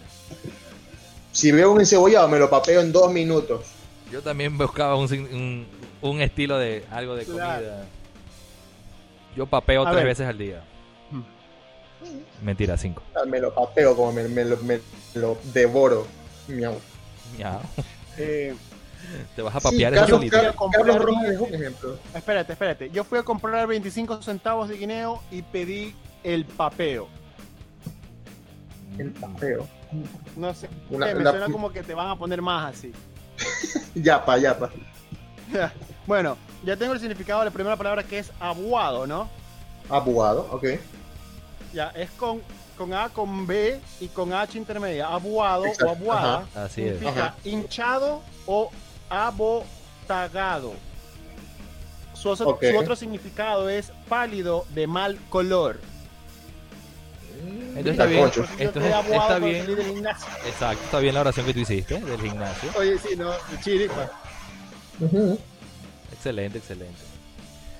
Si 1.33 1.51
veo 1.53 1.73
un 1.73 1.81
encebollado, 1.81 2.29
me 2.29 2.39
lo 2.39 2.49
papeo 2.49 2.81
en 2.81 2.93
dos 2.93 3.13
minutos. 3.13 3.67
Yo 4.11 4.23
también 4.23 4.57
buscaba 4.57 4.95
un, 4.97 5.11
un, 5.13 5.67
un 6.03 6.21
estilo 6.21 6.59
de 6.59 6.85
algo 6.91 7.17
de 7.17 7.25
comida. 7.25 7.59
Claro. 7.59 7.85
Yo 9.37 9.47
papeo 9.47 9.83
A 9.83 9.87
tres 9.91 9.97
ver. 9.97 10.07
veces 10.07 10.27
al 10.29 10.39
día. 10.39 10.63
Mentira, 12.43 12.77
cinco. 12.77 13.03
Ah, 13.17 13.25
Me 13.27 13.41
lo 13.41 13.53
papeo 13.55 13.97
como 13.97 14.13
me, 14.13 14.29
me 14.29 14.45
lo, 14.45 14.57
me 14.59 14.79
lo 15.15 15.39
devoro. 15.53 16.07
Miau. 16.49 16.79
Ya. 17.39 17.61
Eh, 18.19 18.55
Te 19.35 19.43
vas 19.43 19.57
a 19.57 19.61
Sí, 19.61 19.65
papear 19.65 19.95
eso 19.95 20.03
Carlos. 20.07 20.31
Carlos- 20.31 20.55
Carlos 20.73 20.99
Rojas 21.03 21.25
es 21.31 21.41
un 21.41 21.55
ejemplo. 21.55 21.99
espérate, 22.15 22.53
espérate. 22.53 22.91
Yo 22.91 23.03
fui 23.03 23.19
a 23.19 23.23
comprar 23.23 23.67
25 23.67 24.23
centavos 24.23 24.69
de 24.69 24.77
guineo 24.77 25.21
y 25.33 25.43
pedí 25.43 25.95
el 26.23 26.45
papeo. 26.45 27.09
El 28.99 29.11
papeo. 29.11 29.67
No 30.37 30.55
sé. 30.55 30.69
Una- 30.91 31.11
eh, 31.11 31.15
me 31.15 31.23
suena 31.25 31.49
como 31.51 31.71
que 31.73 31.83
te 31.83 31.95
van 31.95 32.09
a 32.11 32.17
poner 32.17 32.41
más 32.43 32.75
así. 32.75 32.93
Yapa, 33.95 34.39
yapa. 34.39 34.71
bueno, 36.07 36.37
ya 36.65 36.77
tengo 36.77 36.93
el 36.93 37.01
significado 37.01 37.41
de 37.41 37.47
la 37.47 37.51
primera 37.51 37.77
palabra 37.77 38.03
que 38.03 38.19
es 38.19 38.31
abuado, 38.41 39.07
¿no? 39.07 39.29
Abuado, 39.89 40.49
ok. 40.51 40.65
Ya, 41.73 41.89
es 41.91 42.11
con, 42.13 42.41
con 42.79 42.93
A, 42.95 43.09
con 43.09 43.47
B 43.47 43.81
y 44.01 44.09
con 44.09 44.33
H 44.33 44.57
intermedia. 44.57 45.09
Abuado 45.09 45.67
Exacto, 45.67 45.87
o 45.87 45.91
abuada 45.97 46.47
Así 46.55 46.83
es. 46.83 46.99
significa 46.99 47.27
Ajá. 47.27 47.35
hinchado 47.45 48.23
o 48.47 48.71
abotagado. 49.11 50.73
Su 52.15 52.31
otro 52.31 52.97
significado 52.97 53.69
es 53.69 53.93
pálido 54.09 54.65
de 54.71 54.87
mal 54.87 55.19
color. 55.29 55.79
Entonces 57.77 57.93
está 57.93 58.07
bien. 58.07 58.25
Aguado 58.25 59.13
está 59.13 59.39
bien. 59.39 59.65
salí 59.65 59.75
del 59.75 59.87
gimnasio. 59.87 60.27
Exacto, 60.47 60.85
está 60.85 60.99
bien 61.01 61.15
la 61.15 61.21
oración 61.21 61.47
que 61.47 61.55
tú 61.55 61.61
hiciste 61.61 62.01
del 62.01 62.21
gimnasio. 62.21 62.71
Oye, 62.79 62.99
sí, 62.99 63.17
no, 63.17 63.33
chiripa. 63.63 64.11
Ujú. 65.01 65.39
Excelente, 66.13 66.59
excelente. 66.59 67.01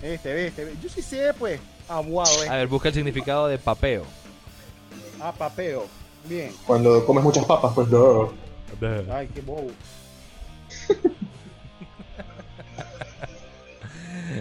Este, 0.03 0.35
viste, 0.35 0.65
viste. 0.65 0.83
Yo 0.83 0.89
sí 0.89 1.01
sé, 1.03 1.33
pues, 1.39 1.61
aguado, 1.89 2.43
A 2.43 2.47
eh. 2.47 2.59
ver, 2.59 2.67
busca 2.69 2.89
el 2.89 2.95
significado 2.95 3.47
de 3.49 3.59
papeo. 3.59 4.05
Ah, 5.21 5.33
papeo. 5.33 5.87
Bien. 6.25 6.53
Cuando 6.67 7.05
comes 7.07 7.23
muchas 7.25 7.45
papas, 7.45 7.73
pues 7.75 7.89
no. 7.89 8.33
Ay, 9.13 9.29
qué 9.33 9.41
bobo. 9.41 9.71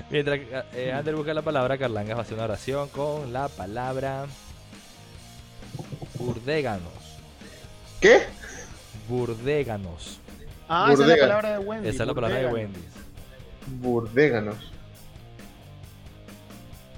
Mientras 0.10 0.40
eh, 0.74 0.92
Ander 0.92 1.16
busca 1.16 1.34
la 1.34 1.42
palabra, 1.42 1.78
Carlangas 1.78 2.16
va 2.16 2.20
a 2.20 2.24
hacer 2.24 2.36
una 2.36 2.46
oración 2.46 2.90
con 2.90 3.32
la 3.32 3.48
palabra 3.48 4.26
burdéganos. 6.26 6.92
¿Qué? 8.00 8.24
Burdéganos. 9.08 10.20
Ah, 10.68 10.90
esa 10.92 11.04
es 11.04 11.10
la 11.10 11.18
palabra 11.18 11.52
de 11.52 11.60
Wendy. 11.60 11.90
Esa 11.90 12.04
es 12.04 12.08
la 12.08 12.14
palabra 12.14 12.38
de. 12.38 12.48
Wendy. 12.48 12.80
Burdéganos. 13.68 14.74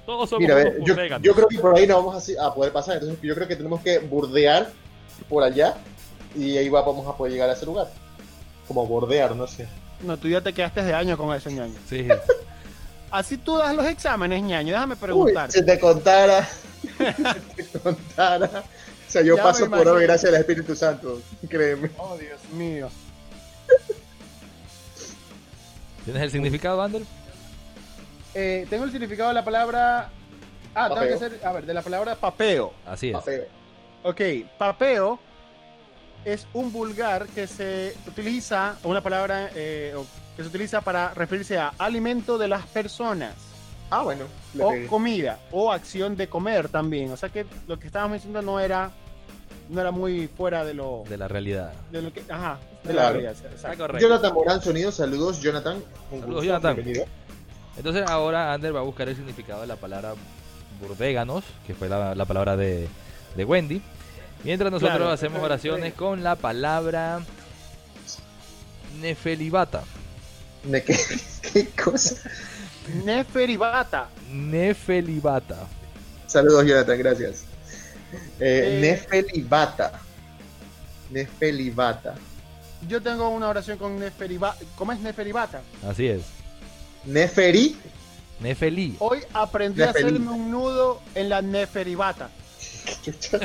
Todos 0.04 0.30
somos 0.30 0.40
Mira, 0.40 0.54
a 0.54 0.56
ver, 0.58 0.76
unos 0.78 1.20
yo, 1.20 1.34
creo 1.34 1.48
que 1.48 1.58
por 1.58 1.76
ahí 1.76 1.86
no 1.86 1.96
vamos 1.96 2.30
a, 2.40 2.54
poder 2.54 2.72
pasar. 2.72 2.94
Entonces 2.94 3.18
yo 3.20 3.34
creo 3.34 3.48
que 3.48 3.56
tenemos 3.56 3.80
que 3.80 3.98
burdear 3.98 4.70
por 5.28 5.42
allá 5.42 5.74
y 6.36 6.56
ahí 6.56 6.68
va- 6.68 6.82
vamos 6.82 7.06
a 7.08 7.16
poder 7.16 7.32
llegar 7.32 7.50
a 7.50 7.54
ese 7.54 7.66
lugar. 7.66 7.88
Como 8.68 8.86
bordear, 8.86 9.34
no 9.34 9.48
sé. 9.48 9.66
No, 10.00 10.16
tú 10.16 10.28
ya 10.28 10.40
te 10.40 10.52
quedaste 10.52 10.84
de 10.84 10.94
año 10.94 11.16
con 11.16 11.34
ese 11.34 11.52
ñaño. 11.52 11.74
Sí. 11.88 12.06
Así 13.10 13.36
tú 13.36 13.56
das 13.56 13.74
los 13.74 13.86
exámenes, 13.86 14.42
ñaño. 14.42 14.72
Déjame 14.72 14.96
preguntar. 14.96 15.50
si 15.50 15.64
te 15.64 15.78
contara. 15.78 16.46
si 17.56 17.62
te 17.64 17.78
contara. 17.78 18.64
O 19.06 19.10
sea, 19.10 19.22
yo 19.22 19.36
Ya 19.36 19.42
paso 19.42 19.70
por 19.70 19.86
obra 19.86 20.00
gracias 20.02 20.32
al 20.32 20.40
Espíritu 20.40 20.74
Santo. 20.74 21.20
Créeme. 21.48 21.90
Oh, 21.98 22.16
Dios 22.16 22.40
mío. 22.52 22.88
¿Tienes 26.04 26.22
el 26.22 26.30
significado, 26.30 26.80
Ander? 26.82 27.02
Eh, 28.34 28.66
tengo 28.68 28.84
el 28.84 28.90
significado 28.90 29.28
de 29.30 29.34
la 29.34 29.44
palabra. 29.44 30.10
Ah, 30.74 30.88
tengo 30.88 30.94
Papeo. 30.96 31.08
que 31.08 31.24
hacer. 31.24 31.40
A 31.46 31.52
ver, 31.52 31.66
de 31.66 31.74
la 31.74 31.82
palabra 31.82 32.14
papeo. 32.16 32.72
Así 32.84 33.08
es. 33.08 33.14
Papeo. 33.14 33.44
Ok, 34.02 34.20
papeo 34.58 35.18
es 36.24 36.46
un 36.52 36.72
vulgar 36.72 37.26
que 37.28 37.46
se 37.46 37.96
utiliza, 38.06 38.76
o 38.82 38.88
una 38.88 39.00
palabra 39.02 39.50
eh, 39.54 39.94
que 40.36 40.42
se 40.42 40.48
utiliza 40.48 40.80
para 40.80 41.14
referirse 41.14 41.56
a 41.58 41.72
alimento 41.78 42.36
de 42.36 42.48
las 42.48 42.66
personas, 42.66 43.34
Ah, 43.90 44.02
bueno. 44.02 44.24
o 44.60 44.70
pegué. 44.70 44.86
comida, 44.86 45.38
o 45.52 45.70
acción 45.72 46.16
de 46.16 46.28
comer 46.28 46.68
también. 46.68 47.10
O 47.12 47.16
sea 47.16 47.28
que 47.28 47.46
lo 47.68 47.78
que 47.78 47.86
estábamos 47.86 48.16
diciendo 48.16 48.42
no 48.42 48.58
era, 48.58 48.90
no 49.68 49.80
era 49.80 49.90
muy 49.92 50.26
fuera 50.28 50.64
de 50.64 50.74
lo, 50.74 51.04
De 51.08 51.16
la 51.16 51.28
realidad. 51.28 51.72
de 51.92 52.02
lo 52.02 52.12
que, 52.12 52.22
ajá, 52.28 52.58
de 52.82 52.92
la 52.94 53.10
realidad. 53.12 53.32
Está 53.32 53.48
exacto. 53.48 53.78
correcto. 53.78 54.06
Jonathan 54.08 54.34
Morán, 54.34 54.62
sonidos, 54.62 54.94
saludos, 54.96 55.40
Jonathan. 55.40 55.76
Un 56.10 56.20
Saludos, 56.20 56.26
gusto, 56.26 56.42
Jonathan. 56.44 56.74
bienvenido. 56.76 57.04
Entonces 57.76 58.04
ahora 58.08 58.52
Ander 58.54 58.74
va 58.74 58.80
a 58.80 58.84
buscar 58.84 59.08
el 59.08 59.16
significado 59.16 59.60
de 59.60 59.66
la 59.66 59.76
palabra 59.76 60.14
burdéganos, 60.80 61.44
que 61.66 61.74
fue 61.74 61.88
la, 61.88 62.14
la 62.14 62.24
palabra 62.24 62.56
de, 62.56 62.88
de 63.36 63.44
Wendy. 63.44 63.82
Mientras 64.44 64.70
nosotros 64.72 64.96
Claro. 64.98 65.10
hacemos 65.12 65.42
oraciones 65.42 65.94
con 65.94 66.22
la 66.22 66.36
palabra 66.36 67.20
nefelibata. 69.00 69.82
¿De 70.64 70.82
qué, 70.84 70.96
qué 71.52 71.66
cosa? 71.70 72.16
Neferibata. 73.04 74.08
Nefelibata. 74.30 75.66
Saludos, 76.26 76.64
Jonathan, 76.66 76.98
gracias. 76.98 77.44
Eh, 78.40 78.78
Eh, 78.78 78.80
Nefelibata. 78.80 80.00
Nefelibata. 81.10 82.14
Yo 82.88 83.00
tengo 83.02 83.28
una 83.30 83.48
oración 83.48 83.78
con 83.78 83.98
Neferibata. 83.98 84.58
¿Cómo 84.76 84.92
es 84.92 85.00
Neferibata? 85.00 85.62
Así 85.88 86.06
es. 86.08 86.22
Neferi. 87.04 87.76
Nefeli. 88.40 88.96
Hoy 88.98 89.20
aprendí 89.32 89.82
a 89.82 89.90
hacerme 89.90 90.28
un 90.30 90.50
nudo 90.50 91.00
en 91.14 91.28
la 91.30 91.40
Neferibata. 91.42 92.28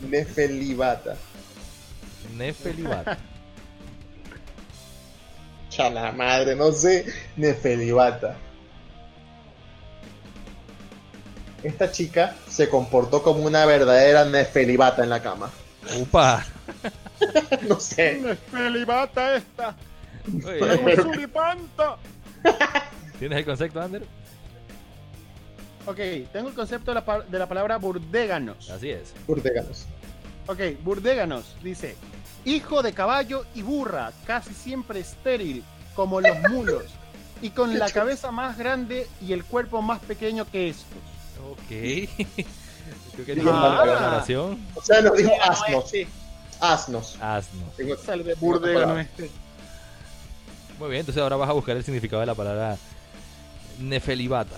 Nefelibata. 0.00 1.16
Nefelibata. 2.36 3.18
Chala 5.76 6.10
madre, 6.12 6.56
no 6.56 6.72
sé. 6.72 7.04
Nefelibata. 7.36 8.36
Esta 11.62 11.90
chica 11.90 12.34
se 12.48 12.68
comportó 12.70 13.22
como 13.22 13.44
una 13.44 13.66
verdadera 13.66 14.24
nefelibata 14.24 15.02
en 15.02 15.10
la 15.10 15.22
cama. 15.22 15.50
Upa. 16.00 16.44
No 17.66 17.80
sé. 17.80 18.20
Neferibata 18.20 19.36
esta. 19.36 19.74
Oye, 20.46 20.96
suripanta. 20.96 21.96
¿Tienes 23.18 23.38
el 23.38 23.44
concepto, 23.46 23.80
Ander? 23.80 24.02
Ok, 25.86 25.96
tengo 26.30 26.48
el 26.48 26.54
concepto 26.54 26.92
de 26.92 27.00
la, 27.00 27.24
de 27.26 27.38
la 27.38 27.48
palabra 27.48 27.78
burdéganos. 27.78 28.68
Así 28.68 28.90
es. 28.90 29.14
Urteganos. 29.26 29.86
Ok, 30.46 30.60
burdéganos 30.82 31.56
dice, 31.62 31.96
hijo 32.46 32.82
de 32.82 32.92
caballo 32.94 33.44
y 33.54 33.60
burra, 33.62 34.12
casi 34.26 34.54
siempre 34.54 35.00
estéril, 35.00 35.62
como 35.94 36.20
los 36.22 36.38
mulos, 36.48 36.84
y 37.42 37.50
con 37.50 37.78
la 37.78 37.90
cabeza 37.90 38.30
más 38.30 38.56
grande 38.56 39.06
y 39.20 39.32
el 39.34 39.44
cuerpo 39.44 39.82
más 39.82 40.00
pequeño 40.00 40.46
que 40.50 40.70
estos. 40.70 40.86
Ok. 41.50 41.68
Creo 43.14 43.26
que 43.26 43.32
Ah. 43.32 43.34
tiene 43.34 43.42
una 43.50 43.80
oración. 43.82 44.58
O 44.74 44.80
sea, 44.82 45.00
nos 45.02 45.16
dijo 45.16 45.32
asnos. 45.42 45.92
Asnos. 46.60 47.16
Asnos. 47.20 47.76
Tengo- 47.76 47.96
burdégano 48.40 48.80
palabra. 48.80 49.02
este. 49.02 49.30
Muy 50.78 50.88
bien, 50.90 51.00
entonces 51.00 51.22
ahora 51.22 51.36
vas 51.36 51.48
a 51.48 51.52
buscar 51.52 51.76
el 51.76 51.84
significado 51.84 52.20
de 52.20 52.26
la 52.26 52.34
palabra 52.34 52.76
nefelibata. 53.80 54.56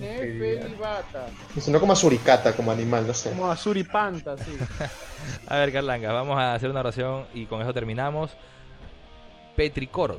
Neferibata. 0.00 1.26
Me 1.54 1.60
sonó 1.62 1.80
como 1.80 1.92
a 1.92 1.96
suricata, 1.96 2.54
como 2.54 2.70
animal, 2.70 3.06
no 3.06 3.14
sé. 3.14 3.30
Como 3.30 3.50
a 3.50 3.56
suripanta, 3.56 4.36
sí. 4.38 4.56
A 5.48 5.56
ver, 5.58 5.72
Carlanga, 5.72 6.12
vamos 6.12 6.38
a 6.38 6.54
hacer 6.54 6.70
una 6.70 6.80
oración 6.80 7.26
y 7.34 7.46
con 7.46 7.60
eso 7.62 7.72
terminamos. 7.74 8.30
Petricor. 9.56 10.18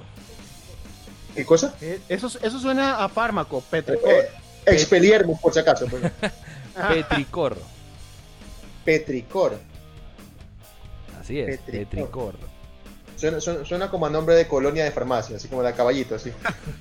¿Qué 1.36 1.46
cosa? 1.46 1.74
Eh, 1.82 2.00
Eso, 2.10 2.28
eso 2.28 2.60
suena 2.60 3.04
a 3.04 3.08
fármaco, 3.10 3.62
petricor. 3.62 4.10
Eh, 4.10 4.30
Expeliermus, 4.66 5.40
por 5.40 5.54
si 5.54 5.60
acaso. 5.60 5.86
pues. 5.88 6.04
Ah, 6.76 6.90
Petricor. 6.90 7.58
Petricor. 8.86 9.58
Así 11.20 11.40
es, 11.40 11.58
Petricor. 11.60 11.88
Petricor. 11.90 12.36
Suena, 13.18 13.42
suena- 13.42 13.66
suena 13.66 13.90
como 13.92 14.06
a 14.06 14.10
nombre 14.10 14.36
de 14.36 14.48
colonia 14.48 14.84
de 14.86 14.92
farmacia, 14.92 15.36
así 15.36 15.48
como 15.50 15.62
de 15.62 15.70
a 15.70 15.74
caballito, 15.74 16.16
así. 16.16 16.32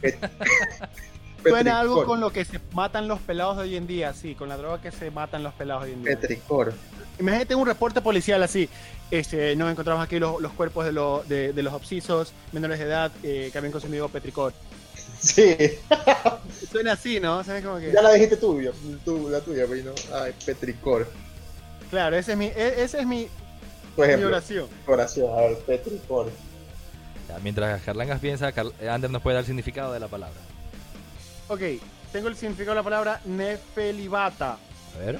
Suena 1.42 1.80
algo 1.80 2.04
con 2.04 2.20
lo 2.20 2.30
que 2.32 2.44
se 2.44 2.60
matan 2.72 3.08
los 3.08 3.20
pelados 3.20 3.56
de 3.56 3.62
hoy 3.64 3.76
en 3.76 3.86
día, 3.86 4.12
sí, 4.12 4.34
con 4.34 4.48
la 4.48 4.56
droga 4.56 4.80
que 4.80 4.90
se 4.90 5.10
matan 5.10 5.42
los 5.42 5.54
pelados 5.54 5.84
hoy 5.84 5.92
en 5.92 6.02
día. 6.04 6.16
Petricor. 6.18 6.72
Imagínate 7.18 7.54
un 7.54 7.66
reporte 7.66 8.00
policial 8.00 8.42
así. 8.42 8.68
Este, 9.10 9.56
nos 9.56 9.70
encontramos 9.70 10.04
aquí 10.04 10.18
los, 10.18 10.40
los 10.40 10.52
cuerpos 10.52 10.84
de, 10.84 10.92
lo- 10.92 11.22
de, 11.26 11.52
de 11.52 11.62
los 11.62 11.72
obsisos 11.72 12.32
menores 12.52 12.78
de 12.78 12.84
edad 12.84 13.10
eh, 13.22 13.48
que 13.50 13.58
habían 13.58 13.72
consumido 13.72 14.08
petricor. 14.08 14.52
Sí, 15.20 15.56
Suena 16.70 16.92
así, 16.92 17.18
¿no? 17.18 17.42
¿Sabes 17.42 17.64
como 17.64 17.78
que? 17.78 17.90
ya 17.92 18.02
la 18.02 18.12
dijiste 18.12 18.36
tú, 18.36 18.60
yo, 18.60 18.72
tú 19.04 19.28
la 19.30 19.40
tuya, 19.40 19.64
pero 19.68 19.84
no. 19.90 20.16
Ay, 20.16 20.32
Petricor. 20.44 21.08
Claro, 21.90 22.16
ese 22.16 22.32
es 22.32 22.38
mi, 22.38 22.46
e- 22.46 22.82
ese 22.82 23.00
es 23.00 23.06
mi, 23.06 23.26
Por 23.96 24.06
mi 24.06 24.12
ejemplo, 24.12 24.28
oración. 24.28 24.66
oración, 24.86 25.32
a 25.32 25.40
ver, 25.42 25.58
Petricor. 25.60 26.30
Ya, 27.28 27.38
mientras 27.40 27.82
Carlangas 27.82 28.20
piensa, 28.20 28.52
Car- 28.52 28.66
Ander 28.88 29.10
nos 29.10 29.22
puede 29.22 29.34
dar 29.34 29.40
el 29.42 29.46
significado 29.46 29.92
de 29.92 30.00
la 30.00 30.08
palabra. 30.08 30.36
Ok, 31.48 31.60
tengo 32.12 32.28
el 32.28 32.36
significado 32.36 32.72
de 32.72 32.76
la 32.76 32.82
palabra 32.82 33.20
nefelibata. 33.24 34.58
A 34.94 34.98
ver. 34.98 35.18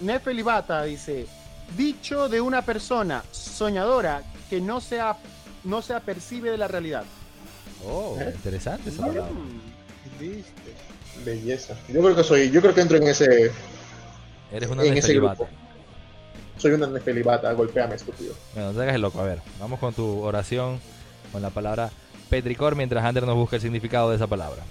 Nefelibata 0.00 0.84
dice, 0.84 1.26
dicho 1.76 2.28
de 2.28 2.40
una 2.40 2.62
persona 2.62 3.22
soñadora 3.30 4.22
que 4.48 4.60
no 4.60 4.80
se, 4.80 5.00
no 5.64 5.82
se 5.82 5.94
apercibe 5.94 6.50
de 6.50 6.58
la 6.58 6.68
realidad. 6.68 7.04
Oh, 7.86 8.16
interesante 8.34 8.90
esa 8.90 9.02
palabra. 9.02 9.30
Mm, 9.30 10.20
¿Viste? 10.20 10.74
Belleza. 11.24 11.74
Yo 11.88 12.00
creo 12.00 12.16
que 12.16 12.24
soy, 12.24 12.50
yo 12.50 12.60
creo 12.60 12.74
que 12.74 12.80
entro 12.80 12.96
en 12.96 13.04
ese, 13.08 13.50
Eres 14.52 14.70
una 14.70 14.82
en 14.82 14.96
ese 14.96 15.08
nefelibata. 15.08 15.44
grupo. 15.44 15.50
Soy 16.56 16.72
una 16.72 16.86
nefelibata, 16.86 17.52
golpeame, 17.52 17.96
estúpido. 17.96 18.34
Bueno, 18.54 18.72
no 18.72 18.76
te 18.78 18.82
hagas 18.82 18.94
el 18.94 19.02
loco. 19.02 19.20
A 19.20 19.24
ver, 19.24 19.40
vamos 19.58 19.80
con 19.80 19.92
tu 19.92 20.20
oración 20.20 20.80
con 21.32 21.42
la 21.42 21.50
palabra 21.50 21.90
Petricor 22.30 22.76
mientras 22.76 23.04
Ander 23.04 23.24
nos 23.26 23.34
busca 23.34 23.56
el 23.56 23.62
significado 23.62 24.10
de 24.10 24.16
esa 24.16 24.26
palabra. 24.26 24.62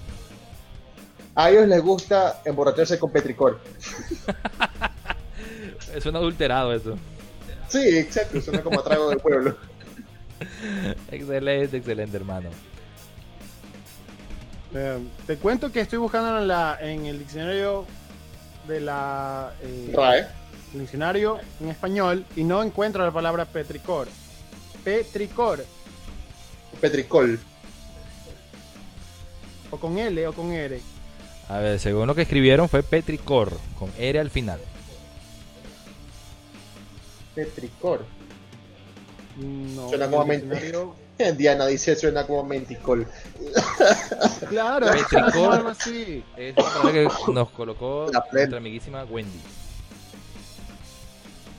A 1.35 1.49
ellos 1.49 1.67
les 1.67 1.81
gusta 1.81 2.41
emborracharse 2.45 2.99
con 2.99 3.11
Petricor. 3.11 3.59
Es 5.93 6.05
un 6.07 6.15
adulterado 6.15 6.73
eso. 6.73 6.95
Sí, 7.67 7.97
exacto, 7.97 8.41
suena 8.41 8.63
como 8.63 8.79
a 8.79 8.83
trago 8.83 9.09
del 9.09 9.19
pueblo. 9.19 9.55
Excelente, 11.11 11.77
excelente, 11.77 12.17
hermano. 12.17 12.49
Eh, 14.73 14.97
te 15.27 15.37
cuento 15.37 15.71
que 15.71 15.81
estoy 15.81 15.99
buscando 15.99 16.39
en, 16.39 16.47
la, 16.47 16.77
en 16.81 17.05
el 17.05 17.19
diccionario 17.19 17.85
de 18.67 18.81
la 18.81 19.53
eh, 19.61 19.91
Rae. 19.95 20.27
el 20.73 20.79
diccionario 20.79 21.39
en 21.59 21.69
español 21.69 22.25
y 22.35 22.43
no 22.43 22.63
encuentro 22.63 23.05
la 23.05 23.11
palabra 23.11 23.45
petricor. 23.45 24.07
Petricor, 24.83 25.63
Petricol. 26.81 27.39
o 29.69 29.77
con 29.77 29.97
L 29.99 30.27
o 30.27 30.33
con 30.33 30.51
R. 30.51 30.81
A 31.49 31.59
ver, 31.59 31.79
según 31.79 32.07
lo 32.07 32.15
que 32.15 32.21
escribieron 32.23 32.69
fue 32.69 32.83
Petricor, 32.83 33.51
con 33.77 33.91
R 33.97 34.19
al 34.19 34.29
final. 34.29 34.59
Petricor. 37.35 38.05
No, 39.37 39.89
Suena 39.89 40.05
en 40.05 40.11
como 40.11 40.25
diccionario- 40.33 40.95
Diana 41.37 41.67
dice 41.67 41.95
suena 41.95 42.25
como 42.25 42.43
menticol. 42.43 43.07
Claro, 44.49 44.87
Petricor. 44.91 45.67
así. 45.71 46.23
Es 46.37 46.55
la 46.55 46.63
palabra 46.63 46.91
que 46.91 47.07
nos 47.33 47.49
colocó 47.51 48.07
La 48.11 48.21
plena. 48.23 48.33
nuestra 48.33 48.57
amiguísima 48.57 49.03
Wendy. 49.05 49.39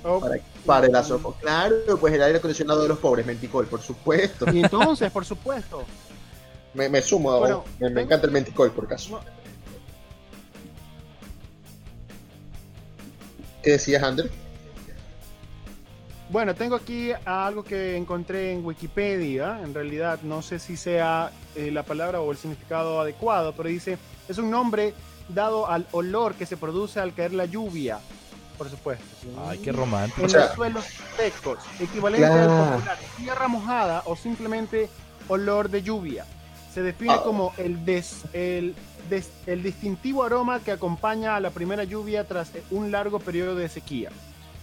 Oh, 0.04 0.20
Para, 0.20 0.36
para 0.66 0.86
el 0.86 0.94
asomo. 0.94 1.32
Claro, 1.40 1.74
pues 1.98 2.12
el 2.14 2.22
aire 2.22 2.38
acondicionado 2.38 2.82
de 2.82 2.88
los 2.88 2.98
pobres, 2.98 3.24
menticol, 3.26 3.66
por 3.66 3.80
supuesto. 3.80 4.44
Y 4.52 4.60
entonces, 4.62 5.10
por 5.10 5.24
supuesto, 5.24 5.84
Me, 6.74 6.88
me 6.90 7.00
sumo, 7.00 7.38
Bueno, 7.40 7.64
me, 7.80 7.88
me 7.90 8.02
encanta 8.02 8.26
el 8.26 8.32
menticol, 8.32 8.70
por 8.72 8.86
caso. 8.86 9.20
¿Qué 13.64 13.70
decías, 13.72 14.02
Ander? 14.02 14.30
Bueno, 16.30 16.54
tengo 16.54 16.76
aquí 16.76 17.12
algo 17.24 17.62
que 17.64 17.96
encontré 17.96 18.52
en 18.52 18.64
Wikipedia. 18.64 19.60
En 19.62 19.72
realidad, 19.74 20.20
no 20.22 20.42
sé 20.42 20.58
si 20.58 20.76
sea 20.76 21.30
eh, 21.54 21.70
la 21.70 21.82
palabra 21.82 22.20
o 22.20 22.30
el 22.30 22.36
significado 22.36 23.00
adecuado, 23.00 23.52
pero 23.56 23.68
dice: 23.68 23.98
es 24.28 24.38
un 24.38 24.50
nombre 24.50 24.94
dado 25.28 25.68
al 25.68 25.86
olor 25.92 26.34
que 26.34 26.46
se 26.46 26.56
produce 26.56 27.00
al 27.00 27.14
caer 27.14 27.32
la 27.32 27.44
lluvia. 27.46 27.98
Por 28.58 28.68
supuesto. 28.70 29.04
Ay, 29.46 29.58
qué 29.58 29.72
romántico. 29.72 30.20
En 30.20 30.26
O 30.26 30.28
sea- 30.28 30.46
los 30.46 30.54
suelos 30.54 30.84
secos, 31.16 31.58
equivalente 31.80 32.26
Claro. 32.26 32.52
al 32.52 32.72
popular 32.74 32.98
tierra 33.16 33.48
mojada 33.48 34.02
o 34.06 34.14
simplemente 34.16 34.88
olor 35.28 35.70
de 35.70 35.82
lluvia. 35.82 36.24
Se 36.72 36.82
define 36.82 37.14
Ah. 37.14 37.22
como 37.24 37.52
el, 37.56 37.84
des- 37.84 38.22
el, 38.32 38.74
des- 38.74 38.93
el 39.46 39.62
distintivo 39.62 40.24
aroma 40.24 40.60
que 40.60 40.72
acompaña 40.72 41.36
a 41.36 41.40
la 41.40 41.50
primera 41.50 41.84
lluvia 41.84 42.24
tras 42.24 42.50
un 42.70 42.90
largo 42.90 43.18
periodo 43.20 43.54
de 43.54 43.68
sequía. 43.68 44.10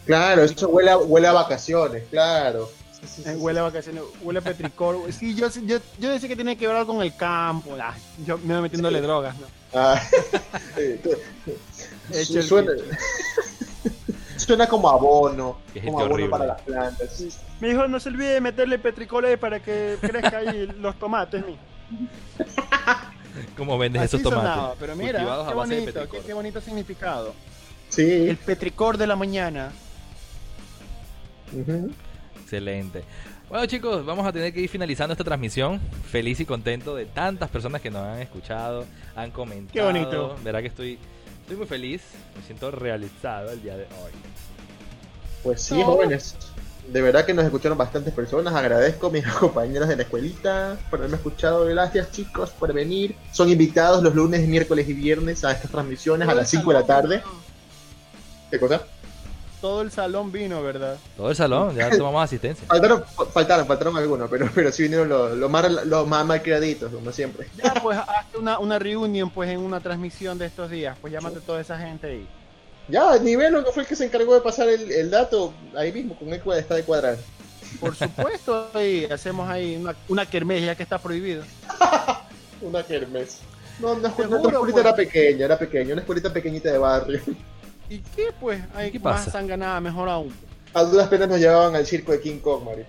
Claro, 0.05 0.43
eso 0.43 0.68
huele 0.69 0.91
a, 0.91 0.97
huele 0.97 1.27
a 1.27 1.34
vacaciones, 1.34 2.03
claro. 2.09 2.69
Sí, 2.91 3.07
sí, 3.07 3.23
sí, 3.23 3.30
Eh. 3.30 3.35
Huele 3.35 3.59
a 3.59 3.63
vacaciones, 3.63 4.03
huele 4.22 4.39
a 4.39 4.41
petricor. 4.41 4.97
Sí, 5.11 5.35
yo, 5.35 5.47
yo, 5.65 5.77
yo 5.99 6.09
decía 6.11 6.27
que 6.30 6.35
tiene 6.35 6.57
que 6.57 6.68
ver 6.68 6.76
algo 6.76 6.93
con 6.95 7.03
el 7.03 7.15
campo. 7.15 7.76
ah, 7.81 7.95
yo 8.26 8.38
me 8.39 8.53
voy 8.53 8.63
metiéndole 8.63 9.01
drogas, 9.01 9.35
¿no? 9.39 9.47
Ah, 9.73 10.01
Hecho 12.13 12.41
suena, 12.43 12.72
suena 14.38 14.68
como 14.68 14.89
abono, 14.89 15.59
Qué 15.73 15.81
como 15.81 15.99
abono 15.99 16.13
horrible. 16.15 16.31
para 16.31 16.45
las 16.47 16.61
plantas. 16.61 17.13
Sí. 17.15 17.30
Mi 17.61 17.69
hijo, 17.69 17.88
no 17.88 17.99
se 17.99 18.09
olvide 18.09 18.34
de 18.34 18.41
meterle 18.41 18.80
petricol 18.80 19.26
ahí 19.26 19.38
para 19.38 19.61
que 19.61 19.97
crezca 20.01 20.39
ahí 20.39 20.68
los 20.80 20.97
tomates, 20.99 21.45
mi. 21.45 21.57
¿Cómo 23.58 23.78
vendes 23.78 24.02
Así 24.02 24.16
esos 24.18 24.24
tomates? 24.24 24.52
sonaba, 24.52 24.76
pero 24.80 24.95
mira, 24.95 25.12
Cultivados 25.20 25.48
a 25.48 25.49
qué 25.52 25.56
base 25.56 25.74
de 25.76 25.80
bonito, 25.82 26.10
qué, 26.10 26.20
qué 26.20 26.34
bonito 26.34 26.62
significado. 26.62 27.34
Sí. 27.90 28.28
El 28.30 28.38
petricor 28.38 28.98
de 28.98 29.08
la 29.08 29.16
mañana. 29.16 29.72
Excelente. 32.41 33.03
Bueno 33.49 33.66
chicos, 33.66 34.06
vamos 34.06 34.26
a 34.26 34.32
tener 34.32 34.53
que 34.53 34.62
ir 34.62 34.70
finalizando 34.70 35.14
esta 35.14 35.24
transmisión. 35.26 35.80
Feliz 36.10 36.40
y 36.40 36.45
contento 36.45 36.95
de 36.95 37.06
tantas 37.06 37.49
personas 37.49 37.82
que 37.82 37.90
nos 37.91 38.06
han 38.06 38.20
escuchado, 38.20 38.86
han 39.16 39.32
comentado. 39.32 39.74
Qué 39.74 39.82
bonito. 39.82 40.38
Verá 40.44 40.62
que 40.62 40.68
estoy, 40.70 40.98
estoy 41.41 41.58
muy 41.58 41.66
feliz, 41.66 42.02
me 42.38 42.44
siento 42.44 42.72
realizado 42.72 43.52
el 43.52 43.62
día 43.62 43.76
de 43.76 43.84
hoy. 43.84 44.12
Pues 45.44 45.62
sí, 45.62 45.76
No. 45.80 45.86
jóvenes. 45.86 46.36
De 46.91 47.01
verdad 47.01 47.26
que 47.26 47.34
nos 47.34 47.45
escucharon 47.45 47.77
bastantes 47.77 48.13
personas. 48.13 48.53
Agradezco 48.53 49.07
a 49.07 49.11
mis 49.11 49.26
compañeros 49.39 49.88
de 49.88 49.95
la 49.95 50.03
escuelita 50.03 50.77
por 50.89 50.99
haberme 50.99 51.15
escuchado. 51.15 51.65
Gracias, 51.65 52.11
chicos, 52.11 52.49
por 52.51 52.73
venir. 52.73 53.15
Son 53.31 53.49
invitados 53.49 54.03
los 54.03 54.13
lunes, 54.13 54.45
miércoles 54.45 54.89
y 54.89 54.93
viernes 54.93 55.45
a 55.45 55.51
estas 55.51 55.72
transmisiones 55.72 56.27
a 56.27 56.35
las 56.35 56.49
5 56.49 56.73
de 56.73 56.80
la 56.80 56.85
tarde. 56.85 57.23
¿Qué 58.49 58.59
cosa? 58.59 58.81
Todo 59.61 59.84
el 59.84 59.91
salón 59.91 60.34
vino, 60.34 60.61
¿verdad? 60.61 60.97
Todo 61.15 61.30
el 61.30 61.35
salón, 61.35 61.76
ya 61.76 61.89
tomamos 61.97 62.26
asistencia. 62.26 62.68
Faltaron, 62.68 63.05
faltaron, 63.31 63.68
faltaron 63.68 63.95
algunos, 63.95 64.30
pero, 64.30 64.49
pero 64.53 64.72
sí 64.72 64.84
vinieron 64.84 65.07
los, 65.07 65.38
los 65.38 65.49
más, 65.49 65.72
los 65.85 66.07
más 66.07 66.26
malcriaditos, 66.26 66.91
como 66.91 67.11
siempre. 67.13 67.47
Ya, 67.63 67.76
pues 67.76 67.97
hazte 67.99 68.38
una, 68.38 68.59
una 68.59 68.80
reunión 68.80 69.30
pues 69.30 69.49
en 69.49 69.59
una 69.59 69.80
transmisión 69.80 70.38
de 70.38 70.47
estos 70.47 70.69
días. 70.69 70.97
Pues 70.99 71.13
llámate 71.13 71.38
a 71.38 71.41
toda 71.41 71.61
esa 71.61 71.77
gente 71.77 72.07
ahí. 72.07 72.27
Ya, 72.88 73.18
Nivelo, 73.18 73.64
que 73.64 73.72
fue 73.72 73.84
el 73.84 73.90
que 73.90 73.95
se 73.95 74.06
encargó 74.06 74.34
de 74.34 74.41
pasar 74.41 74.68
el, 74.68 74.91
el 74.91 75.10
dato 75.10 75.53
ahí 75.76 75.91
mismo, 75.91 76.16
con 76.18 76.34
él 76.34 76.41
está 76.58 76.76
de 76.76 76.84
cuadrar. 76.84 77.18
Por 77.80 77.95
supuesto, 77.95 78.70
ahí 78.74 79.06
hacemos 79.06 79.49
ahí 79.49 79.78
una, 79.78 79.95
una 80.10 80.26
kermés 80.26 80.64
ya 80.66 80.76
que 80.76 80.84
está 80.84 80.98
prohibido. 80.98 81.44
Una 82.62 82.84
kermes. 82.84 83.40
No, 83.80 83.94
una 83.94 84.10
escuelita 84.10 84.60
pues. 84.60 84.78
era 84.78 84.95
pequeña, 84.95 85.45
era 85.45 85.58
pequeña, 85.58 85.94
una 85.94 86.02
escuelita 86.02 86.32
pequeñita 86.32 86.72
de 86.72 86.78
barrio. 86.78 87.20
¿Y 87.90 87.98
qué 88.16 88.32
pues? 88.40 88.62
Hay 88.76 88.91
¿Qué 88.91 88.99
más 88.99 89.26
pasa? 89.26 89.32
sanganada, 89.32 89.82
mejor 89.82 90.08
aún. 90.08 90.32
A 90.74 90.84
duras 90.84 91.08
penas 91.08 91.28
nos 91.28 91.40
llevaban 91.40 91.76
al 91.76 91.88
circo 91.88 92.12
de 92.12 92.22
King 92.22 92.38
Kong, 92.38 92.64
Mario. 92.64 92.86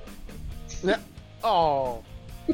Oh. 1.43 2.03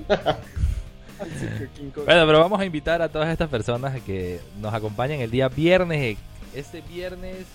Bueno, 2.04 2.26
pero 2.26 2.38
vamos 2.38 2.60
a 2.60 2.64
invitar 2.64 3.02
a 3.02 3.08
todas 3.08 3.28
estas 3.28 3.48
personas 3.48 3.92
a 3.92 3.98
que 3.98 4.40
nos 4.60 4.72
acompañen 4.72 5.20
el 5.20 5.32
día 5.32 5.48
viernes, 5.48 6.16
este 6.54 6.80
viernes 6.82 7.46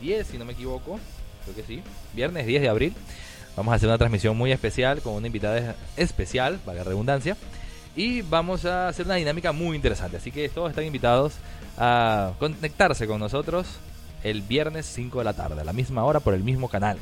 10, 0.00 0.26
si 0.26 0.38
no 0.38 0.44
me 0.44 0.52
equivoco, 0.52 0.98
creo 1.44 1.56
que 1.56 1.62
sí, 1.62 1.82
viernes 2.14 2.46
10 2.46 2.62
de 2.62 2.68
abril. 2.68 2.94
Vamos 3.56 3.72
a 3.72 3.76
hacer 3.76 3.88
una 3.88 3.96
transmisión 3.96 4.36
muy 4.36 4.52
especial 4.52 5.00
con 5.00 5.14
una 5.14 5.26
invitada 5.28 5.74
especial, 5.96 6.60
la 6.66 6.84
redundancia. 6.84 7.36
Y 7.96 8.20
vamos 8.20 8.66
a 8.66 8.88
hacer 8.88 9.06
una 9.06 9.14
dinámica 9.14 9.52
muy 9.52 9.74
interesante. 9.74 10.18
Así 10.18 10.30
que 10.30 10.48
todos 10.50 10.68
están 10.68 10.84
invitados 10.84 11.32
a 11.78 12.32
conectarse 12.38 13.06
con 13.06 13.18
nosotros 13.18 13.66
el 14.22 14.42
viernes 14.42 14.84
5 14.86 15.18
de 15.18 15.24
la 15.24 15.32
tarde, 15.32 15.62
a 15.62 15.64
la 15.64 15.72
misma 15.72 16.04
hora, 16.04 16.20
por 16.20 16.34
el 16.34 16.42
mismo 16.42 16.68
canal. 16.68 16.98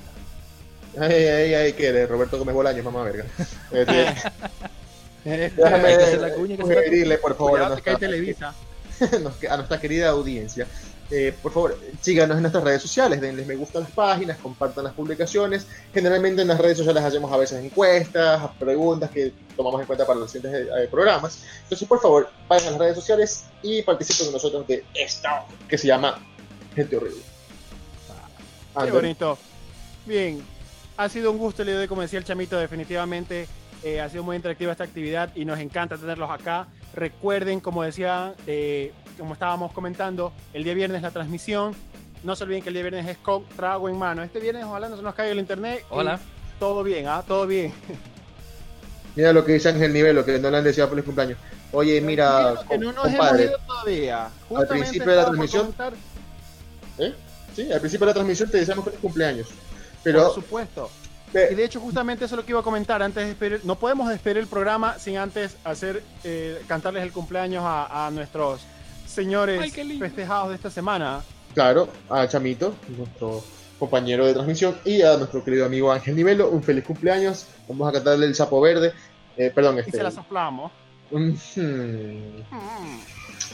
Ay, 0.96 1.12
ay, 1.12 1.54
ay, 1.54 1.72
que 1.72 1.90
de 1.90 2.06
Roberto 2.06 2.38
Gómez 2.38 2.54
Bolaños, 2.54 2.84
mamá 2.84 3.02
verga. 3.02 3.24
Este, 5.24 5.62
déjame 5.62 5.88
hay 5.88 5.96
que 5.96 6.02
hacer 6.02 6.20
la 6.20 6.34
cuña, 6.34 6.54
que 6.54 6.62
sugerirle, 6.64 7.16
por 7.16 7.34
favor, 7.34 7.62
a 7.62 7.68
Cuidado, 7.68 7.98
que 7.98 8.04
hay 8.04 8.20
nuestra, 8.20 8.54
a 9.50 9.56
nuestra 9.56 9.80
querida 9.80 10.10
audiencia. 10.10 10.66
Eh, 11.10 11.34
por 11.42 11.52
favor, 11.52 11.78
síganos 12.00 12.36
en 12.36 12.42
nuestras 12.42 12.64
redes 12.64 12.82
sociales, 12.82 13.20
denles 13.20 13.46
me 13.46 13.56
gusta 13.56 13.78
a 13.78 13.82
las 13.82 13.90
páginas, 13.90 14.38
compartan 14.38 14.84
las 14.84 14.94
publicaciones. 14.94 15.66
Generalmente 15.92 16.42
en 16.42 16.48
las 16.48 16.58
redes 16.58 16.78
sociales 16.78 17.02
hacemos 17.02 17.30
a 17.30 17.36
veces 17.36 17.62
encuestas, 17.62 18.50
preguntas 18.58 19.10
que 19.10 19.32
tomamos 19.56 19.80
en 19.80 19.86
cuenta 19.86 20.06
para 20.06 20.20
los 20.20 20.30
siguientes 20.30 20.66
eh, 20.66 20.88
programas. 20.90 21.44
Entonces, 21.62 21.86
por 21.86 22.00
favor, 22.00 22.28
vayan 22.48 22.68
a 22.68 22.70
las 22.72 22.80
redes 22.80 22.96
sociales 22.96 23.44
y 23.62 23.82
participen 23.82 24.26
con 24.26 24.32
nosotros 24.34 24.66
de 24.66 24.84
esto 24.94 25.28
que 25.68 25.76
se 25.76 25.88
llama 25.88 26.18
Gente 26.74 26.96
Horrible. 26.96 27.22
Qué 28.82 28.90
bonito. 28.90 29.38
Bien, 30.06 30.42
ha 30.96 31.08
sido 31.08 31.30
un 31.30 31.38
gusto, 31.38 31.64
le 31.64 31.72
doy 31.72 31.86
como 31.86 32.02
decía 32.02 32.18
el 32.18 32.24
chamito, 32.24 32.58
definitivamente 32.58 33.46
eh, 33.84 34.00
ha 34.00 34.08
sido 34.08 34.22
muy 34.22 34.36
interactiva 34.36 34.72
esta 34.72 34.84
actividad 34.84 35.30
y 35.34 35.44
nos 35.44 35.58
encanta 35.58 35.98
tenerlos 35.98 36.30
acá. 36.30 36.66
Recuerden, 36.94 37.60
como 37.60 37.82
decía, 37.82 38.34
eh, 38.46 38.92
como 39.18 39.34
estábamos 39.34 39.72
comentando, 39.72 40.32
el 40.52 40.64
día 40.64 40.74
viernes 40.74 41.02
la 41.02 41.10
transmisión. 41.10 41.74
No 42.22 42.34
se 42.36 42.44
olviden 42.44 42.62
que 42.62 42.68
el 42.70 42.74
día 42.74 42.82
viernes 42.82 43.06
es 43.06 43.18
con 43.18 43.44
trago 43.56 43.88
en 43.88 43.98
mano. 43.98 44.22
Este 44.22 44.40
viernes 44.40 44.64
ojalá 44.64 44.88
no 44.88 44.96
se 44.96 45.02
nos 45.02 45.14
caiga 45.14 45.32
el 45.32 45.38
internet. 45.38 45.84
Hola. 45.90 46.18
Todo 46.58 46.82
bien, 46.82 47.06
¿ah? 47.08 47.22
Todo 47.26 47.46
bien. 47.46 47.72
Mira 49.16 49.32
lo 49.32 49.44
que 49.44 49.52
dice 49.52 49.68
Ángel 49.68 49.92
Nivelo, 49.92 50.24
que 50.24 50.38
no 50.38 50.50
le 50.50 50.56
han 50.58 50.64
deseado 50.64 50.90
feliz 50.90 51.04
cumpleaños. 51.04 51.38
Oye, 51.72 52.00
mira, 52.00 52.54
que 52.68 52.78
no 52.78 52.92
nos 52.92 53.06
hemos 53.06 53.18
compadre, 53.18 53.44
ido 53.44 53.58
todavía. 53.66 54.28
Justamente 54.48 54.74
principio 54.74 55.10
de 55.10 55.16
la 55.16 55.22
por 55.22 55.30
transmisión, 55.34 55.62
comentar, 55.62 55.92
sí, 57.54 57.72
al 57.72 57.80
principio 57.80 58.06
de 58.06 58.10
la 58.10 58.14
transmisión 58.14 58.50
te 58.50 58.58
deseamos 58.58 58.84
feliz 58.84 59.00
cumpleaños. 59.00 59.48
Por 59.48 59.56
Pero, 60.02 60.34
supuesto. 60.34 60.90
eh, 61.32 61.48
Y 61.52 61.54
de 61.54 61.64
hecho, 61.64 61.80
justamente 61.80 62.24
eso 62.24 62.34
es 62.34 62.36
lo 62.38 62.44
que 62.44 62.52
iba 62.52 62.60
a 62.60 62.64
comentar 62.64 63.02
antes 63.02 63.22
de 63.22 63.28
despedir. 63.28 63.60
No 63.64 63.76
podemos 63.76 64.08
despedir 64.08 64.38
el 64.38 64.46
programa 64.46 64.98
sin 64.98 65.16
antes 65.18 65.56
hacer 65.64 66.02
eh, 66.22 66.62
cantarles 66.68 67.02
el 67.02 67.12
cumpleaños 67.12 67.64
a, 67.64 68.06
a 68.06 68.10
nuestros 68.10 68.60
señores 69.14 69.60
Ay, 69.60 69.98
festejados 69.98 70.48
de 70.50 70.56
esta 70.56 70.70
semana. 70.70 71.22
claro, 71.54 71.88
a 72.10 72.26
Chamito, 72.28 72.74
nuestro 72.96 73.42
compañero 73.78 74.26
de 74.26 74.34
transmisión, 74.34 74.76
y 74.84 75.02
a 75.02 75.16
nuestro 75.16 75.42
querido 75.44 75.66
amigo 75.66 75.92
Ángel 75.92 76.16
Nivelo, 76.16 76.48
un 76.50 76.62
feliz 76.62 76.84
cumpleaños. 76.84 77.46
Vamos 77.68 77.88
a 77.88 77.92
cantarle 77.92 78.26
el 78.26 78.34
sapo 78.34 78.60
verde. 78.60 78.92
Eh, 79.36 79.50
perdón, 79.54 79.76
Y 79.76 79.80
este. 79.80 79.92
se 79.92 80.02
la 80.02 80.10
soplamos. 80.10 80.70
hmm. 81.10 82.40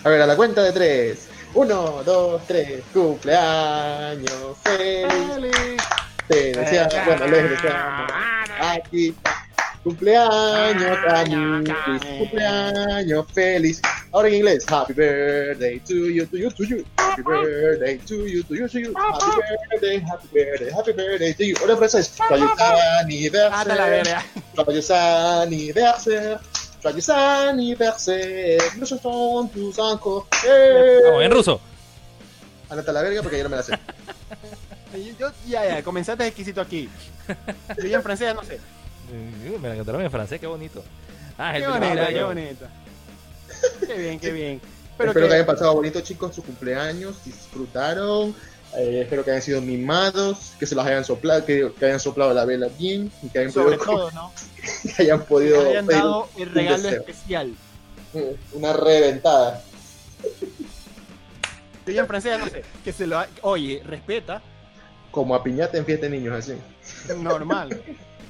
A 0.05 0.09
ver, 0.09 0.23
a 0.23 0.27
la 0.27 0.37
cuenta 0.37 0.62
de 0.62 0.73
tres. 0.73 1.28
Uno, 1.55 2.03
dos, 2.05 2.43
tres. 2.47 2.82
Cumpleaños 2.93 4.57
feliz. 4.62 5.07
¡Feliz! 5.35 5.82
Te 6.28 6.53
deseamos, 6.53 6.95
bueno, 7.07 7.27
les 7.27 7.51
deseamos 7.51 8.12
aquí. 8.61 9.15
Cumpleaños, 9.82 10.98
Camutis, 11.07 12.07
cumpleaños 12.19 13.27
feliz. 13.32 13.81
Ahora 14.12 14.28
en 14.28 14.35
inglés, 14.35 14.66
Happy 14.69 14.93
birthday 14.93 15.81
to 15.81 15.94
you, 16.11 16.27
to 16.27 16.36
you, 16.36 16.51
to 16.51 16.65
you. 16.65 16.85
Happy 16.98 17.23
birthday 17.23 17.97
to 17.98 18.27
you, 18.27 18.43
to 18.43 18.55
you, 18.55 18.69
to 18.69 18.78
you. 18.78 18.93
Happy 18.94 19.40
birthday, 19.70 20.01
happy 20.01 20.28
birthday, 20.32 20.70
happy 20.70 20.93
birthday 20.93 21.32
to 21.32 21.44
you. 21.44 21.57
Ahora 21.61 21.73
en 21.73 21.78
francés, 21.78 22.12
joyeux 22.28 22.51
¡Hasta 22.51 23.74
la 23.74 23.85
anniversaire, 23.86 24.23
joyeux 24.55 24.90
anniversaire, 24.90 26.40
joyeux 26.82 27.09
anniversaire. 27.09 28.62
Nous 28.77 28.86
chantons 28.86 29.47
tous 29.48 29.78
encore. 29.78 30.27
Vamos, 31.05 31.23
en 31.23 31.31
ruso. 31.31 31.61
Anota 32.69 32.93
la 32.93 33.02
verga 33.02 33.23
porque 33.23 33.39
yo 33.39 33.44
no 33.44 33.51
me 33.51 33.57
la 33.57 33.62
sé. 33.62 33.73
Yo, 35.20 35.31
ya, 35.47 35.65
ya, 35.65 35.85
comenzaste 35.85 36.27
exquisito 36.27 36.61
aquí. 36.61 36.89
Yo 37.78 37.86
ya 37.86 37.98
en 37.98 38.02
francés 38.02 38.35
no 38.35 38.43
sé. 38.43 38.59
Eh, 39.12 39.59
Me 39.61 39.69
la 39.69 39.77
cantaron 39.77 40.03
en 40.03 40.11
francés, 40.11 40.41
qué 40.41 40.47
bonito. 40.47 40.82
Ah, 41.39 41.55
Qué 41.57 41.66
bonito, 41.66 42.07
qué 42.09 42.23
bonito. 42.23 42.66
Qué 43.87 43.95
bien, 43.95 44.20
qué 44.20 44.32
bien. 44.32 44.61
Pero 44.99 45.11
espero 45.11 45.27
que... 45.27 45.28
que, 45.31 45.35
hayan 45.35 45.47
pasado 45.47 45.74
bonito, 45.74 46.01
chicos, 46.03 46.35
su 46.35 46.43
cumpleaños, 46.43 47.24
disfrutaron. 47.24 48.35
eh, 48.77 49.01
espero 49.03 49.24
que 49.24 49.31
hayan 49.31 49.43
sido 49.43 49.61
mimados, 49.62 50.53
que 50.59 50.66
se 50.66 50.74
los 50.74 50.85
hayan 50.87 51.05
soplado, 51.05 51.45
que, 51.47 51.73
que 51.78 51.87
hayan 51.87 51.99
soplado 52.01 52.35
la 52.35 52.45
vela 52.45 52.69
bien 52.78 53.11
y 53.23 53.28
que 53.31 53.39
hayan 53.39 53.53
sobre 53.53 53.78
podido, 53.78 53.97
todo, 53.97 54.11
¿no? 54.12 54.32
que 54.97 55.03
hayan 55.03 55.20
Que 55.20 55.24
podido 55.27 55.61
hayan 55.69 55.87
pedir 55.87 56.01
dado 56.03 56.28
el 56.39 56.51
regalo 56.51 56.89
especial. 56.91 57.55
una 58.53 58.73
reventada. 58.74 59.62
Yo 61.87 62.01
en 62.03 62.07
francés 62.07 62.39
no 62.39 62.47
sé. 62.49 62.62
Que 62.85 62.93
se 62.93 63.07
lo, 63.07 63.20
oye, 63.43 63.82
respeta, 63.85 64.43
Como 65.11 65.35
a 65.35 65.43
piñata 65.43 65.77
en 65.78 65.85
fiesta 65.87 66.07
de 66.07 66.11
niños, 66.19 66.37
así. 66.37 66.55
normal. 67.16 67.82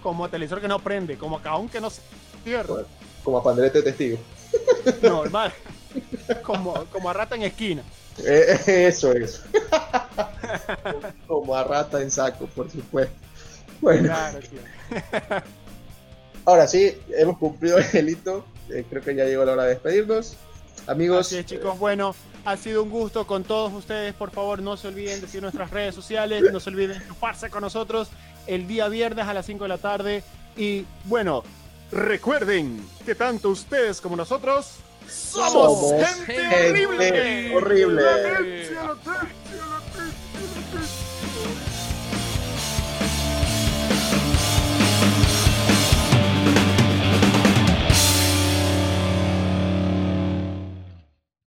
Como 0.02 0.28
televisor 0.28 0.60
que 0.60 0.68
no 0.68 0.78
prende, 0.78 1.16
como 1.18 1.40
caón 1.40 1.68
que 1.68 1.80
no 1.80 1.90
se 1.90 2.02
cierra. 2.44 2.82
Como 3.22 3.38
a 3.38 3.42
panderete 3.44 3.78
de 3.78 3.84
testigo. 3.84 4.18
Normal. 5.02 5.52
Como, 6.42 6.84
como 6.86 7.10
a 7.10 7.12
rata 7.12 7.34
en 7.34 7.42
esquina. 7.42 7.82
Eh, 8.24 8.86
eso 8.88 9.12
es. 9.12 9.42
Como 11.26 11.54
a 11.54 11.64
rata 11.64 12.00
en 12.02 12.10
saco, 12.10 12.46
por 12.46 12.70
supuesto. 12.70 13.14
Bueno, 13.80 14.04
Claro, 14.04 14.38
tío. 14.40 14.60
ahora 16.44 16.66
sí, 16.66 16.96
hemos 17.16 17.38
cumplido 17.38 17.78
el 17.78 17.90
delito. 17.90 18.44
Eh, 18.68 18.84
creo 18.88 19.02
que 19.02 19.14
ya 19.14 19.24
llegó 19.24 19.44
la 19.44 19.52
hora 19.52 19.64
de 19.64 19.70
despedirnos. 19.70 20.36
Amigos, 20.86 21.26
Así 21.26 21.38
es, 21.38 21.46
chicos. 21.46 21.78
Bueno, 21.78 22.14
ha 22.44 22.56
sido 22.56 22.82
un 22.82 22.90
gusto 22.90 23.26
con 23.26 23.44
todos 23.44 23.72
ustedes. 23.72 24.14
Por 24.14 24.30
favor, 24.30 24.60
no 24.60 24.76
se 24.76 24.88
olviden 24.88 25.20
de 25.20 25.26
seguir 25.26 25.42
nuestras 25.42 25.70
redes 25.70 25.94
sociales. 25.94 26.44
No 26.52 26.60
se 26.60 26.70
olviden 26.70 26.98
de 26.98 27.06
chuparse 27.06 27.50
con 27.50 27.62
nosotros 27.62 28.08
el 28.46 28.66
día 28.66 28.88
viernes 28.88 29.26
a 29.26 29.34
las 29.34 29.46
5 29.46 29.64
de 29.64 29.68
la 29.68 29.78
tarde. 29.78 30.22
Y 30.56 30.84
bueno, 31.04 31.42
recuerden 31.92 32.84
que 33.04 33.14
tanto 33.14 33.48
ustedes 33.50 34.00
como 34.00 34.16
nosotros 34.16 34.76
somos, 35.08 35.52
Somos 35.52 36.02
gente, 36.26 36.34
gente 36.36 36.66
horrible. 36.68 37.56
horrible. 37.56 38.02
La 38.02 39.79